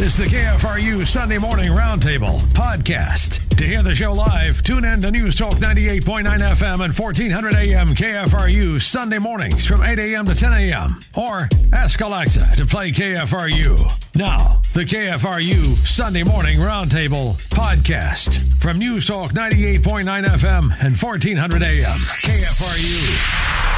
Is 0.00 0.16
the 0.16 0.24
KFRU 0.24 1.06
Sunday 1.06 1.36
Morning 1.36 1.70
Roundtable 1.70 2.40
podcast. 2.54 3.38
To 3.58 3.64
hear 3.66 3.82
the 3.82 3.94
show 3.94 4.14
live, 4.14 4.62
tune 4.62 4.86
in 4.86 5.02
to 5.02 5.10
News 5.10 5.36
Talk 5.36 5.56
98.9 5.56 6.24
FM 6.24 6.84
and 6.84 6.98
1400 6.98 7.54
AM 7.54 7.94
KFRU 7.94 8.80
Sunday 8.80 9.18
mornings 9.18 9.66
from 9.66 9.82
8 9.82 9.98
a.m. 9.98 10.24
to 10.24 10.34
10 10.34 10.52
a.m. 10.54 11.04
Or 11.14 11.50
ask 11.74 12.00
Alexa 12.00 12.56
to 12.56 12.64
play 12.64 12.92
KFRU. 12.92 13.92
Now, 14.14 14.62
the 14.72 14.84
KFRU 14.84 15.76
Sunday 15.86 16.22
Morning 16.22 16.58
Roundtable 16.58 17.34
podcast 17.50 18.40
from 18.58 18.78
News 18.78 19.06
Talk 19.06 19.32
98.9 19.32 20.04
FM 20.24 20.82
and 20.82 20.96
1400 20.96 21.62
AM 21.62 21.98
KFRU. 22.24 23.69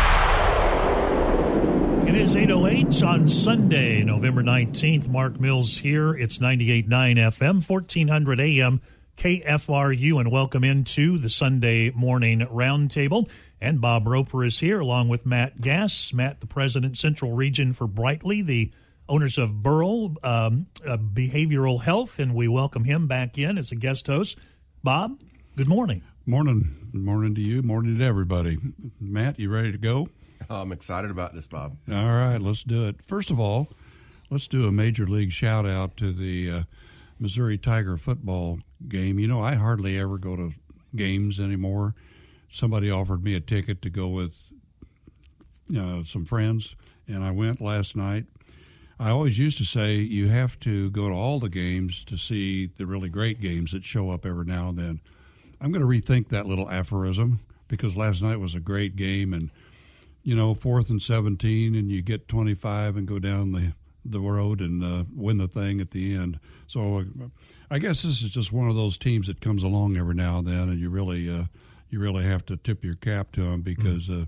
It 2.12 2.20
is 2.20 2.34
8.08 2.34 3.08
on 3.08 3.26
Sunday, 3.26 4.02
November 4.04 4.42
19th. 4.42 5.08
Mark 5.08 5.40
Mills 5.40 5.78
here. 5.78 6.12
It's 6.12 6.36
98.9 6.36 6.86
FM, 7.16 7.66
1400 7.66 8.38
AM, 8.38 8.82
KFRU, 9.16 10.20
and 10.20 10.30
welcome 10.30 10.62
into 10.62 11.16
the 11.16 11.30
Sunday 11.30 11.90
morning 11.90 12.40
roundtable. 12.40 13.30
And 13.62 13.80
Bob 13.80 14.06
Roper 14.06 14.44
is 14.44 14.60
here 14.60 14.78
along 14.78 15.08
with 15.08 15.24
Matt 15.24 15.62
Gass. 15.62 16.12
Matt, 16.12 16.40
the 16.40 16.46
president, 16.46 16.98
Central 16.98 17.32
Region 17.32 17.72
for 17.72 17.88
Brightli, 17.88 18.44
the 18.44 18.72
owners 19.08 19.38
of 19.38 19.62
Burrell 19.62 20.14
um, 20.22 20.66
uh, 20.86 20.98
Behavioral 20.98 21.82
Health, 21.82 22.18
and 22.18 22.34
we 22.34 22.46
welcome 22.46 22.84
him 22.84 23.08
back 23.08 23.38
in 23.38 23.56
as 23.56 23.72
a 23.72 23.74
guest 23.74 24.06
host. 24.06 24.36
Bob, 24.84 25.18
good 25.56 25.66
morning. 25.66 26.02
Morning. 26.26 26.76
Morning 26.92 27.34
to 27.34 27.40
you. 27.40 27.62
Morning 27.62 27.96
to 27.96 28.04
everybody. 28.04 28.58
Matt, 29.00 29.38
you 29.38 29.48
ready 29.48 29.72
to 29.72 29.78
go? 29.78 30.10
I'm 30.56 30.72
excited 30.72 31.10
about 31.10 31.34
this, 31.34 31.46
Bob. 31.46 31.76
All 31.90 32.12
right, 32.12 32.38
let's 32.38 32.62
do 32.62 32.86
it. 32.86 32.96
First 33.04 33.30
of 33.30 33.38
all, 33.38 33.68
let's 34.30 34.48
do 34.48 34.66
a 34.66 34.72
major 34.72 35.06
league 35.06 35.32
shout 35.32 35.66
out 35.66 35.96
to 35.98 36.12
the 36.12 36.50
uh, 36.50 36.62
Missouri 37.18 37.58
Tiger 37.58 37.96
football 37.96 38.58
game. 38.88 39.18
You 39.18 39.28
know, 39.28 39.40
I 39.40 39.54
hardly 39.54 39.98
ever 39.98 40.18
go 40.18 40.36
to 40.36 40.52
games 40.94 41.38
anymore. 41.38 41.94
Somebody 42.48 42.90
offered 42.90 43.24
me 43.24 43.34
a 43.34 43.40
ticket 43.40 43.80
to 43.82 43.90
go 43.90 44.08
with 44.08 44.52
uh, 45.76 46.04
some 46.04 46.24
friends, 46.24 46.76
and 47.08 47.24
I 47.24 47.30
went 47.30 47.60
last 47.60 47.96
night. 47.96 48.26
I 48.98 49.10
always 49.10 49.38
used 49.38 49.58
to 49.58 49.64
say 49.64 49.96
you 49.96 50.28
have 50.28 50.60
to 50.60 50.90
go 50.90 51.08
to 51.08 51.14
all 51.14 51.40
the 51.40 51.48
games 51.48 52.04
to 52.04 52.16
see 52.16 52.66
the 52.66 52.86
really 52.86 53.08
great 53.08 53.40
games 53.40 53.72
that 53.72 53.84
show 53.84 54.10
up 54.10 54.24
every 54.24 54.44
now 54.44 54.68
and 54.68 54.78
then. 54.78 55.00
I'm 55.60 55.72
going 55.72 55.82
to 55.82 55.88
rethink 55.88 56.28
that 56.28 56.46
little 56.46 56.68
aphorism 56.68 57.40
because 57.68 57.96
last 57.96 58.22
night 58.22 58.38
was 58.38 58.54
a 58.54 58.60
great 58.60 58.96
game 58.96 59.32
and 59.32 59.50
you 60.22 60.34
know, 60.34 60.54
fourth 60.54 60.90
and 60.90 61.00
17, 61.02 61.74
and 61.74 61.90
you 61.90 62.02
get 62.02 62.28
25 62.28 62.96
and 62.96 63.06
go 63.06 63.18
down 63.18 63.52
the, 63.52 63.72
the 64.04 64.20
road 64.20 64.60
and 64.60 64.82
uh, 64.84 65.04
win 65.14 65.38
the 65.38 65.48
thing 65.48 65.80
at 65.80 65.90
the 65.90 66.14
end. 66.14 66.38
So 66.66 66.98
uh, 66.98 67.02
I 67.70 67.78
guess 67.78 68.02
this 68.02 68.22
is 68.22 68.30
just 68.30 68.52
one 68.52 68.68
of 68.68 68.76
those 68.76 68.98
teams 68.98 69.26
that 69.26 69.40
comes 69.40 69.62
along 69.62 69.96
every 69.96 70.14
now 70.14 70.38
and 70.38 70.46
then, 70.46 70.68
and 70.68 70.78
you 70.78 70.90
really, 70.90 71.28
uh, 71.28 71.44
you 71.90 71.98
really 72.00 72.24
have 72.24 72.44
to 72.46 72.56
tip 72.56 72.84
your 72.84 72.94
cap 72.94 73.32
to 73.32 73.42
them 73.44 73.62
because 73.62 74.08
uh, 74.08 74.26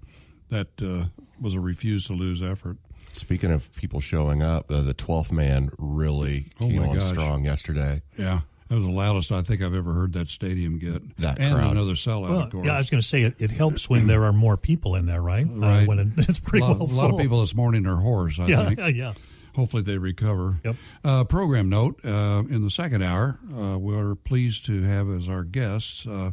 that 0.49 0.69
uh, 0.83 1.07
was 1.41 1.55
a 1.55 1.61
refuse 1.61 2.07
to 2.09 2.13
lose 2.13 2.43
effort. 2.43 2.77
Speaking 3.13 3.53
of 3.53 3.73
people 3.77 4.01
showing 4.01 4.43
up, 4.43 4.71
uh, 4.71 4.81
the 4.81 4.95
12th 4.95 5.31
man 5.31 5.71
really 5.79 6.47
Oh 6.61 6.67
came 6.69 6.83
on 6.83 6.99
gosh. 6.99 7.09
strong 7.09 7.45
yesterday. 7.45 8.03
Yeah. 8.19 8.41
That 8.69 8.77
was 8.77 8.85
the 8.85 8.91
loudest 8.91 9.31
I 9.31 9.43
think 9.43 9.63
I've 9.63 9.75
ever 9.75 9.93
heard 9.93 10.15
that 10.15 10.29
stadium 10.29 10.79
get. 10.79 11.17
That 11.19 11.39
and 11.39 11.55
crowd. 11.55 11.73
another 11.73 11.93
sellout, 11.93 12.31
Well, 12.31 12.41
of 12.41 12.51
course. 12.51 12.67
yeah, 12.67 12.75
I 12.75 12.79
was 12.79 12.89
going 12.89 13.01
to 13.03 13.07
say 13.07 13.23
it, 13.23 13.35
it 13.39 13.51
helps 13.51 13.91
when 13.91 14.07
there 14.07 14.25
are 14.25 14.33
more 14.33 14.57
people 14.57 14.95
in 14.97 15.05
there, 15.07 15.21
right? 15.21 15.47
Right. 15.49 15.83
Uh, 15.83 15.87
when 15.87 15.99
it, 15.99 16.09
it's 16.29 16.39
a 16.39 16.43
pretty 16.43 16.65
lot, 16.65 16.79
well 16.79 16.91
a 16.91 16.93
lot 16.95 17.11
of 17.11 17.19
people 17.19 17.41
this 17.41 17.55
morning 17.55 17.87
are 17.87 17.97
hoarse, 17.97 18.39
I 18.41 18.47
Yeah, 18.47 18.65
think. 18.67 18.79
yeah, 18.79 18.87
yeah. 18.89 19.13
Hopefully 19.55 19.83
they 19.83 19.99
recover. 19.99 20.57
Yep. 20.65 20.77
Uh, 21.05 21.25
program 21.25 21.69
note: 21.69 22.05
uh, 22.05 22.43
in 22.49 22.63
the 22.65 22.71
second 22.71 23.03
hour, 23.03 23.39
uh, 23.57 23.79
we're 23.79 24.15
pleased 24.17 24.65
to 24.67 24.83
have 24.83 25.09
as 25.09 25.29
our 25.29 25.45
guests 25.45 26.07
uh, 26.09 26.33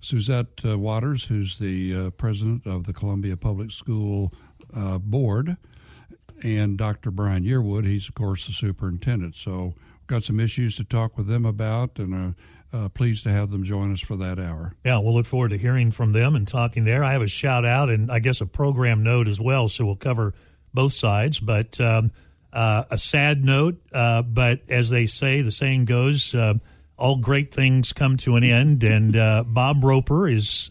Suzette 0.00 0.60
uh, 0.64 0.78
Waters, 0.78 1.24
who's 1.24 1.58
the 1.58 1.94
uh, 1.96 2.10
president 2.10 2.64
of 2.66 2.84
the 2.84 2.92
Columbia 2.92 3.36
Public 3.36 3.72
School 3.72 4.32
uh, 4.76 4.98
Board, 4.98 5.56
and 6.42 6.76
Dr. 6.76 7.10
Brian 7.10 7.44
Yearwood. 7.44 7.84
He's 7.86 8.08
of 8.08 8.14
course 8.14 8.46
the 8.46 8.52
superintendent. 8.52 9.34
So 9.36 9.64
we've 9.64 9.74
got 10.12 10.24
some 10.24 10.38
issues 10.38 10.76
to 10.76 10.84
talk 10.84 11.16
with 11.16 11.26
them 11.26 11.46
about, 11.46 11.98
and 11.98 12.14
are 12.14 12.34
uh, 12.72 12.88
pleased 12.90 13.24
to 13.24 13.30
have 13.30 13.50
them 13.50 13.64
join 13.64 13.90
us 13.90 14.00
for 14.00 14.14
that 14.16 14.38
hour. 14.38 14.74
Yeah, 14.84 14.98
we'll 14.98 15.14
look 15.14 15.26
forward 15.26 15.50
to 15.50 15.58
hearing 15.58 15.90
from 15.90 16.12
them 16.12 16.36
and 16.36 16.46
talking 16.46 16.84
there. 16.84 17.02
I 17.02 17.12
have 17.12 17.22
a 17.22 17.28
shout 17.28 17.64
out 17.64 17.88
and 17.88 18.12
I 18.12 18.18
guess 18.18 18.40
a 18.40 18.46
program 18.46 19.02
note 19.02 19.26
as 19.26 19.40
well, 19.40 19.68
so 19.68 19.86
we'll 19.86 19.96
cover 19.96 20.34
both 20.74 20.92
sides. 20.92 21.38
But 21.38 21.80
um, 21.80 22.12
uh, 22.52 22.84
a 22.90 22.98
sad 22.98 23.42
note, 23.42 23.80
uh, 23.92 24.20
but 24.22 24.60
as 24.68 24.90
they 24.90 25.06
say, 25.06 25.40
the 25.40 25.50
saying 25.50 25.86
goes, 25.86 26.34
uh, 26.34 26.54
all 26.98 27.16
great 27.16 27.52
things 27.52 27.94
come 27.94 28.18
to 28.18 28.36
an 28.36 28.44
end. 28.44 28.84
And 28.84 29.16
uh, 29.16 29.44
Bob 29.46 29.82
Roper 29.82 30.28
is 30.28 30.70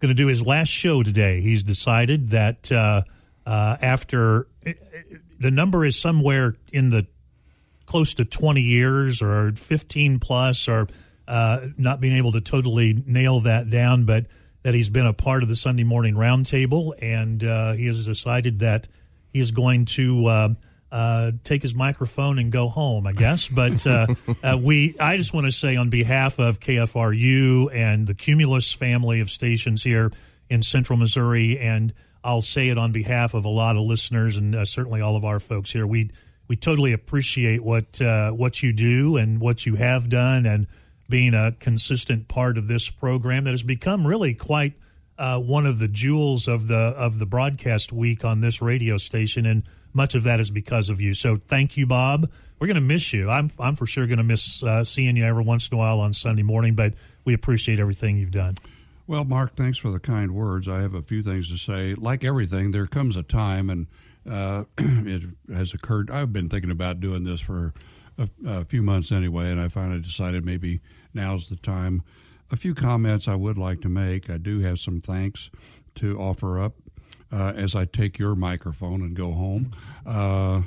going 0.00 0.08
to 0.08 0.14
do 0.14 0.28
his 0.28 0.42
last 0.42 0.68
show 0.68 1.02
today. 1.02 1.42
He's 1.42 1.62
decided 1.62 2.30
that 2.30 2.72
uh, 2.72 3.02
uh, 3.46 3.76
after 3.82 4.48
the 5.38 5.50
number 5.50 5.84
is 5.84 5.98
somewhere 5.98 6.56
in 6.72 6.90
the 6.90 7.06
close 7.88 8.14
to 8.14 8.24
20 8.24 8.60
years 8.60 9.22
or 9.22 9.52
15 9.52 10.20
plus 10.20 10.68
or 10.68 10.88
uh, 11.26 11.68
not 11.78 12.00
being 12.00 12.14
able 12.14 12.32
to 12.32 12.40
totally 12.40 13.02
nail 13.06 13.40
that 13.40 13.70
down, 13.70 14.04
but 14.04 14.26
that 14.62 14.74
he's 14.74 14.90
been 14.90 15.06
a 15.06 15.14
part 15.14 15.42
of 15.42 15.48
the 15.48 15.56
Sunday 15.56 15.84
morning 15.84 16.14
roundtable 16.14 16.92
and 17.00 17.42
uh, 17.42 17.72
he 17.72 17.86
has 17.86 18.04
decided 18.04 18.58
that 18.58 18.86
he 19.32 19.40
is 19.40 19.52
going 19.52 19.86
to 19.86 20.26
uh, 20.26 20.48
uh, 20.92 21.30
take 21.44 21.62
his 21.62 21.74
microphone 21.74 22.38
and 22.38 22.52
go 22.52 22.68
home, 22.68 23.06
I 23.06 23.12
guess. 23.12 23.48
But 23.48 23.86
uh, 23.86 24.06
uh, 24.42 24.58
we, 24.60 24.94
I 25.00 25.16
just 25.16 25.32
want 25.32 25.46
to 25.46 25.52
say 25.52 25.76
on 25.76 25.88
behalf 25.88 26.38
of 26.38 26.60
KFRU 26.60 27.74
and 27.74 28.06
the 28.06 28.14
Cumulus 28.14 28.70
family 28.70 29.20
of 29.20 29.30
stations 29.30 29.82
here 29.82 30.12
in 30.50 30.62
Central 30.62 30.98
Missouri, 30.98 31.58
and 31.58 31.94
I'll 32.22 32.42
say 32.42 32.68
it 32.68 32.76
on 32.76 32.92
behalf 32.92 33.32
of 33.32 33.46
a 33.46 33.50
lot 33.50 33.76
of 33.76 33.82
listeners 33.82 34.36
and 34.36 34.54
uh, 34.54 34.66
certainly 34.66 35.00
all 35.00 35.16
of 35.16 35.24
our 35.24 35.40
folks 35.40 35.72
here. 35.72 35.86
We 35.86 36.10
we 36.48 36.56
totally 36.56 36.92
appreciate 36.92 37.62
what 37.62 38.00
uh, 38.00 38.30
what 38.30 38.62
you 38.62 38.72
do 38.72 39.16
and 39.16 39.40
what 39.40 39.66
you 39.66 39.76
have 39.76 40.08
done, 40.08 40.46
and 40.46 40.66
being 41.08 41.34
a 41.34 41.52
consistent 41.52 42.28
part 42.28 42.58
of 42.58 42.68
this 42.68 42.90
program 42.90 43.44
that 43.44 43.52
has 43.52 43.62
become 43.62 44.06
really 44.06 44.34
quite 44.34 44.74
uh, 45.18 45.38
one 45.38 45.66
of 45.66 45.78
the 45.78 45.88
jewels 45.88 46.48
of 46.48 46.68
the 46.68 46.74
of 46.74 47.18
the 47.18 47.26
broadcast 47.26 47.92
week 47.92 48.24
on 48.24 48.40
this 48.40 48.60
radio 48.62 48.96
station, 48.96 49.46
and 49.46 49.62
much 49.92 50.14
of 50.14 50.22
that 50.24 50.40
is 50.40 50.50
because 50.50 50.90
of 50.90 51.00
you. 51.00 51.14
So 51.14 51.36
thank 51.36 51.76
you, 51.76 51.86
Bob. 51.86 52.30
We're 52.58 52.66
going 52.66 52.74
to 52.76 52.80
miss 52.80 53.12
you. 53.12 53.28
I'm 53.30 53.50
I'm 53.58 53.76
for 53.76 53.86
sure 53.86 54.06
going 54.06 54.18
to 54.18 54.24
miss 54.24 54.62
uh, 54.62 54.84
seeing 54.84 55.16
you 55.16 55.24
every 55.24 55.44
once 55.44 55.68
in 55.68 55.74
a 55.74 55.78
while 55.78 56.00
on 56.00 56.12
Sunday 56.12 56.42
morning, 56.42 56.74
but 56.74 56.94
we 57.24 57.34
appreciate 57.34 57.78
everything 57.78 58.16
you've 58.16 58.30
done. 58.30 58.54
Well, 59.06 59.24
Mark, 59.24 59.54
thanks 59.54 59.78
for 59.78 59.90
the 59.90 59.98
kind 59.98 60.34
words. 60.34 60.68
I 60.68 60.80
have 60.80 60.92
a 60.92 61.00
few 61.00 61.22
things 61.22 61.48
to 61.48 61.56
say. 61.56 61.94
Like 61.94 62.24
everything, 62.24 62.72
there 62.72 62.84
comes 62.86 63.16
a 63.16 63.22
time, 63.22 63.70
and 63.70 63.86
uh, 64.28 64.64
it 64.78 65.22
has 65.52 65.74
occurred. 65.74 66.10
I've 66.10 66.32
been 66.32 66.48
thinking 66.48 66.70
about 66.70 67.00
doing 67.00 67.24
this 67.24 67.40
for 67.40 67.72
a, 68.18 68.28
a 68.46 68.64
few 68.64 68.82
months 68.82 69.12
anyway, 69.12 69.50
and 69.50 69.60
I 69.60 69.68
finally 69.68 70.00
decided 70.00 70.44
maybe 70.44 70.80
now's 71.14 71.48
the 71.48 71.56
time. 71.56 72.02
A 72.50 72.56
few 72.56 72.74
comments 72.74 73.28
I 73.28 73.34
would 73.34 73.58
like 73.58 73.80
to 73.82 73.88
make. 73.88 74.30
I 74.30 74.38
do 74.38 74.60
have 74.60 74.78
some 74.78 75.00
thanks 75.00 75.50
to 75.96 76.18
offer 76.18 76.60
up 76.60 76.74
uh, 77.32 77.52
as 77.56 77.74
I 77.74 77.84
take 77.84 78.18
your 78.18 78.34
microphone 78.34 79.02
and 79.02 79.14
go 79.14 79.32
home. 79.32 79.72
Uh, 80.06 80.62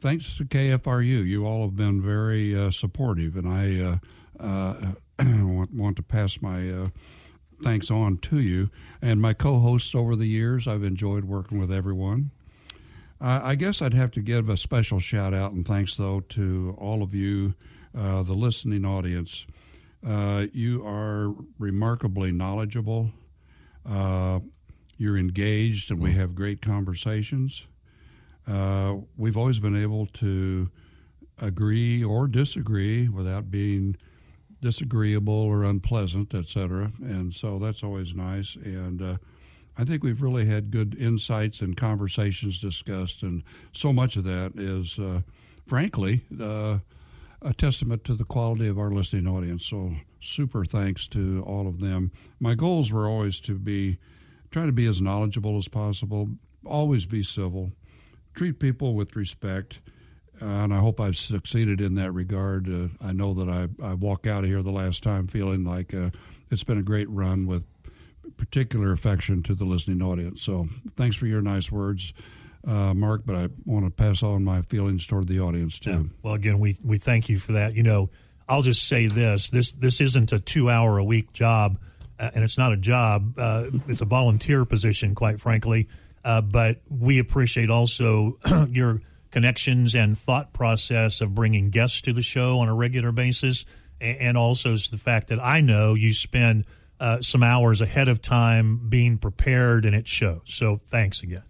thanks 0.00 0.36
to 0.38 0.44
KFRU. 0.44 1.26
You 1.26 1.46
all 1.46 1.62
have 1.62 1.76
been 1.76 2.00
very 2.00 2.58
uh, 2.58 2.70
supportive, 2.70 3.36
and 3.36 3.48
I 3.48 3.98
uh, 4.40 4.42
uh, 4.42 4.92
want, 5.44 5.74
want 5.74 5.96
to 5.96 6.02
pass 6.02 6.40
my 6.40 6.90
thanks 7.62 7.90
on 7.90 8.18
to 8.18 8.38
you. 8.38 8.70
And 9.00 9.20
my 9.20 9.34
co 9.34 9.58
hosts 9.58 9.94
over 9.94 10.16
the 10.16 10.26
years, 10.26 10.66
I've 10.66 10.82
enjoyed 10.82 11.24
working 11.24 11.58
with 11.58 11.70
everyone. 11.70 12.30
I 13.24 13.54
guess 13.54 13.80
I'd 13.80 13.94
have 13.94 14.10
to 14.12 14.20
give 14.20 14.48
a 14.48 14.56
special 14.56 14.98
shout 14.98 15.32
out 15.32 15.52
and 15.52 15.66
thanks, 15.66 15.94
though, 15.94 16.20
to 16.30 16.76
all 16.76 17.04
of 17.04 17.14
you, 17.14 17.54
uh, 17.96 18.24
the 18.24 18.32
listening 18.32 18.84
audience. 18.84 19.46
Uh, 20.04 20.46
you 20.52 20.84
are 20.84 21.32
remarkably 21.58 22.32
knowledgeable. 22.32 23.10
Uh, 23.88 24.40
you're 24.96 25.16
engaged, 25.16 25.92
and 25.92 26.00
we 26.00 26.12
have 26.14 26.34
great 26.34 26.60
conversations. 26.62 27.66
Uh, 28.46 28.96
we've 29.16 29.36
always 29.36 29.60
been 29.60 29.80
able 29.80 30.06
to 30.06 30.68
agree 31.40 32.02
or 32.02 32.26
disagree 32.26 33.08
without 33.08 33.50
being 33.50 33.96
disagreeable 34.60 35.34
or 35.34 35.62
unpleasant, 35.62 36.34
etc. 36.34 36.92
And 37.00 37.32
so 37.32 37.58
that's 37.58 37.82
always 37.82 38.14
nice. 38.14 38.56
And 38.56 39.00
uh, 39.00 39.16
I 39.76 39.84
think 39.84 40.02
we've 40.02 40.22
really 40.22 40.46
had 40.46 40.70
good 40.70 40.94
insights 40.94 41.60
and 41.60 41.76
conversations 41.76 42.60
discussed, 42.60 43.22
and 43.22 43.42
so 43.72 43.92
much 43.92 44.16
of 44.16 44.24
that 44.24 44.52
is, 44.56 44.98
uh, 44.98 45.22
frankly, 45.66 46.24
uh, 46.40 46.78
a 47.40 47.54
testament 47.54 48.04
to 48.04 48.14
the 48.14 48.24
quality 48.24 48.68
of 48.68 48.78
our 48.78 48.90
listening 48.90 49.26
audience. 49.26 49.66
So 49.66 49.94
super 50.20 50.64
thanks 50.64 51.08
to 51.08 51.42
all 51.46 51.66
of 51.66 51.80
them. 51.80 52.12
My 52.38 52.54
goals 52.54 52.92
were 52.92 53.08
always 53.08 53.40
to 53.40 53.58
be 53.58 53.98
try 54.50 54.66
to 54.66 54.72
be 54.72 54.86
as 54.86 55.00
knowledgeable 55.00 55.56
as 55.56 55.66
possible, 55.66 56.28
always 56.64 57.06
be 57.06 57.22
civil, 57.22 57.72
treat 58.34 58.58
people 58.58 58.94
with 58.94 59.16
respect. 59.16 59.80
And 60.40 60.74
I 60.74 60.78
hope 60.78 61.00
I've 61.00 61.16
succeeded 61.16 61.80
in 61.80 61.94
that 61.94 62.12
regard. 62.12 62.68
Uh, 62.68 62.88
I 63.00 63.12
know 63.12 63.32
that 63.34 63.48
I, 63.48 63.68
I 63.84 63.94
walk 63.94 64.26
out 64.26 64.44
of 64.44 64.50
here 64.50 64.62
the 64.62 64.72
last 64.72 65.02
time 65.02 65.26
feeling 65.26 65.64
like 65.64 65.94
uh, 65.94 66.10
it's 66.50 66.64
been 66.64 66.78
a 66.78 66.82
great 66.82 67.08
run 67.08 67.46
with 67.46 67.64
particular 68.42 68.90
affection 68.90 69.40
to 69.40 69.54
the 69.54 69.64
listening 69.64 70.02
audience. 70.02 70.42
So 70.42 70.66
thanks 70.96 71.14
for 71.14 71.26
your 71.26 71.40
nice 71.40 71.70
words. 71.70 72.12
Uh, 72.66 72.92
Mark, 72.92 73.22
but 73.24 73.36
I 73.36 73.48
want 73.64 73.86
to 73.86 73.90
pass 73.90 74.20
on 74.22 74.42
my 74.42 74.62
feelings 74.62 75.06
toward 75.06 75.28
the 75.28 75.38
audience 75.38 75.78
too. 75.78 75.90
Yeah. 75.90 76.02
Well, 76.22 76.34
again, 76.34 76.58
we 76.58 76.76
we 76.82 76.98
thank 76.98 77.28
you 77.28 77.38
for 77.38 77.52
that. 77.52 77.74
You 77.74 77.84
know, 77.84 78.10
I'll 78.48 78.62
just 78.62 78.86
say 78.88 79.06
this: 79.06 79.48
this 79.50 79.70
this 79.72 80.00
isn't 80.00 80.32
a 80.32 80.40
two 80.40 80.70
hour 80.70 80.98
a 80.98 81.04
week 81.04 81.32
job, 81.32 81.78
uh, 82.18 82.30
and 82.34 82.42
it's 82.42 82.58
not 82.58 82.72
a 82.72 82.76
job. 82.76 83.38
Uh, 83.38 83.66
it's 83.86 84.00
a 84.00 84.04
volunteer 84.04 84.64
position, 84.64 85.14
quite 85.14 85.40
frankly. 85.40 85.88
Uh, 86.24 86.40
but 86.40 86.80
we 86.88 87.18
appreciate 87.18 87.70
also 87.70 88.38
your 88.70 89.00
connections 89.30 89.94
and 89.94 90.18
thought 90.18 90.52
process 90.52 91.20
of 91.20 91.34
bringing 91.34 91.70
guests 91.70 92.02
to 92.02 92.12
the 92.12 92.22
show 92.22 92.58
on 92.58 92.68
a 92.68 92.74
regular 92.74 93.12
basis, 93.12 93.64
and 94.00 94.36
also 94.36 94.76
the 94.76 94.98
fact 94.98 95.28
that 95.28 95.40
I 95.40 95.60
know 95.60 95.94
you 95.94 96.12
spend 96.12 96.64
uh, 97.02 97.20
some 97.20 97.42
hours 97.42 97.80
ahead 97.80 98.06
of 98.06 98.22
time 98.22 98.80
being 98.88 99.18
prepared, 99.18 99.84
and 99.84 99.94
it 99.94 100.06
shows. 100.06 100.42
So 100.44 100.78
thanks 100.86 101.24
again. 101.24 101.42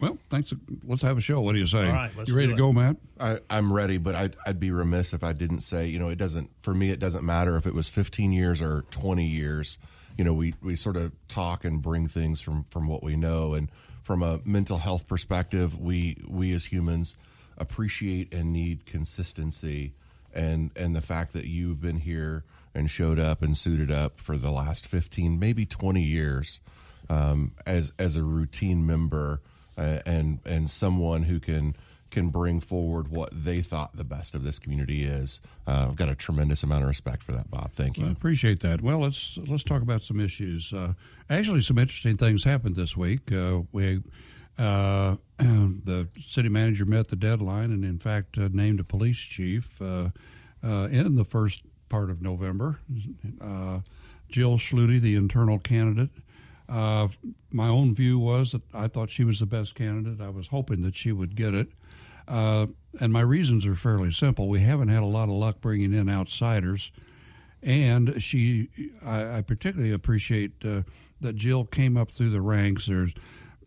Well, 0.00 0.16
thanks. 0.30 0.50
Let's 0.82 1.02
have 1.02 1.18
a 1.18 1.20
show. 1.20 1.42
What 1.42 1.52
do 1.52 1.58
you 1.58 1.66
say? 1.66 1.86
All 1.86 1.92
right, 1.92 2.10
you 2.26 2.34
ready 2.34 2.48
to 2.48 2.54
go, 2.54 2.72
Matt? 2.72 2.96
I, 3.20 3.38
am 3.50 3.70
ready, 3.70 3.98
but 3.98 4.14
I'd, 4.14 4.34
I'd 4.46 4.58
be 4.58 4.70
remiss 4.70 5.12
if 5.12 5.22
I 5.22 5.34
didn't 5.34 5.60
say, 5.60 5.88
you 5.88 5.98
know, 5.98 6.08
it 6.08 6.16
doesn't, 6.16 6.50
for 6.62 6.72
me, 6.72 6.88
it 6.88 7.00
doesn't 7.00 7.22
matter 7.22 7.58
if 7.58 7.66
it 7.66 7.74
was 7.74 7.86
15 7.86 8.32
years 8.32 8.62
or 8.62 8.86
20 8.90 9.26
years. 9.26 9.76
You 10.16 10.24
know, 10.24 10.32
we, 10.32 10.54
we 10.62 10.74
sort 10.74 10.96
of 10.96 11.12
talk 11.28 11.66
and 11.66 11.82
bring 11.82 12.08
things 12.08 12.40
from, 12.40 12.64
from 12.70 12.88
what 12.88 13.02
we 13.02 13.14
know. 13.14 13.52
And 13.52 13.70
from 14.04 14.22
a 14.22 14.40
mental 14.42 14.78
health 14.78 15.06
perspective, 15.06 15.78
we, 15.78 16.16
we 16.26 16.54
as 16.54 16.64
humans 16.64 17.14
appreciate 17.58 18.32
and 18.32 18.54
need 18.54 18.86
consistency. 18.86 19.92
And, 20.32 20.70
and 20.76 20.96
the 20.96 21.02
fact 21.02 21.34
that 21.34 21.44
you've 21.44 21.82
been 21.82 21.98
here 21.98 22.44
and 22.74 22.90
showed 22.90 23.18
up 23.18 23.42
and 23.42 23.56
suited 23.56 23.90
up 23.90 24.20
for 24.20 24.36
the 24.36 24.50
last 24.50 24.86
15, 24.86 25.38
maybe 25.38 25.64
20 25.64 26.02
years 26.02 26.60
um, 27.08 27.52
as, 27.66 27.92
as 27.98 28.16
a 28.16 28.22
routine 28.22 28.86
member 28.86 29.40
uh, 29.76 29.98
and 30.06 30.40
and 30.44 30.70
someone 30.70 31.22
who 31.22 31.40
can 31.40 31.74
can 32.10 32.28
bring 32.28 32.60
forward 32.60 33.08
what 33.08 33.30
they 33.32 33.60
thought 33.60 33.96
the 33.96 34.04
best 34.04 34.36
of 34.36 34.44
this 34.44 34.60
community 34.60 35.04
is. 35.04 35.40
Uh, 35.66 35.86
I've 35.88 35.96
got 35.96 36.08
a 36.08 36.14
tremendous 36.14 36.62
amount 36.62 36.82
of 36.82 36.88
respect 36.88 37.24
for 37.24 37.32
that, 37.32 37.50
Bob. 37.50 37.72
Thank 37.72 37.98
you. 37.98 38.06
I 38.06 38.10
appreciate 38.10 38.60
that. 38.60 38.82
Well, 38.82 39.00
let's 39.00 39.36
let's 39.48 39.64
talk 39.64 39.82
about 39.82 40.04
some 40.04 40.20
issues. 40.20 40.72
Uh, 40.72 40.92
actually, 41.28 41.62
some 41.62 41.78
interesting 41.78 42.16
things 42.16 42.44
happened 42.44 42.76
this 42.76 42.96
week. 42.96 43.32
Uh, 43.32 43.62
we. 43.72 44.02
Uh, 44.56 45.16
the 45.38 46.06
city 46.24 46.48
manager 46.48 46.84
met 46.84 47.08
the 47.08 47.16
deadline 47.16 47.72
and, 47.72 47.84
in 47.84 47.98
fact, 47.98 48.38
uh, 48.38 48.48
named 48.52 48.78
a 48.78 48.84
police 48.84 49.18
chief 49.18 49.82
uh, 49.82 50.10
in 50.62 51.16
the 51.16 51.24
first 51.24 51.62
part 51.88 52.10
of 52.10 52.22
November. 52.22 52.78
Jill 54.28 54.58
Schlude, 54.58 55.00
the 55.00 55.14
internal 55.14 55.58
candidate, 55.58 56.10
uh, 56.68 57.08
my 57.52 57.68
own 57.68 57.94
view 57.94 58.18
was 58.18 58.52
that 58.52 58.62
I 58.72 58.88
thought 58.88 59.10
she 59.10 59.24
was 59.24 59.38
the 59.38 59.46
best 59.46 59.74
candidate. 59.74 60.20
I 60.20 60.30
was 60.30 60.48
hoping 60.48 60.82
that 60.82 60.94
she 60.94 61.12
would 61.12 61.36
get 61.36 61.54
it. 61.54 61.68
Uh, 62.26 62.66
and 63.00 63.12
my 63.12 63.20
reasons 63.20 63.66
are 63.66 63.74
fairly 63.74 64.10
simple. 64.10 64.48
We 64.48 64.60
haven't 64.60 64.88
had 64.88 65.02
a 65.02 65.06
lot 65.06 65.24
of 65.24 65.34
luck 65.34 65.60
bringing 65.60 65.92
in 65.92 66.08
outsiders. 66.08 66.90
And 67.62 68.22
she, 68.22 68.68
I, 69.04 69.38
I 69.38 69.40
particularly 69.42 69.92
appreciate 69.92 70.52
uh, 70.64 70.82
that 71.20 71.36
Jill 71.36 71.64
came 71.64 71.96
up 71.96 72.10
through 72.10 72.30
the 72.30 72.40
ranks. 72.40 72.86
There's 72.86 73.12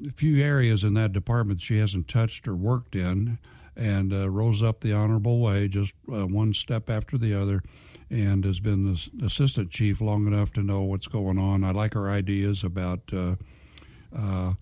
a 0.05 0.11
few 0.11 0.43
areas 0.43 0.83
in 0.83 0.93
that 0.95 1.13
department 1.13 1.61
she 1.61 1.77
hasn't 1.77 2.07
touched 2.07 2.47
or 2.47 2.55
worked 2.55 2.95
in 2.95 3.37
and 3.75 4.11
uh, 4.11 4.29
rose 4.29 4.63
up 4.63 4.79
the 4.79 4.93
honorable 4.93 5.39
way, 5.39 5.67
just 5.67 5.93
uh, 6.11 6.25
one 6.25 6.53
step 6.53 6.89
after 6.89 7.15
the 7.17 7.39
other 7.39 7.61
and 8.09 8.45
has 8.45 8.59
been 8.59 8.85
the 8.85 9.25
assistant 9.25 9.69
chief 9.69 9.99
long 9.99 10.27
enough 10.27 10.53
to 10.53 10.63
know 10.63 10.81
what's 10.81 11.07
going 11.07 11.37
on. 11.37 11.63
I 11.63 11.71
like 11.71 11.93
her 11.93 12.09
ideas 12.09 12.63
about 12.63 13.01
uh, 13.13 13.35
uh, 14.15 14.53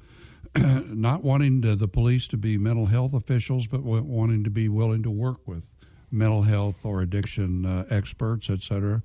not 0.56 1.24
wanting 1.24 1.62
to, 1.62 1.76
the 1.76 1.88
police 1.88 2.28
to 2.30 2.38
be 2.38 2.58
mental 2.58 2.88
health 2.88 3.14
officials, 3.14 3.68
but 3.68 3.84
wanting 3.84 4.44
to 4.44 4.50
be 4.50 4.68
willing 4.68 5.04
to 5.04 5.12
work 5.12 5.40
with 5.46 5.66
mental 6.12 6.44
health 6.44 6.86
or 6.86 7.02
addiction 7.02 7.66
uh, 7.66 7.86
experts, 7.90 8.50
etc. 8.50 9.04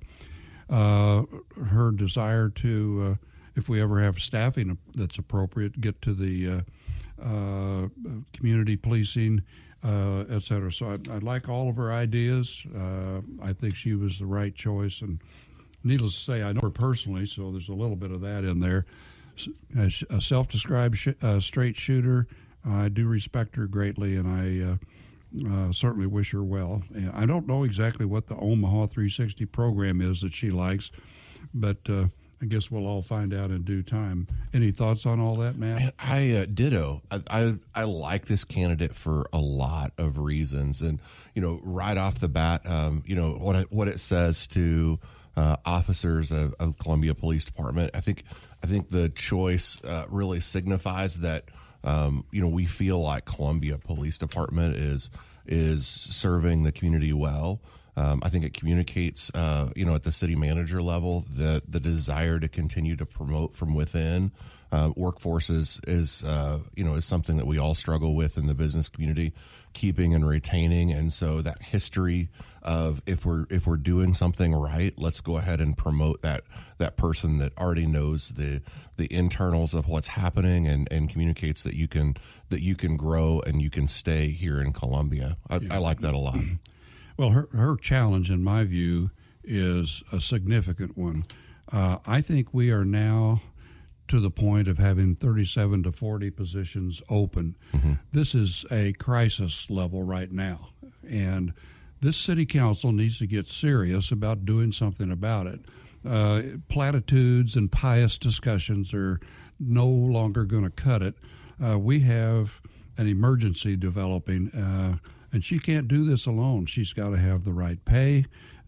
Uh, 0.69 1.23
her 1.65 1.91
desire 1.91 2.49
to, 2.49 3.17
uh, 3.21 3.25
if 3.55 3.67
we 3.67 3.81
ever 3.81 4.01
have 4.01 4.19
staffing 4.19 4.77
that's 4.95 5.17
appropriate, 5.17 5.81
get 5.81 6.01
to 6.01 6.13
the 6.13 6.63
uh, 7.21 7.87
community 8.33 8.75
policing 8.75 9.43
uh, 9.83 10.25
et 10.29 10.43
cetera. 10.43 10.71
So 10.71 10.91
I, 10.91 11.13
I, 11.13 11.17
like 11.19 11.49
all 11.49 11.69
of 11.69 11.75
her 11.77 11.91
ideas. 11.91 12.63
Uh, 12.75 13.21
I 13.41 13.53
think 13.53 13.75
she 13.75 13.93
was 13.93 14.19
the 14.19 14.25
right 14.25 14.53
choice. 14.53 15.01
And 15.01 15.19
needless 15.83 16.15
to 16.15 16.21
say, 16.21 16.43
I 16.43 16.51
know 16.53 16.61
her 16.61 16.69
personally, 16.69 17.25
so 17.25 17.51
there's 17.51 17.69
a 17.69 17.73
little 17.73 17.95
bit 17.95 18.11
of 18.11 18.21
that 18.21 18.43
in 18.43 18.59
there. 18.59 18.85
As 19.77 20.03
a 20.09 20.21
self 20.21 20.47
described 20.49 20.97
sh- 20.97 21.09
uh, 21.21 21.39
straight 21.39 21.75
shooter, 21.75 22.27
I 22.63 22.89
do 22.89 23.07
respect 23.07 23.55
her 23.55 23.67
greatly, 23.67 24.15
and 24.15 24.27
I. 24.27 24.73
Uh, 24.73 24.77
uh, 25.49 25.71
certainly 25.71 26.07
wish 26.07 26.31
her 26.31 26.43
well. 26.43 26.83
And 26.93 27.09
I 27.13 27.25
don't 27.25 27.47
know 27.47 27.63
exactly 27.63 28.05
what 28.05 28.27
the 28.27 28.35
Omaha 28.35 28.87
360 28.87 29.45
program 29.45 30.01
is 30.01 30.19
that 30.19 30.33
she 30.33 30.51
likes, 30.51 30.91
but 31.53 31.77
uh, 31.87 32.07
I 32.41 32.45
guess 32.45 32.71
we'll 32.71 32.87
all 32.87 33.03
find 33.03 33.33
out 33.33 33.51
in 33.51 33.61
due 33.61 33.83
time. 33.83 34.27
Any 34.51 34.71
thoughts 34.71 35.05
on 35.05 35.19
all 35.19 35.35
that, 35.37 35.57
Matt? 35.57 35.79
Man, 35.79 35.91
I 35.99 36.31
uh, 36.31 36.45
ditto. 36.51 37.03
I, 37.11 37.21
I, 37.29 37.55
I 37.75 37.83
like 37.83 38.25
this 38.25 38.43
candidate 38.43 38.95
for 38.95 39.29
a 39.31 39.37
lot 39.37 39.93
of 39.99 40.17
reasons, 40.17 40.81
and 40.81 40.99
you 41.35 41.41
know, 41.41 41.59
right 41.61 41.97
off 41.97 42.19
the 42.19 42.27
bat, 42.27 42.65
um, 42.65 43.03
you 43.05 43.15
know 43.15 43.33
what 43.33 43.55
it, 43.55 43.71
what 43.71 43.87
it 43.87 43.99
says 43.99 44.47
to 44.47 44.99
uh, 45.37 45.57
officers 45.65 46.31
of, 46.31 46.55
of, 46.59 46.77
Columbia 46.79 47.13
Police 47.13 47.45
Department. 47.45 47.91
I 47.93 48.01
think 48.01 48.23
I 48.63 48.67
think 48.67 48.89
the 48.89 49.09
choice 49.09 49.81
uh, 49.83 50.05
really 50.09 50.39
signifies 50.39 51.17
that 51.17 51.45
um, 51.83 52.25
you 52.31 52.41
know 52.41 52.49
we 52.49 52.65
feel 52.65 52.99
like 53.01 53.25
Columbia 53.25 53.77
Police 53.77 54.17
Department 54.17 54.77
is 54.77 55.11
is 55.45 55.85
serving 55.85 56.63
the 56.63 56.71
community 56.71 57.13
well. 57.13 57.61
Um, 57.97 58.21
I 58.23 58.29
think 58.29 58.45
it 58.45 58.53
communicates, 58.53 59.29
uh, 59.35 59.69
you 59.75 59.85
know, 59.85 59.95
at 59.95 60.03
the 60.03 60.11
city 60.11 60.35
manager 60.35 60.81
level, 60.81 61.25
the 61.29 61.61
the 61.67 61.79
desire 61.79 62.39
to 62.39 62.47
continue 62.47 62.95
to 62.95 63.05
promote 63.05 63.55
from 63.55 63.75
within. 63.75 64.31
Uh, 64.71 64.91
workforce 64.95 65.49
is, 65.49 65.81
is 65.85 66.23
uh, 66.23 66.59
you 66.75 66.83
know 66.85 66.95
is 66.95 67.03
something 67.03 67.35
that 67.35 67.45
we 67.45 67.57
all 67.57 67.75
struggle 67.75 68.15
with 68.15 68.37
in 68.37 68.47
the 68.47 68.53
business 68.53 68.87
community, 68.87 69.33
keeping 69.73 70.15
and 70.15 70.25
retaining. 70.25 70.93
And 70.93 71.11
so 71.11 71.41
that 71.41 71.61
history 71.61 72.29
of 72.61 73.01
if 73.05 73.25
we're 73.25 73.45
if 73.49 73.67
we're 73.67 73.75
doing 73.75 74.13
something 74.13 74.55
right, 74.55 74.93
let's 74.97 75.19
go 75.19 75.35
ahead 75.35 75.59
and 75.59 75.77
promote 75.77 76.21
that 76.21 76.43
that 76.77 76.95
person 76.95 77.37
that 77.39 77.57
already 77.57 77.85
knows 77.85 78.29
the 78.29 78.61
the 78.95 79.13
internals 79.13 79.73
of 79.73 79.87
what's 79.89 80.09
happening 80.09 80.67
and, 80.67 80.87
and 80.91 81.09
communicates 81.09 81.63
that 81.63 81.73
you 81.73 81.89
can 81.89 82.15
that 82.49 82.61
you 82.61 82.75
can 82.75 82.95
grow 82.95 83.41
and 83.45 83.61
you 83.61 83.69
can 83.69 83.89
stay 83.89 84.29
here 84.29 84.61
in 84.61 84.71
Columbia. 84.71 85.35
I, 85.49 85.57
yeah. 85.57 85.75
I 85.75 85.77
like 85.79 85.99
that 85.99 86.13
a 86.13 86.17
lot. 86.17 86.39
Well, 87.21 87.29
her, 87.29 87.47
her 87.51 87.75
challenge, 87.75 88.31
in 88.31 88.43
my 88.43 88.63
view, 88.63 89.11
is 89.43 90.03
a 90.11 90.19
significant 90.19 90.97
one. 90.97 91.25
Uh, 91.71 91.99
I 92.07 92.19
think 92.19 92.51
we 92.51 92.71
are 92.71 92.83
now 92.83 93.43
to 94.07 94.19
the 94.19 94.31
point 94.31 94.67
of 94.67 94.79
having 94.79 95.15
37 95.15 95.83
to 95.83 95.91
40 95.91 96.31
positions 96.31 97.03
open. 97.09 97.57
Mm-hmm. 97.73 97.93
This 98.11 98.33
is 98.33 98.65
a 98.71 98.93
crisis 98.93 99.69
level 99.69 100.01
right 100.01 100.31
now. 100.31 100.69
And 101.07 101.53
this 101.99 102.17
city 102.17 102.47
council 102.47 102.91
needs 102.91 103.19
to 103.19 103.27
get 103.27 103.47
serious 103.47 104.11
about 104.11 104.43
doing 104.43 104.71
something 104.71 105.11
about 105.11 105.45
it. 105.45 105.59
Uh, 106.03 106.41
platitudes 106.69 107.55
and 107.55 107.71
pious 107.71 108.17
discussions 108.17 108.95
are 108.95 109.19
no 109.59 109.85
longer 109.85 110.43
going 110.43 110.63
to 110.63 110.71
cut 110.71 111.03
it. 111.03 111.13
Uh, 111.63 111.77
we 111.77 111.99
have 111.99 112.61
an 112.97 113.05
emergency 113.05 113.75
developing. 113.75 114.49
Uh, 114.49 114.97
and 115.31 115.43
she 115.43 115.59
can't 115.59 115.87
do 115.87 116.05
this 116.05 116.25
alone. 116.25 116.65
She's 116.65 116.93
got 116.93 117.09
to 117.09 117.17
have 117.17 117.43
the 117.43 117.53
right 117.53 117.83
pay 117.85 118.25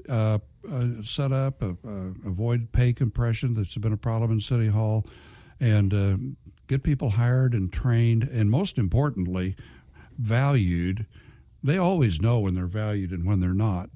uh, 0.09 0.39
uh, 0.69 0.85
set 1.01 1.31
up, 1.31 1.61
uh, 1.61 1.73
avoid 2.25 2.71
pay 2.71 2.93
compression 2.93 3.53
that's 3.53 3.77
been 3.77 3.93
a 3.93 3.97
problem 3.97 4.31
in 4.31 4.39
City 4.39 4.67
Hall, 4.67 5.05
and 5.59 5.93
uh, 5.93 6.17
get 6.67 6.83
people 6.83 7.11
hired 7.11 7.53
and 7.53 7.71
trained, 7.71 8.23
and 8.23 8.49
most 8.49 8.77
importantly, 8.77 9.55
valued 10.17 11.05
they 11.63 11.77
always 11.77 12.21
know 12.21 12.39
when 12.39 12.55
they're 12.55 12.67
valued 12.67 13.11
and 13.11 13.25
when 13.25 13.39
they're 13.39 13.53
not. 13.53 13.89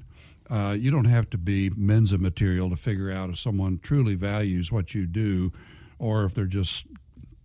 Uh, 0.50 0.76
you 0.80 0.90
don't 0.90 1.06
have 1.06 1.30
to 1.30 1.38
be 1.38 1.70
Mensa 1.76 2.18
material 2.18 2.70
to 2.70 2.78
figure 2.78 3.12
out 3.12 3.30
if 3.30 3.38
someone 3.38 3.80
truly 3.84 4.16
values 4.16 4.72
what 4.72 4.96
you 4.96 5.06
do 5.06 5.52
or 6.00 6.24
if 6.24 6.34
they're 6.34 6.46
just 6.46 6.88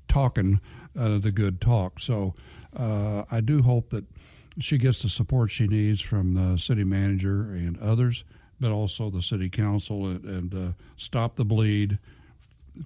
talking 0.07 0.61
uh, 0.97 1.19
the 1.19 1.33
good 1.33 1.61
talk. 1.61 1.99
So 1.99 2.35
uh, 2.76 3.25
I 3.31 3.41
do 3.41 3.62
hope 3.62 3.91
that 3.91 4.05
she 4.59 4.78
gets 4.78 5.02
the 5.02 5.09
support 5.09 5.50
she 5.50 5.66
needs 5.66 6.00
from 6.00 6.35
the 6.35 6.59
city 6.59 6.85
manager 6.85 7.52
and 7.52 7.78
others, 7.80 8.25
but 8.61 8.71
also 8.71 9.11
the 9.11 9.23
city 9.23 9.49
council 9.49 10.06
and, 10.06 10.25
and 10.25 10.54
uh, 10.54 10.73
stop 10.97 11.37
the 11.37 11.44
bleed, 11.44 11.99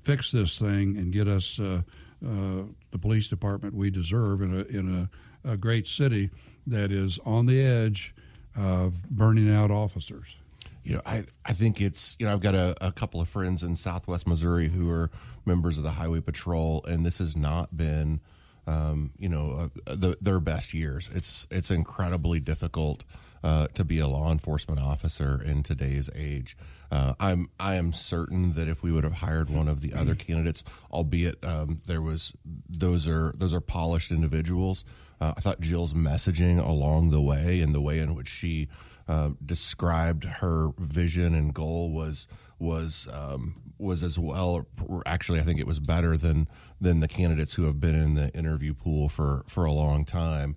fix 0.02 0.30
this 0.30 0.58
thing, 0.58 0.96
and 0.96 1.12
get 1.12 1.28
us 1.28 1.58
uh, 1.58 1.82
uh, 2.24 2.62
the 2.92 2.98
police 2.98 3.28
department 3.28 3.74
we 3.74 3.90
deserve 3.90 4.40
in 4.42 4.54
a 4.54 4.76
in 4.76 5.08
a, 5.44 5.52
a 5.52 5.56
great 5.56 5.86
city 5.86 6.30
that 6.66 6.90
is 6.90 7.18
on 7.24 7.46
the 7.46 7.60
edge 7.60 8.14
of 8.56 9.02
burning 9.10 9.52
out 9.52 9.70
officers. 9.70 10.36
You 10.82 10.94
know, 10.94 11.02
I, 11.04 11.24
I 11.44 11.52
think 11.52 11.80
it's, 11.80 12.16
you 12.18 12.26
know, 12.26 12.32
I've 12.32 12.40
got 12.40 12.54
a, 12.54 12.76
a, 12.80 12.92
couple 12.92 13.20
of 13.20 13.28
friends 13.28 13.64
in 13.64 13.74
Southwest 13.74 14.26
Missouri 14.26 14.68
who 14.68 14.88
are 14.88 15.10
members 15.44 15.78
of 15.78 15.84
the 15.84 15.90
Highway 15.90 16.20
Patrol, 16.20 16.84
and 16.86 17.04
this 17.04 17.18
has 17.18 17.36
not 17.36 17.76
been, 17.76 18.20
um, 18.66 19.12
you 19.18 19.28
know, 19.28 19.70
uh, 19.86 19.94
the, 19.94 20.16
their 20.20 20.40
best 20.40 20.74
years. 20.74 21.08
It's 21.14 21.46
it's 21.50 21.70
incredibly 21.70 22.40
difficult 22.40 23.04
uh, 23.44 23.68
to 23.74 23.84
be 23.84 23.98
a 23.98 24.08
law 24.08 24.32
enforcement 24.32 24.80
officer 24.80 25.40
in 25.42 25.62
today's 25.62 26.10
age. 26.14 26.56
Uh, 26.90 27.14
I'm 27.18 27.48
I 27.58 27.74
am 27.74 27.92
certain 27.92 28.54
that 28.54 28.68
if 28.68 28.82
we 28.82 28.92
would 28.92 29.04
have 29.04 29.14
hired 29.14 29.50
one 29.50 29.68
of 29.68 29.80
the 29.80 29.94
other 29.94 30.14
candidates, 30.14 30.64
albeit 30.92 31.44
um, 31.44 31.80
there 31.86 32.02
was 32.02 32.32
those 32.68 33.08
are 33.08 33.32
those 33.36 33.54
are 33.54 33.60
polished 33.60 34.10
individuals. 34.10 34.84
Uh, 35.20 35.32
I 35.36 35.40
thought 35.40 35.60
Jill's 35.60 35.94
messaging 35.94 36.64
along 36.64 37.10
the 37.10 37.22
way 37.22 37.60
and 37.60 37.74
the 37.74 37.80
way 37.80 38.00
in 38.00 38.14
which 38.14 38.28
she 38.28 38.68
uh, 39.08 39.30
described 39.44 40.24
her 40.24 40.70
vision 40.78 41.34
and 41.34 41.54
goal 41.54 41.90
was 41.90 42.26
was 42.58 43.08
um, 43.12 43.54
was 43.78 44.02
as 44.02 44.18
well. 44.18 44.66
Actually, 45.04 45.40
I 45.40 45.42
think 45.42 45.60
it 45.60 45.66
was 45.66 45.78
better 45.78 46.16
than 46.16 46.48
than 46.80 47.00
the 47.00 47.08
candidates 47.08 47.54
who 47.54 47.64
have 47.64 47.80
been 47.80 47.94
in 47.94 48.14
the 48.14 48.30
interview 48.34 48.74
pool 48.74 49.08
for 49.08 49.44
for 49.46 49.64
a 49.64 49.72
long 49.72 50.04
time. 50.04 50.56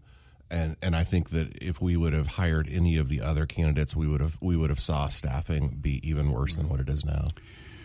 And 0.52 0.76
and 0.82 0.96
I 0.96 1.04
think 1.04 1.30
that 1.30 1.58
if 1.62 1.82
we 1.82 1.96
would 1.96 2.14
have 2.14 2.28
hired 2.28 2.68
any 2.70 2.98
of 2.98 3.10
the 3.10 3.22
other 3.22 3.46
candidates, 3.46 3.96
we 3.96 4.08
would 4.08 4.22
have 4.22 4.38
we 4.42 4.56
would 4.56 4.70
have 4.70 4.80
saw 4.80 5.08
staffing 5.08 5.78
be 5.82 6.08
even 6.08 6.32
worse 6.32 6.56
than 6.56 6.70
what 6.70 6.80
it 6.80 6.90
is 6.90 7.06
now. 7.06 7.28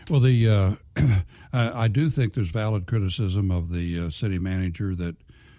Well, 0.08 0.20
the 0.20 0.48
uh, 0.48 0.74
I, 1.52 1.84
I, 1.84 1.88
do 1.88 2.10
think 2.10 2.34
there's 2.34 2.50
valid 2.50 2.86
criticism 2.86 3.50
of 3.50 3.70
the 3.70 4.00
uh, 4.00 4.10
city 4.10 4.38
manager 4.38 4.94
that 4.96 5.16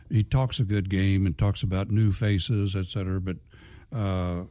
he 0.10 0.24
talks 0.24 0.60
a 0.60 0.64
good 0.64 0.90
game 0.90 1.26
and 1.26 1.36
talks 1.36 1.64
about 1.64 1.90
new 1.90 2.12
faces, 2.12 2.76
et 2.76 2.86
cetera, 2.86 3.20
but 3.20 3.38
uh, 3.92 4.44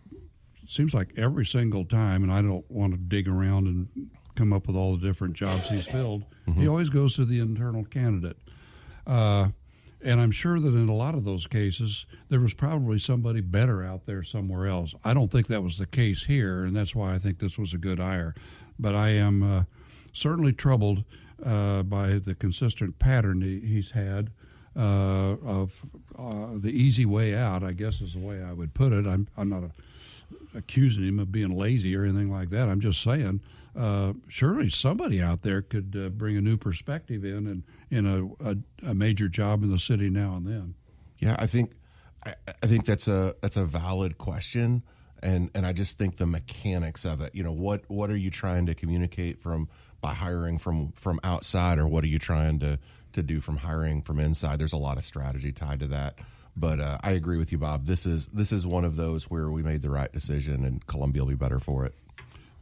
seems 0.66 0.94
like 0.94 1.12
every 1.16 1.46
single 1.46 1.84
time, 1.84 2.22
and 2.22 2.32
I 2.32 2.42
don't 2.42 2.68
want 2.70 2.92
to 2.92 2.98
dig 2.98 3.28
around 3.28 3.66
and 3.66 4.03
come 4.34 4.52
up 4.52 4.66
with 4.66 4.76
all 4.76 4.96
the 4.96 5.06
different 5.06 5.34
jobs 5.34 5.68
he's 5.68 5.86
filled. 5.86 6.24
Mm-hmm. 6.46 6.60
He 6.60 6.68
always 6.68 6.90
goes 6.90 7.16
to 7.16 7.24
the 7.24 7.40
internal 7.40 7.84
candidate. 7.84 8.36
Uh, 9.06 9.48
and 10.02 10.20
I'm 10.20 10.30
sure 10.30 10.60
that 10.60 10.74
in 10.74 10.88
a 10.88 10.94
lot 10.94 11.14
of 11.14 11.24
those 11.24 11.46
cases, 11.46 12.04
there 12.28 12.40
was 12.40 12.52
probably 12.52 12.98
somebody 12.98 13.40
better 13.40 13.82
out 13.82 14.04
there 14.06 14.22
somewhere 14.22 14.66
else. 14.66 14.94
I 15.04 15.14
don't 15.14 15.30
think 15.30 15.46
that 15.46 15.62
was 15.62 15.78
the 15.78 15.86
case 15.86 16.24
here, 16.24 16.64
and 16.64 16.76
that's 16.76 16.94
why 16.94 17.14
I 17.14 17.18
think 17.18 17.38
this 17.38 17.58
was 17.58 17.72
a 17.72 17.78
good 17.78 17.98
hire. 17.98 18.34
But 18.78 18.94
I 18.94 19.10
am 19.10 19.42
uh, 19.42 19.64
certainly 20.12 20.52
troubled 20.52 21.04
uh, 21.44 21.84
by 21.84 22.18
the 22.18 22.34
consistent 22.34 22.98
pattern 22.98 23.40
he, 23.40 23.60
he's 23.60 23.92
had 23.92 24.30
uh, 24.76 25.36
of 25.42 25.86
uh, 26.18 26.48
the 26.56 26.70
easy 26.70 27.06
way 27.06 27.34
out, 27.34 27.62
I 27.62 27.72
guess 27.72 28.00
is 28.00 28.12
the 28.12 28.18
way 28.18 28.42
I 28.42 28.52
would 28.52 28.74
put 28.74 28.92
it. 28.92 29.06
I'm, 29.06 29.28
I'm 29.36 29.48
not 29.48 29.62
a 29.62 29.70
accusing 30.54 31.04
him 31.04 31.18
of 31.18 31.32
being 31.32 31.56
lazy 31.56 31.96
or 31.96 32.04
anything 32.04 32.30
like 32.30 32.50
that. 32.50 32.68
I'm 32.68 32.80
just 32.80 33.02
saying, 33.02 33.40
uh, 33.76 34.12
surely 34.28 34.68
somebody 34.68 35.20
out 35.20 35.42
there 35.42 35.62
could 35.62 35.96
uh, 35.98 36.08
bring 36.08 36.36
a 36.36 36.40
new 36.40 36.56
perspective 36.56 37.24
in 37.24 37.46
and 37.46 37.62
in 37.90 38.06
a, 38.06 38.50
a, 38.50 38.90
a, 38.90 38.94
major 38.94 39.28
job 39.28 39.62
in 39.62 39.70
the 39.70 39.78
city 39.78 40.08
now 40.08 40.36
and 40.36 40.46
then. 40.46 40.74
Yeah, 41.18 41.36
I 41.38 41.46
think 41.46 41.72
I, 42.24 42.34
I 42.62 42.66
think 42.66 42.86
that's 42.86 43.08
a 43.08 43.34
that's 43.40 43.56
a 43.56 43.64
valid 43.64 44.18
question, 44.18 44.82
and 45.22 45.50
and 45.54 45.66
I 45.66 45.72
just 45.72 45.98
think 45.98 46.16
the 46.16 46.26
mechanics 46.26 47.04
of 47.04 47.20
it. 47.20 47.34
You 47.34 47.42
know, 47.42 47.52
what 47.52 47.82
what 47.88 48.10
are 48.10 48.16
you 48.16 48.30
trying 48.30 48.66
to 48.66 48.74
communicate 48.74 49.40
from 49.40 49.68
by 50.00 50.14
hiring 50.14 50.58
from 50.58 50.92
from 50.92 51.18
outside, 51.24 51.78
or 51.78 51.88
what 51.88 52.04
are 52.04 52.08
you 52.08 52.18
trying 52.18 52.60
to 52.60 52.78
to 53.14 53.22
do 53.22 53.40
from 53.40 53.56
hiring 53.56 54.02
from 54.02 54.20
inside? 54.20 54.58
There's 54.58 54.72
a 54.72 54.78
lot 54.78 54.98
of 54.98 55.04
strategy 55.04 55.50
tied 55.50 55.80
to 55.80 55.88
that. 55.88 56.18
But 56.56 56.78
uh, 56.78 56.98
I 57.02 57.12
agree 57.12 57.38
with 57.38 57.50
you, 57.50 57.58
Bob. 57.58 57.86
This 57.86 58.06
is 58.06 58.28
this 58.28 58.52
is 58.52 58.66
one 58.66 58.84
of 58.84 58.94
those 58.96 59.24
where 59.24 59.50
we 59.50 59.62
made 59.62 59.82
the 59.82 59.90
right 59.90 60.12
decision, 60.12 60.64
and 60.64 60.86
Columbia 60.86 61.22
will 61.22 61.30
be 61.30 61.34
better 61.34 61.58
for 61.58 61.84
it. 61.84 61.94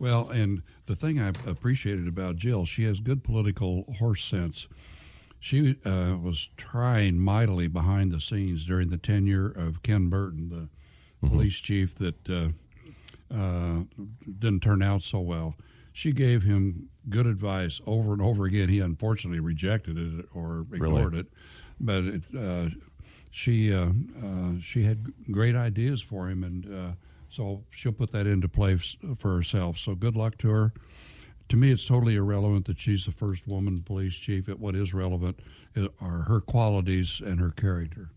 Well, 0.03 0.31
and 0.31 0.65
the 0.87 0.97
thing 0.97 1.21
I 1.21 1.29
appreciated 1.29 2.09
about 2.09 2.35
Jill, 2.35 2.67
she 2.67 2.83
has 2.87 2.99
good 2.99 3.23
political 3.23 3.85
horse 4.01 4.25
sense. 4.25 4.67
She 5.39 5.77
uh, 5.85 6.17
was 6.21 6.49
trying 6.57 7.21
mightily 7.21 7.69
behind 7.69 8.11
the 8.11 8.21
scenes 8.21 8.67
during 8.67 8.91
the 8.91 8.99
tenure 8.99 9.47
of 9.47 9.85
Ken 9.85 10.09
Burton, 10.09 10.49
the 10.49 10.57
mm-hmm. 10.57 11.29
police 11.29 11.55
chief 11.55 11.95
that 11.95 12.29
uh, 12.29 12.49
uh, 13.33 13.85
didn't 14.41 14.65
turn 14.65 14.83
out 14.83 15.03
so 15.03 15.21
well. 15.21 15.55
She 15.93 16.11
gave 16.11 16.43
him 16.43 16.89
good 17.09 17.29
advice 17.29 17.81
over 17.87 18.13
and 18.13 18.21
over 18.21 18.47
again. 18.47 18.71
He 18.71 18.81
unfortunately 18.81 19.39
rejected 19.39 19.97
it 19.99 20.27
or 20.35 20.67
ignored 20.73 21.13
really? 21.13 21.21
it, 21.21 21.27
but 21.79 22.05
it, 22.05 22.23
uh, 22.37 22.71
she 23.31 23.73
uh, 23.73 23.91
uh, 24.21 24.55
she 24.61 24.83
had 24.83 25.13
great 25.31 25.55
ideas 25.55 26.03
for 26.03 26.29
him, 26.29 26.43
and 26.43 26.75
uh, 26.75 26.93
so 27.33 27.65
she'll 27.71 27.93
put 27.93 28.13
that 28.13 28.27
into 28.27 28.49
play 28.49 28.77
for 28.77 29.35
herself. 29.35 29.79
So 29.79 29.95
good 29.95 30.17
luck 30.17 30.39
to 30.39 30.51
her. 30.51 30.73
To 31.49 31.57
me, 31.57 31.71
it's 31.71 31.87
totally 31.87 32.17
irrelevant 32.17 32.67
that 32.67 32.79
she's 32.79 33.05
the 33.05 33.11
first 33.11 33.47
woman 33.47 33.83
police 33.83 34.15
chief. 34.15 34.49
What 34.49 34.75
is 34.77 34.95
relevant 34.95 35.41
are 36.01 36.23
her 36.23 36.41
qualities 36.41 37.21
and 37.25 37.41
her 37.41 37.51
character. 37.51 38.11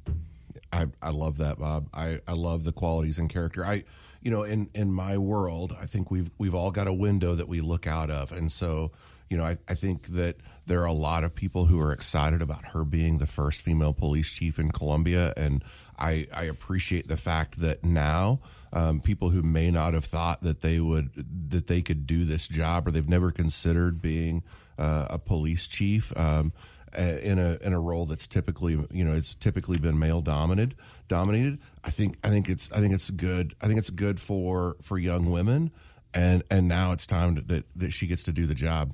I, 0.71 0.87
I 1.01 1.09
love 1.11 1.37
that, 1.37 1.57
Bob. 1.57 1.87
I, 1.93 2.19
I 2.27 2.33
love 2.33 2.63
the 2.63 2.71
qualities 2.71 3.17
and 3.17 3.29
character. 3.29 3.65
I, 3.65 3.83
you 4.21 4.31
know, 4.31 4.43
in, 4.43 4.69
in 4.73 4.91
my 4.91 5.17
world, 5.17 5.75
I 5.79 5.85
think 5.85 6.11
we've 6.11 6.29
we've 6.37 6.55
all 6.55 6.71
got 6.71 6.87
a 6.87 6.93
window 6.93 7.35
that 7.35 7.47
we 7.47 7.61
look 7.61 7.87
out 7.87 8.09
of, 8.09 8.31
and 8.31 8.51
so 8.51 8.91
you 9.29 9.37
know, 9.37 9.45
I, 9.45 9.57
I 9.67 9.75
think 9.75 10.07
that 10.09 10.37
there 10.67 10.81
are 10.81 10.87
a 10.87 10.93
lot 10.93 11.23
of 11.23 11.33
people 11.33 11.65
who 11.65 11.79
are 11.79 11.91
excited 11.91 12.41
about 12.41 12.65
her 12.67 12.83
being 12.83 13.17
the 13.17 13.25
first 13.25 13.61
female 13.61 13.93
police 13.93 14.31
chief 14.31 14.59
in 14.59 14.71
Columbia, 14.71 15.33
and 15.35 15.63
I, 15.97 16.27
I 16.33 16.45
appreciate 16.45 17.07
the 17.07 17.17
fact 17.17 17.59
that 17.59 17.83
now 17.83 18.39
um, 18.73 18.99
people 18.99 19.29
who 19.29 19.41
may 19.41 19.71
not 19.71 19.93
have 19.93 20.05
thought 20.05 20.43
that 20.43 20.61
they 20.61 20.79
would 20.79 21.11
that 21.49 21.67
they 21.67 21.81
could 21.81 22.05
do 22.05 22.25
this 22.25 22.47
job 22.47 22.87
or 22.87 22.91
they've 22.91 23.07
never 23.07 23.31
considered 23.31 24.01
being 24.01 24.43
uh, 24.77 25.07
a 25.09 25.19
police 25.19 25.67
chief. 25.67 26.15
Um, 26.17 26.53
in 26.97 27.39
a 27.39 27.57
in 27.61 27.73
a 27.73 27.79
role 27.79 28.05
that's 28.05 28.25
typically 28.25 28.71
you 28.89 29.03
know 29.03 29.13
it's 29.13 29.35
typically 29.35 29.77
been 29.77 29.99
male 29.99 30.21
dominated 30.21 30.75
dominated 31.09 31.59
i 31.83 31.89
think 31.89 32.15
i 32.23 32.29
think 32.29 32.47
it's 32.47 32.71
i 32.71 32.79
think 32.79 32.93
it's 32.93 33.09
good 33.09 33.53
i 33.59 33.67
think 33.67 33.77
it's 33.77 33.89
good 33.89 34.17
for 34.17 34.77
for 34.81 34.97
young 34.97 35.29
women 35.29 35.71
and 36.13 36.41
and 36.49 36.69
now 36.69 36.93
it's 36.93 37.05
time 37.05 37.35
that 37.47 37.65
that 37.75 37.91
she 37.91 38.07
gets 38.07 38.23
to 38.23 38.31
do 38.31 38.45
the 38.45 38.55
job 38.55 38.93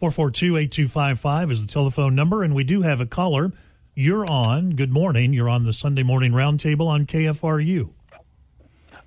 442 0.00 0.56
8255 0.56 1.50
is 1.50 1.60
the 1.60 1.70
telephone 1.70 2.14
number, 2.14 2.42
and 2.42 2.54
we 2.54 2.64
do 2.64 2.80
have 2.80 3.02
a 3.02 3.06
caller. 3.06 3.52
You're 3.94 4.24
on. 4.30 4.70
Good 4.70 4.92
morning. 4.92 5.32
You're 5.32 5.48
on 5.48 5.64
the 5.64 5.72
Sunday 5.72 6.04
Morning 6.04 6.32
Roundtable 6.32 6.86
on 6.86 7.06
KFRU. 7.06 7.90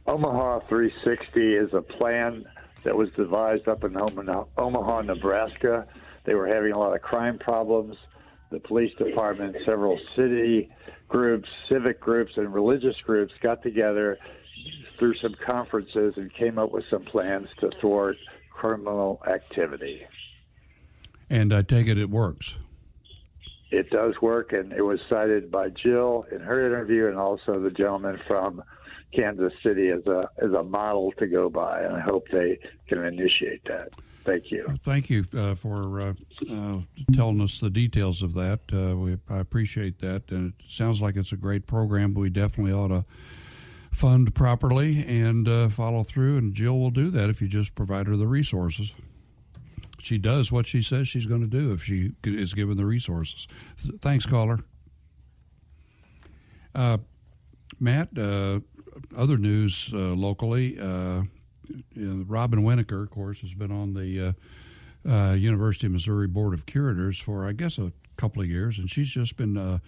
Omaha 0.05 0.59
360 0.67 1.55
is 1.55 1.73
a 1.73 1.81
plan 1.81 2.43
that 2.83 2.95
was 2.95 3.09
devised 3.15 3.69
up 3.69 3.85
in 3.85 3.95
Omaha, 3.95 5.01
Nebraska. 5.03 5.87
They 6.25 6.33
were 6.33 6.47
having 6.47 6.73
a 6.73 6.77
lot 6.77 6.93
of 6.93 7.01
crime 7.01 7.39
problems. 7.39 7.95
The 8.51 8.59
police 8.59 8.93
department, 8.97 9.55
several 9.65 9.97
city 10.17 10.69
groups, 11.07 11.47
civic 11.69 12.01
groups, 12.01 12.33
and 12.35 12.53
religious 12.53 12.95
groups 13.05 13.33
got 13.41 13.63
together 13.63 14.17
through 14.99 15.15
some 15.21 15.35
conferences 15.45 16.13
and 16.17 16.31
came 16.33 16.59
up 16.59 16.71
with 16.71 16.83
some 16.89 17.03
plans 17.05 17.47
to 17.61 17.71
thwart 17.79 18.17
criminal 18.51 19.21
activity. 19.27 20.01
And 21.29 21.53
I 21.53 21.61
take 21.61 21.87
it 21.87 21.97
it 21.97 22.09
works. 22.09 22.57
It 23.73 23.89
does 23.89 24.13
work, 24.21 24.53
and 24.53 24.71
it 24.71 24.83
was 24.83 24.99
cited 25.09 25.49
by 25.49 25.69
Jill 25.69 26.27
in 26.31 26.41
her 26.41 26.63
interview, 26.63 27.07
and 27.07 27.17
also 27.17 27.59
the 27.59 27.71
gentleman 27.71 28.19
from 28.27 28.61
Kansas 29.15 29.51
City 29.63 29.89
as 29.89 30.05
a 30.05 30.29
as 30.37 30.51
a 30.51 30.61
model 30.61 31.11
to 31.17 31.25
go 31.25 31.49
by. 31.49 31.81
And 31.81 31.95
I 31.95 31.99
hope 31.99 32.27
they 32.31 32.59
can 32.87 33.03
initiate 33.03 33.65
that. 33.65 33.95
Thank 34.25 34.51
you. 34.51 34.67
Thank 34.83 35.09
you 35.09 35.25
uh, 35.35 35.55
for 35.55 35.99
uh, 35.99 36.13
uh, 36.49 36.81
telling 37.13 37.41
us 37.41 37.59
the 37.59 37.71
details 37.71 38.21
of 38.21 38.35
that. 38.35 38.59
Uh, 38.71 38.95
we, 38.95 39.17
I 39.27 39.39
appreciate 39.39 39.97
that, 40.01 40.29
and 40.29 40.53
it 40.59 40.65
sounds 40.69 41.01
like 41.01 41.15
it's 41.15 41.31
a 41.31 41.37
great 41.37 41.65
program. 41.65 42.13
But 42.13 42.21
we 42.21 42.29
definitely 42.29 42.73
ought 42.73 42.89
to 42.89 43.05
fund 43.91 44.35
properly 44.35 45.03
and 45.07 45.47
uh, 45.47 45.69
follow 45.69 46.03
through. 46.03 46.37
And 46.37 46.53
Jill 46.53 46.77
will 46.77 46.91
do 46.91 47.09
that 47.09 47.27
if 47.31 47.41
you 47.41 47.47
just 47.47 47.73
provide 47.73 48.05
her 48.05 48.15
the 48.15 48.27
resources 48.27 48.93
she 50.03 50.17
does 50.17 50.51
what 50.51 50.67
she 50.67 50.81
says 50.81 51.07
she's 51.07 51.25
going 51.25 51.41
to 51.41 51.47
do 51.47 51.71
if 51.71 51.83
she 51.83 52.11
is 52.23 52.53
given 52.53 52.77
the 52.77 52.85
resources. 52.85 53.47
Thanks, 53.99 54.25
caller. 54.25 54.59
Uh, 56.75 56.97
Matt, 57.79 58.09
uh, 58.17 58.59
other 59.15 59.37
news 59.37 59.89
uh, 59.93 59.97
locally, 59.97 60.77
uh, 60.79 61.23
Robin 61.95 62.63
Wenneker, 62.63 63.03
of 63.03 63.11
course, 63.11 63.41
has 63.41 63.53
been 63.53 63.71
on 63.71 63.93
the 63.93 64.35
uh, 65.07 65.33
University 65.33 65.87
of 65.87 65.93
Missouri 65.93 66.27
Board 66.27 66.53
of 66.53 66.65
Curators 66.65 67.17
for, 67.17 67.47
I 67.47 67.53
guess, 67.53 67.77
a 67.77 67.91
couple 68.17 68.41
of 68.41 68.49
years, 68.49 68.77
and 68.77 68.89
she's 68.89 69.09
just 69.09 69.37
been 69.37 69.79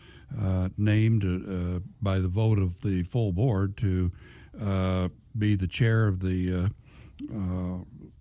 named 0.78 1.84
by 2.02 2.20
the 2.20 2.28
vote 2.28 2.60
of 2.60 2.82
the 2.82 3.04
full 3.04 3.32
board 3.32 3.78
to 3.78 4.12
be 5.38 5.56
the 5.56 5.68
chair 5.68 6.08
of 6.08 6.22
the 6.22 6.72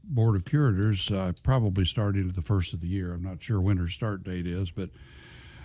Board 0.07 0.37
of 0.37 0.45
Curators, 0.45 1.11
uh, 1.11 1.33
probably 1.43 1.85
starting 1.85 2.29
at 2.29 2.35
the 2.35 2.43
first 2.43 2.73
of 2.73 2.81
the 2.81 2.87
year. 2.87 3.13
I'm 3.13 3.23
not 3.23 3.43
sure 3.43 3.61
when 3.61 3.77
her 3.79 3.89
start 3.89 4.25
date 4.25 4.47
is, 4.47 4.71
but 4.71 4.91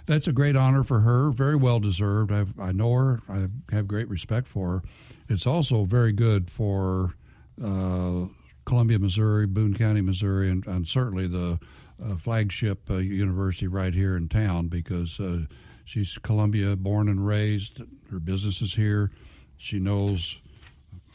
that's 0.05 0.27
a 0.27 0.31
great 0.31 0.55
honor 0.55 0.83
for 0.83 1.01
her. 1.01 1.31
Very 1.31 1.55
well 1.55 1.79
deserved. 1.79 2.31
I've, 2.31 2.59
i 2.59 2.71
know 2.71 2.93
her. 2.93 3.21
I 3.29 3.47
have 3.71 3.87
great 3.87 4.09
respect 4.09 4.47
for 4.47 4.69
her. 4.69 4.83
It's 5.27 5.45
also 5.45 5.83
very 5.83 6.11
good 6.11 6.49
for 6.49 7.15
uh, 7.63 8.25
Columbia, 8.65 8.99
Missouri, 8.99 9.45
Boone 9.45 9.73
County, 9.75 10.01
Missouri, 10.01 10.49
and, 10.49 10.65
and 10.65 10.87
certainly 10.87 11.27
the 11.27 11.59
uh, 12.03 12.15
flagship 12.15 12.89
uh, 12.89 12.95
university 12.95 13.67
right 13.67 13.93
here 13.93 14.15
in 14.15 14.29
town 14.29 14.67
because 14.67 15.19
uh, 15.19 15.41
she's 15.85 16.17
Columbia 16.17 16.75
born 16.75 17.07
and 17.09 17.25
raised. 17.25 17.81
Her 18.09 18.19
business 18.19 18.61
is 18.61 18.75
here. 18.75 19.11
She 19.57 19.79
knows 19.79 20.39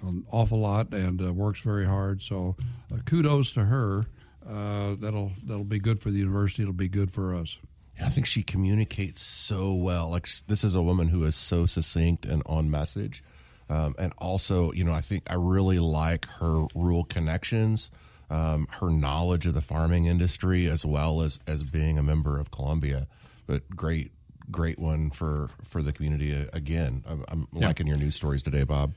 an 0.07 0.25
awful 0.31 0.61
lot 0.61 0.93
and 0.93 1.21
uh, 1.21 1.33
works 1.33 1.61
very 1.61 1.87
hard. 1.87 2.23
So, 2.23 2.57
uh, 2.93 2.99
kudos 3.05 3.53
to 3.53 3.65
her. 3.65 4.07
Uh, 4.47 4.97
that'll 5.01 5.33
that'll 5.45 5.65
be 5.65 5.79
good 5.79 6.01
for 6.01 6.11
the 6.11 6.19
university. 6.19 6.63
It'll 6.63 6.75
be 6.75 6.89
good 6.89 7.11
for 7.11 7.35
us. 7.35 7.59
I 8.01 8.09
think 8.09 8.27
she 8.27 8.43
communicates 8.43 9.23
so 9.23 9.73
well. 9.75 10.11
Like 10.11 10.29
this 10.47 10.65
is 10.65 10.75
a 10.75 10.83
woman 10.83 11.09
who 11.09 11.25
is 11.25 11.37
so 11.37 11.67
succinct 11.67 12.27
and 12.27 12.43
on 12.47 12.71
message. 12.71 13.23
Um, 13.71 13.95
and 13.99 14.13
also, 14.19 14.73
you 14.73 14.85
know, 14.85 14.93
I 14.93 15.01
think 15.01 15.23
I 15.31 15.35
really 15.35 15.79
like 15.79 16.27
her 16.41 16.67
rural 16.75 17.05
connections, 17.05 17.91
um, 18.29 18.69
her 18.71 18.91
knowledge 18.91 19.47
of 19.47 19.55
the 19.55 19.63
farming 19.63 20.07
industry, 20.07 20.69
as 20.69 20.85
well 20.85 21.23
as 21.23 21.39
as 21.47 21.63
being 21.63 21.99
a 21.99 22.03
member 22.03 22.39
of 22.39 22.51
Columbia. 22.51 23.07
But 23.47 23.69
great, 23.71 24.13
great 24.51 24.79
one 24.79 25.11
for 25.11 25.49
for 25.63 25.83
the 25.83 25.93
community 25.93 26.33
again. 26.53 27.05
I'm, 27.07 27.25
I'm 27.29 27.49
yeah. 27.55 27.69
liking 27.69 27.87
your 27.87 27.97
news 27.97 28.17
stories 28.17 28.43
today, 28.43 28.65
Bob. 28.65 28.93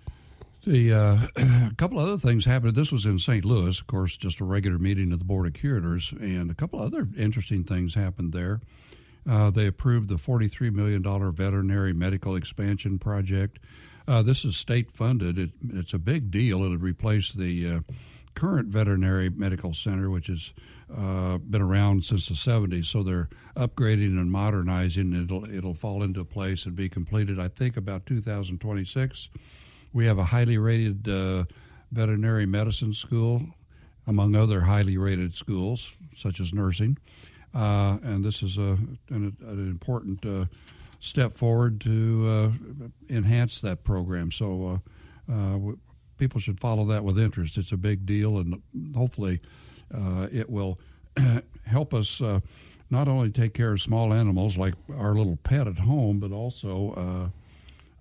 The 0.67 0.91
uh, 0.91 1.17
a 1.71 1.75
couple 1.77 1.97
other 1.97 2.17
things 2.17 2.43
happened. 2.43 2.75
This 2.75 2.91
was 2.91 3.05
in 3.05 3.19
St. 3.19 3.45
Louis, 3.45 3.79
of 3.79 3.88
course, 3.88 4.17
just 4.17 4.41
a 4.41 4.43
regular 4.43 4.77
meeting 4.77 5.13
of 5.13 5.19
the 5.19 5.24
Board 5.24 5.47
of 5.47 5.53
Curators, 5.53 6.12
and 6.19 6.51
a 6.51 6.53
couple 6.53 6.81
other 6.81 7.07
interesting 7.17 7.63
things 7.63 7.95
happened 7.95 8.33
there. 8.33 8.59
Uh, 9.25 9.50
they 9.50 9.65
approved 9.65 10.09
the 10.09 10.15
$43 10.15 10.74
million 10.74 11.01
veterinary 11.33 11.93
medical 11.93 12.36
expansion 12.36 13.00
project. 13.00 13.59
Uh, 14.09 14.21
this 14.21 14.43
is 14.43 14.57
state 14.57 14.91
funded. 14.91 15.39
It, 15.39 15.51
it's 15.69 15.93
a 15.93 16.00
big 16.00 16.31
deal. 16.31 16.62
It'll 16.63 16.77
replace 16.77 17.31
the 17.31 17.69
uh, 17.69 17.79
current 18.36 18.67
veterinary 18.67 19.29
medical 19.29 19.74
center, 19.74 20.09
which 20.09 20.27
has 20.27 20.53
uh, 20.93 21.38
been 21.38 21.62
around 21.62 22.03
since 22.03 22.27
the 22.27 22.36
70s. 22.36 22.88
So 22.88 23.03
they're 23.03 23.29
upgrading 23.55 24.19
and 24.19 24.29
modernizing. 24.29 25.13
It'll 25.13 25.50
it'll 25.50 25.75
fall 25.75 26.03
into 26.03 26.25
place 26.25 26.65
and 26.65 26.75
be 26.75 26.89
completed, 26.89 27.39
I 27.39 27.47
think, 27.47 27.77
about 27.77 28.05
2026. 28.05 29.29
We 29.94 30.06
have 30.06 30.17
a 30.17 30.25
highly 30.25 30.58
rated 30.58 31.08
uh, 31.08 31.46
veterinary 31.91 32.46
medicine 32.46 32.94
school, 32.94 33.44
among 34.06 34.36
other 34.36 34.62
highly 34.62 34.98
rated 34.98 35.36
schools, 35.36 35.94
such 36.15 36.39
as 36.39 36.53
nursing. 36.53 36.98
Uh, 37.53 37.98
and 38.03 38.24
this 38.24 38.44
is 38.44 38.58
a, 38.58 38.77
an, 39.10 39.36
an 39.41 39.70
important 39.70 40.25
uh, 40.25 40.46
step 41.00 41.34
forward 41.34 41.82
to 41.82 42.27
uh, 42.27 42.86
enhance 43.10 43.62
that 43.62 43.84
program. 43.84 44.32
So 44.32 44.82
uh, 45.29 45.32
uh, 45.34 45.51
w- 45.53 45.79
people 46.17 46.39
should 46.39 46.60
follow 46.60 46.86
that 46.86 47.03
with 47.03 47.17
interest. 47.17 47.58
It's 47.58 47.72
a 47.72 47.77
big 47.77 48.06
deal, 48.06 48.38
and 48.38 48.62
hopefully 48.96 49.41
it 50.32 50.50
will 50.50 50.79
help 51.65 51.93
us 51.93 52.21
not 52.89 53.08
only 53.08 53.30
take 53.30 53.54
care 53.54 53.73
of 53.73 53.82
small 53.82 54.13
animals 54.13 54.58
like 54.58 54.76
our 54.95 55.13
little 55.13 55.38
pet 55.38 55.67
at 55.67 55.80
home, 55.80 56.19
but 56.19 56.32
also 56.32 57.32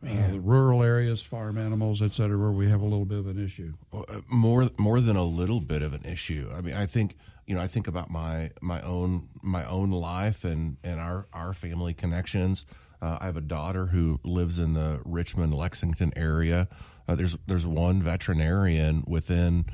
uh, 0.04 0.38
rural 0.38 0.82
areas, 0.82 1.22
farm 1.22 1.58
animals, 1.58 2.02
et 2.02 2.12
cetera, 2.12 2.38
where 2.38 2.50
we 2.50 2.68
have 2.68 2.80
a 2.80 2.84
little 2.84 3.04
bit 3.04 3.18
of 3.18 3.26
an 3.26 3.42
issue. 3.42 3.72
Uh, 3.92 4.20
more, 4.28 4.70
more 4.78 5.00
than 5.00 5.16
a 5.16 5.24
little 5.24 5.60
bit 5.60 5.82
of 5.82 5.92
an 5.92 6.04
issue. 6.04 6.50
I 6.54 6.60
mean, 6.60 6.74
I 6.74 6.86
think 6.86 7.16
you 7.46 7.54
know, 7.54 7.60
I 7.60 7.68
think 7.68 7.86
about 7.86 8.10
my 8.10 8.50
my 8.60 8.82
own 8.82 9.28
my 9.40 9.64
own 9.64 9.90
life 9.90 10.44
and 10.44 10.76
and 10.82 11.00
our 11.00 11.26
our 11.32 11.54
family 11.54 11.94
connections. 11.94 12.66
Uh, 13.00 13.18
I 13.20 13.26
have 13.26 13.36
a 13.36 13.42
daughter 13.42 13.86
who 13.86 14.20
lives 14.24 14.58
in 14.58 14.72
the 14.74 15.00
Richmond 15.04 15.54
Lexington 15.54 16.12
area. 16.16 16.68
Uh, 17.08 17.14
there's 17.14 17.36
there's 17.46 17.66
one 17.66 18.02
veterinarian 18.02 19.04
within 19.06 19.66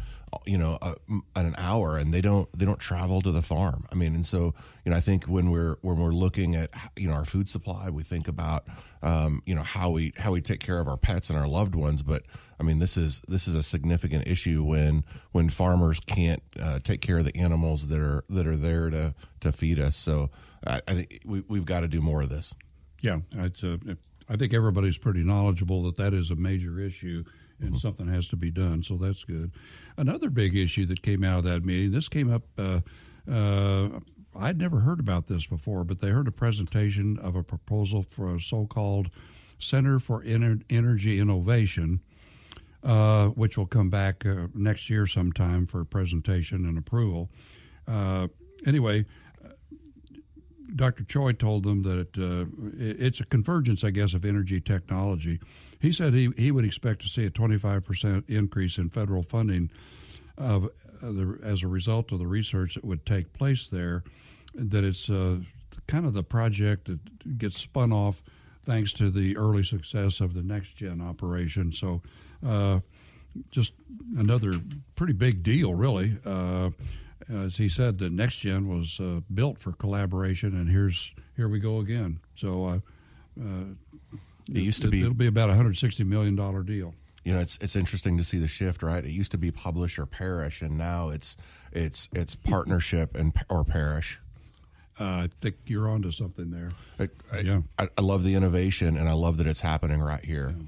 you 0.47 0.57
know 0.57 0.79
a, 0.81 0.95
an 1.37 1.55
hour 1.59 1.97
and 1.99 2.13
they 2.13 2.21
don't 2.21 2.49
they 2.59 2.65
don't 2.65 2.81
travel 2.81 3.21
to 3.23 3.31
the 3.31 3.43
farm. 3.43 3.87
I 3.91 3.95
mean 3.95 4.15
and 4.15 4.27
so 4.27 4.55
you 4.85 4.91
know 4.91 4.97
i 4.97 5.01
think 5.01 5.25
when 5.25 5.51
we're 5.51 5.77
when 5.83 5.99
we're 5.99 6.13
looking 6.13 6.57
at 6.57 6.71
you 6.97 7.09
know 7.09 7.15
our 7.15 7.25
food 7.25 7.49
supply 7.49 7.91
we 7.91 8.03
think 8.03 8.29
about 8.29 8.65
um, 9.03 9.43
you 9.47 9.55
know 9.55 9.63
how 9.63 9.91
we 9.91 10.13
how 10.17 10.33
we 10.33 10.41
take 10.41 10.61
care 10.61 10.81
of 10.81 10.89
our 10.89 10.97
pets 10.97 11.31
and 11.31 11.39
our 11.39 11.49
loved 11.49 11.75
ones. 11.75 12.03
But 12.03 12.23
i 12.59 12.63
mean 12.63 12.79
this 12.79 12.97
is 12.97 13.21
this 13.29 13.49
is 13.49 13.55
a 13.55 13.63
significant 13.63 14.27
issue 14.27 14.63
when 14.63 15.05
when 15.33 15.49
farmers 15.49 16.01
can't 16.01 16.43
uh, 16.61 16.79
take 16.81 17.01
care 17.01 17.19
of 17.19 17.25
the 17.25 17.37
animals 17.37 17.89
that 17.89 18.01
are 18.01 18.25
that 18.31 18.47
are 18.47 18.57
there 18.57 18.91
to 18.91 19.15
to 19.41 19.53
feed 19.53 19.79
us. 19.79 19.97
So 19.97 20.31
i, 20.67 20.81
I 20.87 20.95
think 20.95 21.21
we, 21.25 21.43
we've 21.49 21.65
got 21.67 21.81
to 21.81 21.89
do 21.89 22.01
more 22.01 22.23
of 22.23 22.29
this 22.29 22.55
yeah 23.03 23.19
it's 23.33 23.63
a, 23.63 23.79
i 24.29 24.37
think 24.37 24.55
everybody's 24.55 24.97
pretty 24.97 25.23
knowledgeable 25.23 25.83
that 25.83 25.97
that 25.97 26.15
is 26.15 26.31
a 26.31 26.37
major 26.37 26.81
issue 26.81 27.23
and 27.63 27.71
mm-hmm. 27.71 27.79
something 27.79 28.09
has 28.09 28.29
to 28.29 28.37
be 28.37 28.51
done. 28.51 28.83
So 28.83 28.97
that's 28.97 29.25
good. 29.25 29.53
Another 29.97 30.31
big 30.31 30.57
issue 30.57 30.87
that 30.87 31.03
came 31.03 31.25
out 31.25 31.39
of 31.39 31.45
that 31.45 31.65
meeting. 31.65 31.93
This 31.93 32.09
came 32.09 32.33
up. 32.33 32.43
Uh, 32.59 32.81
uh, 33.31 34.01
I'd 34.35 34.59
never 34.59 34.81
heard 34.81 35.01
about 35.01 35.29
this 35.29 35.47
before, 35.47 35.85
but 35.85 36.01
they 36.01 36.09
heard 36.09 36.29
a 36.29 36.33
presentation 36.33 37.19
of 37.19 37.37
a 37.37 37.43
proposal 37.43 38.03
for 38.03 38.35
a 38.35 38.41
so-called 38.41 39.15
Center 39.59 39.99
for 39.99 40.23
Ener- 40.25 40.63
Energy 40.71 41.21
Innovation, 41.21 42.01
uh, 42.83 43.29
which 43.29 43.57
will 43.57 43.67
come 43.67 43.91
back 43.91 44.27
uh, 44.27 44.49
next 44.55 44.91
year 44.91 45.07
sometime 45.07 45.67
for 45.67 45.85
presentation 45.85 46.67
and 46.67 46.79
approval. 46.79 47.31
Uh, 47.87 48.29
anyway, 48.67 49.05
Dr. 50.75 51.05
Choi 51.05 51.33
told 51.33 51.65
them 51.65 51.83
that 51.83 52.19
uh, 52.19 52.47
it's 52.79 53.21
a 53.21 53.25
convergence, 53.25 53.85
I 53.85 53.91
guess, 53.91 54.15
of 54.15 54.25
energy 54.25 54.61
technology. 54.61 55.41
He 55.81 55.93
said 55.93 56.15
he, 56.15 56.31
he 56.37 56.51
would 56.51 56.65
expect 56.65 57.03
to 57.03 57.09
see 57.09 57.25
a 57.25 57.31
25% 57.31 58.29
increase 58.29 58.79
in 58.79 58.89
federal 58.89 59.23
funding 59.23 59.71
of, 60.39 60.65
uh, 60.65 60.69
the, 61.03 61.39
as 61.43 61.63
a 61.63 61.69
result 61.69 62.13
of 62.13 62.19
the 62.19 62.27
research 62.27 62.75
that 62.75 62.85
would 62.85 63.05
take 63.05 63.33
place 63.33 63.67
there, 63.67 64.05
that 64.55 64.85
it's 64.85 65.11
uh, 65.11 65.39
kind 65.87 66.07
of 66.07 66.13
the 66.13 66.23
project 66.23 66.87
that 66.87 67.39
gets 67.39 67.59
spun 67.59 67.93
off 67.93 68.23
thanks 68.65 68.93
to 68.93 69.11
the 69.11 69.37
early 69.37 69.63
success 69.63 70.21
of 70.21 70.35
the 70.35 70.43
next 70.43 70.77
gen 70.77 71.01
operation. 71.01 71.73
So, 71.73 72.03
uh, 72.47 72.81
just 73.51 73.73
another 74.19 74.53
pretty 74.95 75.15
big 75.15 75.43
deal, 75.43 75.75
really. 75.75 76.17
Uh, 76.25 76.71
as 77.33 77.57
he 77.57 77.69
said, 77.69 77.99
the 77.99 78.11
next 78.11 78.39
gen 78.39 78.69
was 78.69 79.01
uh, 79.01 79.21
built 79.33 79.59
for 79.59 79.73
collaboration, 79.73 80.55
and 80.55 80.69
here's 80.69 81.15
here 81.37 81.49
we 81.49 81.59
go 81.59 81.79
again. 81.79 82.21
So 82.35 82.67
uh, 82.67 82.79
uh, 83.41 83.65
it 84.49 84.63
used 84.63 84.83
to 84.83 84.89
be 84.89 85.01
it'll 85.01 85.15
be 85.15 85.27
about 85.27 85.51
a 85.51 85.55
hundred 85.55 85.77
sixty 85.77 86.05
million 86.05 86.37
dollar 86.37 86.63
deal. 86.63 86.95
You 87.25 87.35
know, 87.35 87.41
it's 87.41 87.59
it's 87.61 87.77
interesting 87.77 88.19
to 88.19 88.25
see 88.25 88.39
the 88.39 88.49
shift, 88.49 88.83
right? 88.83 89.05
It 89.05 89.13
used 89.13 89.31
to 89.33 89.39
be 89.39 89.51
publish 89.51 89.99
or 89.99 90.07
perish, 90.07 90.61
and 90.61 90.77
now 90.77 91.11
it's 91.11 91.37
it's 91.73 92.09
it's 92.13 92.35
partnership 92.35 93.15
and 93.15 93.33
or 93.49 93.65
perish. 93.65 94.21
Uh, 95.01 95.05
I 95.05 95.31
think 95.41 95.57
you're 95.67 95.89
onto 95.89 96.11
something 96.11 96.51
there. 96.51 96.73
I, 96.99 97.09
I, 97.35 97.41
yeah, 97.41 97.61
I, 97.79 97.89
I, 97.97 98.03
love 98.03 98.25
the 98.25 98.35
innovation, 98.35 98.99
and 98.99 99.09
I 99.09 99.15
love 99.15 99.39
that 99.39 99.47
it's 99.47 99.61
happening 99.61 100.01
right 100.01 100.23
here. 100.23 100.55
Yeah. 100.55 100.65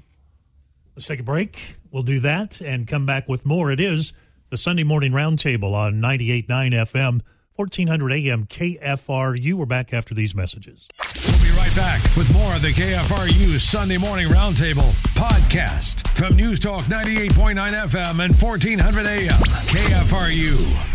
Let's 0.95 1.07
take 1.07 1.19
a 1.19 1.23
break. 1.23 1.75
We'll 1.91 2.03
do 2.03 2.21
that 2.21 2.59
and 2.59 2.87
come 2.87 3.05
back 3.05 3.27
with 3.27 3.45
more. 3.45 3.71
It 3.71 3.79
is 3.79 4.13
the 4.49 4.57
Sunday 4.57 4.83
Morning 4.83 5.11
Roundtable 5.11 5.73
on 5.73 5.95
98.9 5.95 6.47
FM, 6.47 7.21
1400 7.55 8.11
AM 8.11 8.45
KFRU. 8.45 9.53
We're 9.53 9.65
back 9.65 9.93
after 9.93 10.13
these 10.13 10.35
messages. 10.35 10.87
We'll 11.27 11.39
be 11.39 11.57
right 11.57 11.75
back 11.75 12.01
with 12.15 12.31
more 12.33 12.53
of 12.53 12.61
the 12.61 12.69
KFRU 12.69 13.59
Sunday 13.59 13.97
Morning 13.97 14.27
Roundtable 14.27 14.91
podcast 15.15 16.07
from 16.09 16.35
News 16.35 16.59
Talk 16.59 16.83
98.9 16.83 17.55
FM 17.55 18.23
and 18.23 18.35
1400 18.35 19.05
AM 19.05 19.29
KFRU. 19.29 20.94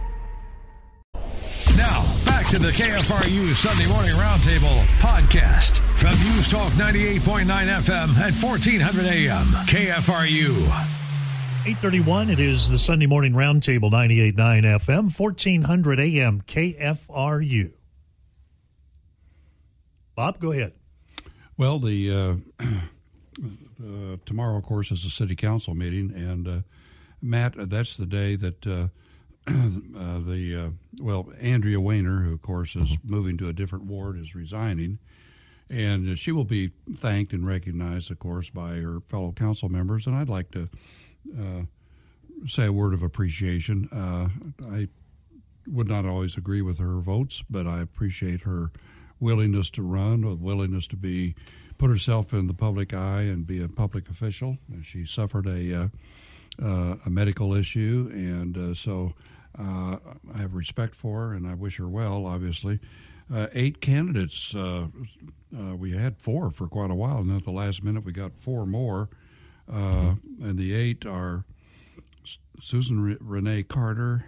Now, 1.81 2.05
back 2.25 2.45
to 2.51 2.59
the 2.59 2.67
KFRU 2.67 3.55
Sunday 3.55 3.87
Morning 3.87 4.13
Roundtable 4.13 4.83
podcast 4.99 5.79
from 5.97 6.11
News 6.11 6.47
Talk 6.47 6.71
98.9 6.73 7.45
FM 7.45 8.15
at 8.17 8.33
1400 8.35 9.05
AM. 9.07 9.47
KFRU. 9.65 10.57
831, 11.65 12.29
it 12.29 12.37
is 12.37 12.69
the 12.69 12.77
Sunday 12.77 13.07
Morning 13.07 13.33
Roundtable 13.33 13.89
98.9 13.89 14.35
FM, 14.35 15.19
1400 15.19 15.99
AM, 15.99 16.41
KFRU. 16.41 17.71
Bob, 20.13 20.39
go 20.39 20.51
ahead. 20.51 20.73
Well, 21.57 21.79
the 21.79 22.11
uh, 22.11 22.63
uh, 22.63 24.17
tomorrow, 24.27 24.55
of 24.55 24.63
course, 24.63 24.91
is 24.91 25.03
a 25.03 25.09
city 25.09 25.35
council 25.35 25.73
meeting, 25.73 26.13
and 26.15 26.47
uh, 26.47 26.59
Matt, 27.23 27.55
that's 27.57 27.97
the 27.97 28.05
day 28.05 28.35
that 28.35 28.91
uh, 29.97 30.19
the 30.19 30.55
uh, 30.55 30.69
well, 31.01 31.31
Andrea 31.39 31.79
Waner, 31.79 32.21
who 32.21 32.33
of 32.33 32.41
course 32.41 32.75
is 32.75 32.97
moving 33.03 33.37
to 33.37 33.47
a 33.47 33.53
different 33.53 33.85
ward, 33.85 34.17
is 34.17 34.35
resigning, 34.35 34.99
and 35.69 36.17
she 36.17 36.31
will 36.31 36.45
be 36.45 36.71
thanked 36.93 37.33
and 37.33 37.45
recognized, 37.45 38.11
of 38.11 38.19
course, 38.19 38.49
by 38.49 38.75
her 38.75 39.01
fellow 39.07 39.31
council 39.31 39.69
members. 39.69 40.07
And 40.07 40.15
I'd 40.15 40.29
like 40.29 40.51
to 40.51 40.69
uh, 41.37 41.61
say 42.45 42.65
a 42.65 42.73
word 42.73 42.93
of 42.93 43.03
appreciation. 43.03 43.89
I 44.69 44.87
would 45.67 45.87
not 45.87 46.05
always 46.05 46.37
agree 46.37 46.61
with 46.61 46.79
her 46.79 46.99
votes, 46.99 47.43
but 47.49 47.67
I 47.67 47.81
appreciate 47.81 48.41
her 48.41 48.71
willingness 49.19 49.69
to 49.71 49.83
run, 49.83 50.23
a 50.23 50.35
willingness 50.35 50.87
to 50.87 50.97
be 50.97 51.35
put 51.77 51.89
herself 51.89 52.33
in 52.33 52.47
the 52.47 52.53
public 52.53 52.93
eye 52.93 53.21
and 53.21 53.47
be 53.47 53.61
a 53.61 53.67
public 53.67 54.09
official. 54.09 54.57
She 54.83 55.05
suffered 55.05 55.47
a 55.47 55.83
uh, 55.83 55.87
uh, 56.61 56.95
a 57.05 57.09
medical 57.09 57.53
issue, 57.53 58.09
and 58.11 58.57
uh, 58.57 58.73
so 58.73 59.13
uh, 59.17 59.21
I 59.57 59.97
have 60.37 60.53
respect 60.53 60.95
for 60.95 61.27
her, 61.27 61.33
and 61.33 61.47
I 61.47 61.53
wish 61.53 61.77
her 61.77 61.89
well. 61.89 62.25
Obviously, 62.25 62.79
uh, 63.33 63.47
eight 63.53 63.81
candidates. 63.81 64.55
Uh, 64.55 64.87
we 65.75 65.91
had 65.91 66.17
four 66.17 66.51
for 66.51 66.67
quite 66.67 66.91
a 66.91 66.95
while, 66.95 67.19
and 67.19 67.35
at 67.35 67.43
the 67.43 67.51
last 67.51 67.83
minute 67.83 68.05
we 68.05 68.11
got 68.11 68.37
four 68.37 68.65
more, 68.65 69.09
and 69.67 70.57
the 70.57 70.73
eight 70.73 71.05
are 71.05 71.45
Susan 72.59 73.17
Renee 73.19 73.63
Carter 73.63 74.25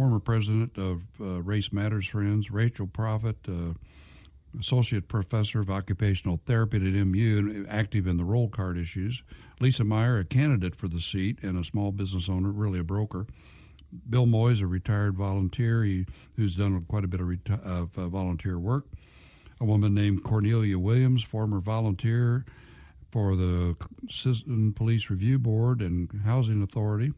former 0.00 0.18
president 0.18 0.78
of 0.78 1.08
uh, 1.20 1.42
Race 1.42 1.74
Matters 1.74 2.06
Friends, 2.06 2.50
Rachel 2.50 2.86
Profit, 2.86 3.36
uh, 3.46 3.74
associate 4.58 5.08
professor 5.08 5.60
of 5.60 5.68
occupational 5.68 6.40
therapy 6.46 6.78
at 6.78 7.06
MU, 7.06 7.66
active 7.68 8.06
in 8.06 8.16
the 8.16 8.24
roll 8.24 8.48
card 8.48 8.78
issues. 8.78 9.22
Lisa 9.60 9.84
Meyer, 9.84 10.18
a 10.18 10.24
candidate 10.24 10.74
for 10.74 10.88
the 10.88 11.00
seat 11.00 11.38
and 11.42 11.58
a 11.58 11.64
small 11.64 11.92
business 11.92 12.28
owner, 12.28 12.50
really 12.50 12.78
a 12.78 12.84
broker. 12.84 13.26
Bill 14.08 14.26
Moyes, 14.26 14.62
a 14.62 14.66
retired 14.66 15.16
volunteer 15.16 15.82
he, 15.82 16.06
who's 16.36 16.56
done 16.56 16.84
quite 16.88 17.04
a 17.04 17.08
bit 17.08 17.20
of, 17.20 17.26
reti- 17.26 17.62
of 17.62 17.98
uh, 17.98 18.08
volunteer 18.08 18.58
work. 18.58 18.86
A 19.60 19.64
woman 19.64 19.94
named 19.94 20.22
Cornelia 20.22 20.78
Williams, 20.78 21.22
former 21.22 21.60
volunteer 21.60 22.46
for 23.10 23.36
the 23.36 23.76
Citizen 24.08 24.72
Police 24.72 25.10
Review 25.10 25.38
Board 25.38 25.82
and 25.82 26.22
Housing 26.24 26.62
Authority 26.62 27.12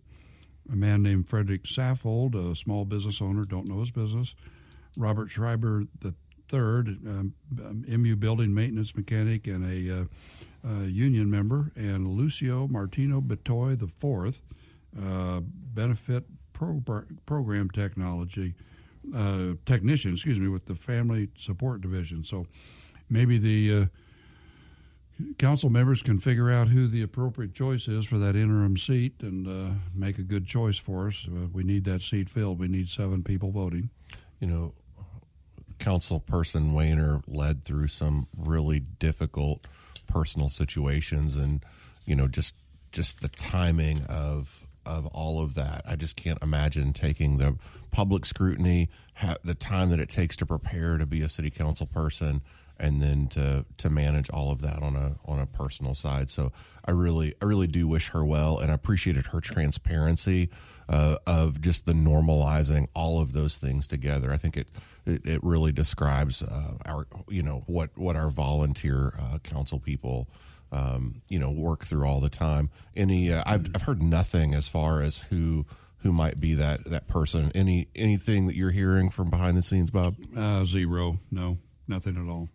a 0.70 0.76
man 0.76 1.02
named 1.02 1.28
Frederick 1.28 1.64
Saffold, 1.64 2.34
a 2.34 2.54
small 2.54 2.84
business 2.84 3.20
owner, 3.20 3.44
don't 3.44 3.68
know 3.68 3.80
his 3.80 3.90
business, 3.90 4.34
Robert 4.96 5.30
Schreiber 5.30 5.84
third, 6.48 6.88
um, 7.06 7.34
MU 7.88 8.14
building 8.16 8.52
maintenance 8.52 8.94
mechanic 8.94 9.46
and 9.46 9.64
a 9.64 10.02
uh, 10.02 10.04
uh, 10.66 10.82
union 10.82 11.30
member, 11.30 11.72
and 11.74 12.06
Lucio 12.06 12.68
Martino 12.68 13.20
Betoy 13.20 13.78
the 13.78 13.88
fourth, 13.88 14.42
uh, 15.00 15.40
benefit 15.42 16.24
pro- 16.52 16.82
program 17.26 17.70
technology 17.70 18.54
uh, 19.14 19.54
technician, 19.66 20.12
excuse 20.12 20.38
me, 20.38 20.48
with 20.48 20.66
the 20.66 20.74
family 20.74 21.28
support 21.36 21.80
division. 21.80 22.22
So 22.24 22.46
maybe 23.10 23.38
the 23.38 23.82
uh, 23.82 23.86
council 25.38 25.70
members 25.70 26.02
can 26.02 26.18
figure 26.18 26.50
out 26.50 26.68
who 26.68 26.86
the 26.86 27.02
appropriate 27.02 27.54
choice 27.54 27.88
is 27.88 28.04
for 28.04 28.18
that 28.18 28.36
interim 28.36 28.76
seat 28.76 29.14
and 29.22 29.46
uh, 29.46 29.74
make 29.94 30.18
a 30.18 30.22
good 30.22 30.46
choice 30.46 30.76
for 30.76 31.08
us. 31.08 31.26
Uh, 31.28 31.48
we 31.52 31.64
need 31.64 31.84
that 31.84 32.00
seat 32.00 32.28
filled. 32.28 32.58
We 32.58 32.68
need 32.68 32.88
seven 32.88 33.22
people 33.22 33.50
voting. 33.50 33.90
You 34.40 34.46
know, 34.48 34.74
council 35.78 36.20
person 36.20 36.72
Waner 36.72 37.22
led 37.26 37.64
through 37.64 37.88
some 37.88 38.28
really 38.36 38.80
difficult 38.80 39.66
personal 40.12 40.48
situations, 40.48 41.36
and 41.36 41.64
you 42.04 42.14
know, 42.14 42.28
just 42.28 42.54
just 42.92 43.20
the 43.20 43.28
timing 43.28 44.04
of 44.04 44.66
of 44.84 45.06
all 45.06 45.42
of 45.42 45.54
that. 45.54 45.82
I 45.86 45.96
just 45.96 46.16
can't 46.16 46.42
imagine 46.42 46.92
taking 46.92 47.38
the 47.38 47.56
public 47.90 48.26
scrutiny, 48.26 48.90
ha- 49.14 49.36
the 49.44 49.54
time 49.54 49.90
that 49.90 50.00
it 50.00 50.08
takes 50.08 50.36
to 50.38 50.46
prepare 50.46 50.98
to 50.98 51.06
be 51.06 51.22
a 51.22 51.28
city 51.28 51.50
council 51.50 51.86
person 51.86 52.42
and 52.78 53.00
then 53.00 53.28
to 53.28 53.64
to 53.78 53.88
manage 53.88 54.28
all 54.30 54.50
of 54.50 54.60
that 54.60 54.82
on 54.82 54.96
a 54.96 55.16
on 55.24 55.38
a 55.38 55.46
personal 55.46 55.94
side. 55.94 56.30
So 56.30 56.52
I 56.84 56.90
really 56.90 57.34
I 57.40 57.44
really 57.44 57.68
do 57.68 57.86
wish 57.88 58.08
her 58.08 58.24
well, 58.24 58.58
and 58.58 58.70
I 58.70 58.74
appreciated 58.74 59.26
her 59.26 59.40
transparency 59.40 60.50
uh, 60.92 61.16
of 61.26 61.60
just 61.60 61.86
the 61.86 61.92
normalizing 61.92 62.86
all 62.94 63.20
of 63.20 63.32
those 63.32 63.56
things 63.56 63.86
together. 63.86 64.32
I 64.32 64.36
think 64.36 64.56
it 64.56 64.68
it, 65.06 65.26
it 65.26 65.42
really 65.42 65.72
describes 65.72 66.42
uh, 66.42 66.74
our 66.84 67.06
you 67.28 67.42
know 67.42 67.64
what 67.66 67.90
what 67.96 68.14
our 68.14 68.30
volunteer 68.30 69.14
uh, 69.18 69.38
council 69.38 69.80
people. 69.80 70.28
Um, 70.70 71.20
you 71.28 71.38
know, 71.38 71.50
work 71.50 71.84
through 71.84 72.06
all 72.06 72.20
the 72.20 72.30
time. 72.30 72.70
Any, 72.96 73.30
uh, 73.30 73.42
I've 73.44 73.66
I've 73.74 73.82
heard 73.82 74.02
nothing 74.02 74.54
as 74.54 74.68
far 74.68 75.02
as 75.02 75.18
who 75.18 75.66
who 75.98 76.12
might 76.12 76.40
be 76.40 76.54
that 76.54 76.84
that 76.86 77.08
person. 77.08 77.52
Any 77.54 77.88
anything 77.94 78.46
that 78.46 78.56
you're 78.56 78.70
hearing 78.70 79.10
from 79.10 79.28
behind 79.28 79.58
the 79.58 79.60
scenes, 79.60 79.90
Bob? 79.90 80.16
Uh, 80.34 80.64
zero. 80.64 81.18
No, 81.30 81.58
nothing 81.86 82.16
at 82.16 82.26
all. 82.26 82.48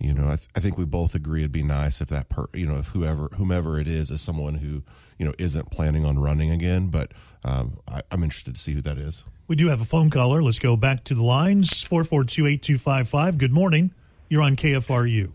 You 0.00 0.14
know, 0.14 0.28
I, 0.28 0.36
th- 0.36 0.48
I 0.56 0.60
think 0.60 0.78
we 0.78 0.86
both 0.86 1.14
agree 1.14 1.40
it'd 1.40 1.52
be 1.52 1.62
nice 1.62 2.00
if 2.00 2.08
that 2.08 2.30
per, 2.30 2.46
you 2.54 2.66
know, 2.66 2.78
if 2.78 2.88
whoever, 2.88 3.28
whomever 3.36 3.78
it 3.78 3.86
is, 3.86 4.10
is 4.10 4.22
someone 4.22 4.54
who, 4.54 4.82
you 5.18 5.26
know, 5.26 5.34
isn't 5.38 5.70
planning 5.70 6.06
on 6.06 6.18
running 6.18 6.50
again. 6.50 6.88
But 6.88 7.12
um, 7.44 7.78
I, 7.86 8.02
I'm 8.10 8.24
interested 8.24 8.54
to 8.54 8.60
see 8.60 8.72
who 8.72 8.80
that 8.82 8.96
is. 8.96 9.22
We 9.46 9.56
do 9.56 9.68
have 9.68 9.80
a 9.80 9.84
phone 9.84 10.08
caller. 10.08 10.42
Let's 10.42 10.58
go 10.58 10.74
back 10.74 11.04
to 11.04 11.14
the 11.14 11.22
lines 11.22 11.82
442 11.82 12.46
8255. 12.46 13.36
Good 13.36 13.52
morning. 13.52 13.92
You're 14.30 14.42
on 14.42 14.56
KFRU. 14.56 15.32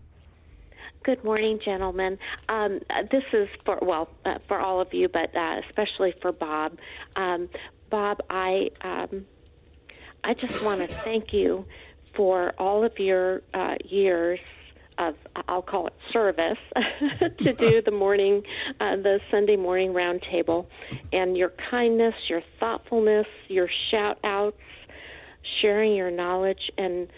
Good 1.04 1.22
morning, 1.22 1.60
gentlemen. 1.64 2.18
Um, 2.48 2.80
this 3.12 3.22
is 3.32 3.48
for 3.64 3.78
well 3.80 4.08
uh, 4.24 4.38
for 4.48 4.58
all 4.58 4.80
of 4.80 4.92
you, 4.92 5.08
but 5.08 5.36
uh, 5.36 5.60
especially 5.68 6.12
for 6.20 6.32
Bob. 6.32 6.78
Um, 7.14 7.48
Bob, 7.90 8.18
I 8.28 8.70
um, 8.80 9.24
I 10.24 10.34
just 10.34 10.60
want 10.64 10.80
to 10.80 10.88
thank 10.88 11.32
you 11.32 11.64
for 12.16 12.54
all 12.58 12.82
of 12.82 12.98
your 12.98 13.42
uh, 13.54 13.76
years 13.84 14.40
of 14.98 15.14
I'll 15.48 15.62
call 15.62 15.86
it 15.86 15.94
service 16.12 16.58
to 17.38 17.52
do 17.52 17.82
the 17.82 17.90
morning, 17.90 18.42
uh, 18.80 18.96
the 18.96 19.20
Sunday 19.30 19.56
morning 19.56 19.92
roundtable, 19.92 20.66
and 21.12 21.36
your 21.36 21.52
kindness, 21.70 22.14
your 22.28 22.42
thoughtfulness, 22.58 23.26
your 23.48 23.68
shout 23.90 24.18
outs, 24.24 24.56
sharing 25.60 25.94
your 25.94 26.10
knowledge, 26.10 26.70
and 26.78 27.08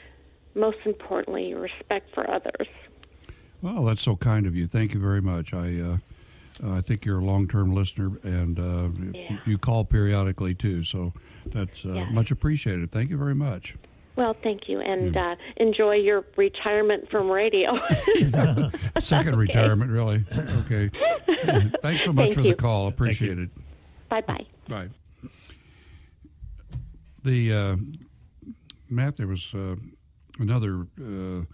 most 0.54 0.78
importantly, 0.84 1.48
your 1.48 1.60
respect 1.60 2.12
for 2.14 2.28
others. 2.28 2.66
Well, 3.62 3.84
that's 3.84 4.02
so 4.02 4.16
kind 4.16 4.46
of 4.46 4.54
you. 4.54 4.66
Thank 4.66 4.94
you 4.94 5.00
very 5.00 5.20
much. 5.20 5.52
I 5.52 5.80
uh, 5.80 5.96
I 6.64 6.80
think 6.80 7.04
you're 7.04 7.20
a 7.20 7.24
long 7.24 7.48
term 7.48 7.72
listener, 7.72 8.18
and 8.22 8.58
uh, 8.58 9.18
yeah. 9.18 9.38
you 9.46 9.58
call 9.58 9.84
periodically 9.84 10.54
too. 10.54 10.84
So 10.84 11.12
that's 11.46 11.84
uh, 11.84 11.92
yeah. 11.92 12.10
much 12.10 12.30
appreciated. 12.30 12.90
Thank 12.90 13.10
you 13.10 13.16
very 13.16 13.34
much. 13.34 13.76
Well, 14.18 14.34
thank 14.42 14.68
you, 14.68 14.80
and 14.80 15.16
uh, 15.16 15.36
enjoy 15.58 15.94
your 15.94 16.24
retirement 16.36 17.08
from 17.08 17.30
radio. 17.30 17.70
Second 18.98 19.28
okay. 19.28 19.36
retirement, 19.36 19.92
really. 19.92 20.24
Okay. 20.64 20.90
Thanks 21.82 22.02
so 22.02 22.12
much 22.12 22.24
thank 22.24 22.34
for 22.34 22.40
you. 22.40 22.50
the 22.50 22.56
call. 22.56 22.88
Appreciate 22.88 23.38
it. 23.38 23.48
Bye 24.08 24.22
bye. 24.22 24.44
Bye. 24.68 24.88
The 27.22 27.52
uh, 27.52 27.76
Matt, 28.90 29.18
there 29.18 29.28
was 29.28 29.54
uh, 29.54 29.76
another. 30.40 30.88
Uh, 31.00 31.44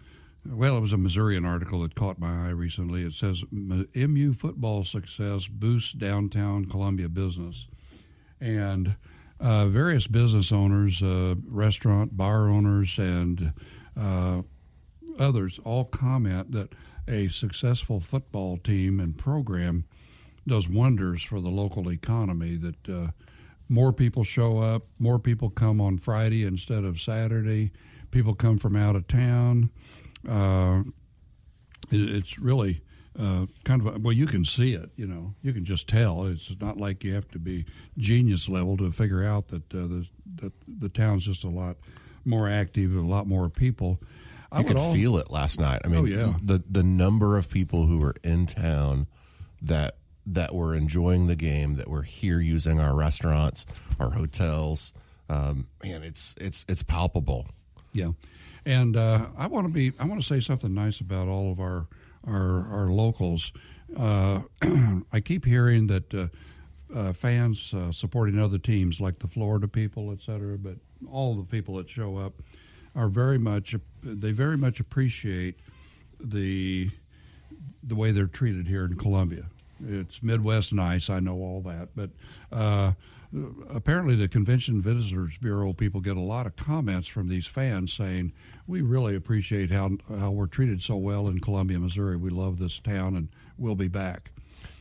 well, 0.47 0.79
it 0.79 0.81
was 0.81 0.95
a 0.95 0.99
Missourian 0.99 1.45
article 1.45 1.83
that 1.83 1.95
caught 1.95 2.19
my 2.19 2.47
eye 2.47 2.53
recently. 2.53 3.03
It 3.03 3.13
says 3.13 3.45
MU 3.53 4.33
football 4.33 4.85
success 4.85 5.49
boosts 5.49 5.93
downtown 5.93 6.65
Columbia 6.65 7.11
business, 7.11 7.69
and 8.41 8.97
uh, 9.45 9.67
various 9.67 10.07
business 10.07 10.51
owners, 10.51 11.03
uh, 11.03 11.35
restaurant, 11.47 12.17
bar 12.17 12.49
owners, 12.49 12.99
and 12.99 13.53
uh, 13.95 14.41
others 15.19 15.61
all 15.65 15.85
comment 15.85 16.51
that 16.53 16.71
a 17.07 17.29
successful 17.29 18.01
football 18.01 18.57
team 18.57 18.99
and 18.99 19.19
program 19.19 19.85
does 20.47 20.67
wonders 20.67 21.23
for 21.23 21.41
the 21.43 21.51
local 21.51 21.93
economy. 21.93 22.57
That 22.57 22.89
uh, 22.89 23.11
more 23.69 23.93
people 23.93 24.25
show 24.25 24.59
up, 24.61 24.87
more 24.99 25.19
people 25.19 25.51
come 25.51 25.79
on 25.79 25.99
Friday 25.99 26.45
instead 26.45 26.85
of 26.85 26.99
Saturday. 26.99 27.71
People 28.11 28.35
come 28.35 28.57
from 28.57 28.75
out 28.75 28.97
of 28.97 29.07
town. 29.07 29.69
Uh, 30.27 30.85
it, 31.91 32.01
it's 32.01 32.39
really 32.39 32.81
uh, 33.19 33.47
kind 33.65 33.81
of 33.81 33.95
a, 33.95 33.99
well, 33.99 34.13
you 34.13 34.27
can 34.27 34.45
see 34.45 34.73
it. 34.73 34.91
You 34.97 35.07
know, 35.07 35.35
you 35.43 35.53
can 35.53 35.65
just 35.65 35.89
tell. 35.89 36.27
It's 36.27 36.55
not 36.61 36.79
like 36.79 37.05
you 37.05 37.15
have 37.15 37.29
to 37.31 37.39
be 37.39 37.65
genius 37.97 38.49
level 38.49 38.77
to 38.79 38.91
figure 38.91 39.25
out 39.25 39.49
that 39.49 39.73
uh, 39.73 39.87
the 39.87 40.07
that 40.37 40.53
the 40.67 40.89
town's 40.89 41.25
just 41.25 41.45
a 41.45 41.49
lot 41.49 41.77
more 42.25 42.49
active, 42.49 42.95
a 42.95 43.01
lot 43.01 43.27
more 43.27 43.49
people. 43.49 44.01
I 44.51 44.61
you 44.61 44.67
could 44.67 44.77
all, 44.77 44.93
feel 44.93 45.17
it 45.19 45.31
last 45.31 45.61
night. 45.61 45.83
I 45.85 45.89
mean, 45.89 46.01
oh, 46.01 46.05
yeah. 46.05 46.35
the 46.43 46.63
the 46.69 46.83
number 46.83 47.37
of 47.37 47.49
people 47.49 47.87
who 47.87 47.99
were 47.99 48.15
in 48.23 48.47
town 48.47 49.07
that 49.63 49.97
that 50.27 50.55
were 50.55 50.75
enjoying 50.75 51.27
the 51.27 51.37
game, 51.37 51.77
that 51.77 51.89
were 51.89 52.03
here 52.03 52.41
using 52.41 52.81
our 52.81 52.95
restaurants, 52.95 53.67
our 54.01 54.11
hotels. 54.11 54.93
Um, 55.29 55.69
man, 55.83 56.03
it's 56.03 56.35
it's 56.39 56.65
it's 56.69 56.83
palpable. 56.83 57.47
Yeah, 57.93 58.13
and 58.67 58.97
uh, 58.97 59.27
I 59.37 59.47
want 59.47 59.67
to 59.67 59.73
be. 59.73 59.93
I 59.99 60.05
want 60.07 60.21
to 60.21 60.27
say 60.27 60.41
something 60.41 60.75
nice 60.75 61.01
about 61.01 61.29
all 61.29 61.53
of 61.53 61.61
our 61.61 61.87
our 62.27 62.69
our 62.69 62.89
locals. 62.89 63.53
Uh, 63.97 64.41
I 65.13 65.21
keep 65.21 65.45
hearing 65.45 65.87
that 65.89 66.15
uh, 66.15 66.29
uh 66.95 67.13
fans 67.13 67.73
uh, 67.75 67.93
supporting 67.93 68.39
other 68.39 68.59
teams, 68.59 69.01
like 69.01 69.19
the 69.19 69.29
Florida 69.29 69.69
people, 69.69 70.13
et 70.13 70.21
cetera, 70.21 70.59
but 70.59 70.77
all 71.11 71.35
the 71.35 71.45
people 71.45 71.77
that 71.77 71.89
show 71.89 72.17
up 72.17 72.35
are 72.95 73.09
very 73.09 73.39
much. 73.39 73.75
They 74.03 74.33
very 74.33 74.57
much 74.57 74.81
appreciate 74.81 75.61
the 76.21 76.91
the 77.83 77.95
way 77.95 78.13
they're 78.13 78.27
treated 78.27 78.67
here 78.67 78.85
in 78.85 78.97
Columbia. 78.97 79.47
It's 79.87 80.23
Midwest 80.23 80.73
nice, 80.73 81.11
I 81.11 81.21
know 81.21 81.37
all 81.37 81.61
that, 81.63 81.89
but 81.95 82.11
uh, 82.53 82.93
apparently 83.71 84.15
the 84.15 84.29
Convention 84.29 84.81
Visitors 84.81 85.39
Bureau 85.39 85.73
people 85.73 86.01
get 86.01 86.17
a 86.17 86.21
lot 86.21 86.47
of 86.47 86.57
comments 86.57 87.09
from 87.09 87.29
these 87.29 87.47
fans 87.47 87.93
saying, 87.93 88.33
"We 88.67 88.83
really 88.83 89.17
appreciate 89.17 89.71
how 89.71 89.99
how 90.09 90.31
we're 90.31 90.47
treated 90.47 90.83
so 90.83 90.97
well 90.97 91.29
in 91.29 91.41
Columbia, 91.41 91.79
Missouri. 91.79 92.17
We 92.17 92.31
love 92.31 92.59
this 92.59 92.79
town, 92.81 93.17
and 93.17 93.29
we'll 93.59 93.75
be 93.75 93.89
back." 93.89 94.31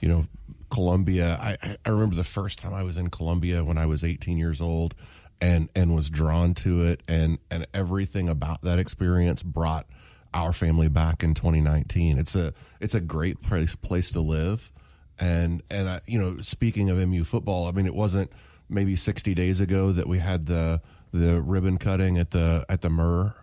You 0.01 0.09
know, 0.09 0.27
Columbia. 0.69 1.37
I, 1.41 1.77
I 1.85 1.89
remember 1.89 2.15
the 2.15 2.23
first 2.23 2.59
time 2.59 2.73
I 2.73 2.83
was 2.83 2.97
in 2.97 3.09
Columbia 3.09 3.63
when 3.63 3.77
I 3.77 3.85
was 3.85 4.03
18 4.03 4.37
years 4.37 4.61
old, 4.61 4.93
and 5.41 5.69
and 5.75 5.95
was 5.95 6.09
drawn 6.09 6.53
to 6.55 6.83
it, 6.83 7.01
and 7.07 7.39
and 7.49 7.65
everything 7.73 8.29
about 8.29 8.61
that 8.63 8.79
experience 8.79 9.41
brought 9.41 9.87
our 10.33 10.51
family 10.51 10.89
back 10.89 11.23
in 11.23 11.33
2019. 11.33 12.17
It's 12.17 12.35
a 12.35 12.53
it's 12.79 12.95
a 12.95 12.99
great 12.99 13.41
place 13.41 13.75
place 13.75 14.11
to 14.11 14.21
live 14.21 14.72
and 15.19 15.63
and 15.69 15.89
I, 15.89 16.01
you 16.05 16.19
know, 16.19 16.41
speaking 16.41 16.89
of 16.89 16.97
MU 16.97 17.23
football, 17.23 17.67
I 17.67 17.71
mean, 17.71 17.85
it 17.85 17.95
wasn't 17.95 18.31
maybe 18.69 18.95
60 18.95 19.33
days 19.33 19.59
ago 19.59 19.91
that 19.91 20.07
we 20.07 20.19
had 20.19 20.45
the 20.45 20.81
the 21.11 21.41
ribbon 21.41 21.77
cutting 21.77 22.17
at 22.17 22.31
the 22.31 22.65
at 22.69 22.81
the 22.81 22.89
Murr, 22.89 23.35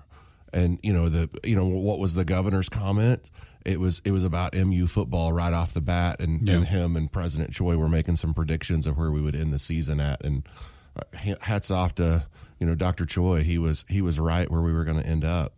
and 0.52 0.78
you 0.82 0.92
know 0.92 1.08
the 1.08 1.30
you 1.44 1.54
know 1.54 1.66
what 1.66 1.98
was 1.98 2.14
the 2.14 2.24
governor's 2.24 2.68
comment? 2.68 3.22
It 3.64 3.78
was 3.78 4.00
it 4.04 4.10
was 4.10 4.24
about 4.24 4.54
MU 4.54 4.86
football 4.86 5.32
right 5.32 5.52
off 5.52 5.72
the 5.72 5.80
bat, 5.80 6.20
and, 6.20 6.46
yeah. 6.46 6.54
and 6.54 6.66
him 6.66 6.96
and 6.96 7.12
President 7.12 7.52
Choi 7.52 7.76
were 7.76 7.88
making 7.88 8.16
some 8.16 8.34
predictions 8.34 8.86
of 8.86 8.96
where 8.96 9.10
we 9.10 9.20
would 9.20 9.36
end 9.36 9.52
the 9.52 9.58
season 9.58 10.00
at, 10.00 10.24
and 10.24 10.48
uh, 10.96 11.36
hats 11.40 11.70
off 11.70 11.94
to 11.96 12.26
you 12.58 12.66
know 12.66 12.74
Dr. 12.74 13.06
Choi. 13.06 13.42
He 13.42 13.58
was 13.58 13.84
he 13.88 14.00
was 14.00 14.18
right 14.18 14.50
where 14.50 14.62
we 14.62 14.72
were 14.72 14.84
going 14.84 15.00
to 15.00 15.06
end 15.06 15.24
up. 15.24 15.54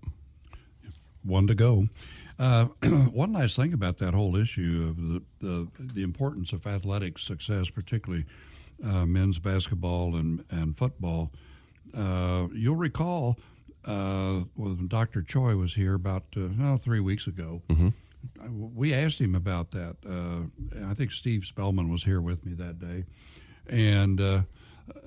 One 1.23 1.47
to 1.47 1.55
go. 1.55 1.89
Uh, 2.39 2.65
one 3.13 3.33
nice 3.33 3.57
thing 3.57 3.73
about 3.73 3.99
that 3.99 4.15
whole 4.15 4.37
issue 4.37 4.87
of 4.91 4.97
the, 4.97 5.23
the, 5.41 5.69
the 5.95 6.03
importance 6.03 6.53
of 6.53 6.67
athletic 6.67 7.19
success, 7.19 7.71
particularly 7.71 8.25
uh, 8.85 9.07
men's 9.07 9.39
basketball 9.39 10.17
and, 10.17 10.45
and 10.51 10.77
football, 10.77 11.33
uh, 11.97 12.49
you'll 12.53 12.77
recall 12.77 13.39
uh, 13.85 14.41
when 14.55 14.89
Dr. 14.89 15.23
Choi 15.23 15.57
was 15.57 15.75
here 15.75 15.95
about 15.95 16.25
uh, 16.37 16.49
oh, 16.61 16.77
three 16.79 17.01
weeks 17.01 17.27
ago. 17.27 17.63
Mm-hmm. 17.69 17.89
We 18.75 18.95
asked 18.95 19.21
him 19.21 19.35
about 19.35 19.73
that. 19.73 19.97
Uh, 20.09 20.87
I 20.89 20.95
think 20.95 21.11
Steve 21.11 21.45
Spellman 21.45 21.91
was 21.91 22.05
here 22.05 22.21
with 22.21 22.47
me 22.47 22.55
that 22.55 22.79
day, 22.79 23.05
and 23.69 24.45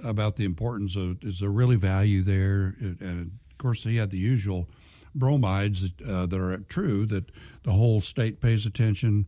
about 0.03 0.35
the 0.35 0.43
importance 0.43 0.97
of 0.97 1.23
is 1.23 1.39
there 1.39 1.49
really 1.49 1.77
value 1.77 2.23
there? 2.23 2.75
And 2.81 3.31
of 3.51 3.57
course, 3.57 3.83
he 3.83 3.95
had 3.95 4.11
the 4.11 4.17
usual 4.17 4.67
bromides 5.15 5.85
uh, 6.07 6.25
that 6.25 6.39
are 6.39 6.57
true 6.69 7.05
that 7.07 7.31
the 7.63 7.71
whole 7.71 8.01
state 8.01 8.41
pays 8.41 8.65
attention. 8.65 9.25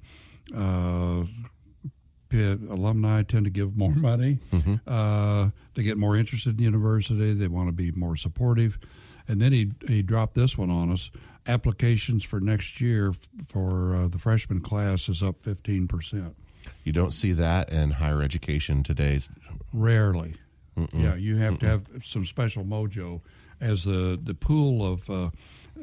Uh, 0.56 1.23
alumni 2.32 3.23
tend 3.23 3.45
to 3.45 3.50
give 3.52 3.78
more 3.78 3.91
money. 3.95 4.39
Mm-hmm. 4.52 4.76
Uh, 4.86 5.50
they 5.76 5.84
get 5.84 5.97
more 5.97 6.15
interested 6.17 6.52
in 6.52 6.58
the 6.58 6.63
university. 6.63 7.34
They 7.34 7.47
want 7.47 7.69
to 7.69 7.73
be 7.73 7.91
more 7.91 8.15
supportive. 8.15 8.78
And 9.28 9.41
then 9.41 9.52
he 9.52 9.71
he 9.88 10.02
dropped 10.02 10.36
this 10.36 10.58
one 10.58 10.69
on 10.69 10.91
us. 10.91 11.12
Applications 11.45 12.23
for 12.23 12.39
next 12.41 12.82
year 12.82 13.13
for 13.47 13.95
uh, 13.95 14.08
the 14.10 14.17
freshman 14.17 14.62
class 14.62 15.10
is 15.10 15.23
up 15.23 15.41
fifteen 15.41 15.88
percent. 15.88 16.36
You 16.84 16.91
don't 16.93 17.12
see 17.12 17.32
that 17.34 17.69
in 17.69 17.91
higher 17.91 18.21
education 18.21 18.84
today's. 18.84 19.30
Rarely. 19.73 20.36
Mm-mm. 20.78 21.02
Yeah, 21.02 21.15
you 21.15 21.38
have 21.38 21.56
Mm-mm. 21.56 21.60
to 21.60 21.65
have 21.65 21.84
some 22.04 22.26
special 22.26 22.63
mojo 22.63 23.21
as 23.60 23.84
the 23.84 24.19
the 24.21 24.34
pool 24.34 24.86
of 24.86 25.10
uh, 25.10 25.30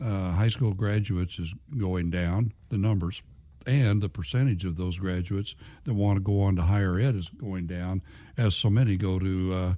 uh, 0.03 0.33
high 0.33 0.49
school 0.49 0.73
graduates 0.73 1.39
is 1.39 1.55
going 1.77 2.11
down, 2.11 2.53
the 2.69 2.79
numbers, 2.79 3.23
and 3.67 4.03
the 4.03 4.09
percentage 4.09 4.65
of 4.65 4.77
those 4.77 4.99
graduates 4.99 5.55
that 5.85 5.95
want 5.95 6.17
to 6.17 6.23
go 6.23 6.43
on 6.43 6.57
to 6.57 6.63
higher 6.63 6.99
ed 6.99 7.15
is 7.15 7.29
going 7.31 7.67
down, 7.67 8.03
as 8.37 8.55
so 8.55 8.69
many 8.69 8.97
go 8.97 9.19
to 9.19 9.55
uh, 9.55 9.75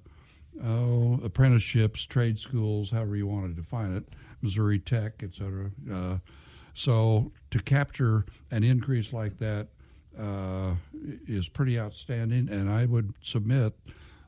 oh, 0.65 1.21
apprenticeships, 1.23 2.05
trade 2.05 2.39
schools, 2.39 2.91
however 2.91 3.17
you 3.17 3.27
want 3.27 3.47
to 3.47 3.61
define 3.61 3.95
it, 3.95 4.05
Missouri 4.43 4.79
Tech, 4.79 5.23
et 5.23 5.35
cetera. 5.35 5.71
Uh, 5.93 6.19
so 6.75 7.33
to 7.51 7.59
capture 7.61 8.27
an 8.51 8.65
increase 8.65 9.13
like 9.13 9.39
that 9.39 9.69
uh, 10.19 10.75
is 11.27 11.49
pretty 11.49 11.79
outstanding, 11.79 12.49
and 12.49 12.71
I 12.71 12.87
would 12.87 13.15
submit 13.21 13.75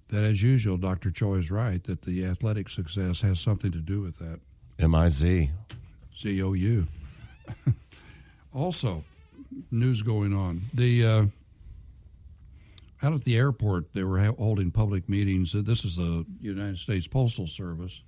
that, 0.09 0.25
as 0.25 0.43
usual, 0.43 0.77
Dr. 0.77 1.11
Choi 1.11 1.37
is 1.37 1.51
right 1.51 1.83
that 1.85 2.03
the 2.03 2.25
athletic 2.25 2.69
success 2.69 3.21
has 3.21 3.41
something 3.41 3.73
to 3.73 3.79
do 3.79 4.01
with 4.01 4.19
that. 4.19 4.41
M 4.79 4.95
I 4.95 5.09
Z. 5.09 5.51
C 6.19 6.43
O 6.43 6.53
U. 6.53 6.87
Also, 8.55 9.05
news 9.71 10.03
going 10.03 10.35
on. 10.35 10.63
The 10.75 11.07
uh, 11.07 11.27
out 13.03 13.13
at 13.13 13.23
the 13.23 13.37
airport, 13.37 13.93
they 13.93 14.03
were 14.03 14.19
holding 14.33 14.71
public 14.73 15.09
meetings. 15.09 15.53
This 15.53 15.85
is 15.85 15.97
the 15.97 16.25
United 16.41 16.79
States 16.79 17.07
Postal 17.07 17.47
Service. 17.47 18.03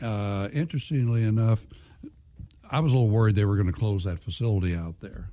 Uh, 0.00 0.48
interestingly 0.54 1.24
enough, 1.24 1.66
I 2.70 2.80
was 2.80 2.92
a 2.94 2.96
little 2.96 3.10
worried 3.10 3.34
they 3.34 3.44
were 3.44 3.56
going 3.56 3.66
to 3.66 3.78
close 3.78 4.04
that 4.04 4.20
facility 4.20 4.74
out 4.74 5.00
there. 5.00 5.30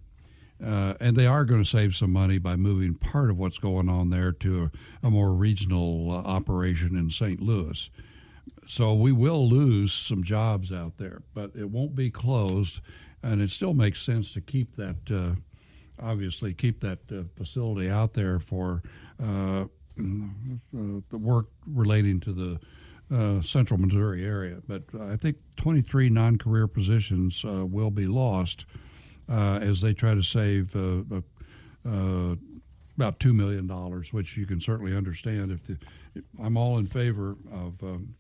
Uh, 0.62 0.96
and 1.00 1.16
they 1.16 1.28
are 1.28 1.46
going 1.46 1.64
to 1.64 1.70
save 1.70 1.96
some 1.96 2.12
money 2.12 2.40
by 2.40 2.56
moving 2.56 2.96
part 2.96 3.30
of 3.30 3.38
what's 3.38 3.60
going 3.60 3.88
on 3.88 4.10
there 4.10 4.32
to 4.32 4.64
a, 5.04 5.08
a 5.08 5.12
more 5.12 5.32
regional 5.32 6.12
uh, 6.12 6.16
operation 6.16 6.98
in 6.98 7.10
St. 7.10 7.40
Louis. 7.40 7.90
So 8.68 8.94
we 8.94 9.12
will 9.12 9.48
lose 9.48 9.94
some 9.94 10.24
jobs 10.24 10.72
out 10.72 10.98
there, 10.98 11.22
but 11.34 11.52
it 11.56 11.70
won't 11.70 11.96
be 11.96 12.10
closed, 12.10 12.82
and 13.22 13.42
it 13.42 13.52
still 13.52 13.74
makes 13.74 14.02
sense 14.02 14.34
to 14.34 14.42
keep 14.42 14.76
that. 14.76 14.96
Uh, 15.10 15.36
obviously, 16.02 16.54
keep 16.54 16.82
that 16.82 17.00
uh, 17.12 17.24
facility 17.36 17.90
out 17.90 18.14
there 18.14 18.40
for 18.40 18.82
uh, 19.22 19.66
the 19.98 21.18
work 21.18 21.48
relating 21.68 22.20
to 22.22 22.34
the 22.34 22.60
uh, 23.16 23.42
central 23.42 23.80
Missouri 23.80 24.26
area. 24.26 24.58
But 24.68 24.84
I 25.00 25.16
think 25.16 25.38
23 25.58 26.10
non 26.10 26.38
career 26.38 26.68
positions 26.68 27.44
uh, 27.46 27.66
will 27.66 27.92
be 27.92 28.08
lost 28.08 28.66
uh, 29.30 29.60
as 29.62 29.82
they 29.82 29.94
try 29.94 30.14
to 30.14 30.24
save 30.24 30.76
uh, 30.76 31.04
uh, 31.88 32.36
about 32.98 33.20
$2 33.20 33.34
million, 33.34 33.68
which 34.12 34.38
you 34.38 34.46
can 34.46 34.60
certainly 34.60 34.96
understand. 34.96 35.52
If, 35.52 35.68
the, 35.68 35.78
I'm 36.42 36.58
all 36.58 36.78
in 36.78 36.88
favor 36.88 37.36
of 37.52 37.82
um, 37.84 38.16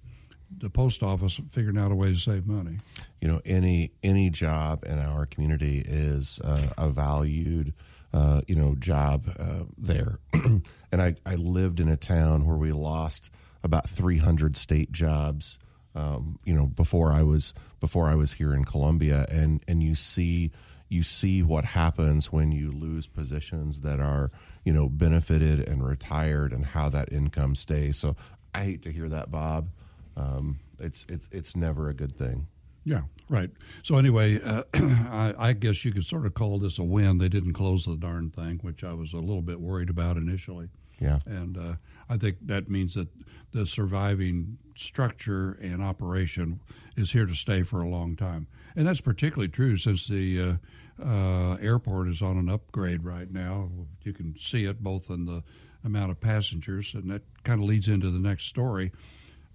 the 0.58 0.69
post 0.69 1.03
office 1.03 1.39
figuring 1.49 1.77
out 1.77 1.91
a 1.91 1.95
way 1.95 2.10
to 2.13 2.19
save 2.19 2.45
money. 2.45 2.79
You 3.21 3.27
know, 3.27 3.41
any 3.45 3.91
any 4.03 4.29
job 4.29 4.84
in 4.86 4.99
our 4.99 5.25
community 5.25 5.84
is 5.86 6.39
uh, 6.43 6.69
a 6.77 6.89
valued, 6.89 7.73
uh, 8.13 8.41
you 8.47 8.55
know, 8.55 8.75
job 8.75 9.29
uh, 9.39 9.63
there. 9.77 10.19
and 10.34 11.01
I, 11.01 11.15
I 11.25 11.36
lived 11.36 11.79
in 11.79 11.89
a 11.89 11.97
town 11.97 12.45
where 12.45 12.58
we 12.58 12.71
lost 12.71 13.29
about 13.63 13.89
300 13.89 14.55
state 14.55 14.91
jobs. 14.91 15.58
Um, 15.95 16.39
you 16.43 16.53
know, 16.53 16.65
before 16.65 17.12
I 17.12 17.23
was 17.23 17.53
before 17.79 18.08
I 18.08 18.15
was 18.15 18.34
here 18.34 18.53
in 18.53 18.65
Columbia, 18.65 19.25
and 19.29 19.63
and 19.67 19.81
you 19.81 19.95
see 19.95 20.51
you 20.89 21.03
see 21.03 21.41
what 21.41 21.65
happens 21.65 22.31
when 22.31 22.51
you 22.51 22.71
lose 22.71 23.08
positions 23.08 23.81
that 23.81 23.99
are 23.99 24.31
you 24.65 24.73
know 24.73 24.89
benefited 24.89 25.67
and 25.67 25.86
retired, 25.86 26.51
and 26.51 26.65
how 26.65 26.89
that 26.89 27.12
income 27.13 27.55
stays. 27.55 27.97
So 27.97 28.15
I 28.53 28.63
hate 28.63 28.84
to 28.84 28.91
hear 28.91 29.10
that, 29.10 29.31
Bob. 29.31 29.69
Um, 30.17 30.60
it's 30.80 31.06
it's 31.10 31.28
it's 31.32 31.56
never 31.56 31.89
a 31.89 31.93
good 31.93 32.17
thing. 32.17 32.47
Yeah, 32.86 33.01
right. 33.30 33.49
So 33.82 33.97
anyway, 33.97 34.39
uh, 34.41 34.63
I, 34.73 35.34
I, 35.38 35.54
guess 35.54 35.84
you 35.84 35.91
could 35.91 36.06
sort 36.06 36.28
of 36.28 36.36
call 36.36 36.60
this 36.60 36.78
a 36.78 36.84
win. 36.84 37.17
They 37.17 37.30
didn't 37.30 37.54
close 37.54 37.86
the 37.86 37.97
darn 37.97 38.30
thing, 38.30 38.60
which 38.62 38.84
I 38.84 38.93
was 38.93 39.12
a 39.12 39.17
little 39.17 39.41
bit 39.41 39.60
worried 39.60 39.89
about 39.89 40.17
initially. 40.17 40.69
Yeah, 40.99 41.17
and 41.25 41.58
uh, 41.58 41.73
I 42.10 42.17
think 42.17 42.38
that 42.43 42.69
means 42.69 42.93
that 42.93 43.08
the 43.51 43.65
surviving 43.65 44.60
structure 44.78 45.58
and 45.62 45.82
operation 45.82 46.60
is 46.95 47.12
here 47.12 47.25
to 47.25 47.34
stay 47.34 47.63
for 47.63 47.82
a 47.82 47.89
long 47.89 48.15
time, 48.15 48.47
and 48.75 48.88
that's 48.88 49.01
particularly 49.01 49.49
true 49.49 49.78
since 49.78 50.06
the 50.06 50.41
uh, 50.41 51.04
uh 51.04 51.56
airport 51.56 52.08
is 52.08 52.21
on 52.21 52.38
an 52.38 52.49
upgrade 52.49 53.04
right 53.04 53.32
now. 53.32 53.69
You 54.04 54.13
can 54.13 54.36
see 54.38 54.65
it 54.65 54.84
both 54.84 55.10
in 55.10 55.25
the 55.25 55.43
amount 55.84 56.12
of 56.12 56.21
passengers, 56.21 56.93
and 56.93 57.10
that 57.10 57.23
kind 57.43 57.62
of 57.62 57.67
leads 57.67 57.88
into 57.88 58.12
the 58.12 58.19
next 58.19 58.45
story. 58.45 58.91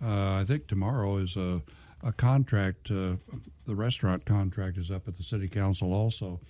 Uh, 0.03 0.33
I 0.41 0.45
think 0.47 0.67
tomorrow 0.67 1.17
is 1.19 1.37
a 1.37 1.63
a 2.03 2.13
contract. 2.13 2.91
Uh, 2.91 3.17
the 3.67 3.75
restaurant 3.75 4.25
contract 4.25 4.79
is 4.79 4.91
up 4.91 5.07
at 5.07 5.17
the 5.17 5.23
city 5.23 5.49
council. 5.49 5.93
Also, 5.93 6.41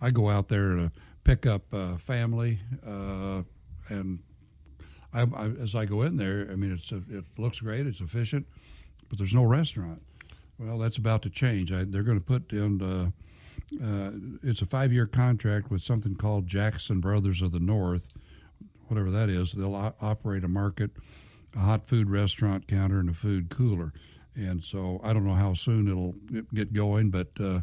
I 0.00 0.10
go 0.10 0.28
out 0.30 0.48
there 0.48 0.74
to 0.74 0.90
pick 1.22 1.46
up 1.46 1.72
uh, 1.72 1.96
family, 1.96 2.58
and 3.88 4.18
I, 5.14 5.22
I, 5.22 5.46
as 5.62 5.74
I 5.74 5.84
go 5.84 6.02
in 6.02 6.16
there, 6.16 6.48
I 6.50 6.56
mean, 6.56 6.72
it's 6.72 6.90
a, 6.92 6.96
it 7.08 7.24
looks 7.38 7.60
great. 7.60 7.86
It's 7.86 8.00
efficient, 8.00 8.46
but 9.08 9.18
there's 9.18 9.34
no 9.34 9.44
restaurant. 9.44 10.02
Well, 10.58 10.78
that's 10.78 10.98
about 10.98 11.22
to 11.22 11.30
change. 11.30 11.72
I, 11.72 11.84
they're 11.84 12.02
going 12.02 12.18
to 12.18 12.24
put 12.24 12.52
in. 12.52 12.82
Uh, 12.82 13.10
uh, 13.82 14.10
it's 14.42 14.62
a 14.62 14.66
five-year 14.66 15.06
contract 15.06 15.70
with 15.70 15.82
something 15.82 16.14
called 16.16 16.46
Jackson 16.46 17.00
Brothers 17.00 17.42
of 17.42 17.52
the 17.52 17.60
North, 17.60 18.12
whatever 18.88 19.10
that 19.10 19.28
is. 19.28 19.52
They'll 19.52 19.74
o- 19.74 19.94
operate 20.00 20.44
a 20.44 20.48
market, 20.48 20.90
a 21.56 21.60
hot 21.60 21.88
food 21.88 22.10
restaurant 22.10 22.68
counter, 22.68 23.00
and 23.00 23.10
a 23.10 23.14
food 23.14 23.48
cooler 23.48 23.92
and 24.36 24.62
so 24.62 25.00
I 25.02 25.12
don't 25.12 25.26
know 25.26 25.34
how 25.34 25.54
soon 25.54 25.88
it'll 25.88 26.14
get 26.54 26.72
going, 26.72 27.10
but 27.10 27.28
uh, 27.40 27.60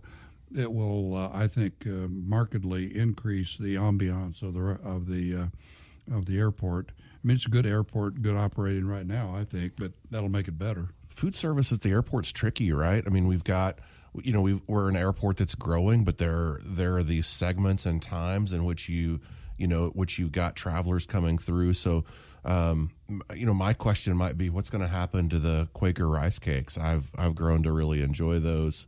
it 0.55 0.71
will, 0.71 1.15
uh, 1.15 1.29
I 1.33 1.47
think, 1.47 1.85
uh, 1.85 2.07
markedly 2.09 2.97
increase 2.97 3.57
the 3.57 3.75
ambiance 3.75 4.41
of 4.41 4.55
the 4.55 4.79
of 4.83 5.07
the 5.07 5.35
uh, 5.35 6.15
of 6.15 6.25
the 6.25 6.37
airport. 6.37 6.91
I 6.99 7.27
mean, 7.27 7.35
it's 7.35 7.45
a 7.45 7.49
good 7.49 7.65
airport, 7.65 8.21
good 8.21 8.35
operating 8.35 8.87
right 8.87 9.05
now, 9.05 9.35
I 9.35 9.45
think, 9.45 9.73
but 9.77 9.93
that'll 10.09 10.29
make 10.29 10.47
it 10.47 10.57
better. 10.57 10.89
Food 11.09 11.35
service 11.35 11.71
at 11.71 11.81
the 11.81 11.91
airport's 11.91 12.31
tricky, 12.31 12.73
right? 12.73 13.03
I 13.05 13.09
mean, 13.09 13.27
we've 13.27 13.43
got 13.43 13.79
you 14.23 14.33
know 14.33 14.41
we 14.41 14.61
are 14.67 14.89
an 14.89 14.95
airport 14.95 15.37
that's 15.37 15.55
growing, 15.55 16.03
but 16.03 16.17
there 16.17 16.59
there 16.65 16.97
are 16.97 17.03
these 17.03 17.27
segments 17.27 17.85
and 17.85 18.01
times 18.01 18.51
in 18.51 18.65
which 18.65 18.89
you 18.89 19.21
you 19.57 19.67
know 19.67 19.89
which 19.89 20.17
you've 20.17 20.31
got 20.31 20.55
travelers 20.55 21.05
coming 21.05 21.37
through, 21.37 21.73
so 21.73 22.03
um, 22.45 22.91
you 23.33 23.45
know, 23.45 23.53
my 23.53 23.73
question 23.73 24.15
might 24.17 24.37
be, 24.37 24.49
what's 24.49 24.69
going 24.69 24.81
to 24.81 24.87
happen 24.87 25.29
to 25.29 25.39
the 25.39 25.67
Quaker 25.73 26.07
rice 26.07 26.39
cakes? 26.39 26.77
I've 26.77 27.09
I've 27.17 27.35
grown 27.35 27.63
to 27.63 27.71
really 27.71 28.01
enjoy 28.01 28.39
those. 28.39 28.87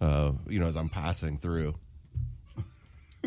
Uh, 0.00 0.32
you 0.48 0.58
know, 0.58 0.66
as 0.66 0.76
I'm 0.76 0.88
passing 0.88 1.38
through. 1.38 1.74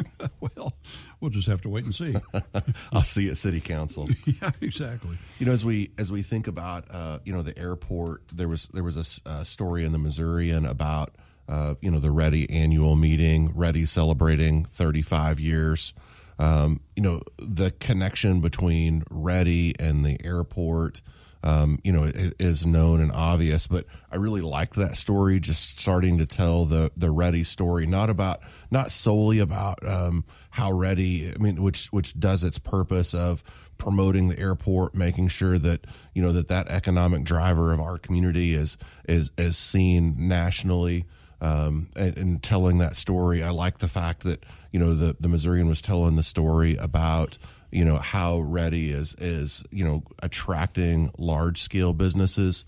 well, 0.39 0.73
we'll 1.19 1.31
just 1.31 1.47
have 1.47 1.61
to 1.61 1.69
wait 1.69 1.83
and 1.83 1.93
see. 1.93 2.15
I'll 2.91 3.03
see 3.03 3.23
you 3.23 3.31
at 3.31 3.37
city 3.37 3.59
council. 3.59 4.07
yeah, 4.25 4.51
exactly. 4.61 5.17
You 5.39 5.47
know, 5.47 5.51
as 5.51 5.65
we 5.65 5.91
as 5.97 6.11
we 6.11 6.21
think 6.21 6.47
about 6.47 6.85
uh, 6.91 7.19
you 7.23 7.33
know 7.33 7.41
the 7.41 7.57
airport, 7.57 8.23
there 8.33 8.47
was 8.47 8.67
there 8.73 8.83
was 8.83 9.21
a, 9.25 9.29
a 9.29 9.45
story 9.45 9.85
in 9.85 9.91
the 9.91 9.97
Missourian 9.99 10.65
about 10.65 11.15
uh, 11.47 11.75
you 11.81 11.91
know 11.91 11.99
the 11.99 12.11
REDI 12.11 12.49
annual 12.49 12.95
meeting, 12.95 13.53
REDI 13.55 13.85
celebrating 13.85 14.65
35 14.65 15.39
years. 15.39 15.93
Um, 16.39 16.81
you 16.95 17.03
know, 17.03 17.21
the 17.39 17.71
connection 17.71 18.41
between 18.41 19.03
REDI 19.09 19.75
and 19.79 20.05
the 20.05 20.23
airport, 20.23 21.01
um, 21.43 21.79
you 21.83 21.91
know, 21.91 22.11
is 22.13 22.65
known 22.65 23.01
and 23.01 23.11
obvious. 23.11 23.67
But 23.67 23.85
I 24.11 24.17
really 24.17 24.41
liked 24.41 24.75
that 24.75 24.97
story, 24.97 25.39
just 25.39 25.79
starting 25.79 26.19
to 26.19 26.25
tell 26.25 26.65
the 26.65 26.91
the 26.95 27.11
REDI 27.11 27.43
story, 27.43 27.87
not 27.87 28.09
about, 28.09 28.41
not 28.69 28.91
solely 28.91 29.39
about 29.39 29.85
um, 29.87 30.25
how 30.51 30.71
REDI, 30.71 31.33
I 31.35 31.37
mean, 31.39 31.61
which 31.61 31.87
which 31.87 32.19
does 32.19 32.43
its 32.43 32.59
purpose 32.59 33.13
of 33.13 33.43
promoting 33.77 34.27
the 34.27 34.39
airport, 34.39 34.95
making 34.95 35.29
sure 35.29 35.57
that 35.57 35.85
you 36.13 36.21
know 36.21 36.33
that 36.33 36.49
that 36.49 36.67
economic 36.67 37.23
driver 37.23 37.73
of 37.73 37.79
our 37.79 37.97
community 37.97 38.53
is 38.53 38.77
is 39.07 39.31
is 39.37 39.57
seen 39.57 40.27
nationally 40.27 41.05
um, 41.41 41.89
and, 41.95 42.17
and, 42.17 42.43
telling 42.43 42.79
that 42.79 42.95
story. 42.95 43.43
I 43.43 43.51
like 43.51 43.79
the 43.79 43.87
fact 43.87 44.23
that 44.23 44.43
you 44.71 44.79
know 44.79 44.95
the 44.95 45.15
the 45.19 45.27
Missourian 45.27 45.67
was 45.67 45.81
telling 45.81 46.15
the 46.15 46.23
story 46.23 46.75
about 46.75 47.37
you 47.71 47.85
know 47.85 47.97
how 47.97 48.39
REDI 48.39 48.91
is 48.91 49.15
is 49.19 49.63
you 49.71 49.83
know 49.83 50.03
attracting 50.23 51.11
large 51.17 51.61
scale 51.61 51.93
businesses, 51.93 52.65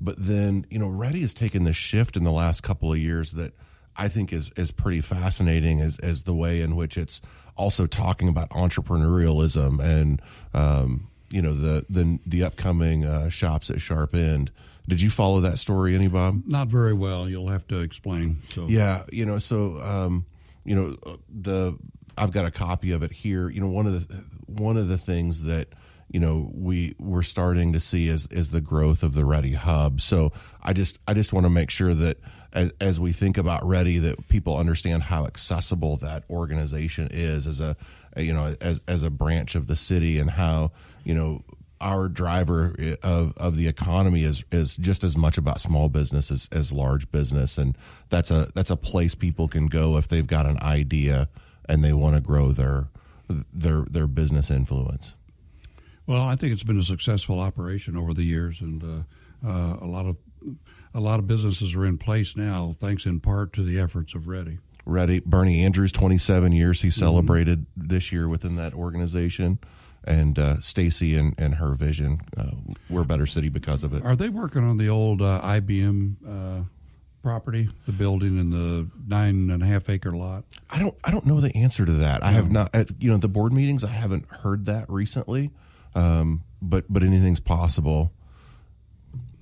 but 0.00 0.14
then 0.18 0.66
you 0.70 0.78
know 0.78 0.88
REDI 0.88 1.22
has 1.22 1.34
taken 1.34 1.64
this 1.64 1.76
shift 1.76 2.16
in 2.16 2.24
the 2.24 2.32
last 2.32 2.62
couple 2.62 2.92
of 2.92 2.98
years 2.98 3.32
that 3.32 3.54
I 3.96 4.08
think 4.08 4.32
is 4.32 4.50
is 4.56 4.70
pretty 4.70 5.00
fascinating 5.00 5.80
as 5.80 5.98
as 5.98 6.22
the 6.22 6.34
way 6.34 6.60
in 6.60 6.76
which 6.76 6.96
it's 6.96 7.20
also 7.56 7.86
talking 7.86 8.28
about 8.28 8.50
entrepreneurialism 8.50 9.80
and 9.80 10.22
um, 10.54 11.08
you 11.30 11.42
know 11.42 11.54
the 11.54 11.84
the 11.90 12.18
the 12.26 12.44
upcoming 12.44 13.04
uh, 13.04 13.28
shops 13.28 13.70
at 13.70 13.80
Sharp 13.80 14.14
End 14.14 14.50
did 14.88 15.00
you 15.00 15.10
follow 15.10 15.40
that 15.40 15.58
story, 15.58 15.94
any 15.94 16.08
Bob? 16.08 16.42
Not 16.46 16.68
very 16.68 16.92
well. 16.92 17.28
You'll 17.28 17.48
have 17.48 17.66
to 17.68 17.80
explain. 17.80 18.42
So 18.54 18.66
yeah, 18.68 19.04
you 19.12 19.24
know, 19.24 19.38
so 19.38 19.80
um, 19.80 20.26
you 20.64 20.74
know 20.74 21.18
the 21.28 21.78
I've 22.16 22.32
got 22.32 22.44
a 22.44 22.50
copy 22.50 22.92
of 22.92 23.02
it 23.02 23.12
here. 23.12 23.48
You 23.48 23.60
know, 23.60 23.68
one 23.68 23.86
of 23.86 24.08
the 24.08 24.24
one 24.46 24.76
of 24.76 24.88
the 24.88 24.98
things 24.98 25.42
that 25.44 25.68
you 26.08 26.20
know 26.20 26.50
we 26.52 26.94
we're 26.98 27.22
starting 27.22 27.72
to 27.72 27.80
see 27.80 28.08
is 28.08 28.26
is 28.26 28.50
the 28.50 28.60
growth 28.60 29.02
of 29.02 29.14
the 29.14 29.24
REDI 29.24 29.54
Hub. 29.54 30.00
So 30.00 30.32
I 30.62 30.72
just 30.72 30.98
I 31.06 31.14
just 31.14 31.32
want 31.32 31.46
to 31.46 31.50
make 31.50 31.70
sure 31.70 31.94
that 31.94 32.18
as, 32.52 32.70
as 32.80 33.00
we 33.00 33.12
think 33.12 33.38
about 33.38 33.66
REDI, 33.66 33.98
that 34.00 34.28
people 34.28 34.56
understand 34.56 35.04
how 35.04 35.26
accessible 35.26 35.96
that 35.98 36.24
organization 36.28 37.08
is 37.10 37.46
as 37.46 37.60
a 37.60 37.76
you 38.16 38.32
know 38.32 38.56
as 38.60 38.80
as 38.88 39.02
a 39.02 39.10
branch 39.10 39.54
of 39.54 39.66
the 39.68 39.76
city 39.76 40.18
and 40.18 40.30
how 40.30 40.72
you 41.04 41.14
know 41.14 41.42
our 41.82 42.08
driver 42.08 42.74
of, 43.02 43.36
of 43.36 43.56
the 43.56 43.66
economy 43.66 44.22
is 44.22 44.44
is 44.52 44.76
just 44.76 45.04
as 45.04 45.16
much 45.16 45.36
about 45.36 45.60
small 45.60 45.88
business 45.88 46.30
as, 46.30 46.48
as 46.52 46.72
large 46.72 47.10
business 47.10 47.58
and 47.58 47.76
that's 48.08 48.30
a 48.30 48.48
that's 48.54 48.70
a 48.70 48.76
place 48.76 49.14
people 49.14 49.48
can 49.48 49.66
go 49.66 49.96
if 49.98 50.08
they've 50.08 50.26
got 50.26 50.46
an 50.46 50.58
idea 50.62 51.28
and 51.68 51.82
they 51.82 51.92
want 51.92 52.14
to 52.14 52.20
grow 52.20 52.52
their 52.52 52.88
their 53.52 53.84
their 53.90 54.06
business 54.06 54.50
influence 54.50 55.14
well 56.06 56.22
i 56.22 56.36
think 56.36 56.52
it's 56.52 56.62
been 56.62 56.78
a 56.78 56.84
successful 56.84 57.40
operation 57.40 57.96
over 57.96 58.14
the 58.14 58.24
years 58.24 58.60
and 58.60 58.82
uh, 58.82 59.46
uh, 59.46 59.76
a 59.80 59.86
lot 59.86 60.06
of 60.06 60.16
a 60.94 61.00
lot 61.00 61.18
of 61.18 61.26
businesses 61.26 61.74
are 61.74 61.84
in 61.84 61.98
place 61.98 62.36
now 62.36 62.76
thanks 62.78 63.06
in 63.06 63.20
part 63.20 63.52
to 63.52 63.62
the 63.62 63.78
efforts 63.78 64.14
of 64.14 64.28
REDI 64.28 64.58
REDI 64.86 65.20
bernie 65.26 65.64
andrews 65.64 65.90
27 65.90 66.52
years 66.52 66.82
he 66.82 66.88
mm-hmm. 66.88 66.98
celebrated 67.00 67.60
mm-hmm. 67.60 67.88
this 67.88 68.12
year 68.12 68.28
within 68.28 68.54
that 68.56 68.72
organization 68.72 69.58
and 70.04 70.38
uh, 70.38 70.60
Stacey 70.60 71.16
and, 71.16 71.34
and 71.38 71.54
her 71.56 71.74
vision. 71.74 72.20
Uh, 72.36 72.50
we're 72.90 73.02
a 73.02 73.06
better 73.06 73.26
city 73.26 73.48
because 73.48 73.84
of 73.84 73.94
it. 73.94 74.04
Are 74.04 74.16
they 74.16 74.28
working 74.28 74.64
on 74.64 74.76
the 74.76 74.88
old 74.88 75.22
uh, 75.22 75.40
IBM 75.42 76.16
uh, 76.26 76.64
property, 77.22 77.68
the 77.86 77.92
building 77.92 78.38
and 78.38 78.52
the 78.52 78.88
nine 79.06 79.50
and 79.50 79.62
a 79.62 79.66
half 79.66 79.88
acre 79.88 80.12
lot? 80.12 80.44
I 80.70 80.78
don't. 80.78 80.94
I 81.04 81.10
don't 81.10 81.26
know 81.26 81.40
the 81.40 81.54
answer 81.56 81.84
to 81.84 81.92
that. 81.92 82.22
I 82.22 82.32
have 82.32 82.50
not. 82.50 82.74
At, 82.74 83.02
you 83.02 83.10
know, 83.10 83.18
the 83.18 83.28
board 83.28 83.52
meetings. 83.52 83.84
I 83.84 83.90
haven't 83.90 84.26
heard 84.28 84.66
that 84.66 84.88
recently. 84.88 85.50
Um, 85.94 86.42
but 86.60 86.84
but 86.88 87.02
anything's 87.02 87.40
possible. 87.40 88.12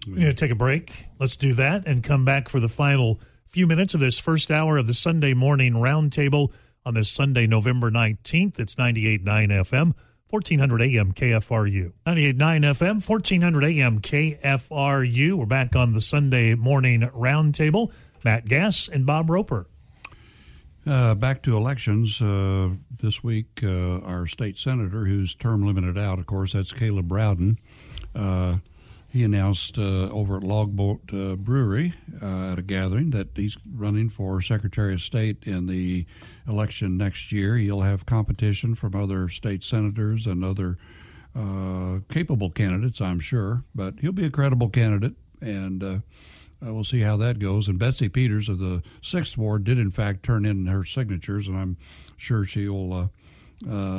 We're 0.07 0.14
going 0.14 0.27
to 0.29 0.35
take 0.35 0.51
a 0.51 0.57
break. 0.57 1.07
Let's 1.18 1.37
do 1.37 1.55
that 1.55 1.87
and 1.87 2.03
come 2.03 2.25
back 2.25 2.49
for 2.49 2.59
the 2.59 2.70
final 2.70 3.20
few 3.46 3.66
minutes 3.66 3.94
of 3.94 4.01
this 4.01 4.18
first 4.18 4.51
hour 4.51 4.79
of 4.79 4.87
the 4.87 4.94
Sunday 4.94 5.35
morning 5.35 5.75
roundtable 5.75 6.53
on 6.87 6.94
this 6.94 7.11
Sunday, 7.11 7.46
November 7.46 7.90
19th. 7.90 8.59
It's 8.59 8.77
98.9 8.77 9.23
FM. 9.25 9.94
1400 10.31 10.83
AM 10.83 11.12
KFRU. 11.12 11.93
98.9 12.07 12.37
FM, 12.37 13.09
1400 13.09 13.64
AM 13.64 14.01
KFRU. 14.01 15.35
We're 15.35 15.47
back 15.47 15.75
on 15.75 15.93
the 15.93 16.01
Sunday 16.01 16.55
morning 16.55 17.01
roundtable. 17.01 17.93
Matt 18.25 18.47
Gass 18.47 18.88
and 18.88 19.05
Bob 19.05 19.29
Roper. 19.29 19.66
Uh, 20.87 21.14
back 21.16 21.43
to 21.43 21.57
elections. 21.57 22.23
Uh, 22.23 22.71
this 23.03 23.25
week, 23.25 23.61
uh, 23.64 23.99
our 24.01 24.27
state 24.27 24.57
senator, 24.57 25.05
who's 25.05 25.35
term 25.35 25.66
limited 25.66 25.99
out, 25.99 26.21
of 26.21 26.27
course, 26.27 26.53
that's 26.53 26.73
Caleb 26.73 27.11
Rowden. 27.11 27.59
Uh, 28.14 28.59
he 29.09 29.25
announced 29.25 29.79
uh, 29.79 30.09
over 30.11 30.37
at 30.37 30.45
Logboat 30.45 31.12
uh, 31.12 31.35
Brewery 31.35 31.95
at 32.23 32.59
a 32.59 32.62
gathering 32.62 33.11
that 33.11 33.31
he's 33.35 33.57
running 33.68 34.09
for 34.09 34.41
Secretary 34.41 34.95
of 34.95 35.01
State 35.01 35.43
in 35.43 35.66
the 35.66 36.07
election 36.51 36.96
next 36.96 37.32
year. 37.32 37.57
You'll 37.57 37.82
have 37.82 38.05
competition 38.05 38.74
from 38.74 38.94
other 38.94 39.28
state 39.28 39.62
senators 39.64 40.26
and 40.26 40.44
other 40.44 40.76
uh, 41.34 42.01
capable 42.09 42.51
candidates, 42.51 43.01
I'm 43.01 43.20
sure, 43.20 43.64
but 43.74 44.01
he'll 44.01 44.12
be 44.12 44.26
a 44.26 44.30
credible 44.30 44.68
candidate, 44.68 45.14
and 45.40 45.82
uh, 45.82 45.98
uh, 46.66 46.74
we'll 46.74 46.84
see 46.84 47.01
how 47.01 47.16
that 47.18 47.38
goes. 47.38 47.68
And 47.68 47.78
Betsy 47.78 48.09
Peters 48.09 48.48
of 48.48 48.59
the 48.59 48.82
Sixth 49.01 49.38
Ward 49.38 49.64
did, 49.64 49.78
in 49.78 49.90
fact, 49.90 50.22
turn 50.22 50.44
in 50.44 50.66
her 50.66 50.84
signatures, 50.84 51.48
and 51.48 51.57
I'm 51.57 51.76
sure 52.16 52.44
she'll. 52.44 53.11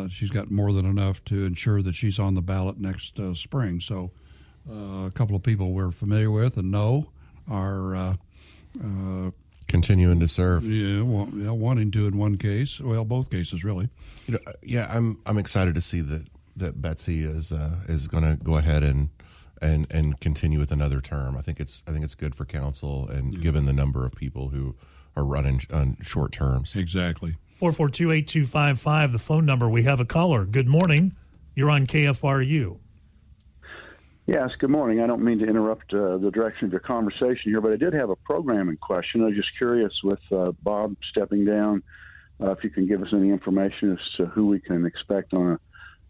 she's 0.10 0.32
got 0.32 0.52
more 0.52 0.74
than 0.74 0.86
enough 0.86 1.24
to 1.26 1.46
ensure 1.46 1.82
that 1.82 1.96
she's 1.96 2.20
on 2.20 2.34
the 2.36 2.42
ballot 2.42 2.80
next 2.80 3.20
spring. 3.34 3.80
So 3.80 4.12
Uh, 4.70 5.08
a 5.08 5.12
couple 5.12 5.36
of 5.36 5.42
people 5.42 5.74
we're 5.74 5.92
familiar 5.92 6.30
with 6.30 6.56
and 6.58 6.70
know 6.70 7.10
are 7.48 7.96
uh, 7.96 8.16
uh, 8.80 9.32
continuing 9.72 10.20
to 10.20 10.28
serve. 10.28 10.66
Yeah, 10.66 11.02
wa- 11.02 11.28
yeah, 11.34 11.50
wanting 11.52 11.90
to 11.92 12.06
in 12.06 12.18
one 12.18 12.38
case. 12.38 12.80
Well, 12.80 13.06
both 13.06 13.30
cases 13.32 13.64
really. 13.64 13.90
You 14.28 14.34
know, 14.34 14.40
uh, 14.46 14.52
yeah, 14.62 14.88
I'm 14.90 15.18
I'm 15.26 15.38
excited 15.38 15.74
to 15.76 15.82
see 15.82 16.02
that 16.02 16.28
that 16.58 16.82
Betsy 16.82 17.24
is 17.24 17.52
uh, 17.52 17.78
is 17.88 18.08
going 18.08 18.24
to 18.24 18.36
go 18.44 18.58
ahead 18.58 18.84
and 18.84 19.10
and 19.62 19.88
and 19.90 20.20
continue 20.20 20.60
with 20.60 20.72
another 20.72 21.02
term. 21.02 21.38
I 21.38 21.42
think 21.42 21.60
it's 21.60 21.82
I 21.88 21.92
think 21.92 22.04
it's 22.04 22.16
good 22.16 22.36
for 22.36 22.46
council 22.46 23.08
and 23.08 23.42
given 23.42 23.66
the 23.66 23.74
number 23.74 24.06
of 24.06 24.12
people 24.14 24.50
who 24.50 24.76
are 25.16 25.24
running 25.24 25.62
on 25.74 25.98
short 26.02 26.32
terms. 26.32 26.76
Exactly. 26.76 27.36
442 27.60 28.12
8255, 28.12 29.12
the 29.12 29.20
phone 29.20 29.46
number. 29.46 29.70
We 29.70 29.84
have 29.84 30.00
a 30.00 30.06
caller. 30.06 30.46
Good 30.46 30.68
morning. 30.68 31.16
You're 31.56 31.70
on 31.70 31.86
KFRU. 31.86 32.78
Yes, 34.32 34.52
good 34.60 34.70
morning. 34.70 35.02
I 35.02 35.08
don't 35.08 35.26
mean 35.26 35.40
to 35.40 35.46
interrupt 35.46 35.94
uh, 35.94 36.18
the 36.18 36.32
direction 36.32 36.64
of 36.64 36.72
your 36.72 36.80
conversation 36.80 37.52
here, 37.52 37.60
but 37.60 37.74
I 37.74 37.76
did 37.76 37.92
have 37.92 38.10
a 38.10 38.16
programming 38.16 38.78
question. 38.78 39.22
I 39.24 39.26
was 39.26 39.36
just 39.36 39.50
curious 39.58 39.92
with 40.06 40.22
uh, 40.32 40.54
Bob 40.64 40.96
stepping 41.10 41.44
down, 41.44 41.84
uh, 42.42 42.52
if 42.52 42.64
you 42.64 42.70
can 42.70 42.88
give 42.88 43.02
us 43.02 43.10
any 43.12 43.30
information 43.30 43.92
as 43.92 44.00
to 44.16 44.28
who 44.28 44.48
we 44.48 44.62
can 44.62 44.86
expect 44.86 45.34
on 45.34 45.52
a 45.52 45.60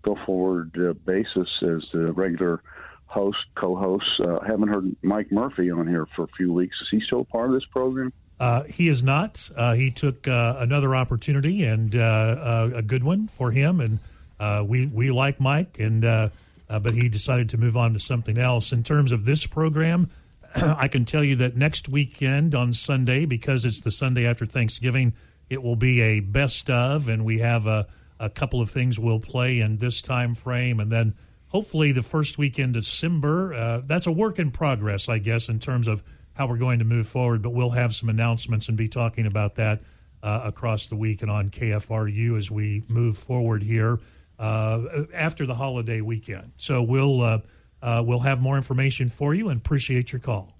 go 0.03 0.15
forward 0.23 0.69
uh, 0.77 0.93
basis 1.03 1.49
as 1.63 1.83
the 1.93 2.11
regular 2.13 2.61
host, 3.07 3.39
co 3.55 3.75
host. 3.75 4.05
Uh, 4.19 4.39
haven't 4.41 4.67
heard 4.67 4.95
Mike 5.01 5.31
Murphy 5.31 5.71
on 5.71 5.87
here 5.87 6.05
for 6.15 6.25
a 6.25 6.31
few 6.37 6.53
weeks. 6.53 6.79
Is 6.79 6.89
he 6.91 7.01
still 7.01 7.25
part 7.25 7.47
of 7.47 7.55
this 7.55 7.65
program? 7.71 8.13
Uh, 8.39 8.65
he 8.65 8.87
is 8.87 9.01
not. 9.01 9.49
He 9.75 9.89
took 9.89 10.27
another 10.27 10.95
opportunity 10.95 11.63
and 11.63 11.95
a 11.95 12.83
good 12.85 13.03
one 13.03 13.29
for 13.29 13.49
him, 13.49 13.79
and 13.79 14.69
we 14.69 14.85
we 14.85 15.09
like 15.09 15.39
Mike, 15.39 15.79
and 15.79 16.31
uh, 16.71 16.79
but 16.79 16.93
he 16.93 17.09
decided 17.09 17.49
to 17.49 17.57
move 17.57 17.75
on 17.75 17.91
to 17.93 17.99
something 17.99 18.37
else. 18.37 18.71
In 18.71 18.81
terms 18.81 19.11
of 19.11 19.25
this 19.25 19.45
program, 19.45 20.09
I 20.55 20.87
can 20.87 21.03
tell 21.03 21.23
you 21.23 21.35
that 21.35 21.57
next 21.57 21.89
weekend 21.89 22.55
on 22.55 22.71
Sunday, 22.71 23.25
because 23.25 23.65
it's 23.65 23.81
the 23.81 23.91
Sunday 23.91 24.25
after 24.25 24.45
Thanksgiving, 24.45 25.13
it 25.49 25.61
will 25.61 25.75
be 25.75 25.99
a 25.99 26.21
best 26.21 26.69
of, 26.69 27.09
and 27.09 27.25
we 27.25 27.39
have 27.39 27.67
a, 27.67 27.87
a 28.21 28.29
couple 28.29 28.61
of 28.61 28.71
things 28.71 28.97
we'll 28.97 29.19
play 29.19 29.59
in 29.59 29.79
this 29.79 30.01
time 30.01 30.33
frame, 30.33 30.79
and 30.79 30.89
then 30.89 31.13
hopefully 31.49 31.91
the 31.91 32.01
first 32.01 32.37
weekend 32.37 32.77
of 32.77 32.83
December. 32.83 33.53
Uh, 33.53 33.81
that's 33.85 34.07
a 34.07 34.11
work 34.11 34.39
in 34.39 34.49
progress, 34.49 35.09
I 35.09 35.17
guess, 35.17 35.49
in 35.49 35.59
terms 35.59 35.89
of 35.89 36.01
how 36.35 36.47
we're 36.47 36.55
going 36.55 36.79
to 36.79 36.85
move 36.85 37.05
forward. 37.05 37.41
But 37.41 37.49
we'll 37.49 37.71
have 37.71 37.93
some 37.93 38.07
announcements 38.07 38.69
and 38.69 38.77
be 38.77 38.87
talking 38.87 39.25
about 39.25 39.55
that 39.55 39.81
uh, 40.23 40.43
across 40.45 40.85
the 40.85 40.95
week 40.95 41.21
and 41.21 41.29
on 41.29 41.49
KFRU 41.49 42.37
as 42.37 42.49
we 42.49 42.83
move 42.87 43.17
forward 43.17 43.61
here 43.61 43.99
after 44.41 45.45
the 45.45 45.55
holiday 45.55 46.01
weekend. 46.01 46.51
So 46.57 46.81
we'll 46.81 47.21
uh, 47.21 47.39
uh, 47.81 48.03
we'll 48.05 48.19
have 48.19 48.41
more 48.41 48.57
information 48.57 49.09
for 49.09 49.33
you 49.33 49.49
and 49.49 49.59
appreciate 49.59 50.11
your 50.11 50.19
call, 50.19 50.53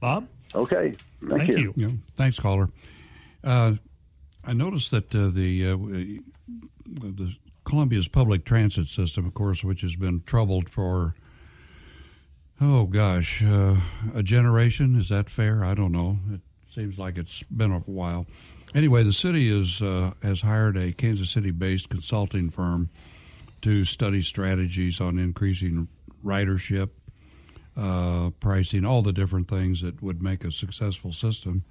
Bob. 0.00 0.28
Okay, 0.54 0.94
thank, 1.28 1.42
Thank 1.42 1.58
you. 1.58 1.74
Yeah, 1.76 1.90
thanks, 2.14 2.38
caller. 2.38 2.70
Uh, 3.42 3.74
I 4.44 4.52
noticed 4.52 4.90
that 4.92 5.14
uh, 5.14 5.28
the 5.28 5.66
uh, 5.66 5.76
the 6.86 7.34
Columbia's 7.64 8.08
public 8.08 8.44
transit 8.44 8.86
system, 8.86 9.26
of 9.26 9.34
course, 9.34 9.64
which 9.64 9.80
has 9.80 9.96
been 9.96 10.22
troubled 10.24 10.68
for 10.68 11.14
oh 12.60 12.84
gosh, 12.84 13.42
uh, 13.42 13.76
a 14.14 14.22
generation. 14.22 14.96
Is 14.96 15.08
that 15.08 15.28
fair? 15.28 15.64
I 15.64 15.74
don't 15.74 15.92
know. 15.92 16.18
It 16.32 16.40
seems 16.70 16.98
like 16.98 17.18
it's 17.18 17.42
been 17.44 17.72
a 17.72 17.80
while. 17.80 18.26
Anyway, 18.74 19.02
the 19.02 19.12
city 19.12 19.48
is 19.48 19.82
uh, 19.82 20.12
has 20.22 20.42
hired 20.42 20.76
a 20.76 20.92
Kansas 20.92 21.30
City-based 21.30 21.88
consulting 21.88 22.50
firm 22.50 22.90
to 23.66 23.84
study 23.84 24.22
strategies 24.22 25.00
on 25.00 25.18
increasing 25.18 25.88
ridership, 26.24 26.90
uh, 27.76 28.30
pricing, 28.38 28.84
all 28.84 29.02
the 29.02 29.12
different 29.12 29.48
things 29.48 29.82
that 29.82 30.00
would 30.00 30.22
make 30.22 30.44
a 30.44 30.52
successful 30.52 31.12
system. 31.12 31.64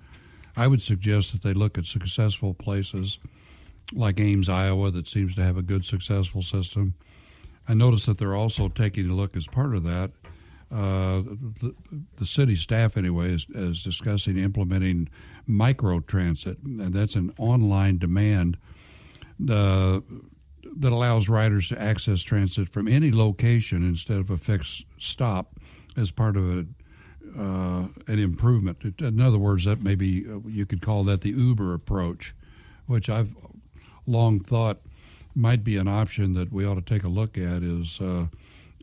I 0.58 0.68
would 0.68 0.82
suggest 0.82 1.32
that 1.32 1.42
they 1.42 1.54
look 1.54 1.78
at 1.78 1.86
successful 1.86 2.54
places 2.54 3.18
like 3.94 4.20
Ames, 4.20 4.50
Iowa, 4.50 4.92
that 4.92 5.08
seems 5.08 5.36
to 5.36 5.44
have 5.46 5.56
a 5.56 5.62
good, 5.62 5.86
successful 5.86 6.42
system. 6.42 6.96
I 7.66 7.74
noticed 7.74 8.08
that 8.08 8.18
they're 8.18 8.36
also 8.36 8.68
taking 8.68 9.10
a 9.10 9.14
look 9.14 9.38
as 9.38 9.48
part 9.48 9.74
of 9.74 9.84
that. 9.84 10.12
Uh, 10.70 11.24
the, 11.62 11.74
the 12.18 12.26
city 12.26 12.58
staff, 12.58 12.98
anyway, 12.98 13.34
is, 13.34 13.48
is 13.52 13.84
discussing 13.84 14.38
implementing 14.38 15.08
microtransit, 15.48 16.58
and 16.66 16.94
that's 16.94 17.16
an 17.16 17.34
online 17.38 18.00
demand 18.00 18.58
uh, 19.50 20.02
that 20.76 20.92
allows 20.92 21.30
riders 21.30 21.70
to 21.70 21.82
access 21.82 22.22
transit 22.22 22.70
from 22.70 22.88
any 22.88 23.12
location 23.12 23.84
instead 23.84 24.18
of 24.18 24.30
a 24.30 24.38
fixed 24.38 24.86
stop 24.98 25.60
as 25.98 26.12
part 26.12 26.36
of 26.36 26.50
a 26.50 26.66
uh, 27.38 27.88
an 28.08 28.20
improvement. 28.20 28.78
In 29.00 29.20
other 29.20 29.38
words, 29.38 29.66
that 29.66 29.82
maybe 29.82 30.26
uh, 30.26 30.40
you 30.48 30.66
could 30.66 30.82
call 30.82 31.04
that 31.04 31.22
the 31.22 31.32
Uber 31.32 31.74
approach, 31.74 32.34
which 32.86 33.10
I've 33.10 33.36
long 34.08 34.40
thought 34.40 34.78
might 35.36 35.64
be 35.64 35.76
an 35.76 35.88
option 35.88 36.34
that 36.36 36.54
we 36.54 36.66
ought 36.66 36.76
to 36.76 36.82
take 36.82 37.04
a 37.04 37.10
look 37.10 37.38
at. 37.38 37.62
Is 37.62 38.00
uh, 38.00 38.28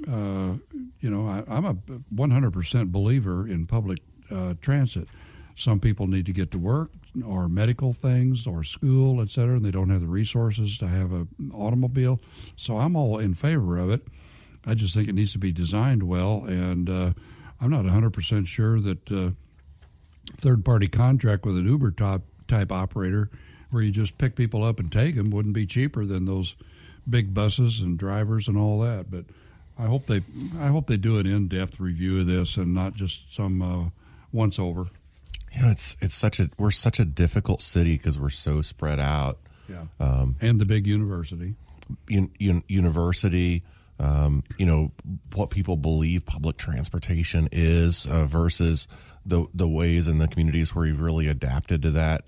uh, 0.06 0.54
you 1.00 1.10
know 1.10 1.26
I, 1.26 1.44
I'm 1.48 1.64
a 1.64 1.74
100% 1.74 2.92
believer 2.92 3.48
in 3.48 3.66
public 3.66 4.00
uh, 4.30 4.54
transit. 4.60 5.08
Some 5.54 5.80
people 5.80 6.06
need 6.06 6.26
to 6.26 6.32
get 6.32 6.50
to 6.50 6.58
work 6.58 6.90
or 7.26 7.48
medical 7.48 7.92
things 7.92 8.46
or 8.46 8.64
school, 8.64 9.20
et 9.20 9.30
cetera, 9.30 9.56
and 9.56 9.64
they 9.64 9.70
don't 9.70 9.90
have 9.90 10.00
the 10.00 10.06
resources 10.06 10.78
to 10.78 10.86
have 10.88 11.12
an 11.12 11.28
automobile. 11.52 12.20
So 12.56 12.78
I'm 12.78 12.96
all 12.96 13.18
in 13.18 13.34
favor 13.34 13.78
of 13.78 13.90
it. 13.90 14.02
I 14.64 14.74
just 14.74 14.94
think 14.94 15.08
it 15.08 15.14
needs 15.14 15.32
to 15.32 15.38
be 15.38 15.52
designed 15.52 16.04
well, 16.04 16.44
and 16.44 16.88
uh, 16.88 17.12
I'm 17.60 17.70
not 17.70 17.84
100% 17.84 18.46
sure 18.46 18.80
that 18.80 19.10
uh, 19.10 19.30
third 20.36 20.64
party 20.64 20.86
contract 20.86 21.44
with 21.44 21.58
an 21.58 21.66
Uber 21.66 21.90
top, 21.92 22.22
type 22.48 22.72
operator 22.72 23.30
where 23.70 23.82
you 23.82 23.90
just 23.90 24.18
pick 24.18 24.36
people 24.36 24.62
up 24.62 24.78
and 24.78 24.92
take 24.92 25.16
them 25.16 25.30
wouldn't 25.30 25.54
be 25.54 25.66
cheaper 25.66 26.04
than 26.04 26.26
those 26.26 26.56
big 27.08 27.32
buses 27.34 27.80
and 27.80 27.98
drivers 27.98 28.46
and 28.46 28.56
all 28.56 28.78
that. 28.80 29.10
But 29.10 29.24
I 29.78 29.86
hope 29.86 30.06
they 30.06 30.22
I 30.60 30.68
hope 30.68 30.86
they 30.86 30.98
do 30.98 31.18
an 31.18 31.26
in 31.26 31.48
depth 31.48 31.80
review 31.80 32.20
of 32.20 32.26
this 32.26 32.56
and 32.56 32.74
not 32.74 32.94
just 32.94 33.34
some 33.34 33.62
uh, 33.62 33.90
once 34.30 34.58
over. 34.58 34.86
You 35.54 35.62
know, 35.62 35.70
it's 35.70 35.96
it's 36.00 36.14
such 36.14 36.40
a 36.40 36.50
we're 36.58 36.70
such 36.70 36.98
a 36.98 37.04
difficult 37.04 37.62
city 37.62 37.96
because 37.96 38.18
we're 38.18 38.30
so 38.30 38.62
spread 38.62 39.00
out. 39.00 39.38
Yeah. 39.68 39.84
Um, 40.00 40.36
and 40.40 40.60
the 40.60 40.64
big 40.64 40.86
university. 40.86 41.54
Un, 42.10 42.30
un, 42.40 42.62
university, 42.68 43.62
um, 43.98 44.44
you 44.56 44.64
know, 44.64 44.92
what 45.34 45.50
people 45.50 45.76
believe 45.76 46.24
public 46.24 46.56
transportation 46.56 47.48
is 47.52 48.06
uh, 48.06 48.24
versus 48.24 48.88
the 49.26 49.46
the 49.52 49.68
ways 49.68 50.08
in 50.08 50.18
the 50.18 50.28
communities 50.28 50.74
where 50.74 50.86
you've 50.86 51.00
really 51.00 51.28
adapted 51.28 51.82
to 51.82 51.90
that. 51.92 52.24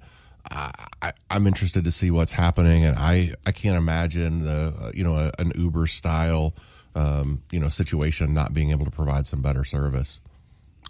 I, 0.51 1.14
am 1.31 1.47
interested 1.47 1.85
to 1.85 1.93
see 1.93 2.11
what's 2.11 2.33
happening, 2.33 2.85
and 2.85 2.99
I, 2.99 3.35
I 3.47 3.53
can't 3.53 3.79
imagine 3.79 4.45
the 4.45 4.75
uh, 4.79 4.91
you 4.95 5.03
know 5.03 5.16
a, 5.16 5.33
an 5.39 5.53
Uber 5.55 5.87
style 5.87 6.55
um, 6.95 7.43
you 7.51 7.59
know 7.59 7.68
situation 7.68 8.35
not 8.35 8.53
being 8.53 8.70
able 8.70 8.85
to 8.85 8.91
provide 8.91 9.27
some 9.27 9.43
better 9.43 9.64
service. 9.64 10.20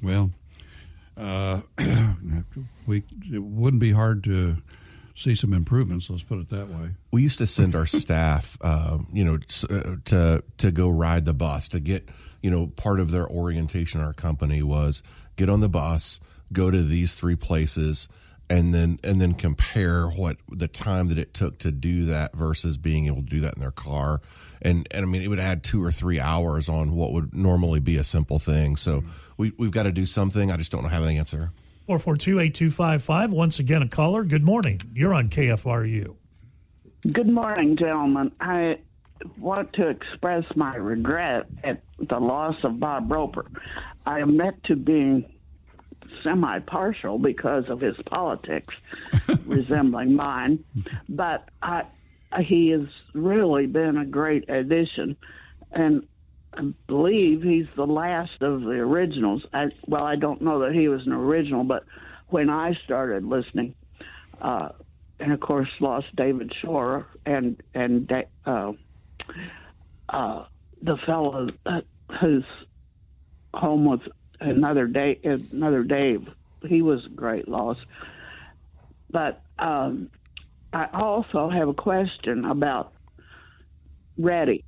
Well, 0.03 0.32
uh, 1.17 1.61
we 2.87 3.05
it 3.33 3.43
wouldn't 3.43 3.81
be 3.81 3.93
hard 3.93 4.25
to 4.25 4.57
see 5.15 5.35
some 5.35 5.53
improvements. 5.53 6.11
Let's 6.11 6.23
put 6.23 6.39
it 6.39 6.51
that 6.51 6.69
way. 6.69 6.91
We 7.12 7.23
used 7.23 7.39
to 7.39 7.47
send 7.47 7.75
our 7.75 7.87
staff, 7.87 8.59
uh, 8.61 8.99
you 9.12 9.25
know, 9.25 9.39
to 9.39 10.43
to 10.59 10.71
go 10.73 10.89
ride 10.89 11.25
the 11.25 11.35
bus 11.35 11.69
to 11.69 11.81
get 11.81 12.09
you 12.43 12.51
know 12.51 12.69
part 12.69 13.01
of 13.01 13.11
their 13.11 13.29
orientation. 13.29 14.01
Our 14.01 14.12
company 14.12 14.62
was 14.62 15.03
get 15.37 15.49
on 15.49 15.61
the 15.61 15.69
bus, 15.69 16.21
go 16.53 16.71
to 16.71 16.83
these 16.83 17.15
three 17.15 17.37
places 17.37 18.09
and 18.51 18.75
then 18.75 18.99
and 19.03 19.21
then 19.21 19.35
compare 19.35 20.07
what 20.07 20.37
the 20.51 20.69
time 20.69 21.09
that 21.09 21.19
it 21.19 21.33
took 21.33 21.59
to 21.59 21.71
do 21.71 22.07
that 22.07 22.35
versus 22.35 22.77
being 22.77 23.07
able 23.07 23.23
to 23.23 23.29
do 23.29 23.41
that 23.41 23.55
in 23.55 23.61
their 23.61 23.71
car 23.71 24.21
and 24.61 24.87
and 24.91 25.05
I 25.05 25.09
mean 25.09 25.23
it 25.23 25.29
would 25.29 25.41
add 25.41 25.65
2 25.65 25.83
or 25.83 25.91
3 25.91 26.21
hours 26.21 26.69
on 26.69 26.95
what 26.95 27.12
would 27.12 27.35
normally 27.35 27.81
be 27.81 27.97
a 27.97 28.05
simple 28.05 28.39
thing 28.39 28.77
so 28.77 29.03
we 29.37 29.53
we've 29.59 29.70
got 29.70 29.85
to 29.85 29.93
do 29.93 30.07
something. 30.07 30.51
I 30.51 30.57
just 30.57 30.72
don't 30.72 30.85
have 30.85 31.03
an 31.03 31.16
answer. 31.16 31.53
442-8255 31.89 33.28
once 33.28 33.59
again 33.59 33.82
a 33.82 33.89
caller 33.89 34.24
good 34.24 34.43
morning. 34.43 34.80
You're 34.95 35.12
on 35.12 35.28
KFRU 35.28 36.16
Good 37.12 37.28
morning 37.28 37.76
gentlemen. 37.76 38.32
I 38.41 38.78
want 39.37 39.74
to 39.74 39.89
express 39.89 40.45
my 40.57 40.74
regret 40.74 41.45
at 41.62 41.82
the 41.99 42.18
loss 42.18 42.57
of 42.64 42.80
Bob 42.80 43.12
Roper. 43.12 43.45
I 44.07 44.20
am 44.20 44.39
met 44.39 44.64
to 44.64 44.76
being 44.76 45.30
semi 46.22 46.61
partial 46.61 47.18
because 47.18 47.64
of 47.68 47.82
his 47.82 47.97
politics 48.07 48.72
resembling 49.45 50.16
mine, 50.16 50.64
but 51.07 51.51
I, 51.62 51.82
he 52.41 52.70
has 52.70 52.89
really 53.12 53.66
been 53.66 53.99
a 53.99 54.07
great 54.07 54.49
addition, 54.49 55.18
and 55.72 56.07
I 56.57 56.62
believe 56.86 57.42
he's 57.42 57.66
the 57.76 57.86
last 57.86 58.40
of 58.40 58.62
the 58.62 58.70
originals. 58.70 59.44
I, 59.52 59.66
well, 59.86 60.05
I 60.05 60.16
don't 60.16 60.40
know 60.40 60.61
that 60.61 60.72
he 60.72 60.88
was 60.88 61.02
an 61.07 61.12
original, 61.12 61.64
but 61.64 61.84
when 62.28 62.48
I 62.48 62.74
started 62.84 63.24
listening, 63.24 63.74
uh, 64.40 64.70
and 65.20 65.32
of 65.32 65.40
course 65.40 65.68
lost 65.80 66.07
David 66.16 66.52
Shore 66.61 67.07
and 67.24 67.61
and 67.74 68.11
uh, 68.46 68.72
uh, 70.09 70.44
the 70.82 70.96
fellow 71.07 71.48
who's 72.20 72.44
home 73.55 73.84
with 73.84 74.00
another 74.40 74.86
day, 74.86 75.18
another 75.52 75.82
Dave. 75.82 76.26
He 76.66 76.82
was 76.82 77.05
a 77.07 77.11
great 77.11 77.48
loss. 77.48 77.76
But 79.11 79.42
um, 79.59 80.11
I 80.72 80.88
also 80.92 81.48
have 81.48 81.68
a 81.68 81.74
question 81.74 82.44
about 82.44 82.92
REDI. 84.18 84.64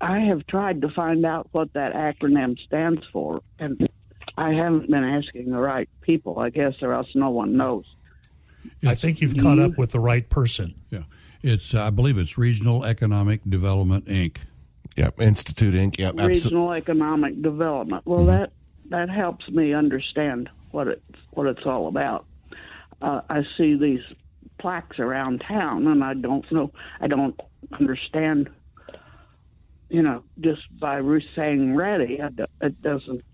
I, 0.00 0.16
I 0.16 0.20
have 0.20 0.46
tried 0.46 0.82
to 0.82 0.88
find 0.90 1.24
out 1.24 1.48
what 1.52 1.72
that 1.74 1.94
acronym 1.94 2.58
stands 2.66 3.02
for, 3.12 3.42
and 3.58 3.88
I 4.36 4.52
haven't 4.52 4.90
been 4.90 5.04
asking 5.04 5.50
the 5.50 5.58
right 5.58 5.88
people, 6.02 6.38
I 6.38 6.50
guess, 6.50 6.74
or 6.82 6.92
else 6.92 7.08
no 7.14 7.30
one 7.30 7.56
knows. 7.56 7.84
I 8.84 8.94
think 8.94 9.20
you've 9.20 9.36
caught 9.36 9.58
up 9.58 9.78
with 9.78 9.92
the 9.92 10.00
right 10.00 10.28
person. 10.28 10.74
Yeah, 10.90 11.04
it's 11.42 11.74
I 11.74 11.90
believe 11.90 12.18
it's 12.18 12.38
Regional 12.38 12.84
Economic 12.84 13.40
Development 13.48 14.04
Inc. 14.06 14.38
Yep, 14.96 15.20
Institute 15.20 15.74
Inc. 15.74 15.98
Yep, 15.98 16.18
absolutely. 16.18 16.34
Regional 16.34 16.72
Economic 16.72 17.42
Development. 17.42 18.06
Well, 18.06 18.26
that 18.26 18.52
that 18.90 19.08
helps 19.08 19.48
me 19.48 19.74
understand 19.74 20.48
what 20.70 20.88
it 20.88 21.02
what 21.30 21.46
it's 21.46 21.64
all 21.64 21.88
about. 21.88 22.26
Uh, 23.00 23.20
I 23.30 23.42
see 23.56 23.76
these 23.76 24.02
plaques 24.58 24.98
around 24.98 25.42
town, 25.46 25.86
and 25.86 26.02
I 26.02 26.14
don't 26.14 26.50
know. 26.50 26.72
I 27.00 27.06
don't 27.06 27.38
understand. 27.78 28.50
You 29.88 30.02
know, 30.02 30.22
just 30.40 30.62
by 30.78 31.00
saying 31.36 31.74
"ready," 31.74 32.20
it 32.60 32.82
doesn't 32.82 33.24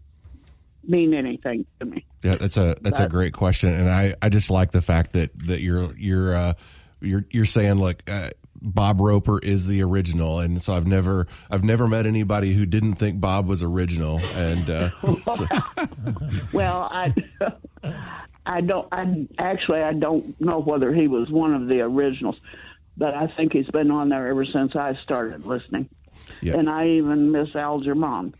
mean 0.86 1.14
anything 1.14 1.66
to 1.80 1.86
me. 1.86 2.04
Yeah, 2.22 2.36
that's 2.36 2.56
a 2.56 2.76
that's 2.80 3.00
a 3.00 3.08
great 3.08 3.32
question, 3.32 3.70
and 3.74 3.88
I, 3.88 4.14
I 4.22 4.28
just 4.28 4.50
like 4.50 4.70
the 4.70 4.82
fact 4.82 5.12
that 5.12 5.30
that 5.46 5.60
you're 5.60 5.94
you're 5.96 6.34
uh, 6.34 6.54
you're 7.00 7.24
you're 7.30 7.44
saying 7.44 7.78
like 7.78 8.08
uh, 8.08 8.30
Bob 8.62 9.00
Roper 9.00 9.38
is 9.40 9.66
the 9.66 9.82
original, 9.82 10.40
and 10.40 10.60
so 10.60 10.74
I've 10.74 10.86
never 10.86 11.26
I've 11.50 11.64
never 11.64 11.86
met 11.86 12.06
anybody 12.06 12.54
who 12.54 12.66
didn't 12.66 12.94
think 12.94 13.20
Bob 13.20 13.46
was 13.46 13.62
original, 13.62 14.20
and 14.34 14.70
uh, 14.70 14.90
so, 15.34 15.46
Well, 16.52 16.88
I 16.90 17.12
I 18.46 18.60
don't. 18.62 18.88
I 18.92 19.28
actually 19.38 19.82
I 19.82 19.92
don't 19.92 20.40
know 20.40 20.60
whether 20.60 20.94
he 20.94 21.08
was 21.08 21.30
one 21.30 21.54
of 21.54 21.68
the 21.68 21.80
originals, 21.80 22.36
but 22.96 23.14
I 23.14 23.26
think 23.36 23.52
he's 23.52 23.68
been 23.68 23.90
on 23.90 24.08
there 24.08 24.28
ever 24.28 24.46
since 24.46 24.74
I 24.76 24.94
started 25.02 25.44
listening. 25.44 25.88
Yeah. 26.40 26.56
And 26.56 26.68
I 26.68 26.88
even 26.88 27.32
miss 27.32 27.54
Algernon. 27.54 28.34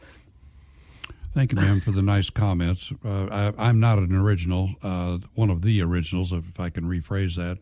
Thank 1.35 1.53
you, 1.53 1.57
ma'am, 1.61 1.80
for 1.80 1.91
the 1.91 2.03
nice 2.03 2.30
comments. 2.30 2.93
Uh, 3.05 3.26
I, 3.59 3.68
I'm 3.68 3.80
not 3.80 3.99
an 3.99 4.14
original, 4.14 4.70
uh, 4.85 5.18
one 5.35 5.51
of 5.51 5.62
the 5.62 5.82
originals, 5.82 6.32
if 6.32 6.61
I 6.61 6.70
can 6.70 6.85
rephrase 6.85 7.35
that. 7.35 7.59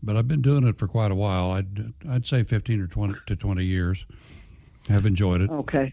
But 0.00 0.16
I've 0.16 0.28
been 0.28 0.42
doing 0.42 0.64
it 0.68 0.78
for 0.78 0.86
quite 0.86 1.10
a 1.10 1.16
while. 1.16 1.50
I'd 1.50 1.92
I'd 2.08 2.24
say 2.26 2.44
15 2.44 2.80
or 2.80 2.86
20 2.86 3.14
to 3.26 3.34
20 3.34 3.64
years. 3.64 4.06
Have 4.88 5.04
enjoyed 5.04 5.40
it. 5.40 5.50
Okay. 5.50 5.92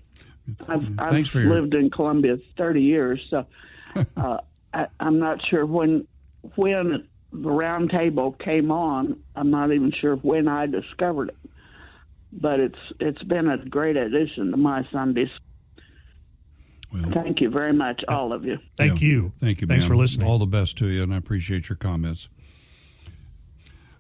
I've, 0.68 0.84
I've 1.00 1.28
for 1.28 1.40
your- 1.40 1.56
lived 1.56 1.74
in 1.74 1.90
Columbia 1.90 2.38
30 2.58 2.82
years, 2.82 3.20
so 3.32 3.46
uh, 4.18 4.38
I, 4.74 4.88
I'm 5.00 5.18
not 5.20 5.40
sure 5.50 5.66
when 5.66 6.08
when 6.56 7.08
the 7.34 7.50
round 7.50 7.90
table 7.90 8.34
came 8.34 8.72
on. 8.72 9.20
I'm 9.36 9.50
not 9.50 9.72
even 9.74 9.92
sure 9.92 10.16
when 10.18 10.48
I 10.48 10.68
discovered 10.68 11.30
it, 11.30 11.45
but 12.40 12.60
it's 12.60 12.80
it's 13.00 13.24
been 13.24 13.48
a 13.50 13.58
great 13.58 13.98
addition 13.98 14.52
to 14.52 14.58
my 14.58 14.88
Sundays. 14.92 15.30
Thank 17.14 17.42
you 17.42 17.50
very 17.50 17.74
much, 17.74 18.04
all 18.08 18.32
of 18.32 18.46
you. 18.46 18.58
Thank 18.78 19.02
Yeah. 19.02 19.08
you. 19.08 19.34
Thank 19.40 19.60
you. 19.62 19.68
Thanks 19.68 19.84
ma'am. 19.84 19.90
for 19.90 19.96
listening. 19.98 20.28
All 20.28 20.40
the 20.40 20.46
best 20.46 20.78
to 20.78 20.88
you, 20.88 21.04
and 21.04 21.14
I 21.14 21.18
appreciate 21.18 21.68
your 21.68 21.76
comments. 21.76 22.30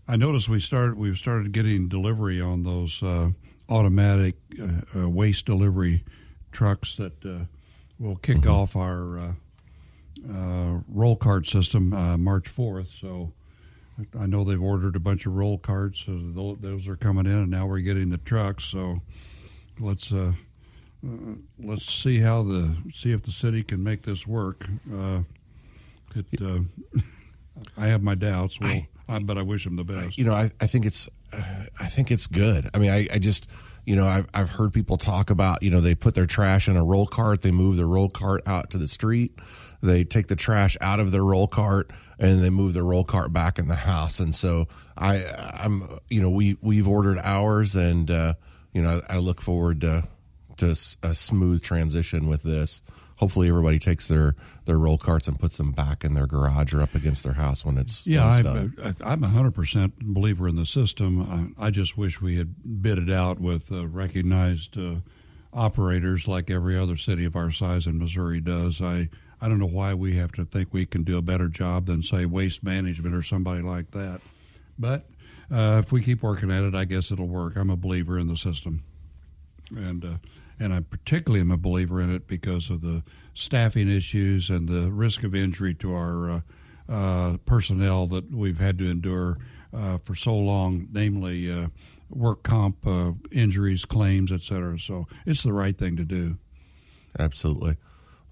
I 0.07 0.15
noticed 0.15 0.47
we 0.47 0.59
started 0.59 0.95
we've 0.97 1.17
started 1.17 1.51
getting 1.51 1.88
delivery 1.89 2.39
on 2.39 2.63
those 2.63 3.01
uh, 3.03 3.29
automatic 3.67 4.36
uh, 4.61 4.99
uh, 5.01 5.09
waste 5.09 5.45
delivery 5.45 6.03
trucks 6.51 6.95
that 6.95 7.25
uh, 7.25 7.45
will 7.99 8.15
kick 8.15 8.38
Mm-hmm. 8.38 8.49
off 8.51 8.75
our 8.75 9.19
uh, 9.19 9.31
uh, 10.31 10.79
roll 10.88 11.15
cart 11.17 11.47
system 11.47 11.91
uh, 11.93 12.17
March 12.17 12.47
fourth. 12.47 12.91
So 13.01 13.33
I 14.19 14.25
know 14.25 14.43
they've 14.43 14.61
ordered 14.61 14.95
a 14.95 14.99
bunch 14.99 15.25
of 15.25 15.33
roll 15.35 15.57
carts. 15.57 16.05
So 16.05 16.57
those 16.59 16.87
are 16.87 16.95
coming 16.95 17.25
in, 17.25 17.33
and 17.33 17.51
now 17.51 17.65
we're 17.65 17.79
getting 17.79 18.09
the 18.09 18.17
trucks. 18.17 18.65
So 18.65 19.01
let's. 19.79 20.11
Uh, 20.11 20.33
uh, 21.05 21.35
let's 21.59 21.85
see 21.91 22.19
how 22.19 22.43
the 22.43 22.75
see 22.93 23.11
if 23.11 23.21
the 23.21 23.31
city 23.31 23.63
can 23.63 23.83
make 23.83 24.03
this 24.03 24.25
work. 24.25 24.65
Uh, 24.91 25.21
it, 26.15 26.25
uh, 26.41 26.59
I 27.77 27.87
have 27.87 28.01
my 28.01 28.15
doubts. 28.15 28.59
Well, 28.59 28.81
I, 29.07 29.19
but 29.19 29.37
I 29.37 29.41
wish 29.41 29.65
them 29.65 29.75
the 29.75 29.83
best. 29.83 30.17
you 30.17 30.23
know, 30.23 30.33
I, 30.33 30.51
I 30.59 30.67
think 30.67 30.85
it's 30.85 31.07
uh, 31.31 31.65
I 31.79 31.87
think 31.87 32.11
it's 32.11 32.27
good. 32.27 32.69
I 32.73 32.79
mean, 32.79 32.91
I, 32.91 33.07
I 33.13 33.19
just 33.19 33.47
you 33.85 33.95
know 33.95 34.07
I've 34.07 34.27
I've 34.33 34.49
heard 34.49 34.73
people 34.73 34.97
talk 34.97 35.29
about 35.29 35.61
you 35.61 35.69
know 35.69 35.81
they 35.81 35.95
put 35.95 36.15
their 36.15 36.25
trash 36.25 36.67
in 36.67 36.75
a 36.75 36.83
roll 36.83 37.07
cart, 37.07 37.41
they 37.41 37.51
move 37.51 37.77
the 37.77 37.85
roll 37.85 38.09
cart 38.09 38.41
out 38.45 38.71
to 38.71 38.77
the 38.77 38.87
street, 38.87 39.37
they 39.81 40.03
take 40.03 40.27
the 40.27 40.35
trash 40.35 40.75
out 40.81 40.99
of 40.99 41.11
their 41.11 41.23
roll 41.23 41.47
cart, 41.47 41.91
and 42.20 42.43
they 42.43 42.49
move 42.49 42.74
the 42.74 42.84
roll 42.84 43.03
cart 43.03 43.34
back 43.34 43.59
in 43.59 43.68
the 43.68 43.76
house. 43.76 44.20
And 44.20 44.34
so 44.36 44.68
I 44.97 45.26
I'm 45.26 45.99
you 46.09 46.22
know 46.22 46.30
we 46.30 46.57
we've 46.61 46.88
ordered 46.88 47.20
ours, 47.24 47.76
and 47.76 48.09
uh, 48.09 48.34
you 48.74 48.82
know 48.82 49.01
I, 49.09 49.16
I 49.16 49.18
look 49.18 49.41
forward 49.41 49.82
to 49.82 50.07
to 50.57 50.76
a 51.03 51.13
smooth 51.16 51.61
transition 51.61 52.28
with 52.28 52.43
this. 52.43 52.82
Hopefully, 53.18 53.47
everybody 53.47 53.80
takes 53.80 54.07
their 54.09 54.36
their 54.66 54.78
roll 54.78 54.97
carts 54.97 55.28
and 55.28 55.39
puts 55.39 55.55
them 55.57 55.72
back 55.72 56.03
in 56.03 56.13
their 56.16 56.28
garage 56.28 56.74
or 56.74 56.82
up 56.82 56.95
against 56.95 57.24
their 57.24 57.34
house 57.34 57.63
when 57.66 57.78
it's 57.78 58.05
Yeah, 58.05 58.28
when 58.30 58.39
it's 58.39 58.80
I, 58.80 58.84
done. 58.91 58.95
I, 59.01 59.11
I'm 59.11 59.24
a 59.24 59.30
hundred 59.30 59.51
percent 59.55 59.97
believer 59.99 60.47
in 60.49 60.55
the 60.57 60.66
system. 60.66 61.55
I, 61.57 61.68
I 61.68 61.70
just 61.72 61.97
wish 61.97 62.22
we 62.22 62.38
had 62.38 62.82
bid 62.82 62.97
it 62.97 63.09
out 63.09 63.39
with 63.39 63.72
uh, 63.72 63.88
recognized 63.88 64.78
uh, 64.78 64.95
operators 65.53 66.28
like 66.28 66.49
every 66.51 66.78
other 66.78 66.97
city 66.97 67.24
of 67.26 67.36
our 67.36 67.51
size 67.51 67.88
in 67.88 67.97
Missouri 67.97 68.41
does. 68.41 68.82
I 68.82 69.09
I 69.45 69.47
don't 69.47 69.59
know 69.59 69.67
why 69.67 69.93
we 69.93 70.15
have 70.15 70.31
to 70.33 70.43
think 70.43 70.73
we 70.73 70.87
can 70.87 71.03
do 71.03 71.19
a 71.19 71.21
better 71.21 71.47
job 71.47 71.85
than 71.85 72.01
say 72.01 72.25
Waste 72.25 72.63
Management 72.63 73.13
or 73.13 73.21
somebody 73.21 73.61
like 73.61 73.91
that. 73.91 74.19
But 74.79 75.05
uh, 75.53 75.79
if 75.85 75.91
we 75.91 76.01
keep 76.01 76.23
working 76.23 76.49
at 76.49 76.63
it, 76.63 76.73
I 76.73 76.85
guess 76.85 77.11
it'll 77.11 77.27
work. 77.27 77.55
I'm 77.55 77.69
a 77.69 77.77
believer 77.77 78.17
in 78.17 78.27
the 78.27 78.37
system, 78.37 78.83
and 79.69 80.03
uh, 80.03 80.17
and 80.59 80.73
I 80.73 80.79
particularly 80.79 81.41
am 81.41 81.51
a 81.51 81.57
believer 81.57 82.01
in 82.01 82.09
it 82.11 82.25
because 82.25 82.71
of 82.71 82.81
the 82.81 83.03
staffing 83.35 83.87
issues 83.87 84.49
and 84.49 84.67
the 84.67 84.89
risk 84.91 85.21
of 85.21 85.35
injury 85.35 85.75
to 85.75 85.93
our 85.93 86.29
uh, 86.31 86.41
uh, 86.89 87.37
personnel 87.45 88.07
that 88.07 88.31
we've 88.31 88.59
had 88.59 88.79
to 88.79 88.89
endure 88.89 89.37
uh, 89.71 89.99
for 89.99 90.15
so 90.15 90.35
long, 90.35 90.87
namely 90.91 91.51
uh, 91.51 91.67
work 92.09 92.41
comp 92.41 92.87
injuries, 93.31 93.85
claims, 93.85 94.31
et 94.31 94.41
cetera. 94.41 94.79
So 94.79 95.07
it's 95.23 95.43
the 95.43 95.53
right 95.53 95.77
thing 95.77 95.97
to 95.97 96.03
do. 96.03 96.39
Absolutely. 97.19 97.77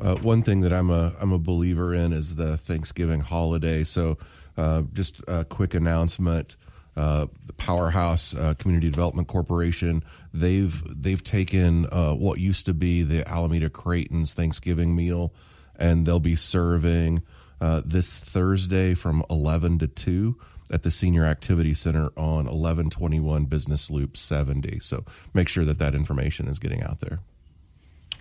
Uh, 0.04 0.18
one 0.18 0.44
thing 0.44 0.62
that 0.62 0.74
I'm 0.74 0.90
a 0.90 1.14
I'm 1.20 1.32
a 1.32 1.40
believer 1.40 1.94
in 1.94 2.12
is 2.12 2.36
the 2.36 2.58
Thanksgiving 2.58 3.22
holiday. 3.22 3.86
So, 3.86 4.18
uh, 4.58 4.84
just 4.94 5.22
a 5.28 5.46
quick 5.46 5.74
announcement: 5.74 6.58
uh, 6.98 7.28
the 7.46 7.54
Powerhouse 7.54 8.36
uh, 8.36 8.54
Community 8.56 8.90
Development 8.90 9.28
Corporation 9.28 10.04
they've 10.34 10.84
they've 11.02 11.24
taken 11.24 11.86
uh, 11.92 12.14
what 12.14 12.40
used 12.40 12.66
to 12.66 12.74
be 12.74 13.04
the 13.04 13.24
Almeta 13.24 13.70
Crayton's 13.70 14.34
Thanksgiving 14.34 14.96
meal, 14.96 15.34
and 15.78 16.06
they'll 16.06 16.20
be 16.20 16.36
serving 16.36 17.22
uh, 17.62 17.82
this 17.86 18.18
Thursday 18.18 18.96
from 18.96 19.24
11 19.30 19.80
to 19.80 19.88
2 19.88 20.38
at 20.72 20.84
the 20.84 20.92
Senior 20.92 21.24
Activity 21.24 21.74
Center 21.74 22.08
on 22.18 22.46
1121 22.46 23.46
Business 23.46 23.90
Loop 23.90 24.18
70. 24.18 24.80
So 24.80 25.06
make 25.34 25.48
sure 25.48 25.64
that 25.66 25.80
that 25.80 25.94
information 25.96 26.48
is 26.48 26.60
getting 26.60 26.84
out 26.84 27.00
there. 27.00 27.20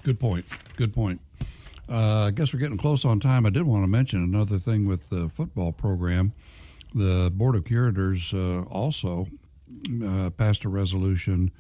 Good 0.03 0.21
point. 0.21 0.45
Good 0.77 0.93
point. 0.93 1.21
Uh, 1.89 2.27
I 2.27 2.31
guess 2.31 2.55
we're 2.55 2.61
getting 2.61 2.79
close 2.79 3.05
on 3.05 3.21
time. 3.21 3.45
I 3.45 3.51
did 3.51 3.65
want 3.65 3.83
to 3.83 3.89
mention 3.89 4.23
another 4.23 4.59
thing 4.59 4.87
with 4.87 5.11
the 5.11 5.29
football 5.29 5.73
program. 5.73 6.33
The 6.95 7.31
Board 7.35 7.57
of 7.57 7.65
Curators 7.65 8.33
uh, 8.33 8.63
also 8.71 9.27
uh, 10.05 10.31
passed 10.31 10.65
a 10.65 10.69
resolution 10.69 11.51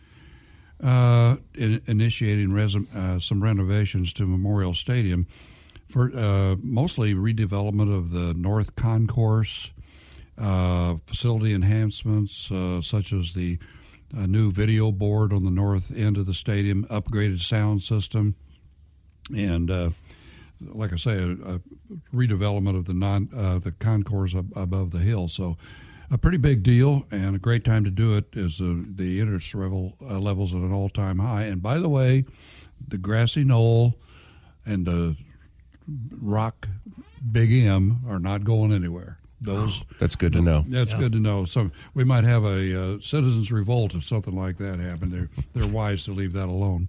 uh, 0.82 1.36
in, 1.54 1.82
initiating 1.86 2.52
res- 2.52 2.76
uh, 2.76 3.18
some 3.18 3.42
renovations 3.42 4.12
to 4.14 4.26
Memorial 4.26 4.74
Stadium 4.74 5.26
for 5.88 6.16
uh, 6.16 6.56
mostly 6.62 7.14
redevelopment 7.14 7.94
of 7.94 8.10
the 8.10 8.34
North 8.34 8.74
Concourse, 8.76 9.72
facility 10.36 11.52
enhancements 11.52 12.50
such 12.80 13.12
as 13.12 13.34
the 13.34 13.58
new 14.12 14.50
video 14.50 14.90
board 14.90 15.32
on 15.32 15.44
the 15.44 15.50
north 15.50 15.94
end 15.94 16.16
of 16.16 16.26
the 16.26 16.34
stadium, 16.34 16.84
upgraded 16.86 17.40
sound 17.40 17.82
system, 17.82 18.34
and 19.36 19.70
like 20.72 20.92
I 20.92 20.96
say, 20.96 21.12
a, 21.18 21.30
a 21.32 21.60
redevelopment 22.14 22.76
of 22.76 22.84
the 22.86 22.94
non 22.94 23.28
uh, 23.34 23.58
the 23.58 23.72
concourse 23.72 24.34
ab- 24.34 24.52
above 24.56 24.90
the 24.90 24.98
hill. 25.00 25.28
So, 25.28 25.56
a 26.10 26.18
pretty 26.18 26.38
big 26.38 26.62
deal 26.62 27.06
and 27.10 27.34
a 27.36 27.38
great 27.38 27.64
time 27.64 27.84
to 27.84 27.90
do 27.90 28.16
it. 28.16 28.26
Is 28.34 28.60
uh, 28.60 28.74
the 28.86 29.20
interest 29.20 29.54
level 29.54 29.96
uh, 30.02 30.18
levels 30.18 30.54
at 30.54 30.60
an 30.60 30.72
all 30.72 30.88
time 30.88 31.18
high. 31.18 31.44
And 31.44 31.62
by 31.62 31.78
the 31.78 31.88
way, 31.88 32.24
the 32.86 32.98
grassy 32.98 33.44
knoll 33.44 33.94
and 34.64 34.86
the 34.86 35.16
rock 36.20 36.68
Big 37.30 37.52
M 37.52 38.00
are 38.08 38.18
not 38.18 38.44
going 38.44 38.72
anywhere. 38.72 39.18
Those 39.40 39.82
That's 39.98 40.14
good 40.14 40.32
to 40.34 40.40
know. 40.40 40.64
that's 40.68 40.94
good 40.94 41.10
to 41.12 41.18
know. 41.18 41.44
So 41.44 41.72
we 41.94 42.04
might 42.04 42.22
have 42.22 42.44
a 42.44 42.94
uh, 42.94 42.98
citizens 43.00 43.50
revolt 43.50 43.92
if 43.92 44.04
something 44.04 44.36
like 44.36 44.58
that 44.58 44.78
happened. 44.78 45.10
They're 45.12 45.30
they're 45.52 45.66
wise 45.66 46.04
to 46.04 46.12
leave 46.12 46.32
that 46.34 46.46
alone. 46.48 46.88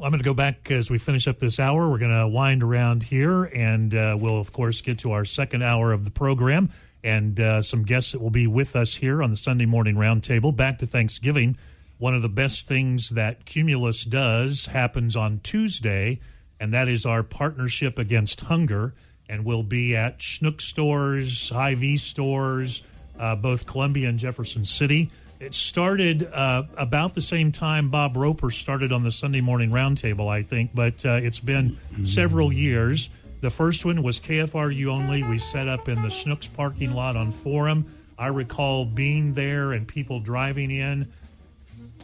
I'm 0.00 0.10
going 0.12 0.20
to 0.20 0.24
go 0.24 0.34
back 0.34 0.70
as 0.70 0.88
we 0.88 0.98
finish 0.98 1.26
up 1.26 1.40
this 1.40 1.58
hour. 1.58 1.88
We're 1.88 1.98
going 1.98 2.16
to 2.16 2.28
wind 2.28 2.62
around 2.62 3.02
here, 3.02 3.44
and 3.44 3.92
uh, 3.92 4.16
we'll, 4.16 4.38
of 4.38 4.52
course, 4.52 4.80
get 4.80 5.00
to 5.00 5.10
our 5.10 5.24
second 5.24 5.64
hour 5.64 5.92
of 5.92 6.04
the 6.04 6.10
program 6.12 6.70
and 7.02 7.40
uh, 7.40 7.62
some 7.62 7.82
guests 7.82 8.12
that 8.12 8.20
will 8.20 8.30
be 8.30 8.46
with 8.46 8.76
us 8.76 8.94
here 8.94 9.24
on 9.24 9.30
the 9.30 9.36
Sunday 9.36 9.66
morning 9.66 9.96
roundtable. 9.96 10.54
Back 10.54 10.78
to 10.78 10.86
Thanksgiving. 10.86 11.58
One 11.98 12.14
of 12.14 12.22
the 12.22 12.28
best 12.28 12.68
things 12.68 13.10
that 13.10 13.44
Cumulus 13.44 14.04
does 14.04 14.66
happens 14.66 15.16
on 15.16 15.40
Tuesday, 15.42 16.20
and 16.60 16.72
that 16.74 16.86
is 16.86 17.04
our 17.04 17.24
partnership 17.24 17.98
against 17.98 18.42
hunger. 18.42 18.94
And 19.28 19.44
we'll 19.44 19.64
be 19.64 19.96
at 19.96 20.20
Schnuck 20.20 20.60
stores, 20.60 21.50
Hy-Vee 21.50 21.96
stores, 21.96 22.84
uh, 23.18 23.34
both 23.34 23.66
Columbia 23.66 24.08
and 24.08 24.18
Jefferson 24.18 24.64
City. 24.64 25.10
It 25.40 25.54
started 25.54 26.24
uh, 26.24 26.64
about 26.76 27.14
the 27.14 27.20
same 27.20 27.52
time 27.52 27.90
Bob 27.90 28.16
Roper 28.16 28.50
started 28.50 28.90
on 28.90 29.04
the 29.04 29.12
Sunday 29.12 29.40
morning 29.40 29.70
roundtable, 29.70 30.28
I 30.28 30.42
think, 30.42 30.72
but 30.74 31.06
uh, 31.06 31.20
it's 31.22 31.38
been 31.38 31.78
several 32.06 32.52
years. 32.52 33.08
The 33.40 33.50
first 33.50 33.84
one 33.84 34.02
was 34.02 34.18
KFRU 34.18 34.88
only. 34.88 35.22
We 35.22 35.38
set 35.38 35.68
up 35.68 35.88
in 35.88 36.02
the 36.02 36.08
Schnucks 36.08 36.52
parking 36.52 36.92
lot 36.92 37.16
on 37.16 37.30
Forum. 37.30 37.86
I 38.18 38.26
recall 38.28 38.84
being 38.84 39.34
there 39.34 39.72
and 39.72 39.86
people 39.86 40.18
driving 40.18 40.72
in, 40.72 41.06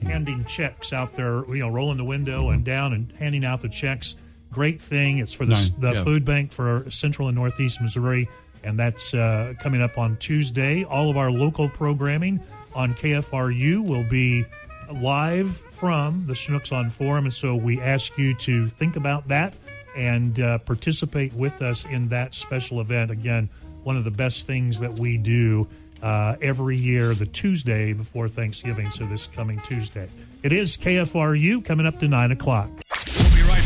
handing 0.03 0.45
checks 0.45 0.93
out 0.93 1.16
there, 1.16 1.45
you 1.49 1.59
know, 1.59 1.70
rolling 1.70 1.97
the 1.97 2.05
window 2.05 2.51
and 2.51 2.64
down 2.64 2.93
and 2.93 3.11
handing 3.18 3.45
out 3.45 3.62
the 3.62 3.68
checks. 3.68 4.14
Great 4.53 4.80
thing. 4.80 5.18
It's 5.18 5.32
for 5.32 5.45
the, 5.45 5.55
Nice, 5.55 5.70
the 5.70 5.93
yeah. 5.93 6.05
food 6.05 6.24
bank 6.24 6.53
for 6.53 6.89
Central 6.89 7.26
and 7.26 7.37
Northeast 7.37 7.80
Missouri, 7.80 8.28
and 8.62 8.78
that's 8.78 9.12
uh, 9.12 9.55
coming 9.59 9.82
up 9.82 9.99
on 9.99 10.16
Tuesday. 10.18 10.85
All 10.85 11.11
of 11.11 11.16
our 11.16 11.32
local 11.32 11.68
programming 11.68 12.39
on 12.75 12.95
KFRU 12.95 13.85
will 13.85 14.05
be 14.05 14.45
live 14.93 15.57
from 15.72 16.27
the 16.27 16.35
Schnucks 16.35 16.72
on 16.72 16.91
Forum, 16.91 17.25
and 17.25 17.35
so 17.35 17.55
we 17.55 17.81
ask 17.81 18.16
you 18.18 18.35
to 18.35 18.68
think 18.68 18.97
about 18.97 19.29
that 19.29 19.55
and 19.97 20.39
uh, 20.41 20.59
participate 20.59 21.33
with 21.35 21.62
us 21.62 21.85
in 21.85 22.09
that 22.09 22.35
special 22.35 22.81
event. 22.81 23.11
Again, 23.11 23.49
one 23.83 23.97
of 23.97 24.05
the 24.05 24.11
best 24.11 24.47
things 24.47 24.81
that 24.81 24.93
we 24.93 25.16
do 25.16 25.66
uh, 26.03 26.37
every 26.41 26.77
year, 26.77 27.14
the 27.14 27.27
Tuesday 27.27 27.93
before 27.93 28.29
Thanksgiving. 28.29 28.91
So 28.91 29.07
this 29.07 29.27
coming 29.29 29.61
Tuesday, 29.61 30.09
it 30.43 30.53
is 30.53 30.77
KFRU 30.77 31.64
coming 31.64 31.87
up 31.87 31.99
to 32.01 32.09
nine 32.09 32.31
o'clock. 32.31 32.84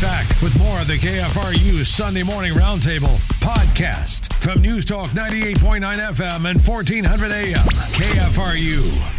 Right 0.01 0.11
back 0.11 0.43
with 0.43 0.57
more 0.59 0.81
of 0.81 0.87
the 0.87 0.97
KFRU 0.97 1.85
Sunday 1.85 2.23
Morning 2.23 2.53
Roundtable 2.53 3.17
podcast 3.41 4.33
from 4.35 4.61
News 4.61 4.85
Talk 4.85 5.09
98.9 5.09 5.81
FM 5.81 6.51
and 6.51 6.67
1400 6.67 7.33
AM. 7.33 7.57
KFRU. 7.57 9.18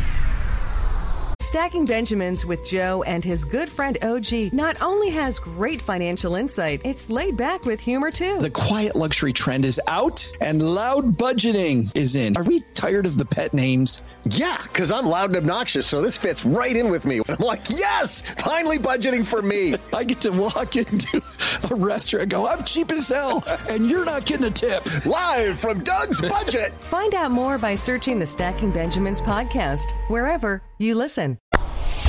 Stacking 1.42 1.86
Benjamins 1.86 2.46
with 2.46 2.66
Joe 2.66 3.02
and 3.04 3.24
his 3.24 3.46
good 3.46 3.70
friend 3.70 3.98
OG 4.04 4.52
not 4.52 4.80
only 4.82 5.10
has 5.10 5.40
great 5.40 5.82
financial 5.82 6.36
insight, 6.36 6.82
it's 6.84 7.10
laid 7.10 7.38
back 7.38 7.64
with 7.64 7.80
humor 7.80 8.12
too. 8.12 8.40
The 8.40 8.50
quiet 8.50 8.94
luxury 8.94 9.32
trend 9.32 9.64
is 9.64 9.80
out 9.88 10.30
and 10.42 10.62
loud 10.62 11.18
budgeting 11.18 11.96
is 11.96 12.16
in. 12.16 12.36
Are 12.36 12.44
we 12.44 12.60
tired 12.74 13.06
of 13.06 13.18
the 13.18 13.24
pet 13.26 13.54
names? 13.54 14.18
Yeah, 14.26 14.58
because 14.64 14.92
I'm 14.92 15.06
loud 15.06 15.30
and 15.30 15.38
obnoxious, 15.38 15.88
so 15.88 16.02
this 16.02 16.18
fits 16.18 16.44
right 16.46 16.76
in 16.76 16.90
with 16.90 17.06
me. 17.06 17.20
And 17.20 17.30
I'm 17.40 17.46
like, 17.46 17.70
yes, 17.70 18.20
finally 18.40 18.78
budgeting 18.78 19.26
for 19.26 19.42
me. 19.42 19.76
I 19.94 20.04
get 20.04 20.20
to 20.22 20.32
walk 20.32 20.76
into 20.76 21.22
a 21.70 21.76
restaurant 21.76 22.24
and 22.24 22.32
go, 22.32 22.48
I'm 22.48 22.64
cheap 22.64 22.92
as 22.92 23.08
hell, 23.08 23.44
and 23.70 23.90
you're 23.90 24.06
not 24.06 24.26
getting 24.26 24.46
a 24.46 24.52
tip. 24.52 25.06
Live 25.06 25.60
from 25.60 25.84
Doug's 25.84 26.22
Budget. 26.22 26.74
Find 26.84 27.16
out 27.16 27.32
more 27.32 27.58
by 27.58 27.76
searching 27.76 28.20
the 28.20 28.26
Stacking 28.26 28.72
Benjamins 28.72 29.22
podcast 29.22 29.92
wherever 30.10 30.62
you 30.78 30.96
listen. 30.96 31.38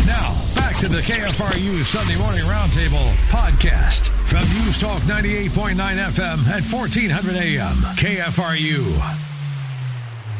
Now, 0.07 0.43
back 0.55 0.77
to 0.79 0.89
the 0.89 1.01
KFRU 1.01 1.85
Sunday 1.85 2.19
Morning 2.19 2.43
Roundtable 2.45 3.13
podcast 3.29 4.09
from 4.29 4.41
News 4.41 4.81
Talk 4.81 5.03
98.9 5.03 5.75
FM 5.77 6.47
at 6.49 6.63
1400 6.63 7.37
AM. 7.37 7.77
KFRU. 7.97 9.27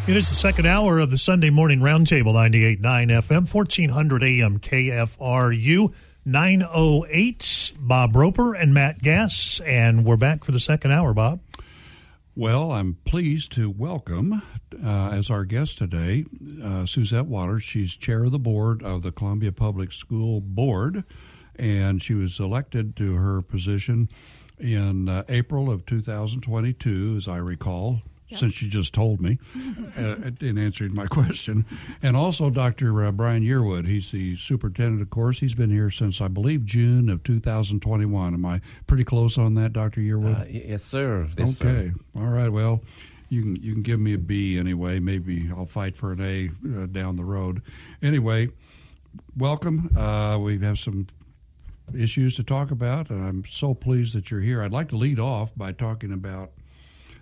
It 0.09 0.17
is 0.17 0.29
the 0.29 0.35
second 0.35 0.67
hour 0.67 0.99
of 0.99 1.11
the 1.11 1.19
Sunday 1.19 1.51
morning 1.51 1.81
roundtable, 1.81 2.33
98.9 2.33 2.81
FM, 2.81 3.53
1400 3.55 4.23
AM 4.25 4.59
KFRU, 4.59 5.93
908. 6.25 7.73
Bob 7.79 8.15
Roper 8.15 8.55
and 8.55 8.75
Matt 8.75 9.01
Gass, 9.01 9.61
and 9.65 10.05
we're 10.05 10.17
back 10.17 10.45
for 10.45 10.53
the 10.53 10.61
second 10.61 10.93
hour, 10.93 11.15
Bob. 11.15 11.41
Well, 12.37 12.73
I'm 12.73 12.97
pleased 13.05 13.53
to 13.53 13.69
welcome 13.69 14.43
uh, 14.83 15.11
as 15.13 15.31
our 15.31 15.45
guest 15.45 15.79
today 15.79 16.25
uh, 16.63 16.87
Suzette 16.87 17.27
Waters. 17.27 17.65
She's 17.65 17.97
chair 17.97 18.25
of 18.25 18.31
the 18.31 18.39
board 18.39 18.83
of 18.83 19.03
the 19.03 19.13
Columbia 19.13 19.53
Public 19.53 19.93
School 19.93 20.41
Board, 20.41 21.05
and 21.57 22.03
she 22.03 22.15
was 22.15 22.39
elected 22.39 22.97
to 22.97 23.17
her 23.17 23.43
position 23.43 24.09
in 24.59 25.09
uh, 25.09 25.25
April 25.29 25.71
of 25.71 25.85
2022, 25.87 27.15
as 27.17 27.29
I 27.29 27.39
recall. 27.39 28.01
Since 28.37 28.63
you 28.63 28.69
just 28.69 28.95
told 28.95 29.21
me 29.21 29.39
uh, 29.99 30.31
in 30.41 30.59
answering 30.59 30.95
my 30.95 31.07
question. 31.09 31.67
And 32.03 32.17
also 32.17 32.51
Dr. 32.51 33.05
Uh, 33.05 33.13
Brian 33.13 33.43
Yearwood. 33.43 33.87
He's 33.87 34.11
the 34.13 34.37
superintendent, 34.37 35.03
of 35.03 35.11
course. 35.11 35.41
He's 35.41 35.55
been 35.55 35.71
here 35.71 35.91
since, 35.91 36.21
I 36.21 36.29
believe, 36.29 36.65
June 36.65 37.09
of 37.09 37.23
2021. 37.23 38.35
Am 38.35 38.45
I 38.45 38.61
pretty 38.87 39.05
close 39.05 39.37
on 39.39 39.55
that, 39.55 39.73
Dr. 39.73 40.01
Yearwood? 40.01 40.43
Uh, 40.43 40.45
yes, 40.49 40.83
sir. 40.83 41.29
Yes, 41.37 41.57
sir. 41.57 41.69
okay. 41.69 41.93
All 42.17 42.27
right. 42.27 42.49
Well, 42.49 42.83
you 43.29 43.43
can 43.43 43.57
you 43.57 43.73
can 43.75 43.83
give 43.83 44.01
me 44.01 44.13
a 44.15 44.19
B 44.19 44.59
anyway. 44.59 44.99
Maybe 44.99 45.51
I'll 45.57 45.67
fight 45.67 45.97
for 45.97 46.13
an 46.13 46.21
A 46.21 46.49
uh, 46.83 46.87
down 46.87 47.17
the 47.17 47.25
road. 47.25 47.63
Anyway, 48.03 48.49
welcome. 49.37 49.91
Uh, 49.97 50.37
we 50.39 50.59
have 50.59 50.79
some 50.79 51.07
issues 51.97 52.37
to 52.37 52.43
talk 52.45 52.71
about, 52.71 53.11
and 53.11 53.25
I'm 53.25 53.45
so 53.49 53.75
pleased 53.75 54.15
that 54.15 54.31
you're 54.31 54.41
here. 54.41 54.63
I'd 54.63 54.73
like 54.73 54.89
to 54.91 54.97
lead 54.97 55.19
off 55.21 55.53
by 55.57 55.73
talking 55.73 56.13
about 56.13 56.51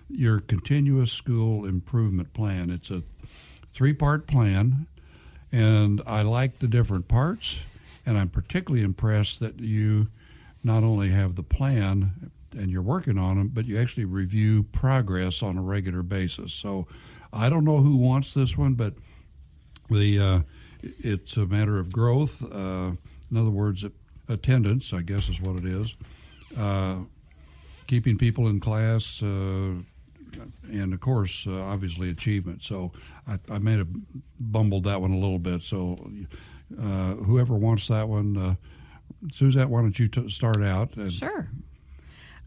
your 0.08 0.40
continuous 0.40 1.12
school 1.12 1.64
improvement 1.64 2.32
plan. 2.32 2.70
It's 2.70 2.90
a 2.90 3.02
three 3.72 3.92
part 3.92 4.26
plan, 4.26 4.86
and 5.52 6.02
I 6.06 6.22
like 6.22 6.58
the 6.58 6.68
different 6.68 7.08
parts, 7.08 7.64
and 8.06 8.18
I'm 8.18 8.28
particularly 8.28 8.84
impressed 8.84 9.40
that 9.40 9.60
you 9.60 10.08
not 10.64 10.82
only 10.82 11.10
have 11.10 11.34
the 11.34 11.42
plan 11.42 12.30
and 12.56 12.70
you're 12.70 12.82
working 12.82 13.18
on 13.18 13.36
them, 13.36 13.48
but 13.48 13.66
you 13.66 13.78
actually 13.78 14.04
review 14.04 14.62
progress 14.62 15.42
on 15.42 15.58
a 15.58 15.62
regular 15.62 16.02
basis. 16.02 16.52
So 16.52 16.86
I 17.32 17.50
don't 17.50 17.64
know 17.64 17.78
who 17.78 17.96
wants 17.96 18.32
this 18.34 18.56
one, 18.56 18.74
but 18.74 18.94
the 19.90 20.18
uh, 20.18 20.40
it's 20.82 21.36
a 21.36 21.46
matter 21.46 21.78
of 21.78 21.92
growth. 21.92 22.42
Uh, 22.42 22.92
in 23.30 23.36
other 23.36 23.50
words, 23.50 23.84
attendance, 24.28 24.92
I 24.92 25.02
guess, 25.02 25.28
is 25.28 25.40
what 25.40 25.56
it 25.56 25.64
is. 25.64 25.94
Uh, 26.56 27.00
keeping 27.86 28.16
people 28.18 28.48
in 28.48 28.60
class, 28.60 29.22
uh, 29.22 29.74
and 30.64 30.92
of 30.92 31.00
course, 31.00 31.46
uh, 31.46 31.60
obviously, 31.62 32.10
achievement. 32.10 32.62
So 32.62 32.92
I, 33.26 33.38
I 33.50 33.58
may 33.58 33.78
have 33.78 33.88
bumbled 34.38 34.84
that 34.84 35.00
one 35.00 35.12
a 35.12 35.18
little 35.18 35.38
bit. 35.38 35.62
So 35.62 35.98
uh, 36.80 37.14
whoever 37.14 37.56
wants 37.56 37.88
that 37.88 38.08
one, 38.08 38.36
uh, 38.36 38.54
Suzette, 39.32 39.68
why 39.68 39.80
don't 39.80 39.98
you 39.98 40.08
t- 40.08 40.28
start 40.28 40.62
out? 40.62 40.96
And 40.96 41.12
Sure. 41.12 41.48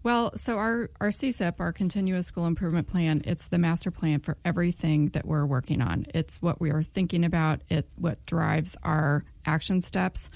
Well, 0.03 0.35
so 0.35 0.57
our, 0.57 0.89
our 0.99 1.09
CSIP, 1.09 1.59
our 1.59 1.71
Continuous 1.71 2.25
School 2.25 2.47
Improvement 2.47 2.87
Plan, 2.87 3.21
it's 3.25 3.49
the 3.49 3.59
master 3.59 3.91
plan 3.91 4.19
for 4.19 4.35
everything 4.43 5.09
that 5.09 5.27
we're 5.27 5.45
working 5.45 5.79
on. 5.79 6.07
It's 6.15 6.41
what 6.41 6.59
we 6.59 6.71
are 6.71 6.81
thinking 6.81 7.23
about, 7.23 7.61
it's 7.69 7.93
what 7.99 8.25
drives 8.25 8.75
our 8.81 9.23
action 9.45 9.81
steps, 9.81 10.31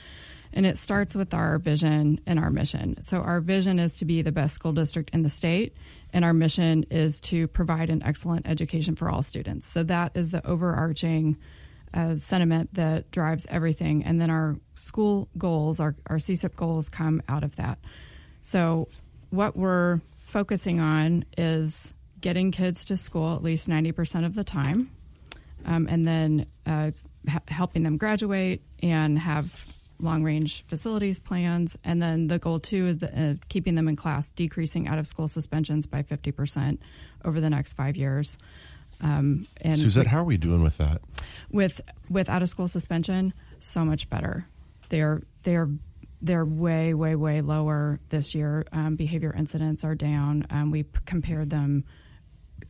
and 0.53 0.67
it 0.67 0.77
starts 0.77 1.15
with 1.15 1.33
our 1.33 1.57
vision 1.57 2.21
and 2.27 2.37
our 2.37 2.51
mission. 2.51 3.01
So, 3.01 3.21
our 3.21 3.41
vision 3.41 3.79
is 3.79 3.97
to 3.97 4.05
be 4.05 4.21
the 4.21 4.31
best 4.31 4.53
school 4.53 4.71
district 4.71 5.09
in 5.15 5.23
the 5.23 5.29
state, 5.29 5.75
and 6.15 6.23
our 6.23 6.33
mission 6.33 6.85
is 6.89 7.19
to 7.19 7.45
provide 7.49 7.89
an 7.89 8.01
excellent 8.01 8.47
education 8.47 8.95
for 8.95 9.09
all 9.09 9.21
students. 9.21 9.67
So, 9.67 9.83
that 9.83 10.13
is 10.15 10.31
the 10.31 10.43
overarching 10.47 11.37
uh, 11.93 12.15
sentiment 12.15 12.73
that 12.73 13.11
drives 13.11 13.45
everything. 13.49 14.05
And 14.05 14.19
then 14.19 14.29
our 14.29 14.55
school 14.75 15.27
goals, 15.37 15.81
our, 15.81 15.93
our 16.07 16.15
CSIP 16.15 16.55
goals, 16.55 16.87
come 16.87 17.21
out 17.27 17.43
of 17.43 17.57
that. 17.57 17.79
So, 18.41 18.87
what 19.29 19.57
we're 19.57 19.99
focusing 20.19 20.79
on 20.79 21.25
is 21.37 21.93
getting 22.21 22.51
kids 22.51 22.85
to 22.85 22.95
school 22.95 23.35
at 23.35 23.43
least 23.43 23.67
90% 23.67 24.25
of 24.25 24.35
the 24.35 24.43
time, 24.45 24.89
um, 25.65 25.85
and 25.89 26.07
then 26.07 26.45
uh, 26.65 26.91
h- 27.27 27.41
helping 27.49 27.83
them 27.83 27.97
graduate 27.97 28.61
and 28.81 29.19
have 29.19 29.67
long 29.99 30.23
range 30.23 30.65
facilities 30.67 31.19
plans. 31.19 31.77
And 31.83 32.01
then 32.01 32.27
the 32.27 32.39
goal, 32.39 32.59
too, 32.59 32.87
is 32.87 32.97
the, 32.99 33.07
uh, 33.07 33.33
keeping 33.49 33.75
them 33.75 33.87
in 33.87 33.95
class, 33.95 34.31
decreasing 34.31 34.87
out 34.87 34.99
of 34.99 35.07
school 35.07 35.27
suspensions 35.27 35.85
by 35.85 36.03
50% 36.03 36.79
over 37.23 37.39
the 37.39 37.49
next 37.49 37.73
five 37.73 37.95
years. 37.95 38.37
Um, 39.01 39.47
and 39.61 39.77
Suzette, 39.77 40.07
how 40.07 40.19
are 40.19 40.23
we 40.23 40.37
doing 40.37 40.63
with 40.63 40.77
that? 40.77 41.01
with 41.51 41.81
with 42.09 42.29
out 42.29 42.41
of 42.41 42.49
school 42.49 42.67
suspension 42.67 43.33
so 43.59 43.85
much 43.85 44.09
better 44.09 44.47
they're 44.89 45.21
they're 45.43 45.69
they're 46.21 46.45
way 46.45 46.93
way 46.93 47.15
way 47.15 47.41
lower 47.41 47.99
this 48.09 48.35
year 48.35 48.65
um, 48.71 48.95
behavior 48.95 49.33
incidents 49.37 49.83
are 49.83 49.95
down 49.95 50.45
um, 50.49 50.71
we 50.71 50.83
p- 50.83 50.99
compared 51.05 51.49
them 51.49 51.83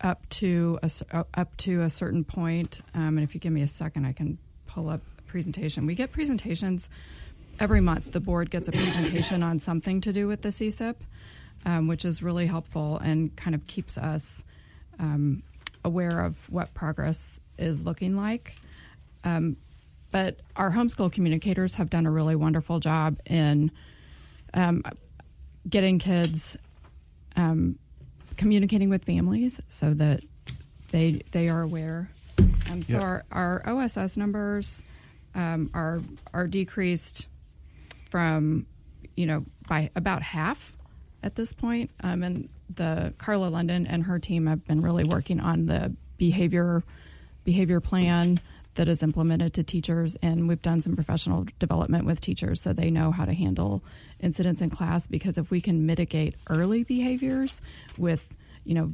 up 0.01 0.27
to 0.29 0.79
a, 0.83 0.89
uh, 1.11 1.23
up 1.35 1.55
to 1.57 1.81
a 1.81 1.89
certain 1.89 2.23
point 2.23 2.81
um, 2.93 3.17
and 3.17 3.21
if 3.21 3.33
you 3.33 3.39
give 3.39 3.53
me 3.53 3.61
a 3.61 3.67
second 3.67 4.05
i 4.05 4.11
can 4.11 4.37
pull 4.67 4.89
up 4.89 5.01
presentation 5.39 5.85
we 5.85 5.95
get 5.95 6.13
presentations 6.13 6.89
every 7.59 7.81
month 7.81 8.13
the 8.13 8.21
board 8.21 8.49
gets 8.49 8.69
a 8.69 8.71
presentation 8.71 9.43
on 9.43 9.59
something 9.59 9.99
to 9.99 10.13
do 10.13 10.29
with 10.29 10.41
the 10.41 10.47
CSIP, 10.47 10.95
um, 11.65 11.89
which 11.89 12.05
is 12.05 12.23
really 12.23 12.45
helpful 12.45 12.99
and 12.99 13.35
kind 13.35 13.53
of 13.53 13.67
keeps 13.67 13.97
us 13.97 14.45
um, 14.97 15.43
aware 15.83 16.21
of 16.21 16.37
what 16.49 16.73
progress 16.73 17.41
is 17.57 17.83
looking 17.83 18.15
like. 18.15 18.55
Um, 19.25 19.57
but 20.09 20.39
our 20.55 20.71
homeschool 20.71 21.11
communicators 21.11 21.75
have 21.75 21.89
done 21.89 22.05
a 22.05 22.11
really 22.11 22.37
wonderful 22.37 22.79
job 22.79 23.19
in 23.25 23.71
um, 24.53 24.83
getting 25.69 25.99
kids 25.99 26.55
um, 27.35 27.77
communicating 28.37 28.89
with 28.89 29.03
families 29.03 29.59
so 29.67 29.93
that 29.95 30.21
they 30.91 31.23
they 31.31 31.49
are 31.49 31.61
aware. 31.61 32.07
Um, 32.71 32.81
so 32.83 32.93
Yeah. 32.93 33.01
our, 33.03 33.23
our 33.31 33.63
OSS 33.83 34.15
numbers 34.17 34.83
um, 35.35 35.69
are 35.73 36.01
are 36.33 36.47
decreased 36.47 37.27
from 38.09 38.65
you 39.15 39.25
know 39.25 39.45
by 39.67 39.91
about 39.95 40.21
half 40.21 40.75
at 41.21 41.35
this 41.35 41.53
point. 41.53 41.91
Um, 42.01 42.23
and 42.23 42.49
the 42.73 43.13
Carla 43.17 43.47
London 43.47 43.85
and 43.87 44.03
her 44.03 44.19
team 44.19 44.47
have 44.47 44.65
been 44.65 44.81
really 44.81 45.03
working 45.03 45.39
on 45.39 45.65
the 45.65 45.95
behavior 46.17 46.83
behavior 47.43 47.79
plan 47.79 48.39
that 48.75 48.87
is 48.87 49.03
implemented 49.03 49.53
to 49.53 49.63
teachers 49.63 50.15
and 50.17 50.47
we've 50.47 50.61
done 50.61 50.81
some 50.81 50.95
professional 50.95 51.45
development 51.59 52.05
with 52.05 52.19
teachers 52.19 52.61
so 52.61 52.73
they 52.73 52.89
know 52.89 53.11
how 53.11 53.23
to 53.23 53.33
handle 53.33 53.83
incidents 54.19 54.61
in 54.61 54.69
class 54.69 55.07
because 55.07 55.37
if 55.37 55.51
we 55.51 55.61
can 55.61 55.85
mitigate 55.85 56.35
early 56.49 56.83
behaviors 56.83 57.61
with 57.97 58.27
you 58.63 58.73
know 58.73 58.93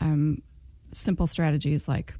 um, 0.00 0.42
simple 0.92 1.26
strategies 1.26 1.86
like 1.86 2.14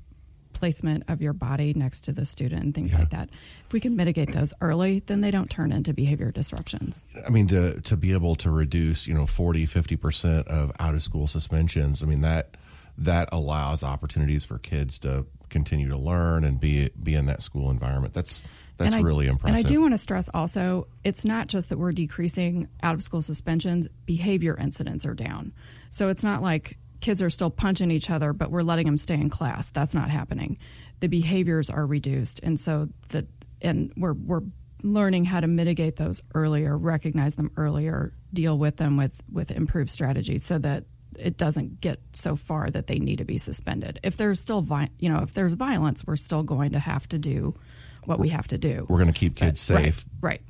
placement 0.58 1.04
of 1.08 1.20
your 1.20 1.32
body 1.32 1.72
next 1.74 2.02
to 2.02 2.12
the 2.12 2.24
student 2.24 2.62
and 2.62 2.74
things 2.74 2.94
like 2.94 3.10
that 3.10 3.28
if 3.66 3.72
we 3.72 3.80
can 3.80 3.96
mitigate 3.96 4.32
those 4.32 4.54
early 4.60 5.00
then 5.06 5.20
they 5.20 5.30
don't 5.30 5.50
turn 5.50 5.70
into 5.72 5.92
behavior 5.92 6.30
disruptions 6.30 7.04
I 7.26 7.30
mean, 7.30 7.48
to 7.48 7.80
to 7.80 7.96
be 7.96 8.12
able 8.12 8.36
to 8.36 8.50
reduce, 8.50 9.06
you 9.06 9.14
know, 9.14 9.26
40, 9.26 9.66
50 9.66 9.96
percent 9.96 10.48
of 10.48 10.72
out 10.78 10.94
of 10.94 11.02
school 11.02 11.26
suspensions. 11.26 12.02
I 12.02 12.06
mean 12.06 12.20
that 12.20 12.56
that 12.98 13.28
allows 13.32 13.82
opportunities 13.82 14.44
for 14.44 14.58
kids 14.58 14.98
to 15.00 15.26
continue 15.48 15.88
to 15.88 15.96
learn 15.96 16.44
and 16.44 16.58
be 16.58 16.90
be 17.02 17.14
in 17.14 17.26
that 17.26 17.42
school 17.42 17.70
environment. 17.70 18.14
That's 18.14 18.42
that's 18.78 18.94
I- 18.94 19.00
really 19.00 19.26
impressive. 19.26 19.56
And 19.56 19.66
I 19.66 19.68
do 19.68 19.80
want 19.80 19.94
to 19.94 19.98
stress 19.98 20.28
also, 20.32 20.86
it's 21.02 21.24
not 21.24 21.48
just 21.48 21.70
that 21.70 21.78
we're 21.78 21.92
decreasing 21.92 22.68
out 22.82 22.94
of 22.94 23.02
school 23.02 23.22
suspensions, 23.22 23.88
behavior 24.04 24.56
incidents 24.56 25.06
are 25.06 25.14
down. 25.14 25.52
So 25.90 26.08
it's 26.08 26.22
not 26.22 26.42
like 26.42 26.78
kids 27.06 27.22
are 27.22 27.30
still 27.30 27.50
punching 27.50 27.92
each 27.92 28.10
other, 28.10 28.32
but 28.32 28.50
we're 28.50 28.64
letting 28.64 28.84
them 28.84 28.96
stay 28.96 29.14
in 29.14 29.30
class. 29.30 29.70
That's 29.70 29.94
not 29.94 30.10
happening. 30.10 30.58
The 30.98 31.06
behaviors 31.06 31.70
are 31.70 31.86
reduced. 31.86 32.40
And 32.42 32.58
so 32.58 32.88
that, 33.10 33.26
and 33.62 33.92
we're, 33.96 34.14
we're 34.14 34.42
learning 34.82 35.24
how 35.24 35.38
to 35.38 35.46
mitigate 35.46 35.94
those 35.94 36.20
earlier, 36.34 36.76
recognize 36.76 37.36
them 37.36 37.52
earlier, 37.56 38.12
deal 38.34 38.58
with 38.58 38.78
them 38.78 38.96
with, 38.96 39.22
with 39.30 39.52
improved 39.52 39.88
strategies 39.88 40.44
so 40.44 40.58
that 40.58 40.82
it 41.16 41.36
doesn't 41.36 41.80
get 41.80 42.00
so 42.12 42.34
far 42.34 42.70
that 42.70 42.88
they 42.88 42.98
need 42.98 43.18
to 43.18 43.24
be 43.24 43.38
suspended. 43.38 44.00
If 44.02 44.16
there's 44.16 44.40
still, 44.40 44.60
vi- 44.60 44.90
you 44.98 45.08
know, 45.08 45.20
if 45.22 45.32
there's 45.32 45.52
violence, 45.54 46.04
we're 46.04 46.16
still 46.16 46.42
going 46.42 46.72
to 46.72 46.80
have 46.80 47.08
to 47.10 47.20
do 47.20 47.54
what 48.04 48.18
we 48.18 48.30
have 48.30 48.48
to 48.48 48.58
do. 48.58 48.84
We're 48.88 48.98
going 48.98 49.12
to 49.12 49.18
keep 49.18 49.36
kids 49.36 49.70
Right, 49.70 49.94
safe. 49.94 50.04
Right. 50.20 50.42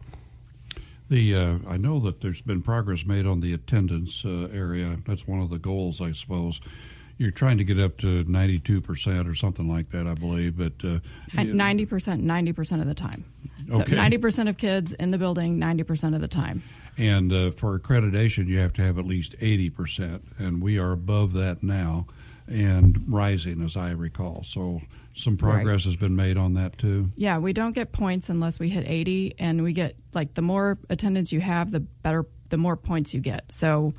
The 1.09 1.35
uh, 1.37 1.59
I 1.69 1.77
know 1.77 2.01
that 2.01 2.21
there's 2.21 2.43
been 2.43 2.63
progress 2.63 3.07
made 3.07 3.27
on 3.27 3.41
the 3.41 3.53
attendance 3.53 4.25
uh, 4.25 4.49
area. 4.53 4.99
That's 5.07 5.27
one 5.27 5.41
of 5.41 5.51
the 5.51 5.59
goals, 5.59 6.01
I 6.01 6.13
suppose. 6.13 6.61
You're 7.19 7.31
trying 7.31 7.57
to 7.59 7.65
get 7.65 7.79
up 7.81 7.97
to 7.99 8.25
92 8.25 8.81
percent 8.81 9.29
or 9.29 9.35
something 9.35 9.69
like 9.69 9.91
that, 9.91 10.07
I 10.07 10.15
believe. 10.15 10.59
But 10.59 10.73
uh, 10.85 10.99
Ninety 11.43 11.87
percent, 11.87 12.23
ninety 12.23 12.53
percent 12.53 12.83
of 12.83 12.89
the 12.89 12.95
time. 12.95 13.25
So 13.71 13.81
Okay. 13.83 13.95
ninety 13.97 14.19
percent 14.19 14.49
of 14.49 14.57
kids 14.59 14.93
in 14.95 15.11
the 15.13 15.19
building, 15.19 15.59
ninety 15.59 15.83
percent 15.85 16.15
of 16.15 16.21
the 16.21 16.29
time. 16.29 16.63
And 16.99 17.33
uh, 17.33 17.51
for 17.53 17.79
accreditation, 17.79 18.47
you 18.49 18.59
have 18.59 18.73
to 18.75 18.83
have 18.83 18.99
at 18.99 19.05
least 19.05 19.37
80%. 19.39 20.23
And 20.39 20.63
we 20.63 20.79
are 20.79 20.93
above 20.93 21.35
that 21.35 21.63
now 21.63 22.07
and 22.49 23.05
rising, 23.07 23.61
as 23.61 23.77
I 23.77 23.91
recall. 23.91 24.45
So 24.45 24.81
some 25.17 25.37
progress 25.37 25.85
has 25.85 25.97
been 25.97 26.17
made 26.17 26.37
on 26.37 26.55
that, 26.55 26.79
too. 26.79 27.11
Yeah, 27.17 27.39
we 27.39 27.53
don't 27.53 27.73
get 27.73 27.93
points 27.93 28.29
unless 28.29 28.59
we 28.59 28.69
hit 28.69 28.85
eighty, 28.87 29.35
and 29.39 29.63
we 29.63 29.73
get 29.73 29.97
like 30.13 30.35
the 30.35 30.43
more 30.43 30.79
attendance 30.89 31.33
you 31.33 31.41
have, 31.41 31.71
the 31.71 31.81
better, 31.81 32.27
the 32.49 32.57
more 32.57 32.77
points 32.77 33.15
you 33.15 33.21
get. 33.21 33.53
So. 33.53 33.95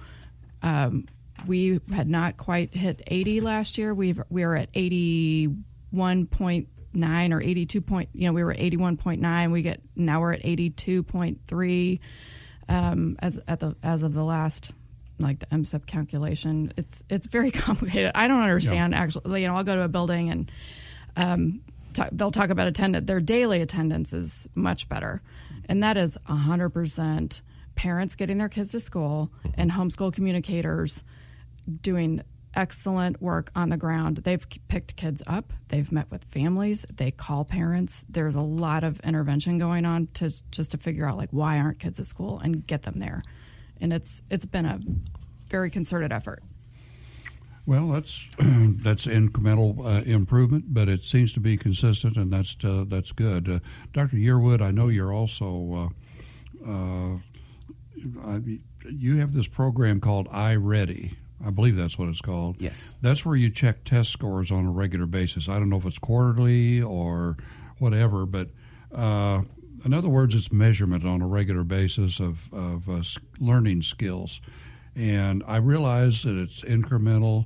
Um, 0.64 1.06
we 1.46 1.80
had 1.94 2.10
not 2.10 2.38
quite 2.38 2.74
hit 2.74 3.04
80 3.06 3.42
last 3.42 3.78
year. 3.78 3.94
We've 3.94 4.20
we 4.30 4.42
are 4.44 4.56
at 4.56 4.72
81.9 4.74 7.32
or 7.32 7.42
82 7.42 7.82
point. 7.82 8.10
You 8.14 8.28
know, 8.28 8.34
we 8.34 8.44
were 8.44 8.54
at 8.54 8.58
81.9. 8.58 9.52
We 9.52 9.62
get 9.62 9.82
now 9.96 10.22
we're 10.22 10.34
at 10.34 10.42
82.3 10.42 12.00
um, 12.70 13.18
as 13.20 13.40
at 13.48 13.60
the 13.60 13.76
as 13.84 14.02
of 14.04 14.14
the 14.14 14.24
last 14.24 14.72
like 15.20 15.40
the 15.40 15.48
MSIP 15.48 15.86
calculation. 15.86 16.74
It's 16.78 17.04
it's 17.10 17.28
very 17.28 17.52
complicated. 17.66 18.12
I 18.16 18.28
don't 18.28 18.42
understand 18.42 18.96
actually. 18.96 19.42
You 19.42 19.48
know, 19.48 19.58
I'll 19.58 19.64
go 19.64 19.76
to 19.76 19.84
a 19.84 19.88
building 19.88 20.30
and 20.30 20.52
um, 21.18 21.62
they'll 22.14 22.32
talk 22.32 22.50
about 22.50 22.68
attendance. 22.68 23.06
Their 23.06 23.20
daily 23.20 23.62
attendance 23.62 24.14
is 24.14 24.48
much 24.56 24.88
better, 24.88 25.22
and 25.68 25.84
that 25.84 25.98
is 25.98 26.18
hundred 26.26 26.70
percent 26.70 27.42
parents 27.76 28.16
getting 28.16 28.38
their 28.38 28.50
kids 28.50 28.72
to 28.72 28.80
school 28.80 29.32
and 29.56 29.72
homeschool 29.72 30.14
communicators 30.14 31.04
doing 31.82 32.22
excellent 32.56 33.22
work 33.22 33.52
on 33.56 33.70
the 33.70 33.78
ground. 33.78 34.18
They've 34.18 34.46
picked 34.68 34.96
kids 34.96 35.22
up, 35.28 35.54
they've 35.68 35.92
met 35.92 36.10
with 36.10 36.24
families, 36.24 36.86
they 36.94 37.12
call 37.12 37.46
parents. 37.46 38.06
There's 38.10 38.36
a 38.36 38.42
lot 38.42 38.84
of 38.84 39.00
intervention 39.02 39.58
going 39.58 39.86
on 39.86 40.08
to 40.16 40.32
just 40.52 40.72
to 40.72 40.78
figure 40.78 41.08
out 41.08 41.18
like 41.18 41.30
why 41.32 41.60
aren't 41.60 41.80
kids 41.80 42.00
at 42.00 42.08
school 42.08 42.40
and 42.40 42.66
get 42.66 42.84
them 42.84 43.00
there. 43.00 43.24
And 43.80 43.94
it's 43.94 44.24
it's 44.30 44.46
been 44.46 44.66
a 44.66 44.80
very 45.50 45.70
concerted 45.70 46.12
effort. 46.12 46.42
Well, 47.68 47.90
that's 47.90 48.30
that's 48.40 49.06
incremental 49.06 49.86
uh, 49.86 50.02
improvement, 50.04 50.74
but 50.74 50.88
it 50.88 51.04
seems 51.04 51.34
to 51.34 51.40
be 51.40 51.58
consistent, 51.58 52.16
and 52.16 52.32
that's 52.32 52.56
uh, 52.64 52.86
that's 52.88 53.12
good. 53.12 53.50
Uh, 53.50 53.60
Dr. 53.94 54.16
Yearwood, 54.16 54.62
I 54.62 54.72
know 54.72 54.88
you're 54.88 55.14
also 55.14 55.92
uh, 56.66 56.70
uh, 56.72 57.18
I, 58.26 58.42
you 58.90 59.18
have 59.18 59.34
this 59.34 59.48
program 59.48 60.00
called 60.00 60.30
iReady. 60.30 61.16
I 61.46 61.52
believe 61.52 61.76
that's 61.76 62.00
what 62.00 62.10
it's 62.10 62.22
called. 62.22 62.56
Yes. 62.60 62.98
That's 63.02 63.26
where 63.26 63.36
you 63.36 63.50
check 63.50 63.84
test 63.84 64.12
scores 64.12 64.50
on 64.50 64.66
a 64.66 64.72
regular 64.72 65.06
basis. 65.06 65.48
I 65.50 65.60
don't 65.60 65.70
know 65.70 65.78
if 65.78 65.86
it's 65.86 66.00
quarterly 66.00 66.82
or 66.82 67.38
whatever, 67.80 68.26
but 68.26 68.50
uh, 68.96 69.42
in 69.86 69.94
other 69.94 70.10
words, 70.10 70.34
it's 70.34 70.52
measurement 70.52 71.06
on 71.06 71.22
a 71.22 71.28
regular 71.28 71.64
basis 71.64 72.20
of, 72.20 72.52
of 72.52 72.90
learning 73.40 73.84
skills. 73.84 74.42
And 74.96 75.44
I 75.48 75.58
realize 75.58 76.24
that 76.24 76.36
it's 76.36 76.62
incremental, 76.62 77.46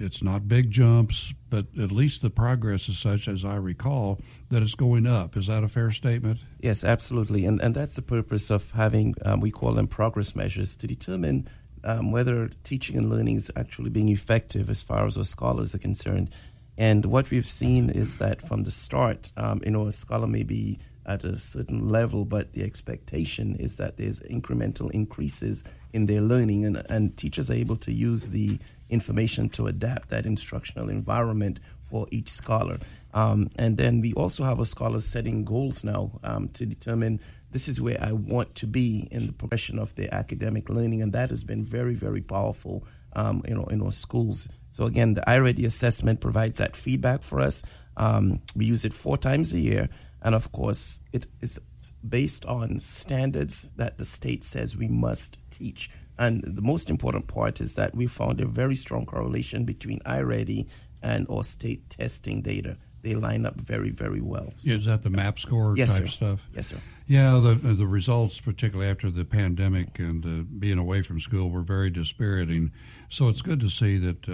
it's 0.00 0.22
not 0.22 0.48
big 0.48 0.70
jumps, 0.70 1.34
but 1.50 1.66
at 1.78 1.90
least 1.90 2.22
the 2.22 2.30
progress 2.30 2.88
is 2.88 2.98
such, 2.98 3.28
as 3.28 3.44
I 3.44 3.56
recall, 3.56 4.20
that 4.48 4.62
it's 4.62 4.74
going 4.74 5.06
up. 5.06 5.36
Is 5.36 5.46
that 5.46 5.64
a 5.64 5.68
fair 5.68 5.90
statement? 5.90 6.40
Yes, 6.60 6.84
absolutely, 6.84 7.44
and 7.44 7.60
and 7.60 7.74
that's 7.74 7.96
the 7.96 8.02
purpose 8.02 8.50
of 8.50 8.70
having 8.72 9.14
um, 9.24 9.40
we 9.40 9.50
call 9.50 9.72
them 9.72 9.86
progress 9.86 10.34
measures 10.34 10.76
to 10.76 10.86
determine 10.86 11.48
um, 11.84 12.12
whether 12.12 12.50
teaching 12.64 12.96
and 12.96 13.10
learning 13.10 13.36
is 13.36 13.50
actually 13.56 13.90
being 13.90 14.08
effective 14.08 14.70
as 14.70 14.82
far 14.82 15.06
as 15.06 15.16
our 15.16 15.24
scholars 15.24 15.74
are 15.74 15.78
concerned. 15.78 16.30
And 16.76 17.06
what 17.06 17.30
we've 17.30 17.46
seen 17.46 17.90
is 17.90 18.18
that 18.18 18.40
from 18.40 18.62
the 18.62 18.70
start, 18.70 19.32
um, 19.36 19.60
you 19.64 19.72
know, 19.72 19.88
a 19.88 19.92
scholar 19.92 20.28
may 20.28 20.44
be 20.44 20.78
at 21.06 21.24
a 21.24 21.38
certain 21.38 21.88
level, 21.88 22.24
but 22.24 22.52
the 22.52 22.62
expectation 22.62 23.56
is 23.56 23.76
that 23.76 23.96
there's 23.96 24.20
incremental 24.20 24.90
increases 24.92 25.64
in 25.92 26.06
their 26.06 26.20
learning, 26.20 26.66
and, 26.66 26.82
and 26.90 27.16
teachers 27.16 27.50
are 27.50 27.54
able 27.54 27.76
to 27.76 27.92
use 27.92 28.28
the 28.28 28.58
information 28.90 29.48
to 29.50 29.66
adapt 29.66 30.08
that 30.08 30.26
instructional 30.26 30.88
environment 30.88 31.60
for 31.82 32.06
each 32.10 32.28
scholar. 32.28 32.78
Um, 33.14 33.50
and 33.56 33.76
then 33.76 34.00
we 34.00 34.12
also 34.12 34.44
have 34.44 34.60
a 34.60 34.66
scholar 34.66 35.00
setting 35.00 35.44
goals 35.44 35.84
now 35.84 36.18
um, 36.22 36.48
to 36.50 36.66
determine 36.66 37.20
this 37.50 37.66
is 37.68 37.80
where 37.80 37.96
I 38.00 38.12
want 38.12 38.54
to 38.56 38.66
be 38.66 39.08
in 39.10 39.26
the 39.26 39.32
progression 39.32 39.78
of 39.78 39.94
their 39.94 40.14
academic 40.14 40.68
learning, 40.68 41.00
and 41.00 41.12
that 41.14 41.30
has 41.30 41.44
been 41.44 41.64
very, 41.64 41.94
very 41.94 42.20
powerful. 42.20 42.84
Um, 43.14 43.42
you 43.48 43.54
know, 43.54 43.64
in 43.64 43.80
our 43.80 43.90
schools. 43.90 44.48
So 44.68 44.84
again, 44.84 45.14
the 45.14 45.22
iReady 45.22 45.64
assessment 45.64 46.20
provides 46.20 46.58
that 46.58 46.76
feedback 46.76 47.22
for 47.22 47.40
us. 47.40 47.64
Um, 47.96 48.42
we 48.54 48.66
use 48.66 48.84
it 48.84 48.92
four 48.92 49.16
times 49.16 49.54
a 49.54 49.58
year, 49.58 49.88
and 50.20 50.34
of 50.34 50.52
course, 50.52 51.00
it 51.10 51.26
is 51.40 51.58
based 52.06 52.44
on 52.44 52.80
standards 52.80 53.70
that 53.76 53.98
the 53.98 54.04
state 54.04 54.44
says 54.44 54.76
we 54.76 54.88
must 54.88 55.38
teach. 55.50 55.90
And 56.18 56.42
the 56.44 56.62
most 56.62 56.90
important 56.90 57.26
part 57.28 57.60
is 57.60 57.74
that 57.76 57.94
we 57.94 58.06
found 58.06 58.40
a 58.40 58.46
very 58.46 58.74
strong 58.74 59.06
correlation 59.06 59.64
between 59.64 60.00
iReady 60.00 60.66
and 61.02 61.26
our 61.30 61.44
state 61.44 61.88
testing 61.90 62.42
data. 62.42 62.76
They 63.02 63.14
line 63.14 63.46
up 63.46 63.54
very, 63.54 63.90
very 63.90 64.20
well. 64.20 64.52
Is 64.64 64.84
that 64.86 65.02
the 65.02 65.10
map 65.10 65.38
score 65.38 65.74
Yes, 65.76 65.94
type 65.94 66.04
sir. 66.04 66.08
stuff? 66.08 66.48
Yes, 66.54 66.66
sir. 66.66 66.78
Yeah, 67.06 67.38
the 67.38 67.54
the 67.54 67.86
results, 67.86 68.40
particularly 68.40 68.90
after 68.90 69.08
the 69.10 69.24
pandemic 69.24 69.98
and 70.00 70.24
uh, 70.26 70.42
being 70.58 70.78
away 70.78 71.02
from 71.02 71.20
school, 71.20 71.48
were 71.48 71.62
very 71.62 71.90
dispiriting. 71.90 72.72
So 73.08 73.28
it's 73.28 73.40
good 73.40 73.60
to 73.60 73.70
see 73.70 73.98
that 73.98 74.28
uh, 74.28 74.32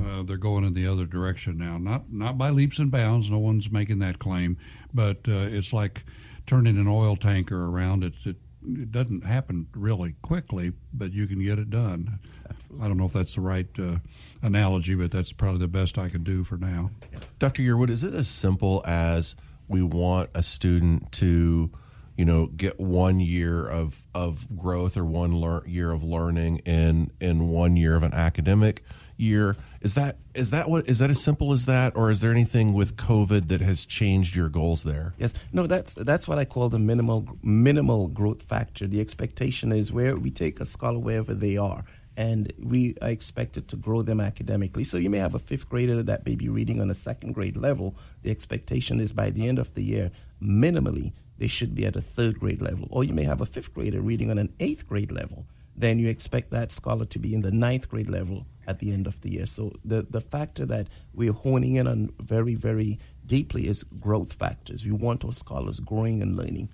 uh, 0.00 0.22
they're 0.22 0.36
going 0.36 0.64
in 0.64 0.74
the 0.74 0.86
other 0.86 1.06
direction 1.06 1.58
now. 1.58 1.76
Not 1.76 2.12
not 2.12 2.38
by 2.38 2.50
leaps 2.50 2.78
and 2.78 2.90
bounds. 2.90 3.30
No 3.30 3.38
one's 3.38 3.68
making 3.70 3.98
that 3.98 4.20
claim, 4.20 4.56
but 4.94 5.18
uh, 5.28 5.32
it's 5.50 5.72
like 5.72 6.04
turning 6.46 6.78
an 6.78 6.86
oil 6.86 7.16
tanker 7.16 7.66
around. 7.66 8.04
It, 8.04 8.14
it 8.24 8.36
it 8.76 8.92
doesn't 8.92 9.24
happen 9.24 9.68
really 9.74 10.14
quickly, 10.22 10.72
but 10.92 11.12
you 11.12 11.26
can 11.26 11.42
get 11.42 11.58
it 11.58 11.70
done. 11.70 12.18
Absolutely. 12.48 12.84
I 12.84 12.88
don't 12.88 12.96
know 12.96 13.04
if 13.04 13.12
that's 13.12 13.34
the 13.34 13.40
right 13.40 13.68
uh, 13.78 13.96
analogy, 14.42 14.94
but 14.94 15.10
that's 15.10 15.32
probably 15.32 15.60
the 15.60 15.68
best 15.68 15.98
I 15.98 16.08
can 16.08 16.24
do 16.24 16.44
for 16.44 16.56
now. 16.56 16.90
Dr. 17.38 17.62
Yearwood, 17.62 17.90
is 17.90 18.02
it 18.02 18.14
as 18.14 18.28
simple 18.28 18.82
as 18.86 19.34
we 19.68 19.82
want 19.82 20.30
a 20.34 20.42
student 20.42 21.12
to, 21.12 21.70
you 22.16 22.24
know, 22.24 22.46
get 22.46 22.80
one 22.80 23.20
year 23.20 23.66
of 23.66 24.02
of 24.14 24.46
growth 24.56 24.96
or 24.96 25.04
one 25.04 25.40
lear- 25.40 25.66
year 25.66 25.92
of 25.92 26.02
learning 26.02 26.58
in 26.58 27.10
in 27.20 27.48
one 27.48 27.76
year 27.76 27.96
of 27.96 28.02
an 28.02 28.14
academic 28.14 28.82
year? 29.16 29.56
Is 29.80 29.94
that 29.94 30.16
is 30.34 30.50
that 30.50 30.68
what 30.68 30.88
is 30.88 30.98
that 30.98 31.10
as 31.10 31.22
simple 31.22 31.52
as 31.52 31.66
that, 31.66 31.94
or 31.94 32.10
is 32.10 32.20
there 32.20 32.32
anything 32.32 32.72
with 32.72 32.96
COVID 32.96 33.48
that 33.48 33.60
has 33.60 33.84
changed 33.84 34.34
your 34.34 34.48
goals 34.48 34.82
there? 34.82 35.14
Yes, 35.18 35.34
no, 35.52 35.66
that's 35.66 35.94
that's 35.94 36.26
what 36.26 36.38
I 36.38 36.44
call 36.44 36.68
the 36.68 36.80
minimal 36.80 37.38
minimal 37.42 38.08
growth 38.08 38.42
factor. 38.42 38.88
The 38.88 39.00
expectation 39.00 39.70
is 39.70 39.92
where 39.92 40.16
we 40.16 40.30
take 40.30 40.58
a 40.58 40.66
scholar 40.66 40.98
wherever 40.98 41.32
they 41.32 41.56
are, 41.56 41.84
and 42.16 42.52
we 42.58 42.96
are 43.00 43.10
expected 43.10 43.68
to 43.68 43.76
grow 43.76 44.02
them 44.02 44.20
academically. 44.20 44.82
So 44.82 44.96
you 44.96 45.10
may 45.10 45.18
have 45.18 45.36
a 45.36 45.38
fifth 45.38 45.68
grader 45.68 46.02
that 46.02 46.26
may 46.26 46.34
be 46.34 46.48
reading 46.48 46.80
on 46.80 46.90
a 46.90 46.94
second 46.94 47.34
grade 47.34 47.56
level. 47.56 47.94
The 48.22 48.32
expectation 48.32 48.98
is 48.98 49.12
by 49.12 49.30
the 49.30 49.46
end 49.46 49.60
of 49.60 49.74
the 49.74 49.84
year, 49.84 50.10
minimally, 50.42 51.12
they 51.38 51.46
should 51.46 51.76
be 51.76 51.86
at 51.86 51.94
a 51.94 52.00
third 52.00 52.40
grade 52.40 52.60
level. 52.60 52.88
Or 52.90 53.04
you 53.04 53.14
may 53.14 53.22
have 53.22 53.40
a 53.40 53.46
fifth 53.46 53.72
grader 53.72 54.00
reading 54.00 54.32
on 54.32 54.38
an 54.38 54.52
eighth 54.58 54.88
grade 54.88 55.12
level. 55.12 55.46
Then 55.76 56.00
you 56.00 56.08
expect 56.08 56.50
that 56.50 56.72
scholar 56.72 57.04
to 57.04 57.20
be 57.20 57.32
in 57.34 57.42
the 57.42 57.52
ninth 57.52 57.88
grade 57.88 58.10
level 58.10 58.44
at 58.68 58.78
the 58.78 58.92
end 58.92 59.06
of 59.06 59.20
the 59.22 59.30
year. 59.30 59.46
So 59.46 59.72
the, 59.84 60.06
the 60.08 60.20
factor 60.20 60.66
that 60.66 60.86
we're 61.14 61.32
honing 61.32 61.76
in 61.76 61.88
on 61.88 62.12
very, 62.20 62.54
very 62.54 62.98
deeply 63.26 63.66
is 63.66 63.82
growth 63.82 64.34
factors. 64.34 64.84
We 64.84 64.92
want 64.92 65.24
our 65.24 65.32
scholars 65.32 65.80
growing 65.80 66.22
and 66.22 66.36
learning. 66.36 66.68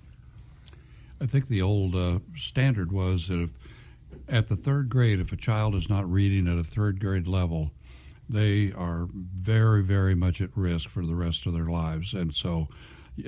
I 1.20 1.26
think 1.26 1.46
the 1.48 1.62
old 1.62 1.94
uh, 1.94 2.18
standard 2.36 2.90
was 2.92 3.28
that 3.28 3.40
if 3.40 3.52
at 4.28 4.48
the 4.48 4.56
third 4.56 4.88
grade, 4.88 5.20
if 5.20 5.32
a 5.32 5.36
child 5.36 5.74
is 5.74 5.88
not 5.88 6.10
reading 6.10 6.48
at 6.48 6.58
a 6.58 6.64
third 6.64 7.00
grade 7.00 7.28
level, 7.28 7.70
they 8.28 8.72
are 8.72 9.08
very, 9.12 9.82
very 9.82 10.14
much 10.14 10.40
at 10.40 10.50
risk 10.56 10.88
for 10.88 11.06
the 11.06 11.14
rest 11.14 11.46
of 11.46 11.52
their 11.52 11.66
lives. 11.66 12.12
And 12.12 12.34
so 12.34 12.68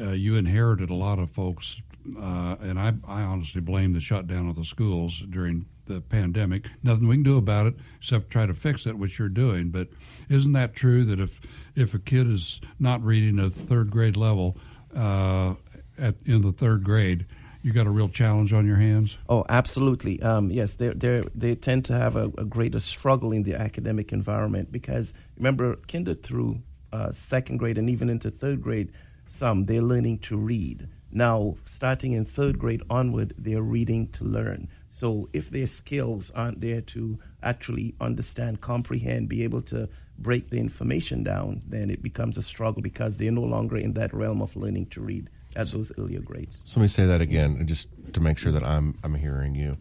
uh, 0.01 0.11
you 0.11 0.35
inherited 0.37 0.91
a 0.91 0.95
lot 0.95 1.19
of 1.19 1.31
folks, 1.31 1.83
uh, 2.19 2.57
and 2.61 2.79
I, 2.79 2.95
I 3.07 3.23
honestly 3.23 3.61
blame 3.61 3.93
the 3.93 4.01
shutdown 4.01 4.49
of 4.49 4.57
the 4.57 4.65
schools 4.65 5.21
during 5.31 5.67
the 5.87 6.01
pandemic. 6.01 6.69
Nothing 6.83 7.09
we 7.09 7.17
can 7.17 7.23
do 7.23 7.39
about 7.39 7.67
it 7.67 7.75
except 7.99 8.31
try 8.31 8.47
to 8.47 8.55
fix 8.55 8.87
it, 8.87 8.99
which 8.99 9.19
you're 9.19 9.29
doing. 9.29 9.71
But 9.71 9.89
isn't 10.29 10.53
that 10.53 10.75
true 10.75 11.05
that 11.05 11.19
if 11.19 11.41
if 11.75 11.95
a 11.95 11.99
kid 11.99 12.31
is 12.31 12.61
not 12.79 13.03
reading 13.03 13.39
a 13.39 13.51
third 13.51 13.91
grade 13.91 14.17
level 14.17 14.57
uh, 14.95 15.55
at 15.99 16.17
in 16.25 16.43
the 16.43 16.53
third 16.53 16.85
grade, 16.85 17.27
you 17.63 17.73
got 17.73 17.87
a 17.87 17.91
real 17.91 18.09
challenge 18.09 18.53
on 18.53 18.67
your 18.67 18.77
hands. 18.77 19.19
Oh, 19.29 19.45
absolutely. 19.49 20.23
Um, 20.23 20.51
yes, 20.51 20.75
they 20.75 20.91
they 20.91 21.23
they 21.35 21.55
tend 21.55 21.85
to 21.87 21.95
have 21.95 22.17
a, 22.17 22.27
a, 22.39 22.45
greater 22.45 22.81
struggle 22.81 23.33
in 23.33 23.43
the 23.43 23.55
academic 23.55 24.13
environment 24.13 24.71
because 24.71 25.15
remember, 25.37 25.77
kinder 25.89 26.15
through 26.15 26.63
uh, 26.93 27.11
second 27.11 27.57
grade 27.57 27.79
and 27.79 27.91
even 27.91 28.09
into 28.09 28.31
third 28.31 28.63
grade, 28.63 28.93
some 29.27 29.67
they're 29.67 29.83
learning 29.83 30.19
to 30.21 30.37
read. 30.37 30.89
Now, 31.11 31.57
starting 31.65 32.13
in 32.13 32.25
third 32.25 32.59
grade 32.59 32.83
onward, 32.91 33.35
they're 33.39 33.63
reading 33.63 34.09
to 34.13 34.25
learn. 34.25 34.69
So, 34.97 35.29
if 35.35 35.51
their 35.51 35.67
skills 35.67 36.31
aren't 36.31 36.63
there 36.63 36.81
to 36.81 37.19
actually 37.43 37.95
understand, 38.01 38.63
comprehend, 38.63 39.29
be 39.29 39.45
able 39.45 39.61
to 39.73 39.91
break 40.19 40.49
the 40.49 40.57
information 40.57 41.23
down, 41.23 41.61
then 41.67 41.91
it 41.91 42.03
becomes 42.03 42.39
a 42.39 42.43
struggle 42.43 42.81
because 42.81 43.19
they're 43.19 43.31
no 43.31 43.43
longer 43.43 43.77
in 43.77 43.93
that 43.93 44.15
realm 44.15 44.41
of 44.41 44.57
learning 44.57 44.87
to 44.87 45.03
read 45.03 45.29
at 45.55 45.67
those 45.67 45.93
earlier 45.99 46.21
grades. 46.21 46.63
So 46.65 46.81
let 46.81 46.85
me 46.85 46.89
say 46.89 47.05
that 47.05 47.21
again, 47.21 47.67
just 47.67 47.89
to 48.15 48.21
make 48.21 48.39
sure 48.39 48.53
that 48.53 48.65
I'm 48.65 48.99
I'm 49.05 49.15
hearing 49.17 49.55
you. 49.55 49.77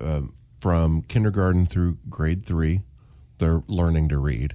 Uh, 0.00 0.20
from 0.60 1.02
kindergarten 1.02 1.66
through 1.66 1.98
grade 2.08 2.46
three, 2.46 2.82
they're 3.38 3.64
learning 3.66 4.08
to 4.10 4.18
read, 4.18 4.54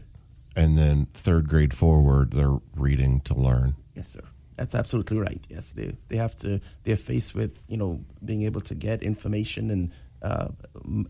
and 0.55 0.77
then 0.77 1.07
third 1.13 1.49
grade 1.49 1.73
forward, 1.73 2.31
they're 2.31 2.61
reading 2.73 3.19
to 3.25 3.33
learn. 3.33 3.75
Yes, 3.93 4.07
sir. 4.07 4.21
That's 4.55 4.73
absolutely 4.73 5.19
right. 5.19 5.43
Yes, 5.49 5.73
they 5.73 5.97
they 6.07 6.15
have 6.15 6.37
to. 6.37 6.61
They're 6.83 6.95
faced 6.95 7.35
with 7.35 7.59
you 7.67 7.75
know 7.75 7.99
being 8.23 8.43
able 8.43 8.61
to 8.61 8.75
get 8.75 9.03
information 9.03 9.69
and 9.69 9.91
uh, 10.21 10.47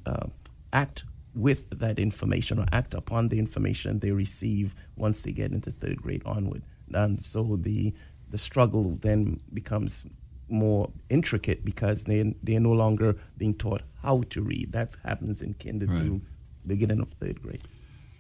uh, 0.05 0.27
act 0.73 1.03
with 1.33 1.69
that 1.69 1.99
information 1.99 2.59
or 2.59 2.65
act 2.71 2.93
upon 2.93 3.27
the 3.29 3.37
information 3.37 3.99
they 3.99 4.11
receive 4.11 4.73
once 4.95 5.23
they 5.23 5.31
get 5.31 5.51
into 5.51 5.71
third 5.71 6.01
grade 6.01 6.23
onward. 6.25 6.63
And 6.93 7.21
so 7.21 7.57
the 7.59 7.93
the 8.29 8.37
struggle 8.37 8.97
then 9.01 9.39
becomes 9.53 10.05
more 10.47 10.91
intricate 11.09 11.65
because 11.65 12.05
they 12.05 12.35
they're 12.43 12.59
no 12.59 12.71
longer 12.71 13.17
being 13.37 13.53
taught 13.53 13.81
how 14.01 14.23
to 14.29 14.41
read. 14.41 14.71
That 14.71 14.95
happens 15.03 15.41
in 15.41 15.55
kinder 15.55 15.87
right. 15.87 15.97
to 15.97 16.21
beginning 16.65 17.01
of 17.01 17.09
third 17.13 17.41
grade. 17.41 17.61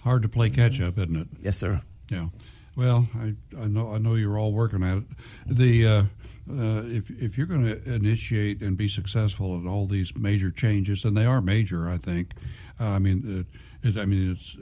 Hard 0.01 0.21
to 0.23 0.29
play 0.29 0.49
catch 0.49 0.81
up, 0.81 0.97
isn't 0.97 1.15
it? 1.15 1.27
Yes, 1.41 1.57
sir. 1.57 1.81
Yeah. 2.09 2.27
Well, 2.75 3.07
I, 3.15 3.35
I 3.57 3.67
know 3.67 3.93
I 3.93 3.97
know 3.97 4.15
you're 4.15 4.37
all 4.37 4.51
working 4.51 4.83
at 4.83 4.97
it. 4.97 5.03
The 5.47 5.87
uh, 5.87 6.03
uh, 6.49 6.83
if 6.85 7.09
if 7.09 7.37
you're 7.37 7.47
going 7.47 7.65
to 7.65 7.93
initiate 7.93 8.61
and 8.61 8.77
be 8.77 8.87
successful 8.87 9.59
at 9.59 9.67
all 9.67 9.85
these 9.87 10.15
major 10.15 10.51
changes, 10.51 11.03
and 11.05 11.17
they 11.17 11.25
are 11.25 11.41
major, 11.41 11.89
I 11.89 11.97
think. 11.97 12.33
Uh, 12.79 12.85
I 12.85 12.99
mean, 12.99 13.45
it, 13.83 13.97
I 13.97 14.05
mean, 14.05 14.31
it's. 14.31 14.55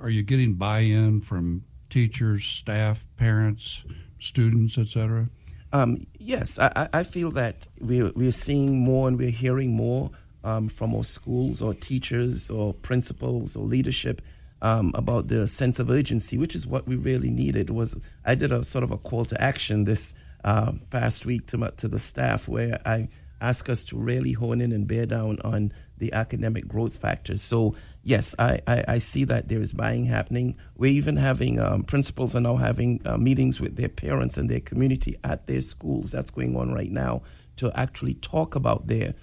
Are 0.00 0.10
you 0.10 0.22
getting 0.22 0.54
buy-in 0.54 1.20
from 1.20 1.64
teachers, 1.88 2.44
staff, 2.44 3.06
parents, 3.16 3.84
students, 4.18 4.76
etc.? 4.78 5.28
Um, 5.72 6.06
yes, 6.18 6.58
I, 6.58 6.88
I, 6.92 7.02
feel 7.02 7.32
that 7.32 7.66
we're, 7.80 8.12
we're 8.14 8.30
seeing 8.30 8.78
more 8.78 9.08
and 9.08 9.18
we're 9.18 9.30
hearing 9.30 9.72
more 9.72 10.10
um, 10.44 10.68
from 10.68 10.94
our 10.94 11.02
schools 11.02 11.60
or 11.60 11.74
teachers 11.74 12.48
or 12.48 12.74
principals 12.74 13.56
or 13.56 13.64
leadership 13.64 14.22
um, 14.62 14.92
about 14.94 15.28
the 15.28 15.48
sense 15.48 15.80
of 15.80 15.90
urgency, 15.90 16.38
which 16.38 16.54
is 16.54 16.64
what 16.64 16.86
we 16.86 16.94
really 16.94 17.30
needed. 17.30 17.70
Was 17.70 17.96
I 18.24 18.36
did 18.36 18.52
a 18.52 18.62
sort 18.62 18.84
of 18.84 18.92
a 18.92 18.98
call 18.98 19.24
to 19.26 19.40
action 19.42 19.84
this 19.84 20.14
uh, 20.44 20.72
past 20.90 21.26
week 21.26 21.46
to 21.48 21.72
to 21.76 21.88
the 21.88 21.98
staff 21.98 22.46
where 22.46 22.80
I 22.86 23.08
asked 23.40 23.68
us 23.68 23.84
to 23.84 23.96
really 23.96 24.32
hone 24.32 24.60
in 24.60 24.72
and 24.72 24.86
bear 24.86 25.06
down 25.06 25.38
on 25.44 25.72
the 25.98 26.12
academic 26.12 26.66
growth 26.66 26.96
factors. 26.96 27.42
So 27.42 27.74
yes, 28.02 28.34
I, 28.38 28.60
I, 28.66 28.84
I, 28.88 28.98
see 28.98 29.24
that 29.24 29.48
there 29.48 29.60
is 29.60 29.72
buying 29.72 30.06
happening. 30.06 30.56
We're 30.76 30.92
even 30.92 31.16
having 31.16 31.60
um, 31.60 31.82
principals 31.82 32.34
are 32.34 32.40
now 32.40 32.56
having 32.56 33.00
uh, 33.04 33.16
meetings 33.16 33.60
with 33.60 33.76
their 33.76 33.88
parents 33.88 34.36
and 34.36 34.48
their 34.48 34.60
community 34.60 35.16
at 35.24 35.46
their 35.46 35.60
schools. 35.60 36.10
That's 36.10 36.30
going 36.30 36.56
on 36.56 36.72
right 36.72 36.90
now 36.90 37.22
to 37.56 37.70
actually 37.78 38.14
talk 38.14 38.54
about 38.54 38.86
their 38.86 39.14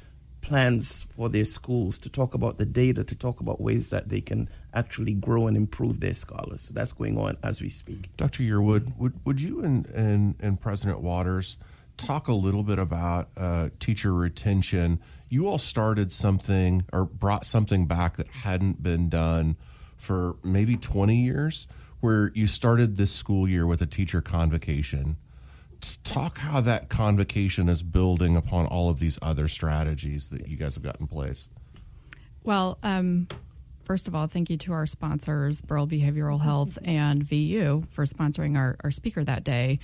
plans 0.41 1.07
for 1.15 1.29
their 1.29 1.45
schools, 1.45 1.99
to 1.99 2.09
talk 2.09 2.33
about 2.33 2.57
the 2.57 2.65
data, 2.65 3.03
to 3.03 3.15
talk 3.15 3.39
about 3.39 3.61
ways 3.61 3.89
that 3.91 4.09
they 4.09 4.21
can 4.21 4.49
actually 4.73 5.13
grow 5.13 5.47
and 5.47 5.55
improve 5.55 5.99
their 5.99 6.13
scholars. 6.13 6.61
So 6.61 6.73
that's 6.73 6.93
going 6.93 7.17
on 7.17 7.37
as 7.43 7.61
we 7.61 7.69
speak. 7.69 8.09
Dr. 8.17 8.43
Yearwood, 8.43 8.97
would, 8.97 9.13
would 9.25 9.39
you 9.39 9.63
and, 9.63 9.85
and, 9.87 10.35
and 10.39 10.59
President 10.59 11.01
Waters 11.01 11.57
talk 11.97 12.27
a 12.27 12.33
little 12.33 12.63
bit 12.63 12.79
about 12.79 13.29
uh, 13.37 13.69
teacher 13.79 14.13
retention? 14.13 14.99
you 15.31 15.47
all 15.47 15.57
started 15.57 16.11
something 16.11 16.83
or 16.91 17.05
brought 17.05 17.45
something 17.45 17.87
back 17.87 18.17
that 18.17 18.27
hadn't 18.27 18.83
been 18.83 19.07
done 19.07 19.55
for 19.95 20.35
maybe 20.43 20.75
20 20.75 21.15
years, 21.15 21.67
where 22.01 22.31
you 22.35 22.47
started 22.47 22.97
this 22.97 23.13
school 23.13 23.47
year 23.47 23.65
with 23.65 23.81
a 23.81 23.85
teacher 23.85 24.21
convocation. 24.21 25.15
Talk 26.03 26.37
how 26.37 26.61
that 26.61 26.89
convocation 26.89 27.69
is 27.69 27.83
building 27.83 28.35
upon 28.35 28.65
all 28.67 28.89
of 28.89 28.99
these 28.99 29.17
other 29.21 29.47
strategies 29.47 30.29
that 30.29 30.47
you 30.47 30.57
guys 30.57 30.75
have 30.75 30.83
got 30.83 30.99
in 30.99 31.07
place. 31.07 31.49
Well, 32.43 32.77
um, 32.83 33.27
first 33.83 34.07
of 34.07 34.15
all, 34.15 34.27
thank 34.27 34.49
you 34.49 34.57
to 34.57 34.73
our 34.73 34.85
sponsors, 34.85 35.61
Burrell 35.61 35.87
Behavioral 35.87 36.41
Health 36.41 36.77
and 36.83 37.23
VU, 37.23 37.83
for 37.91 38.05
sponsoring 38.05 38.57
our, 38.57 38.75
our 38.83 38.91
speaker 38.91 39.23
that 39.23 39.43
day, 39.43 39.79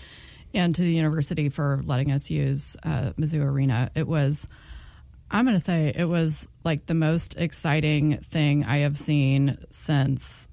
and 0.54 0.74
to 0.74 0.82
the 0.82 0.94
university 0.94 1.50
for 1.50 1.82
letting 1.86 2.12
us 2.12 2.30
use 2.30 2.76
uh, 2.84 3.12
Mizzou 3.18 3.44
Arena. 3.44 3.92
It 3.96 4.08
was 4.08 4.48
I'm 5.30 5.46
going 5.46 5.60
to 5.60 5.64
say 5.64 5.92
it 5.94 6.08
was 6.08 6.48
like 6.64 6.86
the 6.86 6.94
most 6.94 7.36
exciting 7.38 8.20
thing 8.20 8.64
I 8.64 8.80
have 8.80 8.98
seen 8.98 9.58
since 9.72 10.48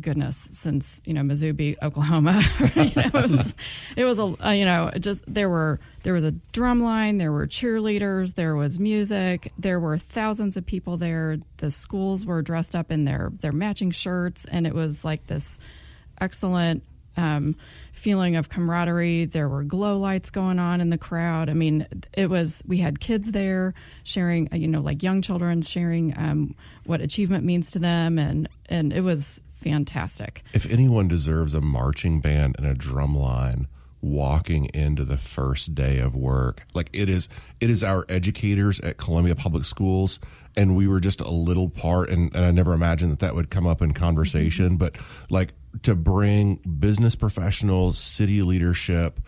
goodness 0.00 0.36
since 0.36 1.02
you 1.04 1.14
know 1.14 1.22
Mizzou 1.22 1.54
beat 1.56 1.78
Oklahoma. 1.82 2.42
you 2.74 2.84
know, 2.84 3.02
it 3.04 3.12
was 3.12 3.54
it 3.96 4.04
was 4.04 4.18
a 4.18 4.46
uh, 4.46 4.50
you 4.50 4.64
know 4.64 4.90
just 4.98 5.22
there 5.26 5.48
were 5.48 5.80
there 6.02 6.12
was 6.12 6.24
a 6.24 6.32
drum 6.52 6.82
line, 6.82 7.18
there 7.18 7.32
were 7.32 7.46
cheerleaders, 7.46 8.34
there 8.34 8.54
was 8.54 8.78
music, 8.78 9.52
there 9.58 9.80
were 9.80 9.98
thousands 9.98 10.56
of 10.56 10.66
people 10.66 10.96
there. 10.96 11.38
The 11.58 11.70
schools 11.70 12.24
were 12.24 12.42
dressed 12.42 12.76
up 12.76 12.90
in 12.92 13.04
their 13.04 13.32
their 13.40 13.52
matching 13.52 13.90
shirts, 13.90 14.44
and 14.44 14.66
it 14.66 14.74
was 14.74 15.04
like 15.04 15.26
this 15.26 15.58
excellent 16.20 16.82
um, 17.16 17.56
feeling 17.92 18.36
of 18.36 18.48
camaraderie. 18.48 19.24
There 19.24 19.48
were 19.48 19.64
glow 19.64 19.98
lights 19.98 20.30
going 20.30 20.58
on 20.58 20.80
in 20.80 20.90
the 20.90 20.98
crowd. 20.98 21.48
I 21.48 21.54
mean, 21.54 21.86
it 22.12 22.28
was, 22.28 22.62
we 22.66 22.78
had 22.78 23.00
kids 23.00 23.32
there 23.32 23.74
sharing, 24.04 24.48
you 24.52 24.68
know, 24.68 24.80
like 24.80 25.02
young 25.02 25.22
children 25.22 25.62
sharing 25.62 26.16
um, 26.16 26.54
what 26.84 27.00
achievement 27.00 27.44
means 27.44 27.70
to 27.72 27.78
them. 27.78 28.18
And, 28.18 28.48
and 28.68 28.92
it 28.92 29.00
was 29.00 29.40
fantastic. 29.70 30.42
If 30.52 30.70
anyone 30.70 31.08
deserves 31.08 31.54
a 31.54 31.60
marching 31.60 32.20
band 32.20 32.56
and 32.58 32.66
a 32.66 32.74
drum 32.74 33.16
line, 33.16 33.68
walking 34.00 34.66
into 34.66 35.04
the 35.04 35.16
first 35.16 35.74
day 35.74 35.98
of 35.98 36.14
work. 36.14 36.64
Like 36.74 36.90
it 36.92 37.08
is, 37.08 37.28
it 37.60 37.70
is 37.70 37.82
our 37.82 38.04
educators 38.08 38.80
at 38.80 38.98
Columbia 38.98 39.34
Public 39.34 39.64
Schools, 39.64 40.20
and 40.56 40.76
we 40.76 40.86
were 40.86 41.00
just 41.00 41.20
a 41.20 41.30
little 41.30 41.68
part. 41.68 42.10
And, 42.10 42.34
and 42.34 42.44
I 42.44 42.50
never 42.50 42.72
imagined 42.72 43.12
that 43.12 43.20
that 43.20 43.34
would 43.34 43.50
come 43.50 43.66
up 43.66 43.82
in 43.82 43.92
conversation, 43.92 44.70
mm-hmm. 44.70 44.76
but 44.76 44.96
like 45.30 45.54
to 45.82 45.94
bring 45.94 46.56
business 46.56 47.14
professionals, 47.14 47.98
city 47.98 48.42
leadership, 48.42 49.20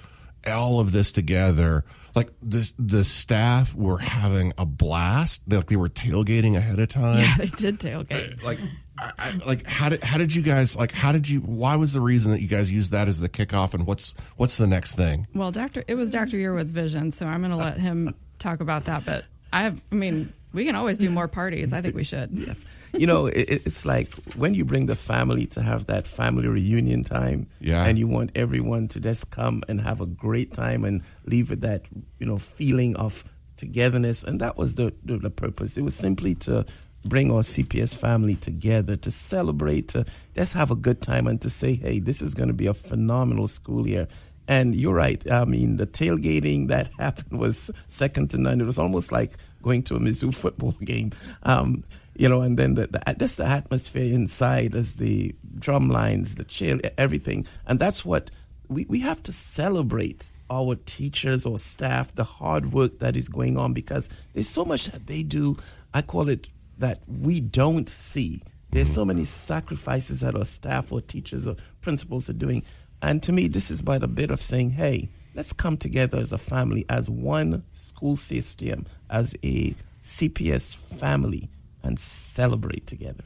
all 0.47 0.81
of 0.81 0.93
this 0.93 1.13
together. 1.13 1.85
Like 2.19 2.33
the 2.43 2.73
the 2.79 3.05
staff 3.05 3.75
were 3.75 3.99
having 3.99 4.53
a 4.59 4.67
blast. 4.67 5.43
They, 5.47 5.57
like 5.57 5.67
they 5.67 5.77
were 5.77 5.89
tailgating 5.89 6.57
ahead 6.57 6.79
of 6.79 6.89
time. 6.89 7.21
Yeah, 7.21 7.35
they 7.39 7.47
did 7.47 7.79
tailgate. 7.79 8.35
Uh, 8.41 8.45
like, 8.45 8.59
I, 8.99 9.13
I, 9.19 9.31
like 9.47 9.67
how 9.67 9.89
did 9.89 10.03
how 10.03 10.19
did 10.19 10.35
you 10.35 10.43
guys 10.43 10.77
like 10.77 10.93
how 10.93 11.13
did 11.13 11.29
you 11.29 11.41
why 11.41 11.77
was 11.77 11.93
the 11.93 12.01
reason 12.01 12.33
that 12.33 12.41
you 12.41 12.49
guys 12.49 12.71
used 12.71 12.93
that 12.93 13.09
as 13.09 13.21
the 13.21 13.29
kickoff 13.29 13.75
and 13.75 13.87
what's 13.87 14.15
what's 14.37 14.57
the 14.57 14.67
next 14.67 14.95
thing? 14.95 15.27
Well, 15.35 15.53
Doctor, 15.53 15.85
it 15.87 15.95
was 15.95 16.11
Doctor 16.11 16.37
Yearwood's 16.37 16.73
vision, 16.73 17.13
so 17.13 17.27
I'm 17.27 17.41
going 17.41 17.53
to 17.53 17.57
let 17.57 17.79
him 17.79 18.15
talk 18.39 18.61
about 18.61 18.85
that. 18.87 19.05
But 19.05 19.25
I, 19.53 19.67
I 19.67 19.95
mean, 19.95 20.33
we 20.53 20.65
can 20.65 20.75
always 20.75 20.99
do 20.99 21.11
more 21.11 21.29
parties. 21.29 21.73
I 21.73 21.81
think 21.83 21.95
we 21.95 22.05
should. 22.05 22.31
Yes. 22.49 22.65
You 22.95 23.07
know, 23.07 23.27
it, 23.27 23.67
it's 23.67 23.85
like 23.85 24.15
when 24.35 24.55
you 24.55 24.65
bring 24.65 24.87
the 24.87 24.97
family 24.97 25.47
to 25.49 25.63
have 25.63 25.87
that 25.87 26.07
family 26.07 26.49
reunion 26.49 27.05
time, 27.05 27.47
Yeah. 27.61 27.85
and 27.85 27.99
you 27.99 28.07
want 28.09 28.31
everyone 28.35 28.89
to 28.89 29.01
just 29.01 29.31
come 29.31 29.63
and 29.69 29.81
have 29.81 30.01
a 30.01 30.07
great 30.07 30.55
time 30.55 30.85
and 30.85 31.03
leave 31.27 31.51
with 31.51 31.61
that, 31.61 31.83
you 32.19 32.27
know, 32.27 32.39
feeling 32.39 32.97
of 32.97 33.25
togetherness. 33.59 34.25
And 34.25 34.41
that 34.41 34.57
was 34.57 34.77
the, 34.77 34.95
the, 35.05 35.19
the 35.19 35.31
purpose. 35.31 35.77
It 35.77 35.83
was 35.83 35.95
simply 35.95 36.35
to 36.37 36.65
bring 37.05 37.31
our 37.31 37.43
CPS 37.43 37.95
family 37.95 38.35
together 38.37 38.97
to 38.97 39.11
celebrate, 39.11 39.89
to 39.89 40.05
just 40.35 40.55
have 40.55 40.71
a 40.71 40.77
good 40.77 41.01
time 41.03 41.27
and 41.27 41.41
to 41.43 41.51
say, 41.51 41.75
hey, 41.75 41.99
this 42.01 42.23
is 42.23 42.35
going 42.35 42.49
to 42.49 42.55
be 42.55 42.67
a 42.67 42.75
phenomenal 42.75 43.49
school 43.49 43.87
year. 43.87 44.09
And 44.49 44.75
you're 44.75 44.95
right. 44.95 45.23
I 45.31 45.45
mean, 45.45 45.77
the 45.77 45.87
tailgating 45.87 46.69
that 46.69 46.89
happened 46.99 47.39
was 47.39 47.71
second 47.87 48.31
to 48.31 48.39
none. 48.39 48.61
It 48.61 48.65
was 48.65 48.79
almost 48.79 49.13
like 49.13 49.35
going 49.63 49.83
to 49.85 49.97
a 49.97 49.99
Mizzou 49.99 50.35
football 50.35 50.73
game. 50.85 51.13
Um, 51.43 51.85
you 52.17 52.29
know, 52.29 52.43
and 52.43 52.59
then 52.59 52.75
the, 52.75 52.87
the 52.87 53.17
just 53.19 53.37
the 53.37 53.47
atmosphere 53.47 54.13
inside 54.13 54.75
as 54.75 54.97
the 54.97 55.35
drum 55.59 55.89
lines, 55.89 56.35
the 56.35 56.45
chill, 56.45 56.81
everything. 56.97 57.47
And 57.67 57.79
that's 57.79 58.05
what 58.05 58.31
we, 58.69 58.85
we 58.87 59.01
have 59.01 59.23
to 59.25 59.33
celebrate 59.33 60.33
our 60.51 60.75
teachers 60.75 61.47
or 61.47 61.59
staff, 61.59 62.15
the 62.15 62.25
hard 62.25 62.73
work 62.73 62.99
that 62.99 63.17
is 63.17 63.29
going 63.29 63.57
on 63.57 63.73
because 63.73 64.09
there's 64.35 64.49
so 64.49 64.65
much 64.65 64.87
that 64.87 65.07
they 65.07 65.23
do. 65.23 65.57
I 65.95 66.03
call 66.03 66.29
it 66.29 66.49
that 66.79 67.03
we 67.07 67.41
don't 67.41 67.89
see. 67.89 68.43
There's 68.71 68.93
so 68.93 69.05
many 69.05 69.25
sacrifices 69.25 70.21
that 70.21 70.35
our 70.35 70.45
staff 70.45 70.93
or 70.93 71.01
teachers 71.01 71.47
or 71.47 71.57
principals 71.81 72.29
are 72.29 72.35
doing. 72.35 72.65
And 73.01 73.23
to 73.23 73.33
me, 73.33 73.49
this 73.49 73.71
is 73.71 73.81
by 73.81 73.99
the 73.99 74.09
bit 74.09 74.31
of 74.31 74.43
saying, 74.43 74.71
hey, 74.71 75.09
let's 75.35 75.53
come 75.53 75.77
together 75.77 76.19
as 76.19 76.33
a 76.33 76.39
family, 76.39 76.85
as 76.89 77.09
one 77.09 77.65
school 77.73 78.17
system, 78.17 78.87
as 79.11 79.35
a 79.45 79.75
CPS 80.03 80.77
family, 80.77 81.49
and 81.83 81.99
celebrate 81.99 82.87
together. 82.87 83.25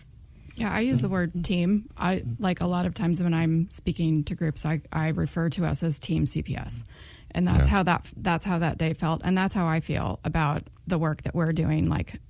Yeah, 0.57 0.70
I 0.72 0.80
use 0.80 1.01
the 1.01 1.09
word 1.09 1.45
team. 1.45 1.89
I 1.97 2.22
like 2.39 2.61
a 2.61 2.66
lot 2.66 2.85
of 2.87 2.93
times 2.95 3.22
when 3.22 3.33
I'm 3.33 3.70
speaking 3.70 4.24
to 4.24 4.35
groups, 4.35 4.66
I, 4.66 4.83
I 4.93 5.09
refer 5.09 5.49
to 5.51 5.64
us 5.64 5.83
as 5.83 5.99
Team 5.99 6.26
CPS, 6.26 6.85
and 7.30 7.47
that's 7.47 7.66
Yeah. 7.68 7.70
how 7.70 7.83
that 7.85 8.07
that's 8.16 8.45
how 8.45 8.59
that 8.59 8.78
day 8.78 8.93
felt, 8.93 9.22
and 9.24 9.37
that's 9.37 9.55
how 9.55 9.66
I 9.66 9.80
feel 9.80 10.20
about 10.24 10.64
the 10.87 10.99
work 10.99 11.22
that 11.22 11.35
we're 11.35 11.53
doing. 11.53 11.89
Like, 11.89 12.20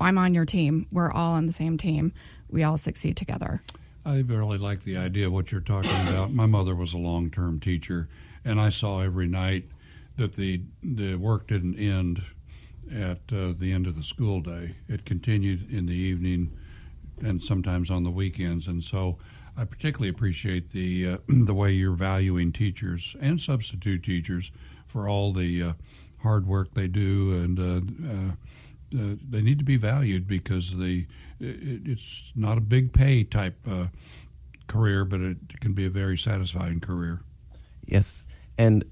I'm 0.00 0.18
on 0.18 0.34
your 0.34 0.44
team. 0.44 0.86
We're 0.92 1.10
all 1.10 1.32
on 1.32 1.46
the 1.46 1.52
same 1.52 1.76
team. 1.76 2.12
We 2.48 2.62
all 2.62 2.76
succeed 2.76 3.16
together. 3.16 3.62
I 4.06 4.18
really 4.18 4.58
like 4.58 4.84
the 4.84 4.96
idea 4.98 5.26
of 5.26 5.32
what 5.32 5.50
you're 5.50 5.60
talking 5.62 5.90
about. 6.08 6.32
My 6.32 6.46
mother 6.46 6.74
was 6.74 6.92
a 6.94 6.98
long 6.98 7.30
term 7.30 7.58
teacher, 7.58 8.08
and 8.44 8.60
I 8.60 8.68
saw 8.68 9.00
every 9.00 9.26
night 9.26 9.64
that 10.16 10.34
the 10.34 10.62
the 10.82 11.16
work 11.16 11.48
didn't 11.48 11.76
end 11.76 12.22
at 12.92 13.20
uh, 13.32 13.52
the 13.56 13.72
end 13.72 13.86
of 13.86 13.96
the 13.96 14.02
school 14.02 14.40
day. 14.40 14.76
It 14.88 15.04
continued 15.04 15.70
in 15.70 15.86
the 15.86 15.94
evening 15.94 16.56
and 17.22 17.42
sometimes 17.42 17.90
on 17.90 18.04
the 18.04 18.10
weekends. 18.10 18.66
And 18.66 18.82
so 18.82 19.18
I 19.56 19.64
particularly 19.64 20.08
appreciate 20.08 20.70
the 20.70 21.08
uh, 21.08 21.18
the 21.28 21.54
way 21.54 21.72
you're 21.72 21.94
valuing 21.94 22.52
teachers 22.52 23.16
and 23.20 23.40
substitute 23.40 24.02
teachers 24.02 24.50
for 24.86 25.08
all 25.08 25.32
the 25.32 25.62
uh, 25.62 25.72
hard 26.22 26.46
work 26.46 26.74
they 26.74 26.88
do, 26.88 27.32
and 27.32 27.58
uh, 27.58 28.08
uh, 28.08 28.32
uh, 28.96 29.16
they 29.28 29.42
need 29.42 29.58
to 29.58 29.64
be 29.64 29.76
valued 29.76 30.26
because 30.26 30.76
the 30.76 31.06
it, 31.40 31.82
it's 31.84 32.32
not 32.34 32.58
a 32.58 32.60
big 32.60 32.92
pay 32.92 33.24
type 33.24 33.56
career, 34.66 35.04
but 35.04 35.20
it 35.20 35.60
can 35.60 35.72
be 35.72 35.84
a 35.84 35.90
very 35.90 36.16
satisfying 36.16 36.80
career. 36.80 37.22
Yes, 37.84 38.26
and 38.56 38.84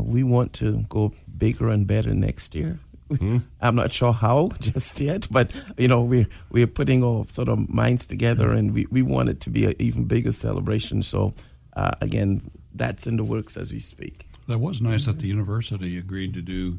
we 0.00 0.22
want 0.22 0.52
to 0.54 0.84
go 0.88 1.12
bigger 1.36 1.68
and 1.68 1.86
better 1.86 2.14
next 2.14 2.54
year. 2.54 2.80
I'm 3.60 3.74
not 3.74 3.92
sure 3.92 4.12
how 4.12 4.50
just 4.60 5.00
yet, 5.00 5.26
but 5.30 5.50
you 5.78 5.88
know 5.88 6.02
we 6.02 6.26
we're 6.50 6.66
putting 6.66 7.02
our 7.04 7.26
sort 7.26 7.48
of 7.48 7.68
minds 7.68 8.06
together, 8.06 8.50
and 8.52 8.72
we, 8.74 8.86
we 8.90 9.02
want 9.02 9.28
it 9.28 9.40
to 9.40 9.50
be 9.50 9.64
an 9.66 9.74
even 9.78 10.04
bigger 10.04 10.32
celebration. 10.32 11.02
So 11.02 11.34
uh, 11.74 11.90
again, 12.00 12.50
that's 12.74 13.06
in 13.06 13.16
the 13.16 13.24
works 13.24 13.56
as 13.56 13.72
we 13.72 13.80
speak. 13.80 14.26
That 14.48 14.58
was 14.58 14.80
nice 14.80 15.06
that 15.06 15.18
the 15.18 15.28
university 15.28 15.96
agreed 15.98 16.34
to 16.34 16.42
do 16.42 16.78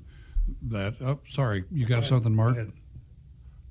that. 0.63 0.95
Oh, 1.01 1.19
sorry, 1.27 1.63
you 1.71 1.85
got 1.85 2.03
something, 2.05 2.35
Mark? 2.35 2.57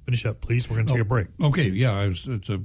Finish 0.07 0.25
up, 0.27 0.41
please. 0.41 0.69
We're 0.69 0.77
going 0.77 0.87
to 0.87 0.93
take 0.95 1.03
a 1.03 1.05
break. 1.05 1.29
Okay, 1.41 1.69
yeah, 1.69 1.93
I 1.93 2.09
was, 2.09 2.27
it's 2.27 2.49
a. 2.49 2.61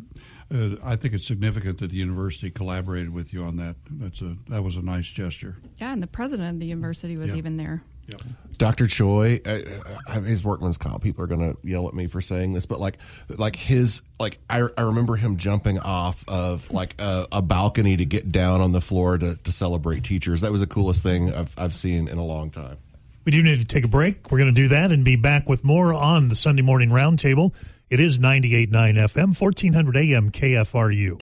Uh, 0.54 0.76
I 0.84 0.96
think 0.96 1.14
it's 1.14 1.26
significant 1.28 1.80
that 1.80 1.90
the 1.92 1.98
university 1.98 2.50
collaborated 2.50 3.10
with 3.12 3.34
you 3.34 3.44
on 3.44 3.58
that. 3.58 3.76
That's 3.90 4.22
a 4.22 4.38
that 4.48 4.64
was 4.64 4.78
a 4.78 4.82
nice 4.82 5.10
gesture. 5.10 5.58
Yeah, 5.78 5.92
and 5.92 6.02
the 6.02 6.08
president 6.08 6.50
of 6.56 6.60
the 6.60 6.66
university 6.68 7.18
was 7.18 7.30
Yeah. 7.32 7.36
even 7.36 7.58
there. 7.58 7.84
Dr. 8.58 8.88
Choi, 8.88 9.42
uh, 9.46 10.22
his 10.22 10.44
workman's 10.44 10.78
comp. 10.78 11.04
People 11.04 11.24
are 11.24 11.28
going 11.28 11.54
to 11.54 11.58
yell 11.68 11.88
at 11.88 11.94
me 11.94 12.08
for 12.08 12.22
saying 12.22 12.54
this, 12.54 12.66
but 12.66 12.80
like, 12.80 12.98
like 13.30 13.56
his, 13.56 14.02
like, 14.20 14.40
I, 14.50 14.68
I 14.78 14.82
remember 14.84 15.16
him 15.16 15.38
jumping 15.38 15.80
off 15.80 16.24
of 16.28 16.72
like 16.72 16.96
a, 17.00 17.28
a 17.32 17.42
balcony 17.42 17.98
to 17.98 18.06
get 18.06 18.32
down 18.32 18.62
on 18.62 18.72
the 18.72 18.82
floor 18.82 19.18
to, 19.18 19.36
to 19.36 19.52
celebrate 19.52 20.04
teachers. 20.04 20.42
That 20.42 20.52
was 20.52 20.62
the 20.62 20.68
coolest 20.68 21.04
thing 21.04 21.34
I've, 21.34 21.54
I've 21.58 21.76
seen 21.76 22.08
in 22.08 22.18
a 22.18 22.26
long 22.26 22.50
time. 22.50 22.78
We 23.26 23.32
do 23.32 23.42
need 23.42 23.60
to 23.60 23.66
take 23.66 23.84
a 23.84 23.90
break. 23.90 24.32
We're 24.32 24.38
going 24.38 24.54
to 24.54 24.62
do 24.62 24.68
that 24.70 24.92
and 24.92 25.04
be 25.04 25.16
back 25.16 25.50
with 25.50 25.64
more 25.64 25.94
on 25.94 26.30
the 26.30 26.36
Sunday 26.36 26.62
Morning 26.62 26.90
Roundtable. 26.90 27.54
It 27.90 28.00
is 28.00 28.20
98.9 28.20 28.70
FM, 28.70 29.40
1400 29.40 29.98
AM 29.98 30.32
KFRU. 30.32 31.25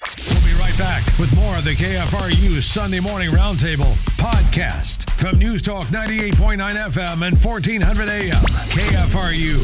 We'll 0.00 0.44
be 0.44 0.54
right 0.60 0.76
back 0.78 1.02
with 1.18 1.34
more 1.34 1.56
of 1.56 1.64
the 1.64 1.72
KFRU 1.72 2.62
Sunday 2.62 3.00
Morning 3.00 3.30
Roundtable 3.30 3.92
podcast 4.16 5.10
from 5.18 5.38
News 5.38 5.60
Talk 5.60 5.86
98.9 5.86 6.56
FM 6.56 7.26
and 7.26 7.36
1400 7.44 8.08
AM. 8.08 8.30
KFRU. 8.70 9.58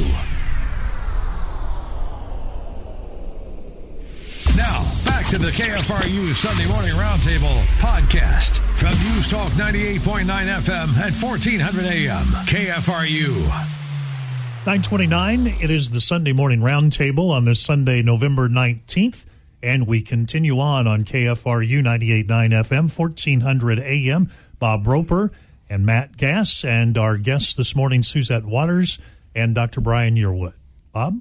Now, 4.56 4.82
back 5.04 5.26
to 5.26 5.38
the 5.38 5.50
KFRU 5.50 6.34
Sunday 6.34 6.66
Morning 6.68 6.92
Roundtable 6.94 7.62
podcast 7.78 8.58
from 8.76 8.90
News 8.90 9.28
Talk 9.28 9.52
98.9 9.52 10.24
FM 10.26 10.96
at 10.98 11.12
1400 11.12 11.84
AM. 11.86 12.24
KFRU. 12.46 13.36
929, 14.66 15.58
it 15.60 15.70
is 15.70 15.90
the 15.90 16.00
Sunday 16.00 16.32
Morning 16.32 16.60
Roundtable 16.60 17.30
on 17.30 17.44
this 17.44 17.60
Sunday, 17.60 18.02
November 18.02 18.48
19th. 18.48 19.26
And 19.64 19.86
we 19.86 20.02
continue 20.02 20.60
on 20.60 20.86
on 20.86 21.04
KFRU 21.04 21.82
98.9 21.82 22.26
FM, 22.26 22.94
1400 22.94 23.78
AM. 23.78 24.30
Bob 24.58 24.86
Roper 24.86 25.32
and 25.70 25.86
Matt 25.86 26.18
Gass, 26.18 26.66
and 26.66 26.98
our 26.98 27.16
guests 27.16 27.54
this 27.54 27.74
morning, 27.74 28.02
Suzette 28.02 28.44
Waters 28.44 28.98
and 29.34 29.54
Dr. 29.54 29.80
Brian 29.80 30.16
Yearwood. 30.16 30.52
Bob? 30.92 31.20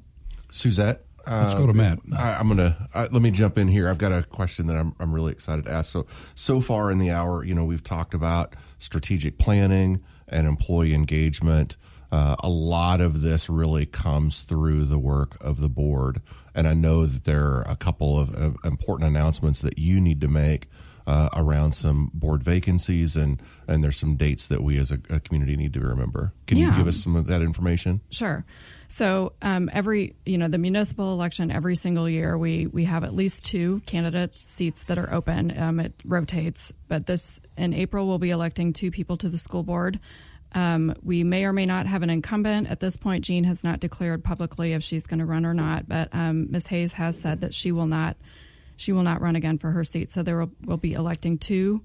Suzette. 0.51 1.05
Let's 1.25 1.53
go 1.53 1.65
to 1.65 1.73
Matt. 1.73 1.99
I, 2.17 2.33
I'm 2.33 2.49
gonna 2.49 2.89
uh, 2.93 3.07
let 3.09 3.21
me 3.21 3.31
jump 3.31 3.57
in 3.57 3.69
here. 3.69 3.87
I've 3.87 3.97
got 3.97 4.11
a 4.11 4.23
question 4.23 4.67
that 4.67 4.75
I'm 4.75 4.93
I'm 4.99 5.13
really 5.13 5.31
excited 5.31 5.63
to 5.65 5.71
ask. 5.71 5.89
So 5.89 6.05
so 6.35 6.59
far 6.59 6.91
in 6.91 6.99
the 6.99 7.11
hour, 7.11 7.45
you 7.45 7.55
know, 7.55 7.63
we've 7.63 7.83
talked 7.83 8.13
about 8.13 8.57
strategic 8.77 9.37
planning 9.37 10.03
and 10.27 10.45
employee 10.45 10.93
engagement. 10.93 11.77
Uh, 12.11 12.35
a 12.39 12.49
lot 12.49 12.99
of 12.99 13.21
this 13.21 13.49
really 13.49 13.85
comes 13.85 14.41
through 14.41 14.85
the 14.85 14.99
work 14.99 15.37
of 15.41 15.61
the 15.61 15.69
board, 15.69 16.21
and 16.55 16.67
I 16.67 16.73
know 16.73 17.05
that 17.05 17.23
there 17.23 17.45
are 17.45 17.61
a 17.67 17.75
couple 17.75 18.19
of 18.19 18.35
uh, 18.35 18.51
important 18.63 19.09
announcements 19.09 19.61
that 19.61 19.77
you 19.77 19.99
need 20.01 20.21
to 20.21 20.27
make. 20.27 20.67
uh, 21.05 21.29
around 21.33 21.73
some 21.73 22.09
board 22.13 22.43
vacancies, 22.43 23.15
and 23.15 23.41
and 23.67 23.83
there's 23.83 23.97
some 23.97 24.15
dates 24.15 24.47
that 24.47 24.63
we 24.63 24.77
as 24.77 24.91
a, 24.91 24.99
a 25.09 25.19
community 25.19 25.55
need 25.55 25.73
to 25.73 25.81
remember. 25.81 26.33
Can 26.47 26.57
you 26.57 26.71
give 26.71 26.87
us 26.87 26.97
some 26.97 27.15
of 27.15 27.27
that 27.27 27.41
information? 27.41 28.01
Sure. 28.09 28.45
So 28.87 29.33
um, 29.41 29.69
every 29.73 30.15
you 30.25 30.37
know 30.37 30.47
the 30.47 30.57
municipal 30.57 31.13
election 31.13 31.51
every 31.51 31.75
single 31.75 32.07
year 32.07 32.37
we 32.37 32.67
we 32.67 32.85
have 32.85 33.03
at 33.03 33.13
least 33.13 33.43
two 33.43 33.81
candidate 33.85 34.37
seats 34.37 34.83
that 34.83 34.97
are 34.97 35.13
open. 35.13 35.57
Um, 35.57 35.79
it 35.79 35.93
rotates, 36.05 36.71
but 36.87 37.05
this 37.05 37.41
in 37.57 37.73
April 37.73 38.07
we'll 38.07 38.19
be 38.19 38.29
electing 38.29 38.71
two 38.71 38.91
people 38.91 39.17
to 39.17 39.29
the 39.29 39.37
school 39.37 39.63
board. 39.63 39.99
Um, 40.55 40.95
we 41.01 41.23
may 41.23 41.45
or 41.45 41.53
may 41.53 41.65
not 41.65 41.87
have 41.87 42.03
an 42.03 42.09
incumbent 42.09 42.69
at 42.69 42.79
this 42.79 42.95
point. 42.95 43.25
Jean 43.25 43.43
has 43.45 43.63
not 43.63 43.79
declared 43.79 44.23
publicly 44.23 44.73
if 44.73 44.83
she's 44.83 45.07
going 45.07 45.19
to 45.19 45.25
run 45.25 45.45
or 45.45 45.53
not, 45.53 45.87
but 45.87 46.09
um, 46.11 46.51
Ms. 46.51 46.67
Hayes 46.67 46.93
has 46.93 47.19
said 47.19 47.41
that 47.41 47.53
she 47.53 47.71
will 47.71 47.87
not 47.87 48.17
she 48.75 48.91
will 48.91 49.03
not 49.03 49.21
run 49.21 49.35
again 49.35 49.57
for 49.57 49.71
her 49.71 49.83
seat. 49.83 50.09
So 50.09 50.23
there 50.23 50.37
will, 50.37 50.51
will 50.65 50.77
be 50.77 50.93
electing 50.93 51.37
two 51.37 51.81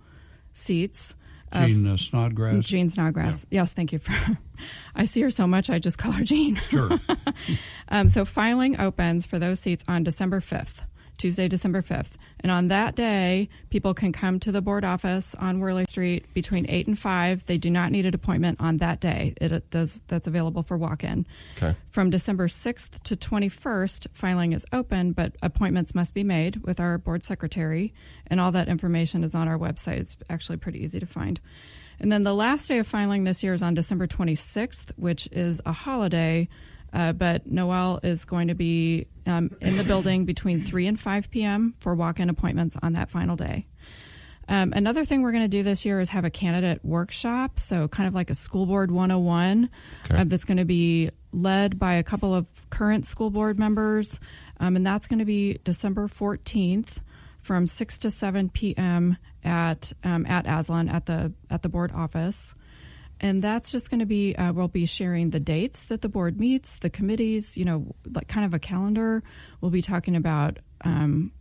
seats. 0.52 1.14
Jean 1.54 1.86
uh, 1.86 1.96
Snodgrass. 1.96 2.64
Jean 2.64 2.88
Snodgrass. 2.88 3.46
Yes, 3.50 3.72
thank 3.72 3.92
you 3.92 3.98
for. 3.98 4.38
I 4.94 5.04
see 5.04 5.22
her 5.22 5.30
so 5.30 5.46
much, 5.46 5.70
I 5.70 5.78
just 5.78 5.98
call 5.98 6.12
her 6.12 6.24
Jean. 6.24 6.56
Sure. 6.68 6.98
um, 7.88 8.08
so 8.08 8.24
filing 8.24 8.78
opens 8.80 9.24
for 9.24 9.38
those 9.38 9.60
seats 9.60 9.84
on 9.88 10.02
December 10.02 10.40
5th, 10.40 10.84
Tuesday, 11.16 11.48
December 11.48 11.80
5th. 11.80 12.16
And 12.40 12.52
on 12.52 12.68
that 12.68 12.94
day, 12.94 13.48
people 13.70 13.94
can 13.94 14.12
come 14.12 14.38
to 14.40 14.52
the 14.52 14.62
board 14.62 14.84
office 14.84 15.34
on 15.34 15.58
Worley 15.58 15.86
Street 15.88 16.32
between 16.34 16.66
8 16.68 16.86
and 16.86 16.98
5. 16.98 17.46
They 17.46 17.58
do 17.58 17.70
not 17.70 17.90
need 17.90 18.06
an 18.06 18.14
appointment 18.14 18.60
on 18.60 18.76
that 18.78 19.00
day. 19.00 19.34
It 19.40 19.70
does, 19.70 20.02
that's 20.06 20.26
available 20.26 20.62
for 20.62 20.76
walk 20.76 21.02
in. 21.02 21.26
Okay. 21.56 21.74
From 21.90 22.10
December 22.10 22.46
6th 22.46 23.02
to 23.02 23.16
21st, 23.16 24.06
filing 24.12 24.52
is 24.52 24.64
open, 24.72 25.12
but 25.12 25.32
appointments 25.42 25.94
must 25.94 26.14
be 26.14 26.22
made 26.22 26.64
with 26.64 26.78
our 26.78 26.96
board 26.98 27.22
secretary, 27.22 27.92
and 28.28 28.40
all 28.40 28.52
that 28.52 28.68
information 28.68 29.24
is 29.24 29.34
on 29.34 29.48
our 29.48 29.58
website. 29.58 29.98
It's 29.98 30.16
actually 30.30 30.58
pretty 30.58 30.82
easy 30.82 31.00
to 31.00 31.06
find. 31.06 31.40
And 32.00 32.12
then 32.12 32.22
the 32.22 32.34
last 32.34 32.68
day 32.68 32.78
of 32.78 32.86
filing 32.86 33.24
this 33.24 33.42
year 33.42 33.54
is 33.54 33.62
on 33.62 33.74
December 33.74 34.06
26th, 34.06 34.92
which 34.96 35.28
is 35.32 35.60
a 35.66 35.72
holiday, 35.72 36.48
uh, 36.92 37.12
but 37.12 37.46
Noel 37.46 38.00
is 38.02 38.24
going 38.24 38.48
to 38.48 38.54
be 38.54 39.06
um, 39.26 39.50
in 39.60 39.76
the 39.76 39.84
building 39.84 40.24
between 40.24 40.60
3 40.60 40.86
and 40.86 41.00
5 41.00 41.30
p.m. 41.30 41.74
for 41.78 41.94
walk 41.94 42.20
in 42.20 42.30
appointments 42.30 42.76
on 42.82 42.94
that 42.94 43.10
final 43.10 43.36
day. 43.36 43.66
Um, 44.48 44.72
another 44.74 45.04
thing 45.04 45.22
we're 45.22 45.32
going 45.32 45.44
to 45.44 45.48
do 45.48 45.62
this 45.62 45.84
year 45.84 46.00
is 46.00 46.08
have 46.08 46.24
a 46.24 46.30
candidate 46.30 46.82
workshop, 46.82 47.60
so 47.60 47.86
kind 47.86 48.08
of 48.08 48.14
like 48.14 48.30
a 48.30 48.34
school 48.34 48.64
board 48.64 48.90
101 48.90 49.68
uh, 50.10 50.24
that's 50.24 50.44
going 50.44 50.56
to 50.56 50.64
be 50.64 51.10
led 51.32 51.78
by 51.78 51.94
a 51.94 52.02
couple 52.02 52.34
of 52.34 52.48
current 52.70 53.04
school 53.04 53.28
board 53.28 53.58
members, 53.58 54.20
um, 54.58 54.74
and 54.74 54.86
that's 54.86 55.06
going 55.06 55.18
to 55.18 55.26
be 55.26 55.58
December 55.64 56.08
14th 56.08 57.00
from 57.38 57.66
6 57.66 57.98
to 57.98 58.10
7 58.10 58.48
p.m. 58.48 59.18
at 59.44 59.92
um, 60.02 60.24
at 60.24 60.46
Aslin 60.46 60.90
at 60.90 61.04
the 61.04 61.32
at 61.50 61.62
the 61.62 61.68
board 61.68 61.92
office. 61.94 62.54
And 63.20 63.42
that's 63.42 63.72
just 63.72 63.90
going 63.90 64.00
to 64.00 64.06
be, 64.06 64.36
uh, 64.36 64.52
we'll 64.52 64.68
be 64.68 64.86
sharing 64.86 65.30
the 65.30 65.40
dates 65.40 65.86
that 65.86 66.02
the 66.02 66.08
board 66.08 66.38
meets, 66.38 66.76
the 66.76 66.90
committees, 66.90 67.56
you 67.56 67.64
know, 67.64 67.94
like 68.14 68.28
kind 68.28 68.46
of 68.46 68.54
a 68.54 68.58
calendar. 68.58 69.22
We'll 69.60 69.70
be 69.72 69.82
talking 69.82 70.14
about, 70.14 70.58
um, 70.82 71.32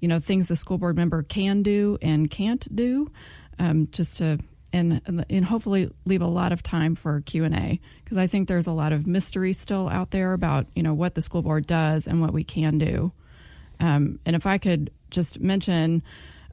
you 0.00 0.08
know, 0.08 0.20
things 0.20 0.48
the 0.48 0.56
school 0.56 0.78
board 0.78 0.96
member 0.96 1.22
can 1.22 1.62
do 1.62 1.98
and 2.00 2.30
can't 2.30 2.74
do, 2.74 3.10
um, 3.58 3.88
just 3.90 4.18
to, 4.18 4.38
and, 4.72 5.00
and 5.28 5.44
hopefully 5.44 5.90
leave 6.04 6.22
a 6.22 6.26
lot 6.26 6.52
of 6.52 6.62
time 6.62 6.94
for 6.94 7.20
Q&A 7.22 7.80
because 8.02 8.16
I 8.16 8.26
think 8.26 8.48
there's 8.48 8.66
a 8.66 8.72
lot 8.72 8.92
of 8.92 9.06
mystery 9.06 9.52
still 9.52 9.88
out 9.88 10.10
there 10.10 10.32
about, 10.34 10.66
you 10.74 10.82
know, 10.82 10.94
what 10.94 11.14
the 11.14 11.22
school 11.22 11.42
board 11.42 11.66
does 11.66 12.06
and 12.06 12.20
what 12.20 12.32
we 12.32 12.44
can 12.44 12.78
do. 12.78 13.12
Um, 13.80 14.18
and 14.24 14.36
if 14.36 14.46
I 14.46 14.58
could 14.58 14.90
just 15.10 15.40
mention, 15.40 16.02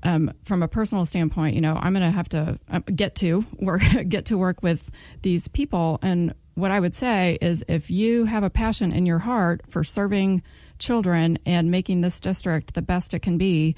um, 0.03 0.31
from 0.43 0.63
a 0.63 0.67
personal 0.67 1.05
standpoint, 1.05 1.55
you 1.55 1.61
know, 1.61 1.75
I'm 1.75 1.93
going 1.93 2.05
to 2.05 2.11
have 2.11 2.29
to 2.29 2.59
uh, 2.69 2.79
get 2.93 3.15
to 3.15 3.45
work, 3.59 3.81
get 4.07 4.25
to 4.25 4.37
work 4.37 4.63
with 4.63 4.89
these 5.21 5.47
people. 5.47 5.99
And 6.01 6.33
what 6.55 6.71
I 6.71 6.79
would 6.79 6.95
say 6.95 7.37
is, 7.41 7.63
if 7.67 7.89
you 7.89 8.25
have 8.25 8.43
a 8.43 8.49
passion 8.49 8.91
in 8.91 9.05
your 9.05 9.19
heart 9.19 9.61
for 9.69 9.83
serving 9.83 10.43
children 10.79 11.39
and 11.45 11.71
making 11.71 12.01
this 12.01 12.19
district 12.19 12.73
the 12.73 12.81
best 12.81 13.13
it 13.13 13.19
can 13.19 13.37
be, 13.37 13.75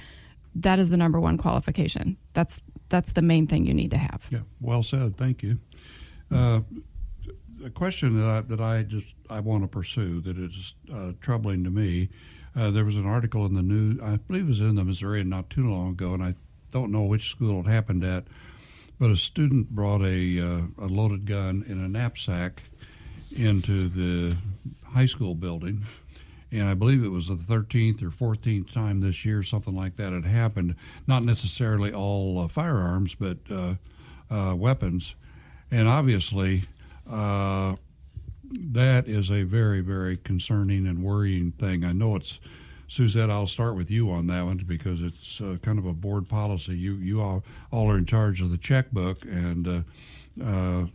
that 0.55 0.79
is 0.79 0.89
the 0.89 0.97
number 0.97 1.19
one 1.19 1.37
qualification. 1.37 2.17
That's 2.33 2.61
that's 2.89 3.13
the 3.13 3.21
main 3.21 3.47
thing 3.47 3.65
you 3.65 3.73
need 3.73 3.91
to 3.91 3.97
have. 3.97 4.27
Yeah, 4.29 4.41
well 4.61 4.83
said. 4.83 5.17
Thank 5.17 5.41
you. 5.41 5.59
Uh, 6.31 6.61
a 7.65 7.69
question 7.69 8.19
that 8.19 8.29
I, 8.29 8.41
that 8.41 8.61
I 8.61 8.83
just 8.83 9.07
I 9.29 9.39
want 9.39 9.63
to 9.63 9.67
pursue 9.67 10.21
that 10.21 10.37
is 10.37 10.75
uh, 10.93 11.13
troubling 11.21 11.63
to 11.63 11.69
me. 11.69 12.09
Uh, 12.55 12.69
there 12.69 12.85
was 12.85 12.97
an 12.97 13.05
article 13.05 13.45
in 13.45 13.55
the 13.55 13.63
news, 13.63 13.99
I 14.01 14.17
believe 14.17 14.43
it 14.43 14.47
was 14.47 14.61
in 14.61 14.75
the 14.75 14.83
Missouri 14.83 15.23
not 15.23 15.49
too 15.49 15.69
long 15.69 15.91
ago, 15.91 16.13
and 16.13 16.23
I 16.23 16.35
don't 16.71 16.91
know 16.91 17.03
which 17.03 17.29
school 17.29 17.61
it 17.61 17.67
happened 17.67 18.03
at, 18.03 18.25
but 18.99 19.09
a 19.09 19.15
student 19.15 19.69
brought 19.69 20.01
a 20.01 20.39
uh, 20.39 20.61
a 20.77 20.85
loaded 20.85 21.25
gun 21.25 21.63
in 21.67 21.79
a 21.79 21.87
knapsack 21.87 22.63
into 23.35 23.89
the 23.89 24.37
high 24.91 25.05
school 25.05 25.35
building. 25.35 25.83
And 26.51 26.69
I 26.69 26.75
believe 26.75 27.03
it 27.03 27.09
was 27.09 27.29
the 27.29 27.35
13th 27.35 28.03
or 28.03 28.11
14th 28.11 28.71
time 28.71 28.99
this 28.99 29.25
year, 29.25 29.41
something 29.41 29.75
like 29.75 29.95
that, 29.95 30.13
had 30.13 30.25
happened. 30.25 30.75
Not 31.07 31.23
necessarily 31.23 31.91
all 31.91 32.39
uh, 32.39 32.47
firearms, 32.47 33.15
but 33.15 33.37
uh, 33.49 33.75
uh, 34.29 34.53
weapons. 34.55 35.15
And 35.71 35.87
obviously, 35.87 36.65
uh, 37.09 37.75
that 38.53 39.07
is 39.07 39.31
a 39.31 39.43
very, 39.43 39.81
very 39.81 40.17
concerning 40.17 40.85
and 40.87 41.03
worrying 41.03 41.51
thing. 41.51 41.83
I 41.83 41.91
know 41.91 42.15
it's 42.15 42.39
Suzette. 42.87 43.31
I'll 43.31 43.47
start 43.47 43.75
with 43.75 43.89
you 43.89 44.11
on 44.11 44.27
that 44.27 44.43
one 44.43 44.57
because 44.57 45.01
it's 45.01 45.41
uh, 45.41 45.57
kind 45.61 45.79
of 45.79 45.85
a 45.85 45.93
board 45.93 46.29
policy. 46.29 46.75
You 46.75 46.93
you 46.95 47.21
all 47.21 47.43
all 47.71 47.89
are 47.89 47.97
in 47.97 48.05
charge 48.05 48.41
of 48.41 48.51
the 48.51 48.57
checkbook, 48.57 49.23
and 49.25 49.67
uh, 49.67 50.43
uh, 50.43 50.85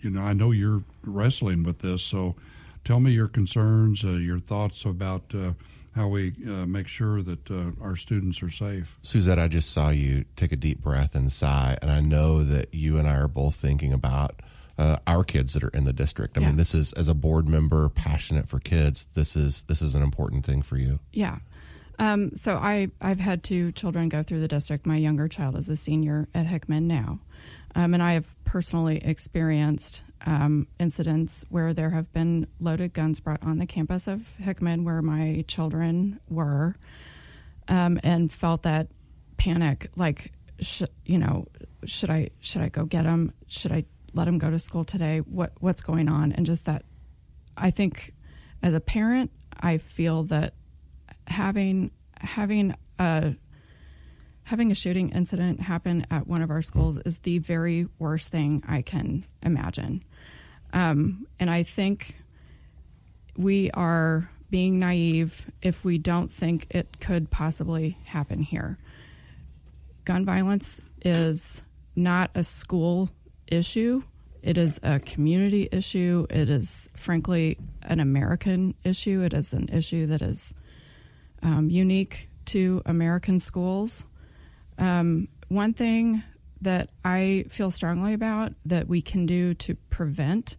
you 0.00 0.10
know 0.10 0.22
I 0.22 0.32
know 0.32 0.50
you're 0.50 0.82
wrestling 1.04 1.62
with 1.62 1.80
this. 1.80 2.02
So 2.02 2.36
tell 2.84 3.00
me 3.00 3.12
your 3.12 3.28
concerns, 3.28 4.04
uh, 4.04 4.12
your 4.12 4.38
thoughts 4.38 4.84
about 4.84 5.34
uh, 5.34 5.52
how 5.94 6.08
we 6.08 6.32
uh, 6.46 6.64
make 6.66 6.88
sure 6.88 7.22
that 7.22 7.74
our 7.82 7.94
students 7.94 8.42
are 8.42 8.50
safe. 8.50 8.98
Suzette, 9.02 9.38
I 9.38 9.48
just 9.48 9.70
saw 9.70 9.90
you 9.90 10.24
take 10.36 10.52
a 10.52 10.56
deep 10.56 10.80
breath 10.80 11.14
and 11.14 11.30
sigh, 11.30 11.76
and 11.82 11.90
I 11.90 12.00
know 12.00 12.42
that 12.44 12.72
you 12.72 12.96
and 12.96 13.06
I 13.06 13.16
are 13.16 13.28
both 13.28 13.56
thinking 13.56 13.92
about 13.92 14.40
uh, 14.78 14.96
our 15.06 15.22
kids 15.24 15.52
that 15.54 15.62
are 15.64 15.68
in 15.68 15.84
the 15.84 15.92
district. 15.92 16.36
I 16.36 16.40
Yeah. 16.40 16.48
mean, 16.48 16.56
this 16.56 16.74
is 16.74 16.92
as 16.94 17.08
a 17.08 17.14
board 17.14 17.48
member, 17.48 17.88
passionate 17.88 18.48
for 18.48 18.58
kids. 18.58 19.06
This 19.14 19.36
is 19.36 19.62
this 19.68 19.82
is 19.82 19.94
an 19.94 20.02
important 20.02 20.44
thing 20.46 20.62
for 20.62 20.76
you. 20.76 20.98
Yeah. 21.12 21.38
Um, 21.98 22.34
so 22.36 22.56
I 22.56 22.88
I've 23.00 23.20
had 23.20 23.42
two 23.42 23.70
children 23.72 24.08
go 24.08 24.22
through 24.22 24.40
the 24.40 24.48
district. 24.48 24.86
My 24.86 24.96
younger 24.96 25.28
child 25.28 25.56
is 25.58 25.68
a 25.68 25.76
senior 25.76 26.26
at 26.34 26.46
Hickman 26.46 26.86
now, 26.88 27.20
um, 27.74 27.92
and 27.94 28.02
I 28.02 28.14
have 28.14 28.34
personally 28.44 28.96
experienced 29.04 30.02
um, 30.24 30.66
incidents 30.80 31.44
where 31.48 31.74
there 31.74 31.90
have 31.90 32.12
been 32.12 32.46
loaded 32.60 32.92
guns 32.94 33.20
brought 33.20 33.42
on 33.42 33.58
the 33.58 33.66
campus 33.66 34.06
of 34.08 34.36
Hickman 34.36 34.84
where 34.84 35.02
my 35.02 35.44
children 35.48 36.18
were, 36.30 36.76
um, 37.68 38.00
and 38.02 38.32
felt 38.32 38.62
that 38.62 38.88
panic. 39.36 39.90
Like, 39.96 40.32
sh- 40.60 40.82
you 41.04 41.18
know, 41.18 41.46
should 41.84 42.10
I 42.10 42.30
should 42.40 42.62
I 42.62 42.68
go 42.68 42.84
get 42.84 43.04
them? 43.04 43.32
Should 43.48 43.72
I 43.72 43.84
let 44.14 44.26
them 44.26 44.38
go 44.38 44.50
to 44.50 44.58
school 44.58 44.84
today? 44.84 45.18
What 45.18 45.52
what's 45.60 45.80
going 45.80 46.08
on? 46.08 46.32
And 46.32 46.46
just 46.46 46.66
that, 46.66 46.84
I 47.56 47.70
think, 47.70 48.12
as 48.62 48.74
a 48.74 48.80
parent, 48.80 49.30
I 49.58 49.78
feel 49.78 50.24
that 50.24 50.54
having 51.26 51.90
having 52.18 52.74
a 52.98 53.34
having 54.44 54.72
a 54.72 54.74
shooting 54.74 55.10
incident 55.10 55.60
happen 55.60 56.06
at 56.10 56.26
one 56.26 56.42
of 56.42 56.50
our 56.50 56.62
schools 56.62 56.98
is 56.98 57.18
the 57.18 57.38
very 57.38 57.86
worst 57.98 58.30
thing 58.30 58.62
I 58.66 58.82
can 58.82 59.24
imagine. 59.42 60.04
Um, 60.72 61.26
and 61.38 61.48
I 61.48 61.62
think 61.62 62.16
we 63.36 63.70
are 63.70 64.28
being 64.50 64.78
naive 64.78 65.50
if 65.62 65.84
we 65.84 65.96
don't 65.98 66.30
think 66.30 66.66
it 66.70 67.00
could 67.00 67.30
possibly 67.30 67.96
happen 68.04 68.42
here. 68.42 68.78
Gun 70.04 70.24
violence 70.24 70.82
is 71.04 71.62
not 71.94 72.30
a 72.34 72.42
school 72.42 73.10
issue. 73.52 74.02
It 74.42 74.58
is 74.58 74.80
a 74.82 74.98
community 74.98 75.68
issue. 75.70 76.26
It 76.28 76.48
is, 76.48 76.90
frankly, 76.96 77.58
an 77.82 78.00
American 78.00 78.74
issue. 78.82 79.22
It 79.22 79.34
is 79.34 79.52
an 79.52 79.68
issue 79.68 80.06
that 80.06 80.22
is 80.22 80.54
um, 81.42 81.70
unique 81.70 82.28
to 82.46 82.82
American 82.86 83.38
schools. 83.38 84.04
Um, 84.78 85.28
one 85.48 85.74
thing 85.74 86.22
that 86.60 86.90
I 87.04 87.44
feel 87.48 87.70
strongly 87.70 88.14
about 88.14 88.52
that 88.66 88.88
we 88.88 89.02
can 89.02 89.26
do 89.26 89.54
to 89.54 89.74
prevent 89.90 90.56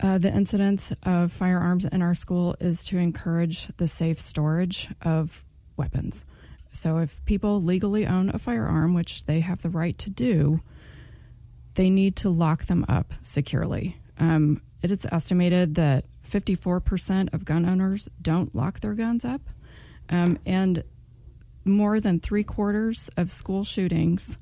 uh, 0.00 0.18
the 0.18 0.32
incidence 0.32 0.92
of 1.04 1.32
firearms 1.32 1.84
in 1.84 2.02
our 2.02 2.14
school 2.14 2.56
is 2.60 2.84
to 2.84 2.98
encourage 2.98 3.68
the 3.76 3.86
safe 3.86 4.20
storage 4.20 4.88
of 5.02 5.44
weapons. 5.76 6.24
So, 6.72 6.98
if 6.98 7.24
people 7.24 7.62
legally 7.62 8.04
own 8.04 8.30
a 8.30 8.38
firearm, 8.38 8.94
which 8.94 9.26
they 9.26 9.40
have 9.40 9.62
the 9.62 9.70
right 9.70 9.96
to 9.98 10.10
do, 10.10 10.60
they 11.74 11.90
need 11.90 12.16
to 12.16 12.30
lock 12.30 12.66
them 12.66 12.84
up 12.88 13.12
securely. 13.20 13.96
Um, 14.18 14.62
it 14.82 14.90
is 14.90 15.06
estimated 15.10 15.74
that 15.76 16.04
54% 16.28 17.32
of 17.32 17.44
gun 17.44 17.64
owners 17.64 18.08
don't 18.20 18.54
lock 18.54 18.80
their 18.80 18.94
guns 18.94 19.24
up. 19.24 19.40
Um, 20.08 20.38
and 20.44 20.84
more 21.64 22.00
than 22.00 22.20
three 22.20 22.44
quarters 22.44 23.08
of 23.16 23.30
school 23.30 23.64
shootings 23.64 24.38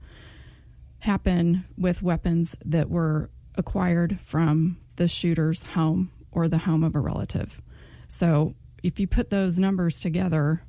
happen 0.98 1.64
with 1.76 2.02
weapons 2.02 2.56
that 2.64 2.90
were 2.90 3.30
acquired 3.56 4.18
from 4.20 4.78
the 4.96 5.08
shooter's 5.08 5.62
home 5.62 6.10
or 6.30 6.48
the 6.48 6.58
home 6.58 6.84
of 6.84 6.94
a 6.94 7.00
relative. 7.00 7.60
So 8.08 8.54
if 8.82 8.98
you 8.98 9.06
put 9.06 9.30
those 9.30 9.58
numbers 9.58 10.00
together, 10.00 10.62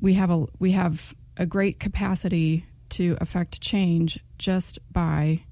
we 0.00 0.14
have 0.14 0.30
a 0.30 0.46
we 0.58 0.72
have 0.72 1.14
a 1.36 1.46
great 1.46 1.78
capacity 1.78 2.66
to 2.90 3.16
affect 3.20 3.60
change 3.60 4.18
just 4.38 4.78
by 4.92 5.42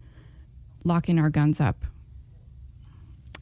locking 0.84 1.18
our 1.18 1.30
guns 1.30 1.60
up. 1.60 1.84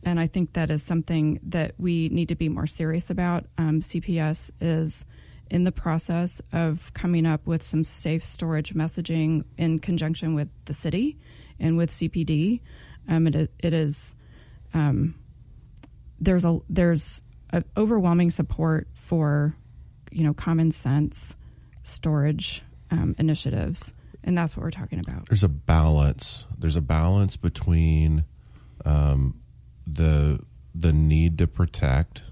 And 0.02 0.20
I 0.20 0.26
think 0.28 0.52
that 0.52 0.70
is 0.70 0.82
something 0.82 1.40
that 1.44 1.74
we 1.78 2.08
need 2.10 2.28
to 2.28 2.36
be 2.36 2.48
more 2.48 2.66
serious 2.66 3.10
about. 3.10 3.46
Um, 3.58 3.80
CPS 3.80 4.52
is 4.60 5.04
in 5.50 5.64
the 5.64 5.72
process 5.72 6.40
of 6.52 6.92
coming 6.94 7.26
up 7.26 7.46
with 7.46 7.62
some 7.62 7.84
safe 7.84 8.24
storage 8.24 8.74
messaging 8.74 9.44
in 9.56 9.78
conjunction 9.78 10.34
with 10.34 10.48
the 10.64 10.74
city 10.74 11.18
and 11.58 11.76
with 11.76 11.90
CPD. 11.90 12.60
Um, 13.08 13.26
it, 13.26 13.50
it 13.58 13.72
is 13.72 14.14
um, 14.74 15.14
there's 16.20 16.44
a 16.44 16.58
there's 16.68 17.22
a 17.52 17.64
overwhelming 17.76 18.30
support 18.30 18.88
for 18.94 19.56
you 20.10 20.24
know 20.24 20.34
common 20.34 20.70
sense 20.70 21.36
storage 21.82 22.62
um, 22.90 23.14
initiatives, 23.18 23.94
and 24.26 24.36
that's 24.36 24.56
what 24.56 24.64
we're 24.64 24.70
talking 24.70 24.98
about. 24.98 25.28
There's 25.28 25.44
a 25.44 25.48
balance. 25.48 26.44
There's 26.58 26.76
a 26.76 26.82
balance 26.82 27.36
between 27.36 28.24
um, 28.84 29.40
the 29.86 30.40
the 30.74 30.92
need 30.92 31.38
to 31.38 31.46
protect 31.46 32.22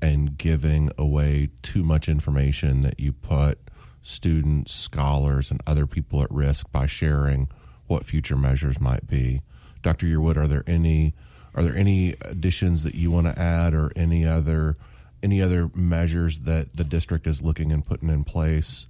and 0.00 0.38
giving 0.38 0.90
away 0.96 1.50
too 1.60 1.82
much 1.82 2.08
information 2.08 2.82
that 2.82 2.98
you 3.00 3.12
put 3.12 3.58
students, 4.00 4.72
scholars, 4.72 5.50
and 5.50 5.60
other 5.66 5.86
people 5.86 6.22
at 6.22 6.30
risk 6.30 6.70
by 6.72 6.86
sharing 6.86 7.48
what 7.88 8.06
future 8.06 8.36
measures 8.36 8.80
might 8.80 9.06
be. 9.06 9.42
Dr. 9.82 10.06
Yearwood, 10.06 10.36
are 10.36 10.48
there 10.48 10.64
any 10.66 11.14
are 11.54 11.64
there 11.64 11.76
any 11.76 12.14
additions 12.20 12.84
that 12.84 12.94
you 12.94 13.10
want 13.10 13.26
to 13.26 13.38
add, 13.38 13.74
or 13.74 13.90
any 13.96 14.26
other 14.26 14.76
any 15.22 15.42
other 15.42 15.68
measures 15.74 16.40
that 16.40 16.76
the 16.76 16.84
district 16.84 17.26
is 17.26 17.42
looking 17.42 17.72
and 17.72 17.84
putting 17.84 18.08
in 18.08 18.22
place 18.22 18.86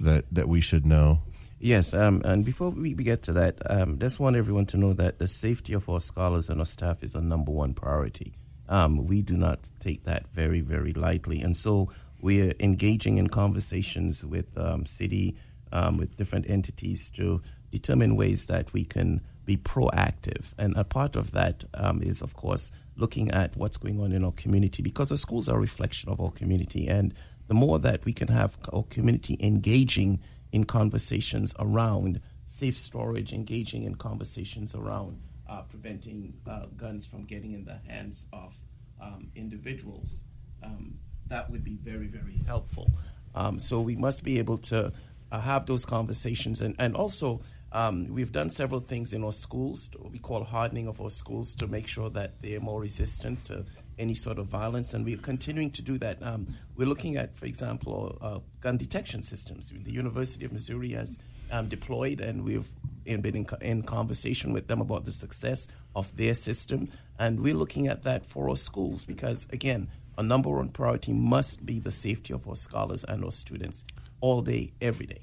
that 0.00 0.24
that 0.32 0.48
we 0.48 0.60
should 0.60 0.84
know? 0.84 1.20
Yes, 1.64 1.94
um, 1.94 2.22
and 2.24 2.44
before 2.44 2.70
we, 2.70 2.92
we 2.94 3.04
get 3.04 3.22
to 3.22 3.32
that, 3.34 3.58
um, 3.70 3.96
just 4.00 4.18
want 4.18 4.34
everyone 4.34 4.66
to 4.66 4.76
know 4.76 4.92
that 4.94 5.20
the 5.20 5.28
safety 5.28 5.74
of 5.74 5.88
our 5.88 6.00
scholars 6.00 6.50
and 6.50 6.58
our 6.58 6.66
staff 6.66 7.04
is 7.04 7.14
our 7.14 7.22
number 7.22 7.52
one 7.52 7.72
priority. 7.72 8.34
Um, 8.68 9.06
we 9.06 9.22
do 9.22 9.36
not 9.36 9.70
take 9.78 10.02
that 10.02 10.26
very, 10.32 10.60
very 10.60 10.92
lightly, 10.92 11.40
and 11.40 11.56
so 11.56 11.88
we 12.20 12.42
are 12.42 12.52
engaging 12.58 13.18
in 13.18 13.28
conversations 13.28 14.26
with 14.26 14.58
um, 14.58 14.86
city, 14.86 15.36
um, 15.70 15.98
with 15.98 16.16
different 16.16 16.50
entities 16.50 17.12
to 17.12 17.40
determine 17.70 18.16
ways 18.16 18.46
that 18.46 18.72
we 18.72 18.84
can 18.84 19.20
be 19.44 19.56
proactive. 19.56 20.54
And 20.58 20.76
a 20.76 20.82
part 20.82 21.14
of 21.14 21.30
that 21.30 21.62
um, 21.74 22.02
is, 22.02 22.22
of 22.22 22.34
course, 22.34 22.72
looking 22.96 23.30
at 23.30 23.56
what's 23.56 23.76
going 23.76 24.00
on 24.00 24.10
in 24.10 24.24
our 24.24 24.32
community 24.32 24.82
because 24.82 25.12
our 25.12 25.16
schools 25.16 25.48
are 25.48 25.58
a 25.58 25.60
reflection 25.60 26.10
of 26.10 26.20
our 26.20 26.32
community. 26.32 26.88
And 26.88 27.14
the 27.46 27.54
more 27.54 27.78
that 27.78 28.04
we 28.04 28.12
can 28.12 28.28
have 28.28 28.58
our 28.72 28.82
community 28.82 29.36
engaging 29.38 30.18
in 30.52 30.64
conversations 30.64 31.54
around 31.58 32.20
safe 32.46 32.76
storage, 32.76 33.32
engaging 33.32 33.84
in 33.84 33.94
conversations 33.94 34.74
around 34.74 35.18
uh, 35.48 35.62
preventing 35.62 36.34
uh, 36.48 36.66
guns 36.76 37.04
from 37.06 37.24
getting 37.24 37.52
in 37.52 37.64
the 37.64 37.78
hands 37.86 38.26
of 38.32 38.56
um, 39.00 39.28
individuals, 39.34 40.22
um, 40.62 40.98
that 41.28 41.50
would 41.50 41.64
be 41.64 41.76
very, 41.82 42.06
very 42.06 42.38
helpful. 42.46 42.90
Um, 43.34 43.58
so 43.58 43.80
we 43.80 43.96
must 43.96 44.22
be 44.22 44.38
able 44.38 44.58
to 44.58 44.92
uh, 45.30 45.40
have 45.40 45.66
those 45.66 45.86
conversations 45.86 46.60
and, 46.60 46.76
and 46.78 46.94
also 46.94 47.40
um, 47.72 48.08
we've 48.08 48.32
done 48.32 48.50
several 48.50 48.80
things 48.80 49.14
in 49.14 49.24
our 49.24 49.32
schools, 49.32 49.90
we 50.10 50.18
call 50.18 50.44
hardening 50.44 50.88
of 50.88 51.00
our 51.00 51.08
schools, 51.08 51.54
to 51.54 51.66
make 51.66 51.88
sure 51.88 52.10
that 52.10 52.40
they're 52.42 52.60
more 52.60 52.80
resistant 52.80 53.44
to 53.44 53.64
any 53.98 54.14
sort 54.14 54.38
of 54.38 54.46
violence, 54.46 54.94
and 54.94 55.04
we're 55.04 55.16
continuing 55.16 55.70
to 55.70 55.82
do 55.82 55.98
that. 55.98 56.22
Um, 56.22 56.46
we're 56.76 56.88
looking 56.88 57.16
at, 57.16 57.36
for 57.36 57.46
example, 57.46 58.18
uh, 58.20 58.38
gun 58.60 58.76
detection 58.76 59.22
systems. 59.22 59.72
The 59.74 59.92
University 59.92 60.44
of 60.44 60.52
Missouri 60.52 60.92
has 60.92 61.18
um, 61.50 61.68
deployed, 61.68 62.20
and 62.20 62.44
we've 62.44 62.68
been 63.04 63.24
in, 63.24 63.46
in, 63.60 63.82
conversation 63.82 64.52
with 64.52 64.66
them 64.66 64.80
about 64.80 65.04
the 65.04 65.12
success 65.12 65.68
of 65.94 66.16
their 66.16 66.34
system, 66.34 66.88
and 67.18 67.40
we're 67.40 67.54
looking 67.54 67.88
at 67.88 68.02
that 68.04 68.26
for 68.26 68.48
our 68.48 68.56
schools 68.56 69.04
because, 69.04 69.46
again, 69.52 69.88
a 70.18 70.22
number 70.22 70.50
one 70.50 70.68
priority 70.68 71.12
must 71.12 71.64
be 71.64 71.78
the 71.78 71.90
safety 71.90 72.32
of 72.32 72.48
our 72.48 72.56
scholars 72.56 73.04
and 73.04 73.24
our 73.24 73.32
students 73.32 73.84
all 74.20 74.42
day, 74.42 74.72
every 74.80 75.06
day. 75.06 75.22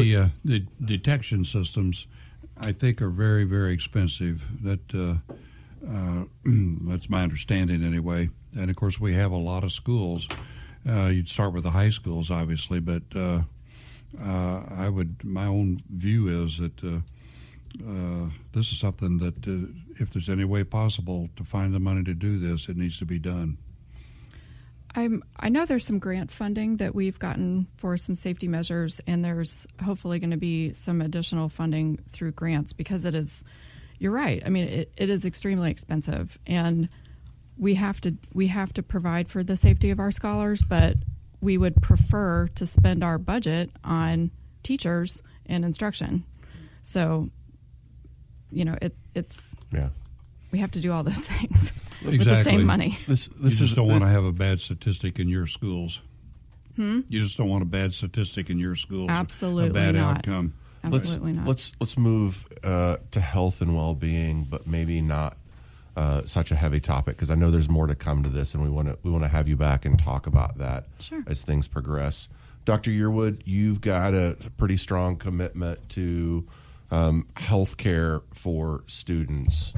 The 0.00 0.16
uh, 0.16 0.28
the 0.44 0.66
detection 0.84 1.44
systems, 1.44 2.06
I 2.56 2.72
think, 2.72 3.00
are 3.00 3.10
very 3.10 3.44
very 3.44 3.72
expensive. 3.72 4.62
That 4.62 4.94
uh, 4.94 5.34
uh, 5.86 6.24
that's 6.44 7.08
my 7.08 7.22
understanding 7.22 7.84
anyway. 7.84 8.30
And 8.58 8.70
of 8.70 8.76
course, 8.76 9.00
we 9.00 9.14
have 9.14 9.32
a 9.32 9.36
lot 9.36 9.64
of 9.64 9.72
schools. 9.72 10.28
Uh, 10.88 11.06
you'd 11.06 11.28
start 11.28 11.52
with 11.52 11.64
the 11.64 11.70
high 11.70 11.90
schools, 11.90 12.30
obviously, 12.30 12.80
but 12.80 13.02
uh, 13.14 13.42
uh, 14.20 14.62
I 14.70 14.88
would. 14.88 15.24
My 15.24 15.46
own 15.46 15.82
view 15.88 16.44
is 16.44 16.58
that. 16.58 17.02
this 18.52 18.72
is 18.72 18.78
something 18.78 19.18
that, 19.18 19.46
if 20.00 20.10
there's 20.10 20.28
any 20.28 20.44
way 20.44 20.64
possible 20.64 21.28
to 21.36 21.44
find 21.44 21.72
the 21.74 21.80
money 21.80 22.02
to 22.04 22.14
do 22.14 22.38
this, 22.38 22.68
it 22.68 22.76
needs 22.76 22.98
to 22.98 23.06
be 23.06 23.18
done. 23.18 23.58
I'm, 24.94 25.22
I 25.38 25.50
know 25.50 25.66
there's 25.66 25.86
some 25.86 25.98
grant 25.98 26.32
funding 26.32 26.78
that 26.78 26.94
we've 26.94 27.18
gotten 27.18 27.68
for 27.76 27.96
some 27.96 28.14
safety 28.14 28.48
measures, 28.48 29.00
and 29.06 29.24
there's 29.24 29.66
hopefully 29.82 30.18
going 30.18 30.32
to 30.32 30.36
be 30.36 30.72
some 30.72 31.00
additional 31.00 31.48
funding 31.48 31.98
through 32.08 32.32
grants 32.32 32.72
because 32.72 33.04
it 33.04 33.14
is. 33.14 33.44
You're 34.00 34.10
right. 34.10 34.42
I 34.44 34.48
mean, 34.48 34.64
it, 34.64 34.92
it 34.96 35.10
is 35.10 35.24
extremely 35.24 35.70
expensive, 35.70 36.36
and 36.46 36.88
we 37.56 37.74
have 37.74 38.00
to 38.00 38.16
we 38.34 38.48
have 38.48 38.72
to 38.72 38.82
provide 38.82 39.28
for 39.28 39.44
the 39.44 39.54
safety 39.54 39.90
of 39.90 40.00
our 40.00 40.10
scholars, 40.10 40.62
but 40.62 40.96
we 41.40 41.56
would 41.56 41.80
prefer 41.80 42.48
to 42.56 42.66
spend 42.66 43.04
our 43.04 43.18
budget 43.18 43.70
on 43.84 44.32
teachers 44.62 45.22
and 45.46 45.64
instruction. 45.64 46.24
So, 46.82 47.30
you 48.50 48.64
know, 48.64 48.76
it, 48.80 48.96
it's 49.14 49.54
yeah 49.70 49.90
we 50.50 50.58
have 50.58 50.70
to 50.72 50.80
do 50.80 50.92
all 50.92 51.02
those 51.02 51.20
things 51.26 51.72
exactly. 52.02 52.18
with 52.18 52.26
the 52.26 52.36
same 52.36 52.64
money. 52.64 52.98
This, 53.06 53.28
this 53.28 53.36
you 53.36 53.50
just 53.50 53.62
is, 53.62 53.74
don't 53.74 53.88
want 53.88 54.02
to 54.02 54.08
have 54.08 54.24
a 54.24 54.32
bad 54.32 54.60
statistic 54.60 55.18
in 55.18 55.28
your 55.28 55.46
schools. 55.46 56.02
Hmm? 56.76 57.00
You 57.08 57.20
just 57.20 57.36
don't 57.36 57.48
want 57.48 57.62
a 57.62 57.66
bad 57.66 57.92
statistic 57.92 58.50
in 58.50 58.58
your 58.58 58.74
schools. 58.74 59.10
Absolutely 59.10 59.70
a 59.70 59.72
bad 59.72 59.94
not. 59.94 60.18
outcome. 60.18 60.54
Absolutely 60.84 61.32
let's, 61.32 61.38
not. 61.38 61.48
Let's 61.48 61.72
let's 61.80 61.98
move 61.98 62.46
uh, 62.64 62.96
to 63.10 63.20
health 63.20 63.60
and 63.60 63.74
well 63.76 63.94
being, 63.94 64.44
but 64.44 64.66
maybe 64.66 65.00
not 65.00 65.36
uh, 65.96 66.24
such 66.24 66.50
a 66.50 66.54
heavy 66.54 66.80
topic 66.80 67.16
because 67.16 67.30
I 67.30 67.34
know 67.34 67.50
there's 67.50 67.68
more 67.68 67.86
to 67.86 67.94
come 67.94 68.22
to 68.22 68.28
this, 68.28 68.54
and 68.54 68.62
we 68.62 68.70
want 68.70 68.88
to 68.88 68.98
we 69.02 69.10
want 69.10 69.24
to 69.24 69.28
have 69.28 69.48
you 69.48 69.56
back 69.56 69.84
and 69.84 69.98
talk 69.98 70.26
about 70.26 70.58
that 70.58 70.86
sure. 70.98 71.22
as 71.26 71.42
things 71.42 71.68
progress. 71.68 72.28
Dr. 72.64 72.90
Yearwood, 72.90 73.42
you've 73.44 73.80
got 73.80 74.14
a 74.14 74.36
pretty 74.56 74.76
strong 74.76 75.16
commitment 75.16 75.88
to 75.90 76.46
um, 76.90 77.26
health 77.34 77.76
care 77.76 78.22
for 78.32 78.84
students. 78.86 79.72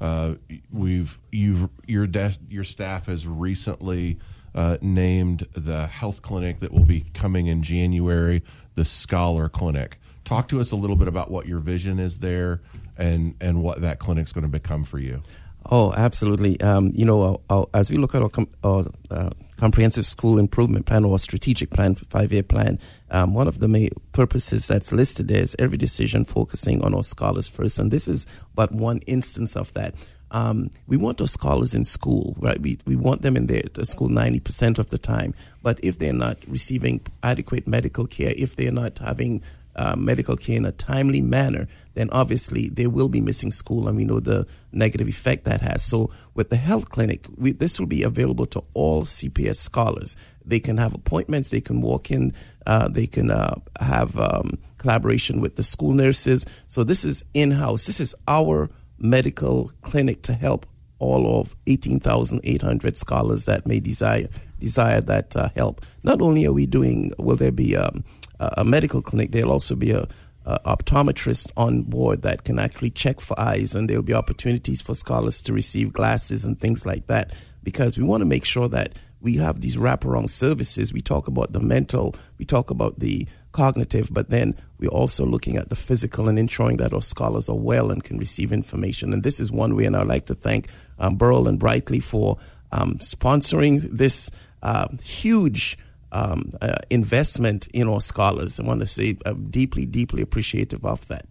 Uh, 0.00 0.34
we've 0.72 1.18
you've 1.30 1.68
your 1.86 2.06
desk 2.06 2.40
your 2.48 2.64
staff 2.64 3.06
has 3.06 3.26
recently 3.26 4.18
uh, 4.54 4.76
named 4.80 5.46
the 5.52 5.86
health 5.86 6.22
clinic 6.22 6.60
that 6.60 6.72
will 6.72 6.84
be 6.84 7.04
coming 7.14 7.46
in 7.46 7.62
January 7.62 8.42
the 8.74 8.84
Scholar 8.84 9.48
Clinic. 9.48 9.98
Talk 10.28 10.48
to 10.48 10.60
us 10.60 10.72
a 10.72 10.76
little 10.76 10.94
bit 10.94 11.08
about 11.08 11.30
what 11.30 11.46
your 11.46 11.58
vision 11.58 11.98
is 11.98 12.18
there 12.18 12.60
and 12.98 13.34
and 13.40 13.62
what 13.62 13.80
that 13.80 13.98
clinic's 13.98 14.30
going 14.30 14.42
to 14.42 14.48
become 14.48 14.84
for 14.84 14.98
you. 14.98 15.22
Oh, 15.70 15.94
absolutely. 15.94 16.60
Um, 16.60 16.92
you 16.94 17.06
know, 17.06 17.40
uh, 17.48 17.62
uh, 17.62 17.64
as 17.72 17.90
we 17.90 17.96
look 17.96 18.14
at 18.14 18.20
our, 18.20 18.28
com- 18.28 18.50
our 18.62 18.84
uh, 19.10 19.30
comprehensive 19.56 20.04
school 20.04 20.38
improvement 20.38 20.84
plan 20.84 21.06
or 21.06 21.18
strategic 21.18 21.70
plan, 21.70 21.94
five 21.94 22.30
year 22.30 22.42
plan, 22.42 22.78
um, 23.10 23.32
one 23.32 23.48
of 23.48 23.60
the 23.60 23.68
main 23.68 23.88
purposes 24.12 24.68
that's 24.68 24.92
listed 24.92 25.28
there 25.28 25.40
is 25.40 25.56
every 25.58 25.78
decision 25.78 26.26
focusing 26.26 26.84
on 26.84 26.94
our 26.94 27.04
scholars 27.04 27.48
first. 27.48 27.78
And 27.78 27.90
this 27.90 28.06
is 28.06 28.26
but 28.54 28.70
one 28.70 28.98
instance 29.06 29.56
of 29.56 29.72
that. 29.72 29.94
Um, 30.30 30.70
we 30.86 30.98
want 30.98 31.22
our 31.22 31.26
scholars 31.26 31.74
in 31.74 31.84
school, 31.84 32.36
right? 32.38 32.60
We, 32.60 32.78
we 32.84 32.96
want 32.96 33.22
them 33.22 33.34
in 33.34 33.46
their, 33.46 33.62
the 33.72 33.86
school 33.86 34.10
90% 34.10 34.78
of 34.78 34.90
the 34.90 34.98
time. 34.98 35.32
But 35.62 35.80
if 35.82 35.98
they're 35.98 36.12
not 36.12 36.36
receiving 36.46 37.00
adequate 37.22 37.66
medical 37.66 38.06
care, 38.06 38.34
if 38.36 38.54
they're 38.54 38.70
not 38.70 38.98
having 38.98 39.42
uh, 39.78 39.94
medical 39.96 40.36
care 40.36 40.56
in 40.56 40.64
a 40.64 40.72
timely 40.72 41.20
manner, 41.20 41.68
then 41.94 42.10
obviously 42.10 42.68
they 42.68 42.86
will 42.86 43.08
be 43.08 43.20
missing 43.20 43.52
school, 43.52 43.86
and 43.86 43.96
we 43.96 44.04
know 44.04 44.20
the 44.20 44.46
negative 44.72 45.08
effect 45.08 45.44
that 45.44 45.60
has. 45.60 45.82
So, 45.82 46.10
with 46.34 46.50
the 46.50 46.56
health 46.56 46.90
clinic, 46.90 47.26
we, 47.36 47.52
this 47.52 47.78
will 47.78 47.86
be 47.86 48.02
available 48.02 48.46
to 48.46 48.64
all 48.74 49.02
CPS 49.02 49.56
scholars. 49.56 50.16
They 50.44 50.60
can 50.60 50.78
have 50.78 50.94
appointments, 50.94 51.50
they 51.50 51.60
can 51.60 51.80
walk 51.80 52.10
in, 52.10 52.34
uh, 52.66 52.88
they 52.88 53.06
can 53.06 53.30
uh, 53.30 53.54
have 53.80 54.18
um, 54.18 54.58
collaboration 54.78 55.40
with 55.40 55.56
the 55.56 55.62
school 55.62 55.92
nurses. 55.92 56.44
So, 56.66 56.82
this 56.82 57.04
is 57.04 57.24
in 57.32 57.52
house. 57.52 57.86
This 57.86 58.00
is 58.00 58.14
our 58.26 58.68
medical 58.98 59.70
clinic 59.82 60.22
to 60.22 60.34
help 60.34 60.66
all 60.98 61.40
of 61.40 61.54
18,800 61.68 62.96
scholars 62.96 63.44
that 63.44 63.64
may 63.64 63.78
desire 63.78 64.28
desire 64.58 65.00
that 65.00 65.36
uh, 65.36 65.48
help. 65.54 65.86
Not 66.02 66.20
only 66.20 66.44
are 66.44 66.52
we 66.52 66.66
doing, 66.66 67.12
will 67.16 67.36
there 67.36 67.52
be 67.52 67.76
um, 67.76 68.02
a 68.38 68.64
medical 68.64 69.02
clinic, 69.02 69.32
there'll 69.32 69.52
also 69.52 69.74
be 69.74 69.90
a, 69.90 70.06
a, 70.44 70.76
optometrist 70.76 71.50
on 71.56 71.82
board 71.82 72.22
that 72.22 72.44
can 72.44 72.58
actually 72.58 72.90
check 72.90 73.20
for 73.20 73.38
eyes, 73.38 73.74
and 73.74 73.88
there'll 73.88 74.02
be 74.02 74.14
opportunities 74.14 74.80
for 74.80 74.94
scholars 74.94 75.42
to 75.42 75.52
receive 75.52 75.92
glasses 75.92 76.44
and 76.44 76.60
things 76.60 76.86
like 76.86 77.06
that 77.06 77.34
because 77.62 77.98
we 77.98 78.04
want 78.04 78.20
to 78.20 78.26
make 78.26 78.44
sure 78.44 78.68
that 78.68 78.96
we 79.20 79.36
have 79.36 79.60
these 79.60 79.76
wraparound 79.76 80.30
services. 80.30 80.92
We 80.92 81.00
talk 81.00 81.28
about 81.28 81.52
the 81.52 81.60
mental, 81.60 82.14
we 82.38 82.44
talk 82.44 82.70
about 82.70 83.00
the 83.00 83.26
cognitive, 83.52 84.08
but 84.12 84.30
then 84.30 84.54
we're 84.78 84.88
also 84.88 85.26
looking 85.26 85.56
at 85.56 85.68
the 85.68 85.76
physical 85.76 86.28
and 86.28 86.38
ensuring 86.38 86.76
that 86.76 86.92
our 86.92 87.02
scholars 87.02 87.48
are 87.48 87.56
well 87.56 87.90
and 87.90 88.04
can 88.04 88.18
receive 88.18 88.52
information. 88.52 89.12
And 89.12 89.22
this 89.22 89.40
is 89.40 89.50
one 89.50 89.74
way, 89.74 89.84
and 89.84 89.96
I'd 89.96 90.06
like 90.06 90.26
to 90.26 90.34
thank 90.34 90.68
um, 90.98 91.16
Burrell 91.16 91.48
and 91.48 91.58
Brightli 91.58 92.02
for 92.02 92.38
um, 92.70 92.98
sponsoring 92.98 93.88
this 93.90 94.30
uh, 94.62 94.88
huge 95.02 95.78
um, 96.12 96.50
uh, 96.60 96.76
investment 96.90 97.68
in 97.72 97.88
our 97.88 98.00
scholars. 98.00 98.58
I 98.58 98.64
want 98.64 98.80
to 98.80 98.86
say 98.86 99.16
I'm 99.26 99.50
deeply, 99.50 99.86
deeply 99.86 100.22
appreciative 100.22 100.84
of 100.84 101.06
that. 101.08 101.26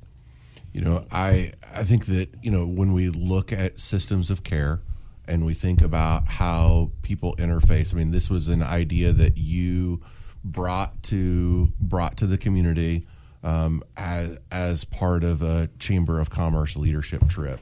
You 0.73 0.81
know, 0.81 1.05
I 1.11 1.53
I 1.73 1.83
think 1.83 2.05
that 2.07 2.29
you 2.41 2.51
know 2.51 2.65
when 2.65 2.93
we 2.93 3.09
look 3.09 3.51
at 3.51 3.79
systems 3.79 4.29
of 4.29 4.43
care 4.43 4.81
and 5.27 5.45
we 5.45 5.53
think 5.53 5.81
about 5.81 6.27
how 6.27 6.91
people 7.01 7.35
interface. 7.37 7.93
I 7.93 7.97
mean, 7.97 8.11
this 8.11 8.29
was 8.29 8.47
an 8.47 8.63
idea 8.63 9.11
that 9.11 9.37
you 9.37 10.01
brought 10.43 11.03
to 11.03 11.71
brought 11.79 12.17
to 12.17 12.27
the 12.27 12.37
community 12.37 13.07
um, 13.43 13.83
as 13.95 14.37
as 14.51 14.83
part 14.83 15.23
of 15.23 15.41
a 15.41 15.69
chamber 15.79 16.19
of 16.19 16.29
commerce 16.29 16.75
leadership 16.75 17.27
trip. 17.27 17.59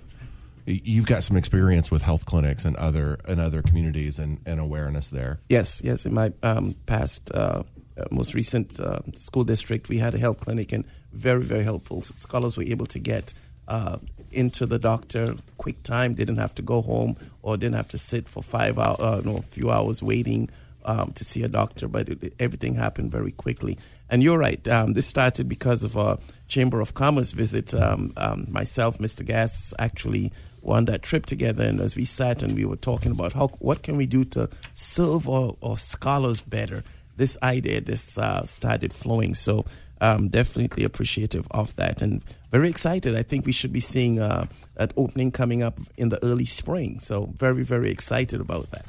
You've 0.66 1.06
got 1.06 1.22
some 1.24 1.38
experience 1.38 1.92
with 1.92 2.02
health 2.02 2.26
clinics 2.26 2.66
and 2.66 2.76
other 2.78 3.20
and 3.26 3.40
other 3.40 3.62
communities 3.62 4.18
and, 4.18 4.40
and 4.46 4.60
awareness 4.60 5.10
there. 5.10 5.40
Yes, 5.48 5.82
yes. 5.84 6.06
In 6.06 6.14
my 6.14 6.34
um, 6.42 6.76
past, 6.88 7.32
uh, 7.32 7.64
uh 7.98 8.04
most 8.10 8.34
recent 8.34 8.80
uh, 8.80 9.00
school 9.14 9.44
district, 9.44 9.90
we 9.90 10.00
had 10.00 10.16
a 10.16 10.18
health 10.18 10.40
clinic 10.40 10.72
and 10.72 10.84
very, 11.14 11.44
very 11.44 11.64
helpful. 11.64 12.02
Scholars 12.02 12.58
were 12.58 12.64
able 12.64 12.88
to 12.88 13.00
get 13.00 13.34
uh, 13.68 13.98
into 14.32 14.66
the 14.66 14.80
doctor 14.80 15.36
quick 15.58 15.84
time. 15.84 16.16
Didn't 16.16 16.38
have 16.38 16.56
to 16.56 16.62
go 16.62 16.82
home 16.82 17.16
or 17.44 17.58
didn't 17.58 17.76
have 17.76 17.90
to 17.90 17.98
sit 17.98 18.28
for 18.28 18.42
five 18.42 18.80
hours, 18.80 19.00
uh, 19.00 19.22
no, 19.24 19.38
a 19.38 19.42
few 19.44 19.70
hours 19.70 20.02
waiting 20.02 20.50
um, 20.84 21.12
to 21.14 21.24
see 21.24 21.44
a 21.44 21.48
doctor. 21.48 21.88
But 21.88 22.10
it, 22.10 22.34
everything 22.40 22.74
happened 22.74 23.12
very 23.12 23.32
quickly. 23.32 23.78
And 24.10 24.22
you're 24.22 24.38
right. 24.38 24.68
Um, 24.68 24.94
this 24.94 25.08
started 25.08 25.48
because 25.48 25.84
of 25.84 25.96
a 25.96 26.20
Chamber 26.48 26.80
of 26.82 26.94
Commerce 26.96 27.32
visit. 27.32 27.74
Um, 27.74 28.14
um 28.18 28.48
myself, 28.50 28.98
Mr. 28.98 29.26
Gass, 29.26 29.74
actually 29.80 30.32
won 30.66 30.86
that 30.86 31.02
trip 31.02 31.26
together. 31.26 31.64
And 31.64 31.80
as 31.80 31.96
we 31.96 32.06
sat 32.06 32.44
and 32.44 32.56
we 32.56 32.66
were 32.66 32.76
talking 32.76 33.12
about 33.12 33.34
how 33.34 33.48
what 33.60 33.84
can 33.84 33.98
we 33.98 34.06
do 34.06 34.24
to 34.26 34.50
serve 34.74 35.30
our, 35.30 35.56
our 35.62 35.78
scholars 35.78 36.42
better, 36.42 36.84
this 37.18 37.38
idea 37.42 37.82
this 37.82 38.18
uh, 38.18 38.46
started 38.46 38.94
flowing. 38.94 39.36
So 39.36 39.66
um, 40.02 40.28
definitely 40.28 40.84
appreciative 40.84 41.48
of 41.52 41.76
that 41.78 42.02
and 42.02 42.22
very 42.52 42.70
excited. 42.70 43.16
I 43.16 43.24
think 43.24 43.46
we 43.46 43.52
should 43.52 43.74
be 43.74 43.80
seeing 43.80 44.20
uh, 44.20 44.48
that 44.76 44.94
opening 44.98 45.32
coming 45.32 45.64
up 45.64 45.80
in 45.98 46.10
the 46.10 46.24
early 46.24 46.46
spring. 46.46 47.00
So 47.00 47.26
very, 47.36 47.64
very 47.64 47.90
excited 47.90 48.42
about 48.42 48.72
that. 48.72 48.86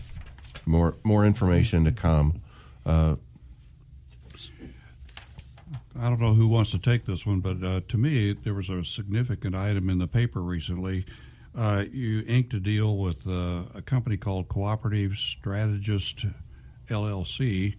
More, 0.67 0.97
more 1.05 1.25
information 1.25 1.85
to 1.85 1.93
come. 1.93 2.43
Uh, 2.85 3.17
I 5.99 6.09
don't 6.11 6.21
know 6.21 6.35
who 6.35 6.47
wants 6.47 6.73
to 6.73 6.79
take 6.79 7.07
this 7.07 7.25
one, 7.25 7.41
but 7.41 7.63
uh, 7.63 7.81
to 7.89 7.97
me, 7.97 8.33
there 8.33 8.53
was 8.53 8.69
a 8.69 8.85
significant 8.85 9.55
item 9.55 9.89
in 9.89 9.99
the 9.99 10.07
paper 10.07 10.43
recently. 10.43 11.07
Uh, 11.57 11.85
you 11.91 12.23
inked 12.27 12.53
a 12.55 12.61
deal 12.61 12.97
with 12.97 13.27
uh, 13.27 13.63
a 13.75 13.83
company 13.83 14.17
called 14.17 14.49
Cooperative 14.49 15.17
Strategies 15.17 16.15
LLC 16.89 17.77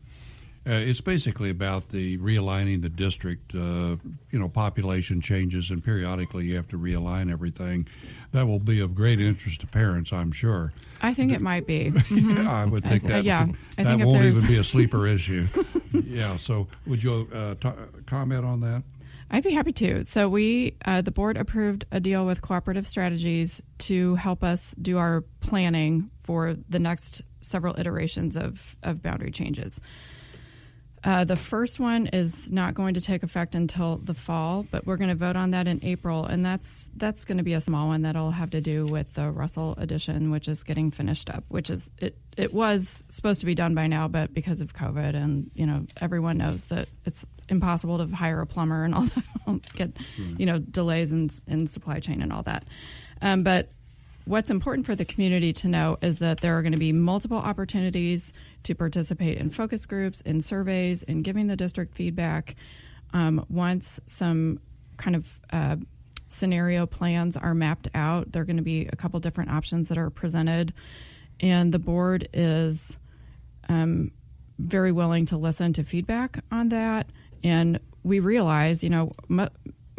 uh, 0.67 0.73
it's 0.73 0.99
basically 0.99 1.49
about 1.49 1.89
the 1.89 2.17
realigning 2.17 2.81
the 2.81 2.89
district. 2.89 3.55
Uh, 3.55 3.95
you 4.31 4.37
know, 4.37 4.49
population 4.49 5.21
changes, 5.21 5.71
and 5.71 5.81
periodically 5.81 6.45
you 6.45 6.57
have 6.57 6.67
to 6.67 6.77
realign 6.77 7.31
everything. 7.31 7.87
That 8.33 8.47
will 8.47 8.59
be 8.59 8.81
of 8.81 8.93
great 8.93 9.21
interest 9.21 9.61
to 9.61 9.67
parents, 9.67 10.11
I'm 10.11 10.33
sure. 10.33 10.73
I 11.01 11.13
think 11.13 11.31
it 11.31 11.41
might 11.41 11.65
be. 11.65 11.93
Mm-hmm. 12.17 12.47
I 12.47 12.65
would 12.65 12.83
think 12.83 13.05
I, 13.05 13.07
that. 13.07 13.23
yeah, 13.23 13.47
I 13.77 13.83
that 13.83 13.99
won't 13.99 14.25
even 14.25 14.47
be 14.47 14.57
a 14.57 14.63
sleeper 14.63 15.05
issue. 15.05 15.47
yeah. 15.93 16.37
So, 16.37 16.67
would 16.87 17.03
you 17.03 17.27
uh, 17.33 17.55
t- 17.55 17.69
comment 18.05 18.43
on 18.43 18.61
that? 18.61 18.83
I'd 19.29 19.43
be 19.43 19.51
happy 19.51 19.73
to. 19.73 20.03
So 20.05 20.29
we, 20.29 20.77
uh, 20.85 21.01
the 21.01 21.11
board 21.11 21.37
approved 21.37 21.85
a 21.91 21.99
deal 21.99 22.25
with 22.25 22.41
Cooperative 22.41 22.87
Strategies 22.87 23.61
to 23.79 24.15
help 24.15 24.43
us 24.43 24.73
do 24.81 24.97
our 24.97 25.21
planning 25.41 26.09
for 26.23 26.55
the 26.69 26.79
next 26.79 27.23
several 27.41 27.77
iterations 27.79 28.37
of, 28.37 28.75
of 28.83 29.01
boundary 29.01 29.31
changes. 29.31 29.81
Uh, 31.03 31.23
the 31.23 31.35
first 31.35 31.79
one 31.79 32.07
is 32.07 32.51
not 32.51 32.73
going 32.73 32.95
to 32.95 33.01
take 33.01 33.21
effect 33.23 33.53
until 33.53 33.97
the 33.97 34.13
fall, 34.13 34.65
but 34.71 34.85
we're 34.85 34.97
going 34.97 35.09
to 35.09 35.15
vote 35.15 35.35
on 35.35 35.51
that 35.51 35.67
in 35.67 35.79
April, 35.83 36.25
and 36.25 36.45
that's 36.45 36.89
that's 36.97 37.23
going 37.23 37.37
to 37.37 37.43
be 37.43 37.53
a 37.53 37.61
small 37.61 37.87
one 37.87 38.01
that'll 38.01 38.31
have 38.31 38.49
to 38.49 38.61
do 38.61 38.83
with 38.85 39.13
the 39.13 39.31
Russell 39.31 39.75
edition, 39.77 40.31
which 40.31 40.47
is 40.47 40.63
getting 40.63 40.89
finished 40.89 41.29
up. 41.29 41.43
Which 41.49 41.69
is 41.69 41.91
it 41.99 42.17
it 42.35 42.51
was 42.51 43.03
supposed 43.09 43.41
to 43.41 43.45
be 43.45 43.53
done 43.53 43.75
by 43.75 43.87
now, 43.87 44.07
but 44.07 44.33
because 44.33 44.59
of 44.59 44.73
COVID, 44.73 45.15
and 45.15 45.51
you 45.53 45.67
know 45.67 45.85
everyone 46.01 46.39
knows 46.39 46.65
that 46.65 46.89
it's 47.05 47.25
impossible 47.49 47.97
to 48.05 48.15
hire 48.15 48.41
a 48.41 48.45
plumber 48.45 48.83
and 48.83 48.93
all 48.95 49.03
that, 49.03 49.61
get 49.73 49.97
you 50.37 50.45
know 50.45 50.59
delays 50.59 51.11
in 51.11 51.29
in 51.47 51.67
supply 51.67 51.99
chain 51.99 52.21
and 52.21 52.31
all 52.31 52.43
that. 52.43 52.65
Um, 53.21 53.43
but 53.43 53.69
what's 54.25 54.49
important 54.49 54.85
for 54.85 54.95
the 54.95 55.05
community 55.05 55.53
to 55.53 55.67
know 55.67 55.97
is 56.01 56.19
that 56.19 56.41
there 56.41 56.57
are 56.57 56.61
going 56.61 56.73
to 56.73 56.77
be 56.77 56.91
multiple 56.91 57.37
opportunities 57.37 58.33
to 58.63 58.75
participate 58.75 59.37
in 59.37 59.49
focus 59.49 59.85
groups, 59.85 60.21
in 60.21 60.41
surveys, 60.41 61.03
in 61.03 61.21
giving 61.21 61.47
the 61.47 61.55
district 61.55 61.95
feedback. 61.95 62.55
Um, 63.13 63.45
once 63.49 64.01
some 64.05 64.59
kind 64.97 65.15
of 65.15 65.39
uh, 65.51 65.77
scenario 66.27 66.85
plans 66.85 67.37
are 67.37 67.53
mapped 67.53 67.87
out, 67.95 68.31
there 68.31 68.41
are 68.41 68.45
going 68.45 68.57
to 68.57 68.63
be 68.63 68.87
a 68.87 68.95
couple 68.95 69.19
different 69.21 69.49
options 69.51 69.87
that 69.89 69.97
are 69.97 70.09
presented, 70.09 70.73
and 71.39 71.73
the 71.73 71.79
board 71.79 72.27
is 72.33 72.99
um, 73.69 74.11
very 74.59 74.91
willing 74.91 75.25
to 75.27 75.37
listen 75.37 75.73
to 75.73 75.83
feedback 75.83 76.43
on 76.51 76.69
that. 76.69 77.07
And 77.43 77.79
we 78.03 78.19
realize, 78.19 78.83
you 78.83 78.89
know, 78.89 79.11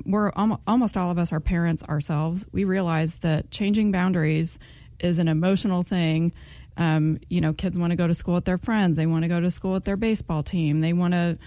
we're 0.05 0.32
almost 0.32 0.97
all 0.97 1.10
of 1.10 1.19
us 1.19 1.32
are 1.32 1.40
parents 1.40 1.82
ourselves. 1.85 2.47
We 2.52 2.65
realize 2.65 3.16
that 3.16 3.51
changing 3.51 3.93
boundaries 3.93 4.59
is 5.01 5.19
an 5.19 5.28
emotional 5.28 5.82
thing. 5.82 6.32
Um, 6.77 7.19
you 7.28 7.40
know, 7.40 7.52
kids 7.52 7.77
want 7.77 7.90
to 7.90 7.97
go 7.97 8.06
to 8.06 8.15
school 8.15 8.35
with 8.35 8.44
their 8.44 8.59
friends. 8.59 8.97
They 8.97 9.06
want 9.06 9.24
to 9.24 9.28
go 9.28 9.40
to 9.40 9.51
school 9.51 9.73
with 9.73 9.85
their 9.85 9.97
baseball 9.97 10.43
team. 10.43 10.81
They 10.81 10.93
want 10.93 11.15
to 11.15 11.39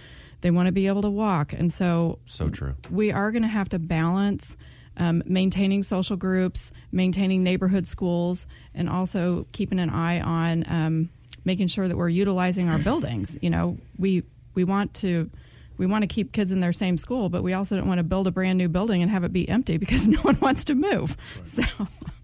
they 0.41 0.51
want 0.51 0.65
to 0.65 0.71
be 0.71 0.87
able 0.87 1.03
to 1.03 1.09
walk. 1.09 1.53
And 1.53 1.71
so, 1.71 2.19
so 2.25 2.49
true. 2.49 2.75
We 2.89 3.11
are 3.11 3.31
going 3.31 3.43
to 3.43 3.47
have 3.47 3.69
to 3.69 3.79
balance 3.79 4.57
um, 4.97 5.23
maintaining 5.25 5.83
social 5.83 6.17
groups, 6.17 6.71
maintaining 6.91 7.43
neighborhood 7.43 7.87
schools, 7.87 8.47
and 8.73 8.89
also 8.89 9.45
keeping 9.51 9.79
an 9.79 9.89
eye 9.89 10.19
on 10.19 10.65
um, 10.67 11.09
making 11.45 11.67
sure 11.67 11.87
that 11.87 11.95
we're 11.95 12.09
utilizing 12.09 12.69
our 12.69 12.79
buildings. 12.79 13.37
You 13.41 13.51
know, 13.51 13.77
we 13.97 14.23
we 14.53 14.63
want 14.63 14.93
to 14.95 15.29
we 15.81 15.87
want 15.87 16.03
to 16.03 16.07
keep 16.07 16.31
kids 16.31 16.51
in 16.51 16.59
their 16.59 16.71
same 16.71 16.95
school, 16.95 17.27
but 17.27 17.41
we 17.41 17.53
also 17.53 17.75
don't 17.75 17.87
want 17.87 17.97
to 17.97 18.03
build 18.03 18.27
a 18.27 18.31
brand 18.31 18.59
new 18.59 18.69
building 18.69 19.01
and 19.01 19.09
have 19.09 19.23
it 19.23 19.33
be 19.33 19.49
empty 19.49 19.77
because 19.79 20.07
no 20.07 20.19
one 20.21 20.39
wants 20.39 20.63
to 20.65 20.75
move. 20.75 21.17
Right. 21.37 21.47
So, 21.47 21.63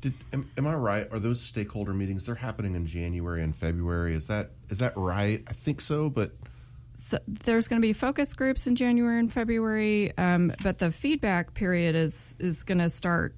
Did, 0.02 0.14
am, 0.32 0.48
am, 0.60 0.68
I 0.68 0.76
right? 0.76 1.08
Are 1.12 1.18
those 1.18 1.42
stakeholder 1.42 1.92
meetings? 1.92 2.28
They're 2.28 2.36
happening 2.36 2.76
in 2.76 2.86
January 2.86 3.42
and 3.42 3.56
February. 3.56 4.14
Is 4.14 4.28
that 4.28 4.52
is 4.70 4.78
that 4.78 4.96
right? 4.96 5.44
I 5.48 5.54
think 5.54 5.82
so, 5.82 6.08
but 6.08 6.34
so 6.94 7.18
there's 7.28 7.68
going 7.68 7.82
to 7.82 7.86
be 7.86 7.94
focus 7.94 8.36
groups 8.36 8.68
in 8.68 8.76
January 8.76 9.20
and 9.20 9.34
February, 9.34 10.16
um, 10.20 10.54
but 10.62 10.78
the 10.78 10.92
feedback 10.92 11.56
period 11.56 11.96
is 11.96 12.36
is 12.40 12.64
going 12.64 12.78
to 12.78 12.92
start 12.92 13.36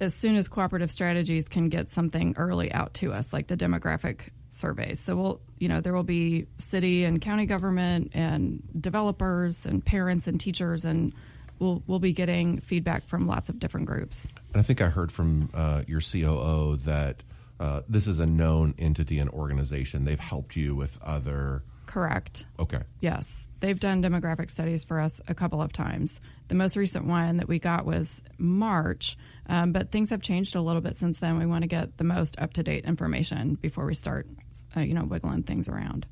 as 0.00 0.14
soon 0.14 0.36
as 0.36 0.48
cooperative 0.48 0.90
strategies 0.90 1.46
can 1.46 1.68
get 1.68 1.90
something 1.90 2.32
early 2.38 2.72
out 2.72 2.94
to 2.94 3.12
us, 3.12 3.34
like 3.34 3.48
the 3.48 3.56
demographic 3.56 4.30
surveys. 4.50 5.00
So 5.00 5.16
we'll, 5.16 5.40
you 5.58 5.68
know, 5.68 5.80
there 5.80 5.92
will 5.92 6.02
be 6.02 6.46
city 6.58 7.04
and 7.04 7.20
county 7.20 7.46
government 7.46 8.12
and 8.14 8.62
developers 8.78 9.66
and 9.66 9.84
parents 9.84 10.26
and 10.26 10.40
teachers, 10.40 10.84
and 10.84 11.12
we'll 11.58 11.82
we'll 11.86 11.98
be 11.98 12.12
getting 12.12 12.60
feedback 12.60 13.06
from 13.06 13.26
lots 13.26 13.48
of 13.48 13.58
different 13.58 13.86
groups. 13.86 14.28
And 14.52 14.60
I 14.60 14.62
think 14.62 14.80
I 14.80 14.88
heard 14.88 15.12
from 15.12 15.50
uh, 15.54 15.82
your 15.86 16.00
COO 16.00 16.76
that 16.84 17.22
uh, 17.60 17.82
this 17.88 18.06
is 18.06 18.18
a 18.18 18.26
known 18.26 18.74
entity 18.78 19.18
and 19.18 19.30
organization. 19.30 20.04
They've 20.04 20.18
helped 20.18 20.56
you 20.56 20.74
with 20.74 20.98
other. 21.02 21.62
Correct. 21.86 22.46
Okay. 22.58 22.82
Yes. 23.00 23.48
They've 23.60 23.78
done 23.78 24.02
demographic 24.02 24.50
studies 24.50 24.84
for 24.84 25.00
us 25.00 25.20
a 25.26 25.34
couple 25.34 25.62
of 25.62 25.72
times. 25.72 26.20
The 26.48 26.54
most 26.54 26.76
recent 26.76 27.06
one 27.06 27.38
that 27.38 27.48
we 27.48 27.58
got 27.58 27.86
was 27.86 28.22
March, 28.36 29.16
um, 29.48 29.72
but 29.72 29.90
things 29.90 30.10
have 30.10 30.20
changed 30.20 30.54
a 30.54 30.60
little 30.60 30.82
bit 30.82 30.96
since 30.96 31.18
then. 31.18 31.38
We 31.38 31.46
want 31.46 31.62
to 31.62 31.68
get 31.68 31.96
the 31.96 32.04
most 32.04 32.38
up 32.38 32.52
to 32.54 32.62
date 32.62 32.84
information 32.84 33.54
before 33.54 33.86
we 33.86 33.94
start, 33.94 34.28
uh, 34.76 34.80
you 34.80 34.94
know, 34.94 35.04
wiggling 35.04 35.42
things 35.42 35.68
around. 35.68 36.06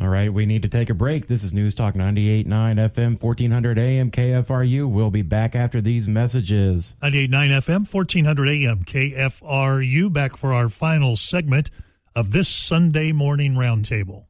All 0.00 0.08
right, 0.08 0.32
we 0.32 0.46
need 0.46 0.62
to 0.62 0.68
take 0.68 0.88
a 0.88 0.94
break. 0.94 1.26
This 1.26 1.42
is 1.42 1.52
News 1.52 1.74
Talk 1.74 1.94
98.9 1.94 2.46
FM, 2.46 3.22
1400 3.22 3.78
AM, 3.78 4.10
KFRU. 4.10 4.90
We'll 4.90 5.10
be 5.10 5.22
back 5.22 5.54
after 5.54 5.82
these 5.82 6.08
messages. 6.08 6.94
98.9 7.02 7.28
FM, 7.30 7.92
1400 7.92 8.48
AM, 8.48 8.84
KFRU. 8.84 10.10
Back 10.10 10.36
for 10.38 10.52
our 10.52 10.70
final 10.70 11.14
segment 11.14 11.70
of 12.16 12.32
this 12.32 12.48
Sunday 12.48 13.12
morning 13.12 13.52
roundtable. 13.52 14.24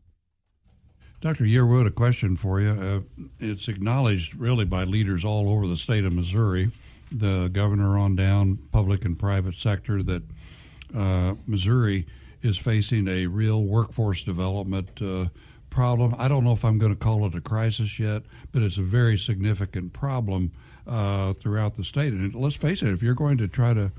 Dr. 1.21 1.45
Yearwood, 1.45 1.87
a 1.87 1.91
question 1.93 2.37
for 2.37 2.61
you. 2.61 2.71
Uh, 2.71 3.29
it's 3.39 3.69
acknowledged 3.69 4.35
really 4.35 4.65
by 4.65 4.83
leaders 4.83 5.25
all 5.25 5.49
over 5.49 5.69
the 5.69 5.77
state 5.77 6.05
of 6.05 6.13
Missouri, 6.13 6.73
the 7.13 7.47
governor 7.47 7.97
on 7.97 8.17
down, 8.17 8.59
public 8.73 9.05
and 9.05 9.17
private 9.17 9.55
sector, 9.55 10.03
that 10.03 10.23
uh, 10.93 11.35
Missouri 11.47 12.07
is 12.43 12.59
facing 12.59 13.09
a 13.09 13.27
real 13.27 13.63
workforce 13.63 14.23
development 14.23 15.01
uh, 15.01 15.27
problem. 15.71 16.15
I 16.19 16.29
don't 16.29 16.45
know 16.45 16.53
if 16.53 16.65
I'm 16.65 16.79
going 16.79 16.93
to 16.93 16.99
call 16.99 17.27
it 17.27 17.35
a 17.35 17.41
crisis 17.41 17.99
yet, 17.99 18.23
but 18.53 18.63
it's 18.63 18.79
a 18.79 18.83
very 18.83 19.17
significant 19.17 19.93
problem 19.93 20.53
uh, 20.87 21.33
throughout 21.33 21.77
the 21.77 21.85
state. 21.85 22.13
And 22.13 22.35
let's 22.35 22.57
face 22.57 22.83
it, 22.83 22.93
if 22.93 23.03
you're 23.03 23.15
going 23.15 23.39
to 23.39 23.49
try 23.49 23.73
to 23.73 23.93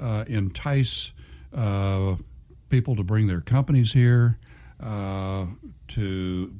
uh, 0.00 0.24
entice 0.26 1.12
uh, 1.54 2.16
people 2.70 2.96
to 2.96 3.04
bring 3.04 3.26
their 3.26 3.40
companies 3.40 3.92
here, 3.92 4.38
uh, 4.82 5.46
to 5.88 6.52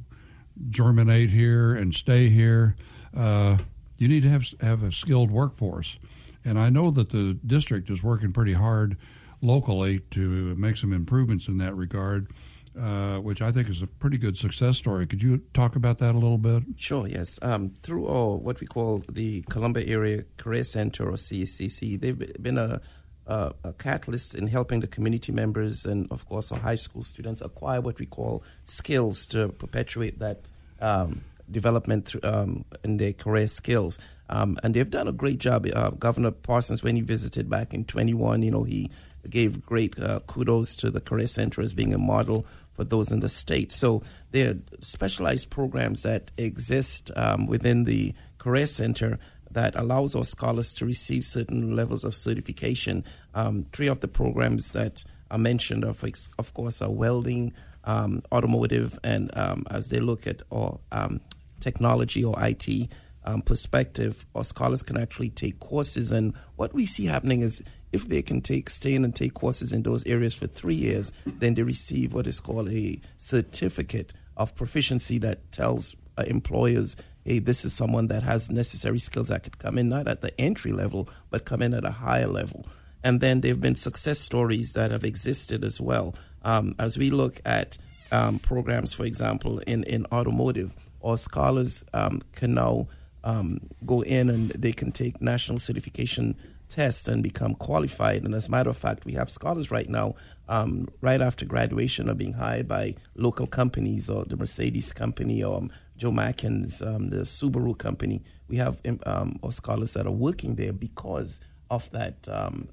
germinate 0.71 1.31
here 1.31 1.75
and 1.75 1.95
stay 1.95 2.29
here, 2.29 2.77
uh, 3.17 3.57
you 3.99 4.09
need 4.09 4.23
to 4.23 4.29
have 4.29 4.45
have 4.61 4.83
a 4.83 4.93
skilled 4.93 5.31
workforce. 5.31 5.99
And 6.45 6.59
I 6.59 6.71
know 6.71 6.91
that 6.91 7.11
the 7.11 7.39
district 7.47 7.89
is 7.91 8.03
working 8.03 8.33
pretty 8.33 8.55
hard 8.55 8.97
locally 9.43 9.99
to 10.13 10.55
make 10.55 10.77
some 10.77 10.93
improvements 10.93 11.49
in 11.49 11.59
that 11.59 11.75
regard. 11.75 12.29
Uh, 12.75 13.19
which 13.19 13.43
I 13.43 13.53
think 13.53 13.69
is 13.69 13.83
a 13.83 13.87
pretty 13.87 14.17
good 14.17 14.39
success 14.39 14.79
story. 14.79 15.07
Could 15.07 15.23
you 15.23 15.43
talk 15.53 15.77
about 15.77 15.99
that 15.99 16.15
a 16.15 16.19
little 16.19 16.39
bit? 16.39 16.63
Sure, 16.79 17.07
yes. 17.07 17.39
Um, 17.43 17.69
through 17.69 18.07
all 18.07 18.39
what 18.39 18.63
we 18.63 18.67
call 18.67 19.05
the 19.13 19.43
Columbia 19.51 19.85
Area 19.87 20.25
Career 20.39 20.65
Center 20.65 21.11
or 21.11 21.17
CCC, 21.17 22.01
they've 22.01 22.43
been 22.43 22.57
a, 22.57 22.81
a, 23.27 23.53
a, 23.63 23.73
catalyst 23.75 24.35
in 24.35 24.47
helping 24.47 24.81
the 24.81 24.87
community 24.87 25.33
members 25.33 25.85
and, 25.85 26.11
of 26.11 26.25
course, 26.25 26.51
our 26.51 26.59
high 26.59 26.77
school 26.77 27.03
students 27.03 27.43
acquire 27.43 27.83
what 27.83 27.99
we 27.99 28.07
call 28.07 28.43
skills 28.65 29.27
to 29.27 29.49
perpetuate 29.49 30.19
that 30.21 30.49
um, 30.81 31.21
development 31.51 32.15
um, 32.25 32.65
in 32.83 32.97
their 32.97 33.13
career 33.13 33.49
skills. 33.49 34.01
Um, 34.31 34.59
and 34.63 34.73
they've 34.73 34.89
done 34.91 35.09
a 35.09 35.13
great 35.13 35.39
job. 35.39 35.67
Uh, 35.75 35.91
Governor 35.91 36.31
Parsons, 36.31 36.83
when 36.83 36.97
he 36.97 37.03
visited 37.03 37.51
back 37.51 37.75
in 37.75 37.85
21, 37.85 38.43
you 38.43 38.51
know, 38.51 38.63
he 38.63 38.91
gave 39.29 39.65
great 39.65 39.99
uh, 39.99 40.21
kudos 40.27 40.77
to 40.77 40.91
the 40.91 41.01
Career 41.01 41.27
Center 41.27 41.61
as 41.61 41.73
being 41.73 41.95
a 41.95 41.99
model 41.99 42.47
for 42.75 42.85
those 42.85 43.13
in 43.13 43.21
the 43.21 43.29
state. 43.29 43.73
So 43.73 44.03
there 44.31 44.51
are 44.51 44.59
specialized 44.81 45.51
programs 45.51 46.03
that 46.03 46.31
exist 46.37 47.11
um, 47.17 47.47
within 47.47 47.85
the 47.85 48.15
Career 48.39 48.67
Center 48.67 49.19
that 49.51 49.77
allows 49.77 50.15
our 50.15 50.25
scholars 50.25 50.73
to 50.75 50.87
receive 50.87 51.25
certain 51.25 51.77
levels 51.77 52.05
of 52.05 52.15
certification. 52.15 53.05
Um, 53.35 53.67
three 53.73 53.89
of 53.89 54.01
the 54.01 54.09
programs 54.09 54.73
that 54.73 55.05
are 55.31 55.39
mentioned, 55.39 55.85
of, 55.85 56.03
of 56.39 56.55
course, 56.55 56.81
are 56.81 56.91
welding, 56.91 57.53
um, 57.85 58.23
automotive, 58.33 58.99
and 59.05 59.31
um, 59.37 59.65
as 59.71 59.89
they 59.89 60.01
look 60.01 60.27
at 60.27 60.43
our 60.51 60.79
um, 60.91 61.21
technology 61.61 62.25
or 62.25 62.35
IT 62.39 62.89
um, 63.25 63.43
perspective, 63.43 64.27
our 64.35 64.45
scholars 64.45 64.83
can 64.83 64.97
actually 64.97 65.31
take 65.31 65.61
courses. 65.61 66.13
And 66.13 66.35
what 66.57 66.75
we 66.75 66.87
see 66.87 67.07
happening 67.07 67.41
is 67.41 67.63
if 67.93 68.09
they 68.09 68.23
can 68.23 68.41
take 68.41 68.71
stay 68.71 68.95
in 68.95 69.05
and 69.05 69.15
take 69.15 69.35
courses 69.35 69.73
in 69.73 69.83
those 69.83 70.05
areas 70.07 70.35
for 70.35 70.47
three 70.47 70.75
years, 70.75 71.13
then 71.27 71.55
they 71.55 71.63
receive 71.63 72.15
what 72.15 72.27
is 72.27 72.41
called 72.41 72.71
a 72.71 73.01
certificate 73.19 74.13
of 74.37 74.55
proficiency 74.55 75.19
that 75.19 75.53
tells 75.53 75.95
uh, 76.19 76.25
employers, 76.27 76.97
hey, 77.25 77.39
this 77.39 77.65
is 77.65 77.73
someone 77.73 78.09
that 78.09 78.23
has 78.23 78.51
necessary 78.51 78.99
skills 78.99 79.29
that 79.29 79.43
could 79.43 79.59
come 79.59 79.79
in 79.79 79.89
not 79.89 80.09
at 80.09 80.23
the 80.23 80.39
entry 80.41 80.73
level, 80.73 81.09
but 81.31 81.45
come 81.45 81.63
in 81.63 81.75
at 81.75 81.85
a 81.85 81.91
higher 81.91 82.27
level. 82.27 82.67
And 83.05 83.21
then 83.21 83.41
there 83.41 83.51
have 83.51 83.61
been 83.61 83.75
success 83.75 84.19
stories 84.19 84.73
that 84.73 84.91
have 84.91 85.05
existed 85.05 85.65
as 85.65 85.81
well. 85.81 86.15
Um, 86.43 86.75
as 86.79 86.97
we 86.97 87.11
look 87.11 87.41
at 87.45 87.79
um, 88.11 88.39
programs, 88.39 88.95
for 88.95 89.05
example, 89.05 89.59
in, 89.61 89.85
in 89.85 90.07
automotive, 90.13 90.75
or 91.01 91.19
scholars 91.19 91.85
um, 91.93 92.23
can 92.33 92.55
now 92.55 92.87
um, 93.25 93.61
go 93.87 94.03
in 94.03 94.31
and 94.31 94.51
they 94.51 94.73
can 94.73 94.93
take 94.93 95.21
national 95.21 95.59
certification 95.59 96.37
tests 96.69 97.09
and 97.09 97.23
become 97.23 97.55
qualified. 97.55 98.23
And 98.25 98.35
as 98.35 98.49
a 98.49 98.51
matter 98.51 98.71
of 98.71 98.77
fact, 98.77 99.05
we 99.05 99.13
have 99.13 99.29
scholars 99.29 99.71
right 99.71 99.89
now, 99.89 100.15
um, 100.49 100.89
right 101.01 101.21
after 101.21 101.45
graduation, 101.45 102.09
are 102.09 102.15
being 102.15 102.33
hired 102.33 102.67
by 102.67 102.95
local 103.15 103.47
companies 103.47 104.09
or 104.09 104.25
the 104.25 104.37
Mercedes 104.37 104.93
company 104.93 105.43
or 105.43 105.59
um, 105.59 105.71
Joe 105.97 106.11
Machens, 106.11 106.85
um, 106.87 107.11
the 107.11 107.19
Subaru 107.19 107.77
company. 107.77 108.23
We 108.49 108.57
have 108.57 108.79
um, 109.07 109.39
scholars 109.51 109.93
that 109.95 110.07
are 110.07 110.13
working 110.13 110.57
there 110.57 110.73
because 110.73 111.41
of 111.71 111.91
that 111.93 112.17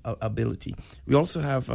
ability. 0.03 0.75
We 1.05 1.15
also 1.15 1.39
have 1.39 1.69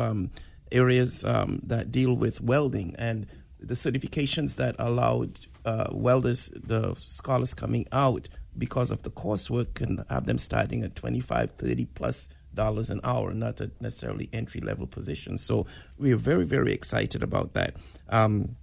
areas 0.72 1.24
um, 1.24 1.60
that 1.64 1.90
deal 1.90 2.14
with 2.14 2.40
welding 2.40 2.94
and 2.98 3.26
the 3.60 3.74
certifications 3.74 4.56
that 4.56 4.76
allowed 4.78 5.46
uh, 5.64 5.88
welders, 5.90 6.50
the 6.54 6.94
scholars 6.96 7.54
coming 7.54 7.86
out 7.92 8.28
because 8.56 8.90
of 8.90 9.02
the 9.02 9.10
coursework 9.10 9.74
can 9.74 10.04
have 10.08 10.26
them 10.26 10.38
starting 10.38 10.82
at 10.82 10.94
25 10.94 11.52
30 11.52 11.84
plus 11.86 12.28
dollars 12.54 12.88
an 12.90 13.00
hour 13.02 13.34
not 13.34 13.60
a 13.60 13.70
necessarily 13.80 14.28
entry 14.32 14.60
level 14.60 14.86
position. 14.86 15.36
So 15.38 15.66
we 15.98 16.12
are 16.12 16.16
very 16.16 16.44
very 16.44 16.72
excited 16.72 17.22
about 17.22 17.54
that. 17.54 17.76
Um, 18.08 18.56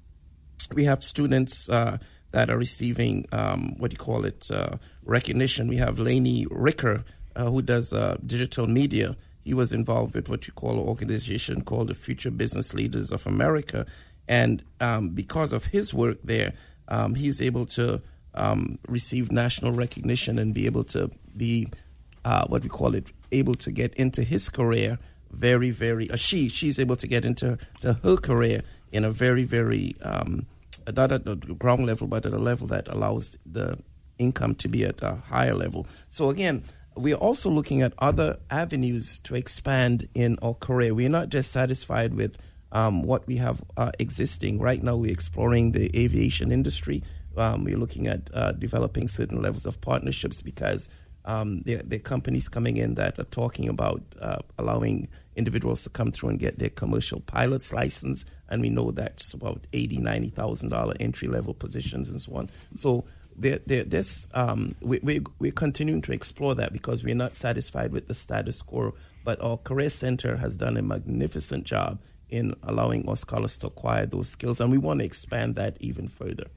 we 0.74 0.86
have 0.86 1.04
students 1.04 1.70
uh, 1.70 1.98
that 2.32 2.50
are 2.50 2.58
receiving 2.58 3.26
um, 3.32 3.76
what 3.78 3.92
do 3.92 3.96
you 3.96 4.04
call 4.04 4.26
it 4.26 4.50
uh, 4.52 4.78
recognition. 5.04 5.68
We 5.68 5.78
have 5.78 6.00
laney 6.00 6.48
ricker 6.50 7.04
uh, 7.36 7.46
who 7.50 7.62
does 7.62 7.94
uh, 7.94 8.18
digital 8.26 8.68
media. 8.68 9.18
He 9.44 9.54
was 9.54 9.74
involved 9.74 10.16
with 10.16 10.30
what 10.30 10.48
you 10.48 10.54
call 10.54 10.74
an 10.74 10.88
organization 10.88 11.62
called 11.62 11.90
the 11.90 11.96
future 11.96 12.32
business 12.32 12.74
leaders 12.74 13.12
of 13.12 13.26
america. 13.28 13.86
And 14.28 14.64
um, 14.80 15.10
because 15.10 15.52
of 15.52 15.66
his 15.66 15.94
work 15.94 16.20
there 16.24 16.54
um, 16.88 17.16
he's 17.16 17.42
able 17.42 17.66
to 17.66 18.02
um, 18.36 18.80
receive 18.88 19.32
national 19.32 19.72
recognition 19.72 20.40
and 20.40 20.54
be 20.54 20.66
able 20.66 20.84
to 20.86 21.10
be 21.36 21.68
uh, 22.26 22.46
what 22.48 22.64
we 22.64 22.70
call 22.70 22.96
it 22.96 23.12
able 23.32 23.54
to 23.56 23.72
get 23.72 23.94
into 23.96 24.24
his 24.24 24.50
career 24.50 25.00
very 25.32 25.72
very 25.72 26.10
uh, 26.12 26.16
she 26.16 26.50
she's 26.50 26.80
able 26.80 26.96
to 26.96 27.08
get 27.08 27.26
into 27.26 27.58
to 27.80 27.94
her 28.04 28.18
career 28.18 28.62
in 28.92 29.06
a 29.06 29.12
very 29.12 29.44
very 29.44 29.96
um, 30.02 30.46
not 30.94 31.12
at 31.12 31.26
the 31.26 31.36
ground 31.36 31.86
level 31.86 32.08
but 32.08 32.26
at 32.26 32.34
a 32.34 32.40
level 32.40 32.68
that 32.68 32.88
allows 32.88 33.38
the 33.46 33.78
income 34.20 34.54
to 34.56 34.68
be 34.68 34.84
at 34.84 35.02
a 35.02 35.16
higher 35.16 35.56
level. 35.56 35.88
So 36.10 36.30
again 36.30 36.64
we're 36.96 37.16
also 37.16 37.50
looking 37.50 37.82
at 37.82 37.94
other 38.00 38.38
avenues 38.50 39.20
to 39.20 39.36
expand 39.36 40.10
in 40.14 40.38
our 40.42 40.54
career. 40.54 40.94
We're 40.94 41.08
not 41.08 41.30
just 41.30 41.52
satisfied 41.52 42.14
with 42.14 42.38
um, 42.74 43.04
what 43.04 43.26
we 43.28 43.38
have 43.38 43.62
uh, 43.78 43.92
existing. 43.98 44.60
Right 44.60 44.84
now 44.84 44.98
we're 44.98 45.12
exploring 45.12 45.72
the 45.72 45.90
aviation 45.98 46.52
industry 46.52 47.04
um, 47.38 47.64
we're 47.64 47.78
looking 47.78 48.08
at 48.08 48.30
uh, 48.34 48.52
developing 48.54 49.08
certain 49.08 49.42
levels 49.42 49.66
of 49.66 49.80
partnerships 49.82 50.42
because 50.42 50.90
um, 51.26 51.62
there, 51.62 51.82
there, 51.84 51.98
are 51.98 52.02
companies 52.02 52.50
coming 52.50 52.78
in 52.78 52.96
that 52.96 53.20
are 53.20 53.26
talking 53.26 53.70
about 53.70 54.02
uh, 54.22 54.40
allowing 54.58 55.08
individuals 55.36 55.84
to 55.84 55.90
come 55.90 56.12
through 56.12 56.30
and 56.30 56.40
get 56.40 56.60
their 56.60 56.70
commercial 56.70 57.20
pilot's 57.22 57.72
license, 57.72 58.26
and 58.50 58.62
we 58.62 58.70
know 58.70 58.92
that's 58.92 59.34
about 59.34 59.66
eighty, 59.74 59.98
ninety 59.98 60.30
thousand 60.30 60.70
dollar 60.70 60.96
entry 61.00 61.28
level 61.28 61.54
positions 61.54 62.10
and 62.10 62.22
so 62.22 62.36
on. 62.36 62.50
So 62.76 63.06
there, 63.36 63.60
there, 63.66 63.84
this 63.84 64.28
um, 64.34 64.76
we, 64.82 65.00
we, 65.04 65.22
we're 65.40 65.52
continuing 65.52 66.02
to 66.04 66.12
explore 66.12 66.56
that 66.56 66.74
because 66.74 67.04
we're 67.04 67.16
not 67.16 67.36
satisfied 67.36 67.92
with 67.92 68.08
the 68.08 68.14
status 68.14 68.62
quo. 68.62 68.96
But 69.24 69.40
our 69.44 69.58
career 69.58 69.92
center 69.92 70.36
has 70.38 70.58
done 70.58 70.76
a 70.78 70.82
magnificent 70.82 71.66
job 71.66 72.00
in 72.30 72.56
allowing 72.64 73.08
our 73.08 73.16
scholars 73.16 73.58
to 73.60 73.68
acquire 73.68 74.08
those 74.08 74.30
skills, 74.30 74.60
and 74.60 74.72
we 74.72 74.80
want 74.80 75.02
to 75.02 75.06
expand 75.06 75.56
that 75.56 75.78
even 75.80 76.08
further 76.08 76.48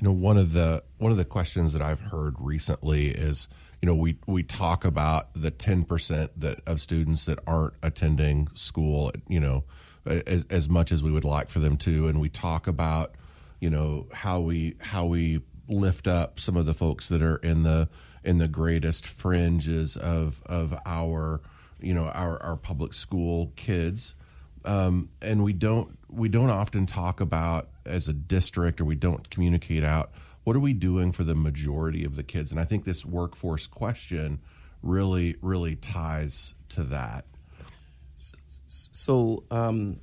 you 0.00 0.06
know 0.06 0.12
one 0.12 0.36
of 0.36 0.52
the 0.52 0.82
one 0.98 1.10
of 1.10 1.18
the 1.18 1.24
questions 1.24 1.72
that 1.72 1.82
I've 1.82 2.00
heard 2.00 2.36
recently 2.38 3.08
is 3.08 3.48
you 3.82 3.86
know 3.86 3.94
we 3.94 4.18
we 4.26 4.42
talk 4.42 4.84
about 4.84 5.32
the 5.34 5.50
10% 5.50 6.30
that 6.36 6.60
of 6.66 6.80
students 6.80 7.24
that 7.26 7.38
aren't 7.46 7.74
attending 7.82 8.48
school 8.54 9.12
you 9.28 9.40
know 9.40 9.64
as, 10.08 10.44
as 10.50 10.68
much 10.68 10.92
as 10.92 11.02
we 11.02 11.10
would 11.10 11.24
like 11.24 11.50
for 11.50 11.58
them 11.58 11.76
to. 11.78 12.08
And 12.08 12.20
we 12.20 12.28
talk 12.28 12.66
about 12.66 13.14
you 13.60 13.70
know 13.70 14.06
how 14.12 14.40
we 14.40 14.76
how 14.78 15.06
we 15.06 15.42
lift 15.68 16.06
up 16.06 16.40
some 16.40 16.56
of 16.56 16.66
the 16.66 16.74
folks 16.74 17.08
that 17.08 17.22
are 17.22 17.36
in 17.36 17.62
the 17.62 17.88
in 18.24 18.38
the 18.38 18.48
greatest 18.48 19.06
fringes 19.06 19.96
of 19.96 20.40
of 20.46 20.74
our 20.86 21.40
you 21.80 21.94
know 21.94 22.06
our 22.06 22.42
our 22.42 22.56
public 22.56 22.94
school 22.94 23.52
kids. 23.56 24.14
Um, 24.64 25.08
and 25.22 25.44
we 25.44 25.52
don't 25.52 25.96
we 26.08 26.28
don't 26.28 26.50
often 26.50 26.86
talk 26.86 27.20
about 27.20 27.68
as 27.88 28.08
a 28.08 28.12
district 28.12 28.80
or 28.80 28.84
we 28.84 28.94
don't 28.94 29.30
communicate 29.30 29.84
out 29.84 30.12
what 30.44 30.56
are 30.56 30.60
we 30.60 30.72
doing 30.72 31.12
for 31.12 31.24
the 31.24 31.34
majority 31.34 32.04
of 32.04 32.16
the 32.16 32.22
kids 32.22 32.50
and 32.50 32.60
i 32.60 32.64
think 32.64 32.84
this 32.84 33.04
workforce 33.04 33.66
question 33.66 34.38
really 34.82 35.36
really 35.42 35.76
ties 35.76 36.54
to 36.68 36.84
that 36.84 37.24
so 38.68 39.44
um, 39.50 40.00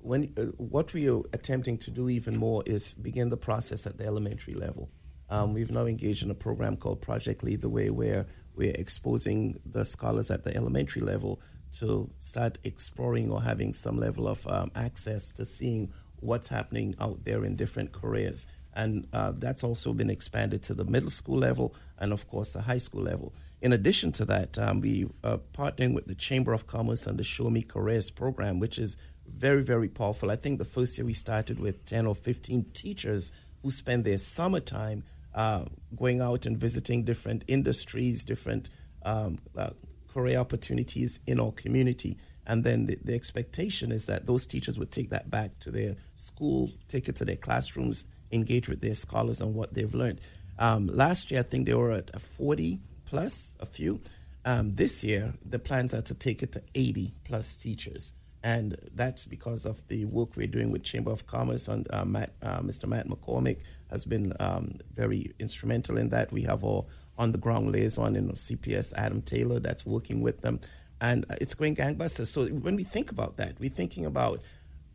when 0.00 0.32
uh, 0.36 0.42
what 0.56 0.92
we 0.94 1.08
are 1.10 1.20
attempting 1.32 1.76
to 1.78 1.90
do 1.90 2.08
even 2.08 2.36
more 2.36 2.62
is 2.64 2.94
begin 2.94 3.28
the 3.28 3.36
process 3.36 3.86
at 3.86 3.98
the 3.98 4.06
elementary 4.06 4.54
level. 4.54 4.90
Um, 5.28 5.52
we've 5.52 5.70
now 5.70 5.84
engaged 5.84 6.22
in 6.22 6.30
a 6.30 6.34
program 6.34 6.76
called 6.76 7.02
Project 7.02 7.44
Lead 7.44 7.60
the 7.60 7.68
Way, 7.68 7.90
where 7.90 8.26
we're 8.54 8.72
exposing 8.72 9.60
the 9.66 9.84
scholars 9.84 10.30
at 10.30 10.44
the 10.44 10.56
elementary 10.56 11.02
level 11.02 11.40
to 11.80 12.10
start 12.18 12.56
exploring 12.64 13.30
or 13.30 13.42
having 13.42 13.74
some 13.74 13.98
level 13.98 14.26
of 14.26 14.46
um, 14.46 14.70
access 14.74 15.30
to 15.32 15.44
seeing 15.44 15.92
what's 16.20 16.48
happening 16.48 16.94
out 17.00 17.24
there 17.24 17.44
in 17.44 17.56
different 17.56 17.92
careers. 17.92 18.46
And 18.74 19.08
uh, 19.12 19.32
that's 19.36 19.64
also 19.64 19.92
been 19.92 20.10
expanded 20.10 20.62
to 20.64 20.74
the 20.74 20.84
middle 20.84 21.10
school 21.10 21.38
level 21.38 21.74
and, 21.98 22.12
of 22.12 22.28
course, 22.28 22.52
the 22.52 22.62
high 22.62 22.78
school 22.78 23.02
level. 23.02 23.34
In 23.60 23.72
addition 23.72 24.12
to 24.12 24.24
that, 24.26 24.56
um, 24.56 24.80
we 24.80 25.08
are 25.24 25.40
partnering 25.52 25.94
with 25.94 26.06
the 26.06 26.14
Chamber 26.14 26.52
of 26.52 26.66
Commerce 26.66 27.06
and 27.06 27.18
the 27.18 27.24
Show 27.24 27.50
Me 27.50 27.62
Careers 27.62 28.10
program, 28.10 28.60
which 28.60 28.78
is 28.78 28.96
very, 29.26 29.62
very 29.62 29.88
powerful. 29.88 30.30
I 30.30 30.36
think 30.36 30.58
the 30.58 30.64
first 30.64 30.96
year 30.96 31.04
we 31.04 31.12
started 31.12 31.58
with 31.58 31.84
10 31.86 32.06
or 32.06 32.14
15 32.14 32.66
teachers 32.72 33.32
who 33.62 33.70
spend 33.70 34.04
their 34.04 34.18
summertime 34.18 35.02
uh, 35.34 35.64
going 35.96 36.20
out 36.20 36.46
and 36.46 36.56
visiting 36.56 37.04
different 37.04 37.44
industries, 37.48 38.24
different 38.24 38.70
um, 39.02 39.38
uh, 39.56 39.70
career 40.12 40.38
opportunities 40.38 41.20
in 41.26 41.40
our 41.40 41.52
community. 41.52 42.16
And 42.48 42.64
then 42.64 42.86
the, 42.86 42.98
the, 43.04 43.14
expectation 43.14 43.92
is 43.92 44.06
that 44.06 44.24
those 44.24 44.46
teachers 44.46 44.78
would 44.78 44.90
take 44.90 45.10
that 45.10 45.30
back 45.30 45.58
to 45.60 45.70
their 45.70 45.96
school, 46.16 46.72
take 46.88 47.08
it 47.08 47.16
to 47.16 47.26
their 47.26 47.36
classrooms, 47.36 48.06
engage 48.32 48.70
with 48.70 48.80
their 48.80 48.94
scholars 48.94 49.42
on 49.42 49.52
what 49.52 49.74
they've 49.74 49.94
learned. 49.94 50.20
Um, 50.58 50.86
last 50.86 51.30
year, 51.30 51.40
I 51.40 51.42
think 51.42 51.66
they 51.66 51.74
were 51.74 51.92
at 51.92 52.20
40 52.20 52.80
plus, 53.04 53.52
a 53.60 53.66
few. 53.66 54.00
Um, 54.46 54.72
this 54.72 55.04
year, 55.04 55.34
the 55.44 55.58
plans 55.58 55.92
are 55.92 56.00
to 56.02 56.14
take 56.14 56.42
it 56.42 56.52
to 56.52 56.62
80 56.74 57.14
plus 57.24 57.54
teachers. 57.54 58.14
And 58.42 58.76
that's 58.94 59.26
because 59.26 59.66
of 59.66 59.86
the 59.88 60.06
work 60.06 60.34
we're 60.34 60.46
doing 60.46 60.70
with 60.70 60.84
Chamber 60.84 61.10
of 61.10 61.26
Commerce 61.26 61.68
and 61.68 61.86
uh, 61.92 62.06
Matt, 62.06 62.32
uh, 62.40 62.60
Mr. 62.60 62.88
Matt 62.88 63.08
McCormick 63.08 63.58
has 63.90 64.06
been 64.06 64.32
um, 64.40 64.78
very 64.94 65.34
instrumental 65.38 65.98
in 65.98 66.08
that. 66.10 66.32
We 66.32 66.42
have 66.42 66.64
our 66.64 66.86
on 67.18 67.32
the 67.32 67.38
ground 67.38 67.72
liaison 67.72 68.14
in 68.14 68.30
CPS, 68.30 68.92
Adam 68.94 69.20
Taylor, 69.22 69.58
that's 69.58 69.84
working 69.84 70.20
with 70.20 70.40
them. 70.40 70.60
And 71.00 71.24
it's 71.40 71.54
going 71.54 71.76
gangbusters. 71.76 72.28
So 72.28 72.46
when 72.46 72.76
we 72.76 72.84
think 72.84 73.10
about 73.10 73.36
that, 73.36 73.58
we're 73.60 73.70
thinking 73.70 74.04
about 74.04 74.42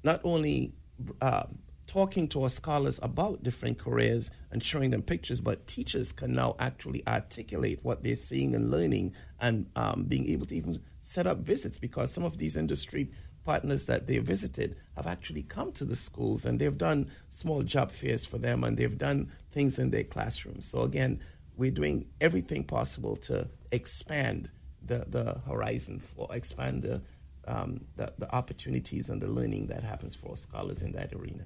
not 0.03 0.19
only 0.23 0.73
uh, 1.21 1.43
talking 1.88 2.27
to 2.30 2.43
our 2.43 2.49
scholars 2.49 2.99
about 3.01 3.43
different 3.43 3.77
careers 3.77 4.31
and 4.51 4.63
showing 4.63 4.89
them 4.91 5.01
pictures, 5.01 5.41
but 5.41 5.67
teachers 5.67 6.11
can 6.11 6.34
now 6.34 6.55
actually 6.59 7.05
articulate 7.07 7.80
what 7.84 8.03
they're 8.03 8.15
seeing 8.15 8.55
and 8.55 8.71
learning 8.71 9.13
and 9.39 9.65
um, 9.75 10.03
being 10.07 10.30
able 10.30 10.45
to 10.45 10.55
even 10.55 10.81
set 10.99 11.27
up 11.27 11.39
visits 11.39 11.77
because 11.77 12.11
some 12.11 12.23
of 12.23 12.38
these 12.38 12.55
industry 12.55 13.11
partners 13.43 13.85
that 13.88 14.07
they 14.07 14.17
visited 14.19 14.75
have 14.95 15.05
actually 15.05 15.43
come 15.43 15.71
to 15.73 15.84
the 15.84 15.95
schools 15.95 16.45
and 16.45 16.59
they've 16.59 16.77
done 16.77 17.09
small 17.27 17.61
job 17.61 17.91
fairs 17.91 18.25
for 18.25 18.38
them 18.38 18.63
and 18.63 18.77
they've 18.77 18.97
done 18.97 19.30
things 19.51 19.77
in 19.80 19.89
their 19.91 20.03
classrooms. 20.03 20.65
So, 20.65 20.81
again, 20.84 21.19
we're 21.57 21.71
doing 21.71 22.07
everything 22.21 22.63
possible 22.63 23.15
to 23.17 23.47
expand 23.71 24.49
the, 24.85 25.05
the 25.07 25.41
horizon, 25.47 25.99
for 25.99 26.27
expand 26.34 26.84
the, 26.84 27.01
um, 27.47 27.81
the, 27.95 28.14
the 28.18 28.34
opportunities 28.34 29.10
and 29.10 29.22
the 29.22 29.27
learning 29.27 29.68
that 29.68 29.84
happens 29.84 30.15
for 30.15 30.38
scholars 30.38 30.81
in 30.81 30.91
that 30.93 31.14
arena 31.14 31.45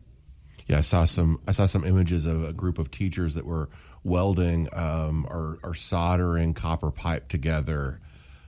yeah, 0.68 0.80
I 0.80 0.82
saw 0.82 1.06
some. 1.06 1.40
I 1.48 1.54
saw 1.54 1.66
some 1.66 1.86
images 1.86 2.26
of 2.26 2.44
a 2.44 2.52
group 2.52 2.78
of 2.78 2.92
teachers 2.92 3.36
that 3.36 3.46
were 3.46 3.70
welding 4.04 4.68
um, 4.74 5.26
or, 5.30 5.60
or 5.64 5.74
soldering 5.74 6.54
copper 6.54 6.92
pipe 6.92 7.30
together. 7.30 8.02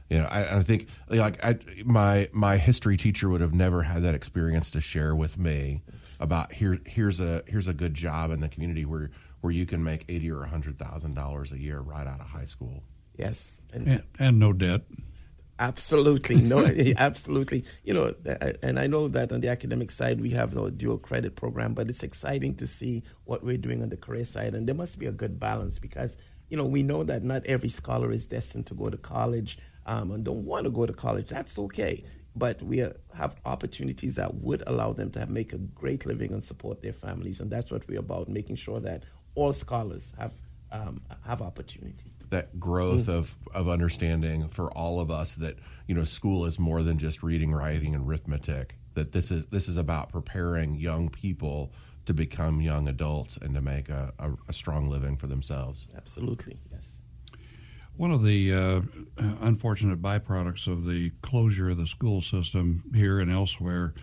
You 0.10 0.20
know, 0.20 0.26
I, 0.26 0.58
I 0.58 0.64
think 0.64 0.88
like 1.08 1.44
I, 1.44 1.58
my 1.86 2.30
my 2.34 2.58
history 2.58 2.98
teacher 2.98 3.30
would 3.30 3.42
have 3.42 3.54
never 3.54 3.84
had 3.84 4.04
that 4.04 4.16
experience 4.16 4.72
to 4.72 4.82
share 4.82 5.16
with 5.16 5.38
me 5.38 5.82
about 6.20 6.52
here 6.52 6.80
here's 6.86 7.22
a 7.22 7.44
here's 7.48 7.68
a 7.68 7.74
good 7.74 7.94
job 7.94 8.32
in 8.32 8.42
the 8.42 8.50
community 8.50 8.84
where 8.86 9.12
where 9.40 9.54
you 9.54 9.66
can 9.66 9.82
make 9.82 10.04
eighty 10.10 10.30
or 10.30 10.44
hundred 10.44 10.78
thousand 10.78 11.14
dollars 11.14 11.54
a 11.54 11.60
year 11.60 11.80
right 11.80 12.08
out 12.08 12.20
of 12.20 12.28
high 12.28 12.46
school. 12.46 12.84
Yes, 13.20 13.60
and, 13.74 13.86
and, 13.86 14.04
and 14.18 14.40
no 14.40 14.54
debt. 14.54 14.82
Absolutely, 15.60 16.38
no, 16.38 16.66
absolutely. 16.98 17.66
You 17.84 17.94
know, 17.94 18.16
and 18.64 18.80
I 18.80 18.88
know 18.88 19.10
that 19.10 19.34
on 19.34 19.42
the 19.42 19.50
academic 19.50 19.92
side 19.92 20.22
we 20.22 20.30
have 20.30 20.54
the 20.54 20.72
dual 20.72 20.98
credit 20.98 21.36
program, 21.36 21.74
but 21.74 21.90
it's 21.90 22.02
exciting 22.02 22.56
to 22.56 22.66
see 22.66 23.04
what 23.26 23.44
we're 23.44 23.58
doing 23.58 23.84
on 23.84 23.90
the 23.90 23.98
career 23.98 24.24
side, 24.24 24.56
and 24.56 24.66
there 24.66 24.76
must 24.76 24.98
be 24.98 25.06
a 25.06 25.12
good 25.12 25.38
balance 25.38 25.80
because 25.80 26.18
you 26.48 26.56
know 26.56 26.64
we 26.64 26.82
know 26.82 27.04
that 27.04 27.26
not 27.26 27.46
every 27.46 27.68
scholar 27.68 28.14
is 28.14 28.26
destined 28.26 28.68
to 28.68 28.74
go 28.74 28.90
to 28.90 28.96
college 28.96 29.60
um, 29.86 30.12
and 30.12 30.24
don't 30.24 30.46
want 30.46 30.64
to 30.64 30.70
go 30.70 30.86
to 30.86 30.94
college. 30.94 31.28
That's 31.28 31.60
okay, 31.60 32.06
but 32.38 32.62
we 32.62 32.78
have 32.78 33.36
opportunities 33.44 34.16
that 34.16 34.36
would 34.36 34.64
allow 34.66 34.94
them 34.94 35.12
to 35.12 35.20
have, 35.20 35.30
make 35.30 35.52
a 35.52 35.58
great 35.58 36.06
living 36.06 36.32
and 36.32 36.42
support 36.42 36.82
their 36.82 36.94
families, 36.94 37.42
and 37.42 37.52
that's 37.52 37.70
what 37.70 37.86
we're 37.86 38.00
about, 38.00 38.30
making 38.30 38.56
sure 38.56 38.80
that 38.80 39.04
all 39.36 39.52
scholars 39.52 40.16
have 40.18 40.32
um, 40.72 41.02
have 41.26 41.42
opportunity 41.42 42.14
that 42.30 42.60
growth 42.60 43.06
mm. 43.06 43.14
of 43.14 43.36
of 43.54 43.68
understanding 43.68 44.48
for 44.50 44.72
all 44.72 45.00
of 45.00 45.10
us 45.12 45.36
that 45.36 45.58
you 45.88 45.96
know 45.96 46.04
school 46.04 46.46
is 46.46 46.60
more 46.60 46.84
than 46.84 46.98
just 46.98 47.24
reading, 47.24 47.52
writing, 47.52 47.96
and 47.96 48.08
arithmetic. 48.08 48.76
That 48.94 49.12
this 49.12 49.32
is 49.32 49.46
this 49.48 49.68
is 49.68 49.78
about 49.78 50.12
preparing 50.12 50.76
young 50.76 51.10
people 51.10 51.74
to 52.06 52.14
become 52.14 52.60
young 52.62 52.88
adults 52.88 53.38
and 53.38 53.54
to 53.54 53.62
make 53.62 53.90
a, 53.90 54.14
a, 54.18 54.32
a 54.48 54.54
strong 54.54 54.90
living 54.90 55.16
for 55.16 55.28
themselves. 55.28 55.88
Absolutely, 55.96 56.60
yes. 56.72 57.04
One 57.98 58.12
of 58.12 58.24
the 58.24 58.54
uh, 58.54 58.82
unfortunate 59.42 60.02
byproducts 60.02 60.68
of 60.68 60.86
the 60.86 61.12
closure 61.22 61.70
of 61.70 61.78
the 61.78 61.86
school 61.86 62.22
system 62.22 62.84
here 62.96 63.20
and 63.20 63.30
elsewhere 63.30 63.94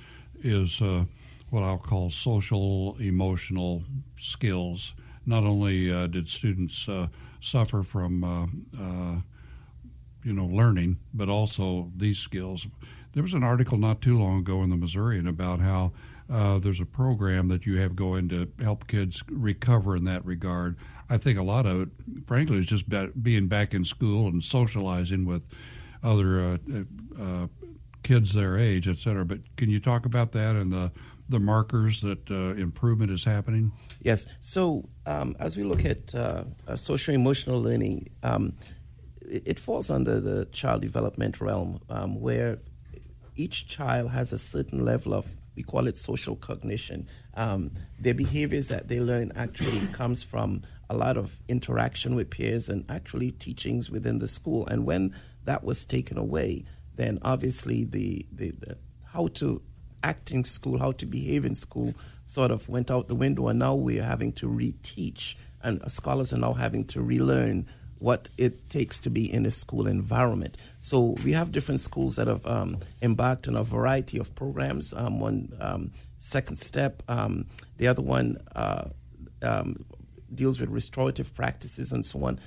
is 0.42 0.82
uh, 0.82 1.06
what 1.50 1.62
I'll 1.62 1.78
call 1.78 2.10
social 2.10 2.96
emotional 3.00 3.84
skills. 4.20 4.94
Not 5.24 5.44
only 5.44 5.90
uh, 5.90 6.08
did 6.08 6.28
students 6.28 6.88
uh, 6.88 7.08
suffer 7.47 7.82
from 7.82 8.24
uh, 8.24 8.47
uh, 8.81 9.20
you 10.24 10.32
know 10.32 10.47
learning, 10.47 10.98
but 11.14 11.28
also 11.28 11.90
these 11.97 12.18
skills. 12.18 12.66
There 13.12 13.23
was 13.23 13.35
an 13.35 13.43
article 13.43 13.78
not 13.78 14.02
too 14.02 14.18
long 14.18 14.40
ago 14.40 14.62
in 14.62 14.70
the 14.70 14.77
Missourian 14.77 15.27
about 15.27 15.60
how 15.60 15.93
uh, 16.31 16.59
there's 16.59 16.81
a 16.81 16.86
program 16.86 17.48
that 17.48 17.64
you 17.64 17.78
have 17.78 17.97
going 17.97 18.28
to 18.28 18.52
help 18.62 18.86
kids 18.86 19.23
recover 19.31 19.97
in 19.97 20.05
that 20.05 20.24
regard. 20.27 20.77
I 21.09 21.16
think 21.16 21.39
a 21.39 21.43
lot 21.43 21.66
of 21.66 21.81
it, 21.82 21.89
frankly, 22.27 22.59
is 22.59 22.66
just 22.66 22.86
being 23.23 23.47
back 23.47 23.73
in 23.73 23.85
school 23.85 24.27
and 24.27 24.43
socializing 24.43 25.24
with 25.24 25.47
other 26.02 26.40
uh, 26.40 26.59
uh, 27.18 27.47
kids 28.02 28.35
their 28.35 28.59
age, 28.59 28.89
et 28.89 28.97
cetera. 28.97 29.24
But 29.24 29.56
can 29.56 29.70
you 29.70 29.81
talk 29.81 30.05
about 30.05 30.32
that 30.32 30.56
and 30.56 30.73
the 30.73 30.93
the 31.28 31.40
markers 31.40 32.00
that 32.02 32.30
uh, 32.30 32.54
improvement 32.54 33.10
is 33.10 33.24
happening? 33.24 33.72
Yes. 34.00 34.26
So 34.40 34.88
um, 35.06 35.36
as 35.38 35.56
we 35.56 35.64
look 35.64 35.84
at 35.84 36.14
uh, 36.14 36.44
social 36.76 37.14
emotional 37.14 37.60
learning, 37.60 38.10
um, 38.22 38.54
it, 39.20 39.42
it, 39.46 39.58
falls 39.58 39.90
under 39.90 40.20
the 40.20 40.46
child 40.46 40.82
development 40.82 41.40
realm, 41.40 41.80
um, 41.90 42.20
where 42.20 42.58
each 43.34 43.66
child 43.66 44.10
has 44.10 44.32
a 44.32 44.38
certain 44.38 44.84
level 44.84 45.14
of 45.14 45.26
we 45.56 45.62
call 45.62 45.86
it 45.86 45.96
social 45.96 46.36
cognition. 46.36 47.08
Um, 47.34 47.72
their 47.98 48.14
behaviors 48.14 48.68
that 48.68 48.88
they 48.88 49.00
learn 49.00 49.32
actually 49.34 49.86
comes 49.92 50.22
from 50.22 50.62
a 50.88 50.96
lot 50.96 51.16
of 51.16 51.38
interaction 51.48 52.14
with 52.14 52.30
peers 52.30 52.68
and 52.68 52.84
actually 52.88 53.32
teachings 53.32 53.90
within 53.90 54.18
the 54.18 54.28
school. 54.28 54.66
And 54.66 54.86
when 54.86 55.14
that 55.44 55.64
was 55.64 55.84
taken 55.84 56.18
away, 56.18 56.64
then 56.94 57.18
obviously 57.22 57.84
the, 57.84 58.26
the, 58.30 58.50
the 58.50 58.78
how 59.12 59.28
to 59.28 59.62
act 60.06 60.30
in 60.30 60.44
school, 60.44 60.78
how 60.78 60.92
to 60.92 61.06
behave 61.06 61.44
in 61.44 61.54
school, 61.54 61.94
sort 62.24 62.50
of 62.50 62.68
went 62.68 62.90
out 62.90 63.08
the 63.08 63.14
window, 63.14 63.48
and 63.48 63.58
now 63.58 63.74
we're 63.74 64.02
having 64.14 64.32
to 64.40 64.46
reteach, 64.48 65.34
and 65.62 65.80
scholars 65.90 66.32
are 66.32 66.38
now 66.38 66.54
having 66.54 66.84
to 66.84 67.00
relearn 67.02 67.66
what 67.98 68.28
it 68.36 68.68
takes 68.68 69.00
to 69.00 69.10
be 69.10 69.24
in 69.32 69.46
a 69.46 69.50
school 69.50 69.86
environment. 69.86 70.56
So 70.80 71.16
we 71.24 71.32
have 71.32 71.50
different 71.50 71.80
schools 71.80 72.16
that 72.16 72.26
have 72.26 72.44
um, 72.46 72.78
embarked 73.00 73.48
on 73.48 73.56
a 73.56 73.64
variety 73.64 74.18
of 74.18 74.34
programs. 74.34 74.92
Um, 74.92 75.18
one 75.18 75.56
um, 75.60 75.92
second 76.18 76.56
step, 76.56 77.02
um, 77.08 77.46
the 77.78 77.88
other 77.88 78.02
one 78.02 78.36
uh, 78.54 78.84
um, 79.42 79.84
deals 80.32 80.60
with 80.60 80.70
restorative 80.70 81.34
practices 81.34 81.90
and 81.92 82.04
so 82.04 82.24
on. 82.24 82.38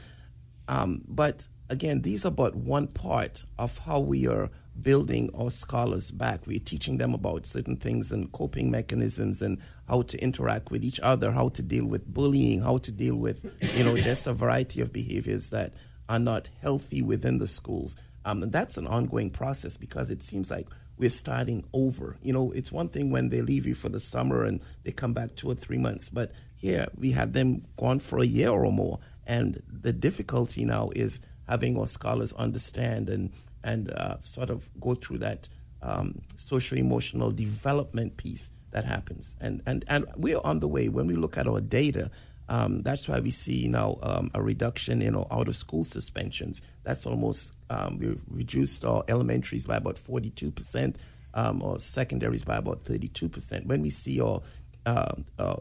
Um, 0.68 1.02
but 1.08 1.48
again, 1.70 2.04
these 2.04 2.26
are 2.26 2.32
but 2.32 2.56
one 2.56 2.88
part 2.88 3.44
of 3.58 3.80
how 3.80 4.00
we 4.00 4.28
are 4.28 4.50
building 4.84 5.30
our 5.38 5.50
scholars 5.50 6.12
back. 6.12 6.46
We're 6.46 6.60
teaching 6.60 6.98
them 6.98 7.14
about 7.14 7.46
certain 7.46 7.78
things 7.78 8.12
and 8.12 8.32
coping 8.32 8.72
mechanisms 8.72 9.42
and 9.42 9.60
how 9.88 10.04
to 10.04 10.18
interact 10.20 10.72
with 10.72 10.84
each 10.84 11.00
other, 11.00 11.32
how 11.32 11.50
to 11.50 11.62
deal 11.62 11.86
with 11.86 12.06
bullying, 12.12 12.62
how 12.62 12.78
to 12.80 12.92
deal 12.92 13.16
with, 13.16 13.46
you 13.76 13.84
know, 13.84 13.96
just 13.98 14.28
a 14.28 14.34
variety 14.34 14.82
of 14.82 14.94
behaviors 14.94 15.50
that 15.50 15.74
are 16.08 16.20
not 16.20 16.50
healthy 16.62 17.02
within 17.02 17.38
the 17.38 17.48
schools. 17.48 17.96
Um, 18.26 18.44
and 18.44 18.52
that's 18.52 18.78
an 18.78 18.88
ongoing 18.88 19.30
process 19.30 19.78
because 19.78 20.10
it 20.10 20.22
seems 20.24 20.52
like 20.52 20.68
we're 20.98 21.10
starting 21.10 21.64
over. 21.74 22.18
You 22.22 22.34
know, 22.34 22.52
it's 22.52 22.72
one 22.72 22.90
thing 22.90 23.10
when 23.10 23.30
they 23.30 23.42
leave 23.42 23.66
you 23.66 23.74
for 23.74 23.90
the 23.90 24.00
summer 24.00 24.44
and 24.44 24.60
they 24.84 24.92
come 24.92 25.14
back 25.14 25.36
two 25.36 25.50
or 25.50 25.56
three 25.56 25.78
months, 25.78 26.10
but 26.10 26.34
here 26.58 26.88
we 26.98 27.12
had 27.12 27.34
them 27.34 27.66
gone 27.78 28.00
for 28.00 28.20
a 28.20 28.26
year 28.26 28.50
or 28.50 28.72
more. 28.72 29.00
And 29.26 29.64
the 29.68 29.94
difficulty 29.94 30.66
now 30.66 30.90
is 30.96 31.22
having 31.48 31.78
our 31.78 31.88
scholars 31.88 32.34
understand 32.34 33.10
and 33.10 33.32
and 33.64 33.92
uh, 33.92 34.18
sort 34.24 34.50
of 34.50 34.70
go 34.80 34.96
through 34.96 35.20
that 35.20 35.50
um, 35.82 36.22
social 36.38 36.78
emotional 36.78 37.32
development 37.32 38.18
piece 38.18 38.52
that 38.72 38.86
happens. 38.86 39.36
And, 39.40 39.62
and, 39.66 39.86
and 39.88 40.06
we're 40.16 40.40
on 40.44 40.60
the 40.60 40.68
way. 40.68 40.90
When 40.90 41.08
we 41.08 41.16
look 41.16 41.38
at 41.38 41.48
our 41.48 41.62
data, 41.62 42.12
um, 42.48 42.82
that's 42.82 43.08
why 43.08 43.20
we 43.20 43.32
see 43.32 43.68
now 43.68 43.98
um, 44.04 44.32
a 44.34 44.42
reduction 44.42 45.02
in 45.02 45.16
our 45.16 45.28
out 45.32 45.48
of 45.48 45.56
school 45.56 45.84
suspensions. 45.84 46.62
That's 46.84 47.06
almost, 47.06 47.54
um, 47.70 48.00
we 48.00 48.18
reduced 48.30 48.86
our 48.86 49.04
elementaries 49.08 49.66
by 49.66 49.78
about 49.78 49.96
42%, 49.96 50.96
um, 51.34 51.62
or 51.62 51.80
secondaries 51.80 52.44
by 52.44 52.58
about 52.58 52.84
32%. 52.86 53.66
When 53.66 53.82
we 53.82 53.90
see 53.90 54.20
our 54.20 54.42
uh, 54.86 55.14
uh, 55.38 55.58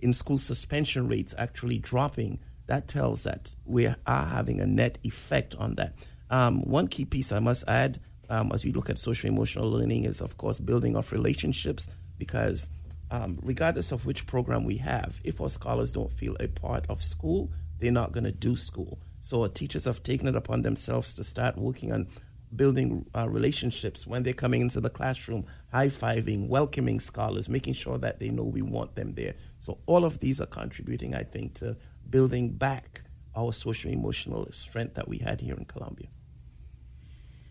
in 0.00 0.12
school 0.12 0.38
suspension 0.38 1.08
rates 1.08 1.34
actually 1.36 1.78
dropping, 1.78 2.38
that 2.66 2.88
tells 2.88 3.24
that 3.24 3.54
we 3.66 3.86
are 3.86 3.96
having 4.06 4.60
a 4.60 4.66
net 4.66 4.98
effect 5.02 5.54
on 5.56 5.74
that. 5.74 5.94
Um, 6.34 6.62
one 6.62 6.88
key 6.88 7.04
piece 7.04 7.30
I 7.30 7.38
must 7.38 7.62
add 7.68 8.00
um, 8.28 8.50
as 8.52 8.64
we 8.64 8.72
look 8.72 8.90
at 8.90 8.98
social 8.98 9.30
emotional 9.30 9.70
learning 9.70 10.04
is, 10.04 10.20
of 10.20 10.36
course, 10.36 10.58
building 10.58 10.96
of 10.96 11.12
relationships 11.12 11.88
because 12.18 12.70
um, 13.12 13.38
regardless 13.40 13.92
of 13.92 14.04
which 14.04 14.26
program 14.26 14.64
we 14.64 14.78
have, 14.78 15.20
if 15.22 15.40
our 15.40 15.48
scholars 15.48 15.92
don't 15.92 16.10
feel 16.10 16.36
a 16.40 16.48
part 16.48 16.86
of 16.88 17.04
school, 17.04 17.52
they're 17.78 17.92
not 17.92 18.10
going 18.10 18.24
to 18.24 18.32
do 18.32 18.56
school. 18.56 18.98
So 19.20 19.42
our 19.42 19.48
teachers 19.48 19.84
have 19.84 20.02
taken 20.02 20.26
it 20.26 20.34
upon 20.34 20.62
themselves 20.62 21.14
to 21.14 21.22
start 21.22 21.56
working 21.56 21.92
on 21.92 22.08
building 22.56 23.06
uh, 23.14 23.28
relationships 23.28 24.04
when 24.04 24.24
they're 24.24 24.32
coming 24.32 24.60
into 24.60 24.80
the 24.80 24.90
classroom, 24.90 25.46
high 25.70 25.86
fiving, 25.86 26.48
welcoming 26.48 26.98
scholars, 26.98 27.48
making 27.48 27.74
sure 27.74 27.98
that 27.98 28.18
they 28.18 28.30
know 28.30 28.42
we 28.42 28.60
want 28.60 28.96
them 28.96 29.14
there. 29.14 29.34
So 29.60 29.78
all 29.86 30.04
of 30.04 30.18
these 30.18 30.40
are 30.40 30.46
contributing, 30.46 31.14
I 31.14 31.22
think, 31.22 31.54
to 31.60 31.76
building 32.10 32.50
back 32.50 33.02
our 33.36 33.52
social 33.52 33.92
emotional 33.92 34.48
strength 34.50 34.94
that 34.94 35.06
we 35.06 35.18
had 35.18 35.40
here 35.40 35.54
in 35.54 35.66
Columbia. 35.66 36.08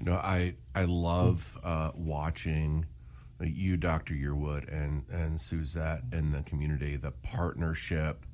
You 0.03 0.11
know, 0.11 0.17
I 0.17 0.55
I 0.75 0.83
love 0.83 1.57
uh, 1.63 1.91
watching 1.95 2.85
you, 3.39 3.77
Dr. 3.77 4.13
Yearwood, 4.13 4.67
and 4.67 5.05
and 5.09 5.39
Suzette 5.39 6.03
and 6.11 6.33
the 6.33 6.41
community, 6.41 6.97
the 6.97 7.11
partnership 7.11 8.25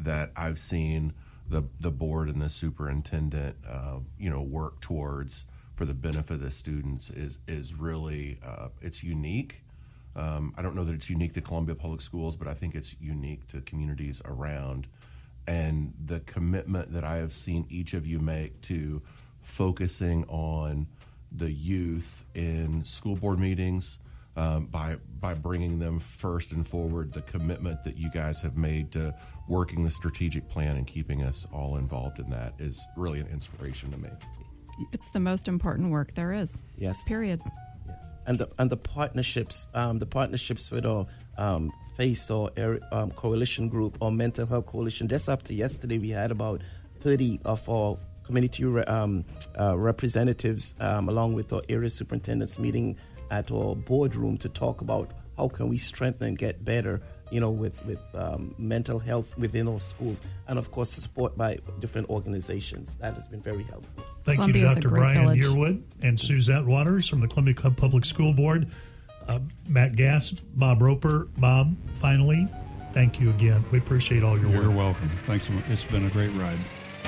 that 0.00 0.32
I've 0.36 0.58
seen 0.58 1.14
the 1.48 1.62
the 1.80 1.90
board 1.90 2.28
and 2.28 2.42
the 2.42 2.50
superintendent, 2.50 3.56
uh, 3.66 4.00
you 4.18 4.28
know, 4.28 4.42
work 4.42 4.82
towards 4.82 5.46
for 5.76 5.86
the 5.86 5.94
benefit 5.94 6.34
of 6.34 6.40
the 6.42 6.50
students 6.50 7.08
is 7.08 7.38
is 7.48 7.72
really 7.72 8.38
uh, 8.44 8.68
it's 8.82 9.02
unique. 9.02 9.62
Um, 10.16 10.52
I 10.58 10.62
don't 10.62 10.76
know 10.76 10.84
that 10.84 10.92
it's 10.92 11.08
unique 11.08 11.32
to 11.34 11.40
Columbia 11.40 11.74
Public 11.74 12.02
Schools, 12.02 12.36
but 12.36 12.48
I 12.48 12.52
think 12.52 12.74
it's 12.74 12.94
unique 13.00 13.48
to 13.48 13.62
communities 13.62 14.20
around. 14.26 14.88
And 15.46 15.94
the 16.04 16.20
commitment 16.20 16.92
that 16.92 17.02
I 17.02 17.16
have 17.16 17.34
seen 17.34 17.64
each 17.70 17.94
of 17.94 18.06
you 18.06 18.18
make 18.18 18.60
to 18.62 19.00
focusing 19.40 20.24
on 20.24 20.86
the 21.36 21.50
youth 21.50 22.24
in 22.34 22.84
school 22.84 23.16
board 23.16 23.38
meetings, 23.38 23.98
um, 24.36 24.66
by 24.66 24.96
by 25.20 25.34
bringing 25.34 25.78
them 25.78 26.00
first 26.00 26.52
and 26.52 26.66
forward. 26.66 27.12
The 27.12 27.22
commitment 27.22 27.84
that 27.84 27.96
you 27.96 28.10
guys 28.10 28.40
have 28.40 28.56
made 28.56 28.92
to 28.92 29.14
working 29.48 29.84
the 29.84 29.90
strategic 29.90 30.48
plan 30.48 30.76
and 30.76 30.86
keeping 30.86 31.22
us 31.22 31.46
all 31.52 31.76
involved 31.76 32.18
in 32.18 32.30
that 32.30 32.54
is 32.58 32.86
really 32.96 33.20
an 33.20 33.28
inspiration 33.28 33.90
to 33.92 33.98
me. 33.98 34.10
It's 34.92 35.10
the 35.10 35.20
most 35.20 35.46
important 35.46 35.92
work 35.92 36.14
there 36.14 36.32
is. 36.32 36.58
Yes. 36.76 37.02
Period. 37.04 37.40
Yes. 37.86 38.04
And 38.26 38.38
the 38.38 38.48
and 38.58 38.70
the 38.70 38.76
partnerships, 38.76 39.68
um, 39.74 39.98
the 39.98 40.06
partnerships 40.06 40.70
with 40.70 40.84
our 40.86 41.06
um, 41.38 41.72
FACE 41.96 42.30
or 42.30 42.50
um, 42.90 43.12
coalition 43.12 43.68
group 43.68 43.98
or 44.00 44.10
mental 44.10 44.46
health 44.46 44.66
coalition. 44.66 45.06
Just 45.06 45.28
up 45.28 45.42
to 45.44 45.54
yesterday, 45.54 45.98
we 45.98 46.10
had 46.10 46.30
about 46.30 46.62
thirty 47.00 47.40
of 47.44 47.68
our 47.68 47.98
community 48.26 48.64
um, 48.86 49.24
uh, 49.58 49.76
representatives, 49.76 50.74
um, 50.80 51.08
along 51.08 51.34
with 51.34 51.52
our 51.52 51.62
area 51.68 51.90
superintendents, 51.90 52.58
meeting 52.58 52.96
at 53.30 53.50
our 53.50 53.74
boardroom 53.74 54.36
to 54.38 54.48
talk 54.48 54.80
about 54.80 55.10
how 55.36 55.48
can 55.48 55.68
we 55.68 55.78
strengthen 55.78 56.28
and 56.28 56.38
get 56.38 56.64
better 56.64 57.00
you 57.30 57.40
know 57.40 57.50
with 57.50 57.84
with 57.84 58.00
um, 58.14 58.54
mental 58.58 58.98
health 58.98 59.36
within 59.36 59.66
our 59.66 59.80
schools 59.80 60.20
and 60.46 60.58
of 60.58 60.70
course 60.70 60.90
support 60.90 61.36
by 61.36 61.58
different 61.80 62.08
organizations. 62.08 62.94
That 63.00 63.14
has 63.14 63.26
been 63.28 63.40
very 63.40 63.64
helpful. 63.64 64.04
Thank 64.24 64.38
Columbia 64.38 64.68
you 64.68 64.74
to 64.76 64.80
dr 64.80 64.88
brian 64.88 65.20
village. 65.20 65.44
yearwood 65.44 65.82
and 66.02 66.18
suzette 66.18 66.64
waters 66.64 67.08
from 67.08 67.20
the 67.20 67.28
columbia 67.28 67.54
public 67.54 68.04
school 68.04 68.32
board. 68.32 68.70
Uh, 69.26 69.38
matt 69.66 69.96
gass 69.96 70.30
bob 70.30 70.82
roper 70.82 71.28
bob 71.38 71.74
finally 71.94 72.46
thank 72.92 73.18
you 73.18 73.30
again. 73.30 73.64
We 73.72 73.78
appreciate 73.78 74.22
all 74.22 74.38
your 74.38 74.50
You're 74.50 74.58
work. 74.58 74.62
You're 74.62 74.76
welcome. 74.76 75.08
Thanks 75.08 75.48
so 75.48 75.54
much. 75.54 75.68
it's 75.68 75.84
been 75.84 76.06
a 76.06 76.10
great 76.10 76.30
ride 76.34 76.58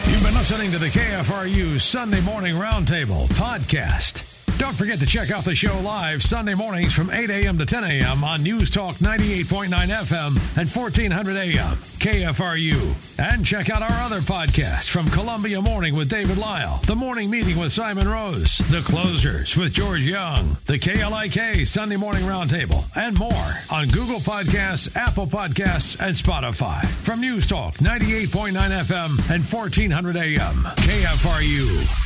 you've 0.04 0.22
been 0.22 0.34
listening 0.34 0.70
to 0.70 0.78
the 0.78 0.86
kfru 0.88 1.80
sunday 1.80 2.20
morning 2.20 2.54
roundtable 2.54 3.26
podcast 3.30 4.35
don't 4.58 4.74
forget 4.74 4.98
to 5.00 5.06
check 5.06 5.30
out 5.30 5.44
the 5.44 5.54
show 5.54 5.78
live 5.80 6.22
Sunday 6.22 6.54
mornings 6.54 6.94
from 6.94 7.10
8 7.10 7.28
a.m. 7.28 7.58
to 7.58 7.66
10 7.66 7.84
a.m. 7.84 8.24
on 8.24 8.42
News 8.42 8.70
Talk 8.70 8.94
98.9 8.96 9.68
FM 9.68 10.56
and 10.56 10.68
1400 10.68 11.36
a.m. 11.36 11.76
KFRU. 11.76 13.18
And 13.18 13.44
check 13.44 13.68
out 13.70 13.82
our 13.82 14.04
other 14.04 14.20
podcast 14.20 14.88
from 14.88 15.10
Columbia 15.10 15.60
Morning 15.60 15.94
with 15.94 16.08
David 16.08 16.38
Lile, 16.38 16.80
The 16.86 16.94
Morning 16.94 17.28
Meeting 17.28 17.58
with 17.58 17.72
Simon 17.72 18.08
Rose, 18.08 18.58
The 18.70 18.80
Closers 18.80 19.56
with 19.56 19.74
George 19.74 20.04
Young, 20.04 20.56
The 20.66 20.78
KLIK 20.78 21.66
Sunday 21.66 21.96
Morning 21.96 22.22
Roundtable, 22.22 22.84
and 22.96 23.18
more 23.18 23.32
on 23.70 23.88
Google 23.88 24.20
Podcasts, 24.20 24.94
Apple 24.96 25.26
Podcasts, 25.26 26.00
and 26.00 26.14
Spotify. 26.16 26.84
From 26.86 27.20
News 27.20 27.46
Talk 27.46 27.74
98.9 27.74 28.52
FM 28.52 29.30
and 29.34 29.44
1400 29.44 30.16
a.m. 30.16 30.62
KFRU. 30.64 32.05